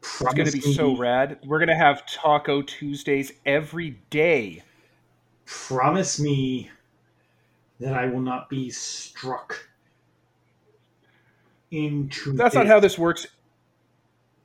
It's 0.00 0.34
going 0.34 0.46
to 0.46 0.52
be 0.52 0.60
so 0.60 0.96
rad. 0.96 1.38
We're 1.44 1.58
going 1.58 1.68
to 1.68 1.74
have 1.74 2.06
Taco 2.06 2.62
Tuesdays 2.62 3.32
every 3.44 3.98
day. 4.08 4.62
Promise 5.44 6.18
me 6.20 6.70
that 7.80 7.94
I 7.94 8.06
will 8.06 8.20
not 8.20 8.48
be 8.48 8.70
struck 8.70 9.68
into. 11.70 12.32
That's 12.32 12.54
not 12.54 12.66
how 12.66 12.80
this 12.80 12.98
works. 12.98 13.26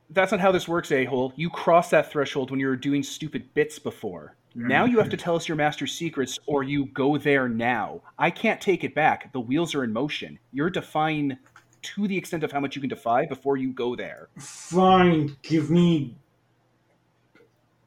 That's 0.09 0.31
not 0.31 0.41
how 0.41 0.51
this 0.51 0.67
works, 0.67 0.91
a 0.91 1.05
hole. 1.05 1.31
You 1.35 1.49
crossed 1.49 1.91
that 1.91 2.11
threshold 2.11 2.51
when 2.51 2.59
you 2.59 2.67
were 2.67 2.75
doing 2.75 3.03
stupid 3.03 3.53
bits 3.53 3.79
before. 3.79 4.35
Now 4.53 4.83
you 4.83 4.97
have 4.97 5.07
to 5.09 5.15
tell 5.17 5.37
us 5.37 5.47
your 5.47 5.55
master's 5.55 5.93
secrets, 5.93 6.37
or 6.45 6.61
you 6.63 6.87
go 6.87 7.17
there 7.17 7.47
now. 7.47 8.01
I 8.19 8.29
can't 8.29 8.59
take 8.59 8.83
it 8.83 8.93
back. 8.93 9.31
The 9.31 9.39
wheels 9.39 9.73
are 9.73 9.85
in 9.85 9.93
motion. 9.93 10.39
You're 10.51 10.69
defying 10.69 11.37
to 11.83 12.07
the 12.07 12.17
extent 12.17 12.43
of 12.43 12.51
how 12.51 12.59
much 12.59 12.75
you 12.75 12.81
can 12.81 12.89
defy 12.89 13.25
before 13.25 13.55
you 13.55 13.71
go 13.71 13.95
there. 13.95 14.27
Fine, 14.37 15.37
give 15.41 15.71
me 15.71 16.17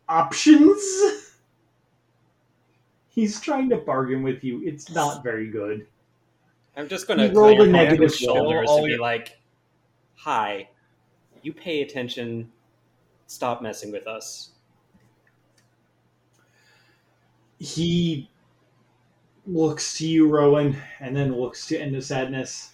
options. 0.08 1.24
He's 3.15 3.41
trying 3.41 3.68
to 3.70 3.76
bargain 3.76 4.23
with 4.23 4.43
you. 4.43 4.62
It's 4.65 4.91
not 4.91 5.23
very 5.23 5.47
good. 5.47 5.86
I'm 6.76 6.89
just 6.89 7.07
going 7.07 7.20
to 7.20 7.33
roll 7.33 7.57
the 7.57 7.67
negative 7.67 8.12
shoulders 8.12 8.68
and 8.68 8.84
be 8.84 8.91
your- 8.93 9.01
like, 9.01 9.39
"Hi, 10.17 10.68
you 11.43 11.52
pay 11.52 11.83
attention. 11.83 12.51
Stop 13.28 13.62
messing 13.62 13.93
with 13.93 14.09
us." 14.09 14.51
He 17.60 18.28
looks 19.47 19.97
to 19.99 20.09
you, 20.09 20.28
Rowan, 20.28 20.76
and 20.99 21.15
then 21.17 21.36
looks 21.36 21.67
to 21.68 21.78
End 21.78 21.94
of 21.94 22.02
Sadness. 22.05 22.73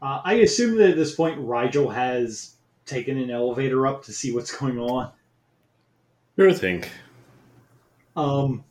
Uh, 0.00 0.20
I 0.24 0.34
assume 0.34 0.78
that 0.78 0.90
at 0.90 0.96
this 0.96 1.16
point, 1.16 1.40
Rigel 1.40 1.90
has 1.90 2.54
taken 2.86 3.18
an 3.18 3.30
elevator 3.30 3.86
up 3.86 4.04
to 4.04 4.12
see 4.12 4.32
what's 4.32 4.56
going 4.56 4.78
on. 4.78 5.10
Sure 6.36 6.52
thing. 6.52 6.84
Um, 8.16 8.64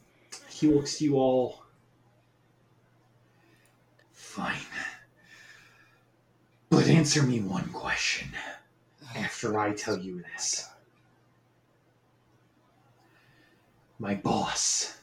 he 0.59 0.67
looks 0.67 0.99
you 0.99 1.17
all. 1.17 1.61
Fine. 4.11 4.55
But 6.71 6.87
answer 6.87 7.21
me 7.21 7.41
one 7.41 7.69
question 7.69 8.29
after 9.15 9.59
I 9.59 9.73
tell 9.73 9.99
you 9.99 10.23
this. 10.33 10.67
My 13.99 14.15
boss. 14.15 14.97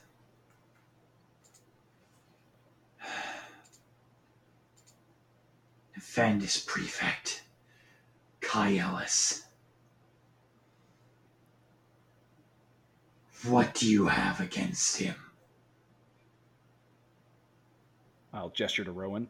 Vandis 6.00 6.64
Prefect, 6.64 7.42
Kai 8.40 8.76
Ellis. 8.78 9.46
What 13.44 13.74
do 13.74 13.88
you 13.88 14.06
have 14.06 14.40
against 14.40 14.98
him? 14.98 15.23
I'll 18.34 18.50
gesture 18.50 18.84
to 18.84 18.90
Rowan. 18.90 19.28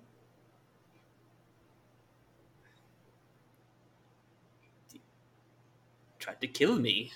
Tried 6.18 6.40
to 6.40 6.46
kill 6.46 6.78
me. 6.78 7.12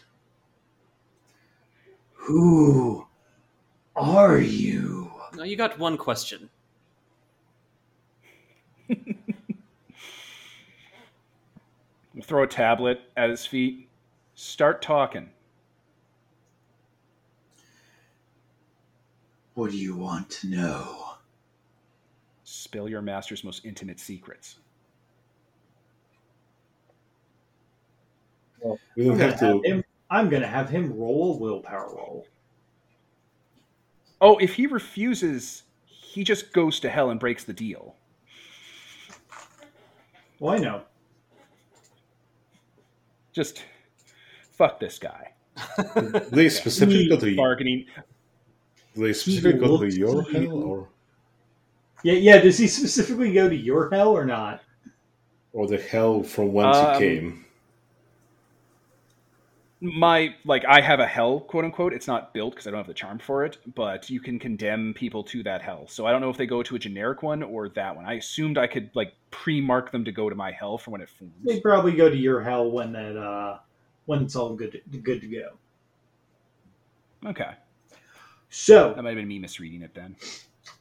Who 2.12 3.06
are 3.96 4.38
you? 4.38 5.10
Now 5.34 5.44
you 5.44 5.56
got 5.56 5.78
one 5.78 5.96
question. 5.96 6.50
Throw 12.22 12.42
a 12.42 12.46
tablet 12.46 13.00
at 13.16 13.30
his 13.30 13.46
feet. 13.46 13.88
Start 14.34 14.82
talking. 14.82 15.30
What 19.54 19.70
do 19.70 19.78
you 19.78 19.96
want 19.96 20.28
to 20.30 20.48
know? 20.48 21.07
Spill 22.68 22.86
your 22.86 23.00
master's 23.00 23.44
most 23.44 23.64
intimate 23.64 23.98
secrets. 23.98 24.58
We 28.94 29.04
don't 29.06 29.12
I'm 29.12 29.18
gonna 29.18 29.30
have 29.30 29.40
to. 29.40 29.62
him, 29.64 29.84
I'm 30.10 30.28
gonna 30.28 30.46
have 30.46 30.68
him 30.68 30.92
roll 30.92 31.32
a 31.32 31.38
willpower 31.38 31.94
roll. 31.96 32.26
Oh, 34.20 34.36
if 34.36 34.52
he 34.52 34.66
refuses, 34.66 35.62
he 35.86 36.22
just 36.24 36.52
goes 36.52 36.78
to 36.80 36.90
hell 36.90 37.08
and 37.08 37.18
breaks 37.18 37.42
the 37.42 37.54
deal. 37.54 37.96
Well, 40.38 40.54
I 40.54 40.58
know. 40.58 40.82
Just 43.32 43.64
fuck 44.52 44.78
this 44.78 44.98
guy. 44.98 45.32
Do 45.94 46.20
they 46.32 46.50
specifically 46.50 47.04
He 47.04 47.16
to 47.16 47.34
Bargaining. 47.34 47.86
do 48.94 49.04
they 49.04 49.14
specifically 49.14 49.58
go 49.58 49.78
to 49.78 49.88
your 49.88 50.22
hell 50.24 50.52
or 50.52 50.88
Yeah, 52.02 52.14
yeah. 52.14 52.38
Does 52.40 52.58
he 52.58 52.66
specifically 52.68 53.32
go 53.32 53.48
to 53.48 53.56
your 53.56 53.90
hell 53.90 54.10
or 54.10 54.24
not? 54.24 54.62
or 55.52 55.66
the 55.66 55.76
hell 55.78 56.22
from 56.22 56.52
whence 56.54 56.78
Um, 56.78 56.86
you 56.86 56.92
came? 56.92 57.44
my 59.80 60.34
like 60.44 60.64
I 60.66 60.80
have 60.80 60.98
a 61.00 61.06
hell, 61.06 61.40
quote 61.40 61.64
unquote. 61.64 61.92
It's 61.92 62.06
not 62.08 62.34
built 62.34 62.52
because 62.54 62.66
I 62.66 62.70
don't 62.70 62.78
have 62.78 62.86
the 62.88 62.94
charm 62.94 63.18
for 63.18 63.44
it, 63.44 63.58
but 63.74 64.10
you 64.10 64.20
can 64.20 64.38
condemn 64.38 64.92
people 64.94 65.22
to 65.24 65.42
that 65.44 65.62
hell. 65.62 65.86
So 65.88 66.04
I 66.06 66.10
don't 66.12 66.20
know 66.20 66.30
if 66.30 66.36
they 66.36 66.46
go 66.46 66.62
to 66.64 66.74
a 66.76 66.78
generic 66.78 67.22
one 67.22 67.42
or 67.44 67.68
that 67.70 67.94
one. 67.94 68.04
I 68.04 68.14
assumed 68.14 68.58
I 68.58 68.66
could 68.66 68.90
like 68.94 69.14
pre-mark 69.30 69.92
them 69.92 70.04
to 70.04 70.12
go 70.12 70.28
to 70.28 70.34
my 70.34 70.50
hell 70.50 70.78
for 70.78 70.90
when 70.90 71.00
it 71.00 71.08
forms. 71.08 71.34
They 71.44 71.60
probably 71.60 71.92
go 71.92 72.08
to 72.10 72.16
your 72.16 72.42
hell 72.42 72.70
when 72.70 72.92
that 72.92 73.16
uh 73.16 73.58
when 74.06 74.22
it's 74.22 74.36
all 74.36 74.54
good 74.54 74.72
to, 74.90 74.98
good 74.98 75.20
to 75.20 75.28
go. 75.28 75.58
Okay, 77.26 77.50
So 78.48 78.94
that 78.94 79.02
might 79.02 79.10
have 79.10 79.16
been 79.16 79.28
me 79.28 79.38
misreading 79.38 79.82
it 79.82 79.94
then. 79.94 80.16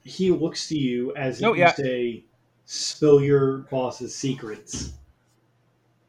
He 0.03 0.31
looks 0.31 0.67
to 0.69 0.77
you 0.77 1.15
as 1.15 1.41
Oh, 1.43 1.53
if 1.53 1.57
yeah. 1.59 1.69
you 1.77 1.83
say, 1.83 2.25
"Spill 2.65 3.21
your 3.21 3.59
boss's 3.69 4.15
secrets," 4.15 4.93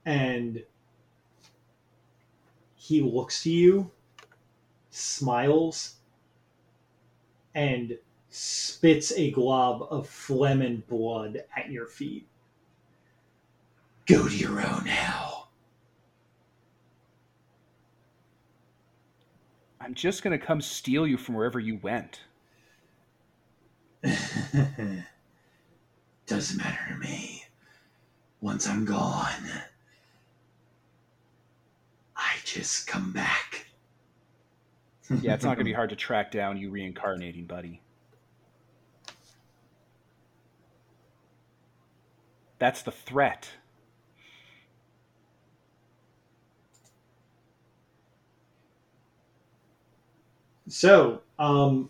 and 0.05 0.65
he 2.75 3.03
looks 3.03 3.43
to 3.43 3.51
you, 3.51 3.91
smiles, 4.91 5.97
and 7.55 7.99
spits 8.31 9.13
a 9.13 9.31
glob 9.31 9.87
of 9.91 10.09
phlegm 10.09 10.63
and 10.63 10.87
blood 10.87 11.45
at 11.57 11.71
your 11.71 11.87
feet. 11.87 12.27
Go 14.07 14.29
to 14.29 14.37
your 14.37 14.61
own 14.61 14.87
hell. 14.87 15.51
I'm 19.81 19.95
just 19.95 20.23
gonna 20.23 20.39
come 20.39 20.61
steal 20.61 21.07
you 21.07 21.17
from 21.17 21.35
wherever 21.35 21.59
you 21.61 21.77
went. 21.77 22.21
Doesn't 26.27 26.59
matter 26.59 26.79
to 26.93 26.97
me. 26.99 27.45
Once 28.41 28.69
I'm 28.69 28.85
gone, 28.85 29.51
I 32.17 32.35
just 32.45 32.87
come 32.87 33.13
back. 33.13 33.67
Yeah, 35.23 35.33
it's 35.33 35.43
not 35.43 35.57
gonna 35.57 35.65
be 35.65 35.73
hard 35.75 35.89
to 35.89 35.97
track 35.97 36.31
down 36.31 36.59
you 36.59 36.69
reincarnating, 36.71 37.47
buddy. 37.47 37.81
That's 42.59 42.83
the 42.83 42.91
threat. 42.91 43.49
So, 50.69 51.23
um, 51.39 51.89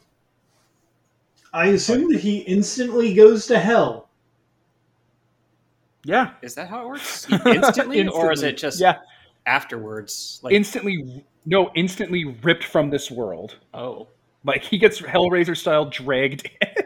I 1.52 1.67
assume 1.68 2.12
that 2.12 2.20
he 2.20 2.39
instantly 2.39 3.15
goes 3.15 3.47
to 3.47 3.59
hell. 3.59 4.09
Yeah, 6.05 6.31
Is 6.43 6.55
that 6.55 6.68
how 6.68 6.85
it 6.85 6.89
works? 6.89 7.31
Instantly, 7.47 8.09
or 8.09 8.33
is 8.33 8.43
it 8.43 8.57
just 8.57 8.81
yeah 8.81 8.99
afterwards? 9.47 10.41
Like, 10.43 10.55
instantly? 10.55 11.25
No, 11.44 11.70
instantly 11.75 12.25
ripped 12.43 12.65
from 12.65 12.91
this 12.91 13.10
world. 13.10 13.57
oh, 13.75 14.07
Like 14.44 14.62
he 14.62 14.78
gets 14.78 15.01
Hellraiser 15.01 15.57
style 15.57 15.86
dragged 15.86 16.49
in. 16.62 16.85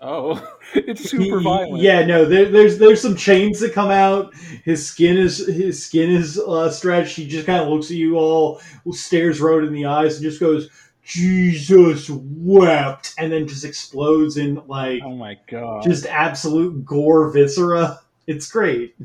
oh, 0.00 0.56
it's 0.74 1.10
super 1.10 1.40
violent. 1.40 1.82
Yeah, 1.82 2.04
no, 2.06 2.24
there, 2.24 2.46
there's 2.46 2.78
there's 2.78 3.00
some 3.00 3.14
chains 3.14 3.60
that 3.60 3.72
come 3.72 3.90
out. 3.90 4.34
His 4.64 4.84
skin 4.86 5.16
is 5.16 5.46
his 5.46 5.84
skin 5.84 6.10
is 6.10 6.38
uh, 6.38 6.70
stretched. 6.70 7.14
He 7.16 7.26
just 7.28 7.46
kind 7.46 7.62
of 7.62 7.68
looks 7.68 7.90
at 7.90 7.96
you 7.96 8.16
all, 8.16 8.60
stares 8.90 9.40
Road 9.40 9.64
in 9.64 9.72
the 9.72 9.86
eyes, 9.86 10.14
and 10.16 10.24
just 10.24 10.40
goes, 10.40 10.70
"Jesus 11.06 12.10
wept," 12.10 13.14
and 13.18 13.32
then 13.32 13.46
just 13.46 13.64
explodes 13.64 14.36
in 14.36 14.60
like 14.66 15.02
Oh 15.04 15.14
my 15.14 15.38
god. 15.48 15.82
just 15.82 16.04
absolute 16.06 16.84
gore 16.84 17.30
viscera. 17.30 18.00
It's 18.26 18.50
great. 18.50 18.96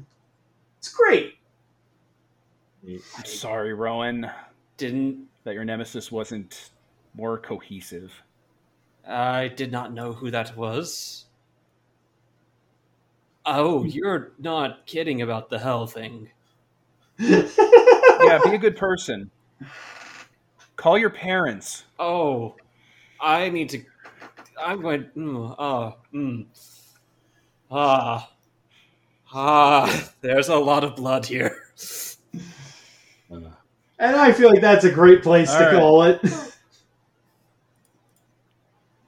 It's 0.80 0.90
great. 0.92 1.36
I'm 2.88 3.26
sorry, 3.26 3.74
Rowan, 3.74 4.30
didn't 4.78 5.28
that 5.44 5.54
your 5.54 5.64
nemesis 5.64 6.12
wasn't 6.12 6.72
more 7.14 7.38
cohesive. 7.38 8.12
I 9.08 9.50
did 9.50 9.72
not 9.72 9.94
know 9.94 10.14
who 10.14 10.32
that 10.32 10.58
was. 10.58 11.26
Oh, 13.46 13.84
you're 13.84 14.32
not 14.40 14.86
kidding 14.86 15.22
about 15.22 15.50
the 15.50 15.60
hell 15.60 15.88
thing. 15.88 16.30
Yeah, 18.24 18.40
be 18.44 18.54
a 18.54 18.58
good 18.60 18.78
person. 18.78 19.32
Call 20.82 20.98
your 20.98 21.12
parents. 21.12 21.84
Oh, 22.00 22.56
I 23.20 23.50
need 23.50 23.70
to. 23.70 23.84
I'm 24.60 24.82
going. 24.82 25.04
Mm, 25.16 25.56
ah, 25.60 25.96
mm, 26.12 26.48
ah, 27.70 28.32
ah. 29.32 30.10
There's 30.22 30.50
a 30.50 30.56
lot 30.56 30.84
of 30.84 30.96
blood 30.96 31.28
here. 31.28 31.66
Uh, 33.32 33.38
And 34.00 34.16
I 34.16 34.32
feel 34.32 34.50
like 34.50 34.62
that's 34.62 34.84
a 34.84 34.92
great 34.92 35.22
place 35.22 35.52
All 35.52 35.60
to 35.60 35.66
right. 35.66 35.74
call 35.76 36.02
it. 36.02 36.20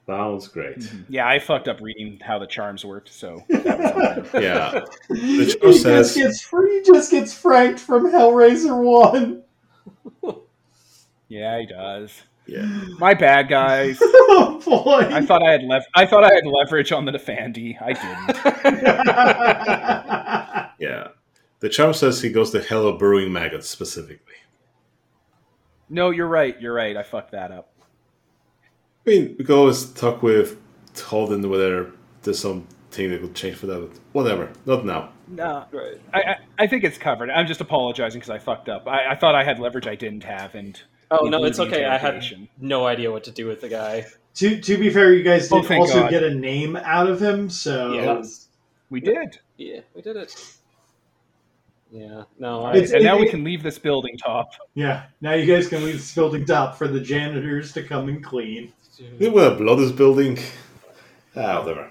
sounds 0.06 0.46
great. 0.46 0.88
Yeah, 1.08 1.26
I 1.26 1.40
fucked 1.40 1.66
up 1.66 1.80
reading 1.80 2.20
how 2.24 2.38
the 2.38 2.46
charms 2.46 2.84
worked, 2.84 3.12
so 3.12 3.42
that 3.48 3.64
was 3.64 4.32
on 4.32 4.40
me. 4.40 4.46
Yeah. 4.46 4.84
he 5.08 5.50
says- 5.72 6.14
just 6.14 6.16
gets 6.16 6.48
he 6.48 6.82
just 6.86 7.10
gets 7.10 7.34
franked 7.34 7.80
from 7.80 8.12
Hellraiser 8.12 8.80
One. 8.80 9.43
Yeah, 11.34 11.58
he 11.58 11.66
does. 11.66 12.22
Yeah. 12.46 12.64
My 12.98 13.14
bad, 13.14 13.48
guys. 13.48 13.98
oh 14.00 14.60
boy! 14.64 15.00
I 15.12 15.20
thought 15.26 15.42
I 15.42 15.50
had 15.50 15.64
lev- 15.64 15.82
I 15.94 16.06
thought 16.06 16.22
I 16.22 16.32
had 16.32 16.46
leverage 16.46 16.92
on 16.92 17.06
the 17.06 17.12
Nephandi. 17.12 17.76
I 17.82 17.92
didn't. 17.94 18.34
Yeah. 20.84 21.08
The 21.60 21.68
charm 21.68 21.94
says 21.94 22.20
he 22.20 22.30
goes 22.30 22.50
to 22.50 22.60
hell 22.60 22.86
of 22.86 22.98
brewing 22.98 23.32
maggots 23.32 23.68
specifically. 23.70 24.34
No, 25.88 26.10
you're 26.10 26.26
right. 26.26 26.60
You're 26.60 26.74
right. 26.74 26.96
I 26.96 27.02
fucked 27.02 27.32
that 27.32 27.52
up. 27.52 27.72
I 29.06 29.10
mean, 29.10 29.36
we 29.38 29.44
could 29.44 29.56
always 29.56 29.86
talk 29.92 30.22
with 30.22 30.58
Holden 31.00 31.48
whether 31.48 31.92
there's 32.22 32.38
something 32.40 33.10
that 33.10 33.20
could 33.20 33.34
change 33.34 33.56
for 33.56 33.66
that. 33.66 33.80
but 33.80 33.98
Whatever. 34.12 34.50
Not 34.66 34.84
now. 34.84 35.10
No, 35.28 35.64
I, 36.12 36.20
I 36.20 36.36
I 36.58 36.66
think 36.66 36.84
it's 36.84 36.98
covered. 36.98 37.30
I'm 37.30 37.46
just 37.46 37.60
apologizing 37.60 38.20
because 38.20 38.30
I 38.30 38.38
fucked 38.38 38.68
up. 38.68 38.86
I, 38.86 39.12
I 39.12 39.16
thought 39.16 39.34
I 39.34 39.44
had 39.44 39.58
leverage 39.58 39.86
I 39.86 39.94
didn't 39.94 40.24
have, 40.24 40.54
and 40.54 40.80
Oh 41.10 41.26
no, 41.28 41.44
it's 41.44 41.60
okay. 41.60 41.84
I 41.84 41.98
had 41.98 42.24
no 42.60 42.86
idea 42.86 43.10
what 43.10 43.24
to 43.24 43.30
do 43.30 43.46
with 43.46 43.60
the 43.60 43.68
guy. 43.68 44.06
to 44.36 44.60
to 44.60 44.78
be 44.78 44.90
fair, 44.90 45.12
you 45.12 45.22
guys 45.22 45.50
Oh, 45.52 45.60
did 45.60 45.68
thank 45.68 45.80
also 45.82 46.00
God. 46.00 46.10
get 46.10 46.22
a 46.22 46.34
name 46.34 46.76
out 46.76 47.08
of 47.08 47.20
him, 47.20 47.48
so 47.50 47.92
Yes. 47.92 48.48
we 48.90 49.00
did. 49.00 49.38
Yeah, 49.56 49.80
we 49.94 50.02
did 50.02 50.16
it. 50.16 50.34
Yeah. 51.92 52.24
No, 52.40 52.62
I, 52.62 52.66
right, 52.70 52.76
It's- 52.76 52.92
and 52.92 53.04
now 53.04 53.16
it- 53.16 53.20
we 53.20 53.28
can 53.28 53.44
leave 53.44 53.62
this 53.62 53.78
building 53.78 54.16
top. 54.18 54.50
yeah. 54.74 55.04
Now 55.20 55.34
you 55.34 55.46
guys 55.46 55.68
can 55.68 55.84
leave 55.84 55.94
this 55.96 56.12
building 56.14 56.44
top 56.44 56.76
for 56.76 56.88
the 56.88 56.98
janitors 57.00 57.72
to 57.74 57.82
come 57.84 58.08
and 58.08 58.22
clean. 58.24 58.72
You 59.18 59.30
want 59.32 59.56
to 59.56 59.62
blow 59.64 59.76
this 59.76 59.92
building? 59.92 60.38
Ah, 61.36 61.60
whatever. 61.60 61.90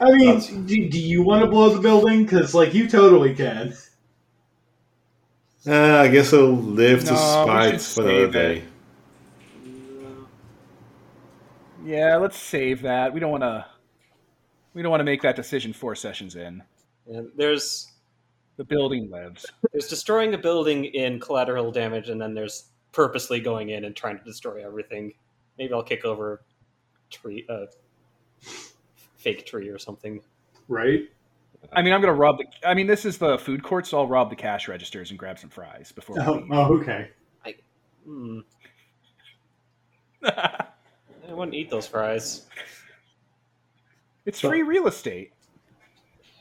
I 0.00 0.12
mean, 0.12 0.40
do, 0.66 0.88
do 0.88 1.00
you 1.00 1.22
want 1.22 1.42
to 1.44 1.50
blow 1.50 1.70
the 1.70 1.80
building? 1.80 2.22
Because 2.22 2.54
like 2.54 2.72
you 2.74 2.88
totally 2.88 3.34
can. 3.34 3.74
Uh, 5.68 5.98
I 5.98 6.08
guess 6.08 6.32
I'll 6.32 6.52
live 6.56 7.04
to 7.04 7.10
No, 7.12 7.16
spite 7.16 7.80
for 7.82 8.00
another 8.08 8.30
day. 8.30 8.64
Yeah, 11.84 12.16
let's 12.16 12.38
save 12.38 12.82
that. 12.82 13.12
We 13.12 13.20
don't 13.20 13.30
want 13.30 13.42
to. 13.42 13.66
We 14.72 14.82
don't 14.82 14.90
want 14.90 15.00
to 15.00 15.04
make 15.04 15.20
that 15.22 15.36
decision 15.36 15.72
four 15.72 15.94
sessions 15.94 16.36
in. 16.36 16.62
yeah, 17.06 17.22
there's 17.36 17.92
The 18.56 18.64
building 18.64 19.10
lives. 19.10 19.44
there's 19.72 19.88
destroying 19.88 20.32
a 20.34 20.38
building 20.38 20.84
in 20.86 21.18
collateral 21.20 21.70
damage, 21.72 22.08
and 22.08 22.20
then 22.20 22.32
there's 22.34 22.70
purposely 22.92 23.40
going 23.40 23.70
in 23.70 23.84
and 23.84 23.94
trying 23.94 24.18
to 24.18 24.24
destroy 24.24 24.64
everything. 24.64 25.12
Maybe 25.58 25.72
I'll 25.74 25.82
kick 25.82 26.04
over 26.04 26.34
a 26.34 27.12
tree, 27.12 27.44
a 27.48 27.66
fake 29.16 29.44
tree 29.46 29.68
or 29.68 29.78
something. 29.78 30.20
Right? 30.68 31.08
I 31.72 31.82
mean, 31.82 31.92
I'm 31.92 32.00
gonna 32.00 32.12
rob 32.14 32.38
the. 32.38 32.44
I 32.66 32.74
mean, 32.74 32.86
this 32.86 33.04
is 33.04 33.18
the 33.18 33.38
food 33.38 33.62
court, 33.62 33.86
so 33.86 33.98
I'll 33.98 34.06
rob 34.06 34.30
the 34.30 34.36
cash 34.36 34.68
registers 34.68 35.10
and 35.10 35.18
grab 35.18 35.38
some 35.38 35.50
fries 35.50 35.92
before. 35.92 36.16
Oh, 36.20 36.34
leave. 36.34 36.48
oh 36.50 36.78
okay. 36.78 37.10
Hmm. 38.08 38.38
I 40.24 40.64
wouldn't 41.28 41.54
eat 41.54 41.70
those 41.70 41.86
fries. 41.86 42.46
it's 44.24 44.40
free 44.40 44.62
real 44.62 44.86
estate. 44.86 45.32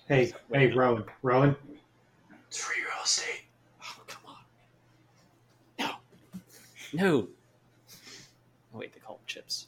Hey, 0.07 0.33
hey, 0.53 0.71
Rowan, 0.71 1.03
Rowan. 1.21 1.57
It's 2.47 2.57
free 2.63 2.81
real 2.81 3.03
estate. 3.03 3.41
Oh, 3.83 4.01
come 4.07 4.21
on. 4.27 4.35
No. 5.77 5.91
No. 6.93 7.27
Oh, 8.73 8.79
wait, 8.79 8.93
they 8.93 8.99
call 9.01 9.17
them 9.17 9.23
chips. 9.27 9.67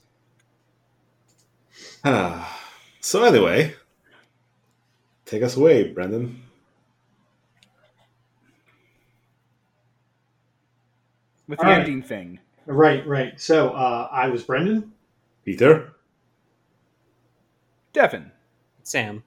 Ah. 2.05 2.61
so 3.01 3.25
anyway, 3.25 3.75
take 5.29 5.43
us 5.43 5.55
away, 5.55 5.91
Brendan. 5.91 6.41
With 11.47 11.59
the 11.59 11.65
All 11.65 11.71
right. 11.71 11.79
ending 11.79 12.01
thing. 12.01 12.39
Right, 12.65 13.05
right. 13.07 13.39
So 13.39 13.69
uh, 13.69 14.07
I 14.11 14.27
was 14.29 14.43
Brendan. 14.43 14.91
Peter. 15.45 15.93
Devin. 17.93 18.31
Sam. 18.83 19.23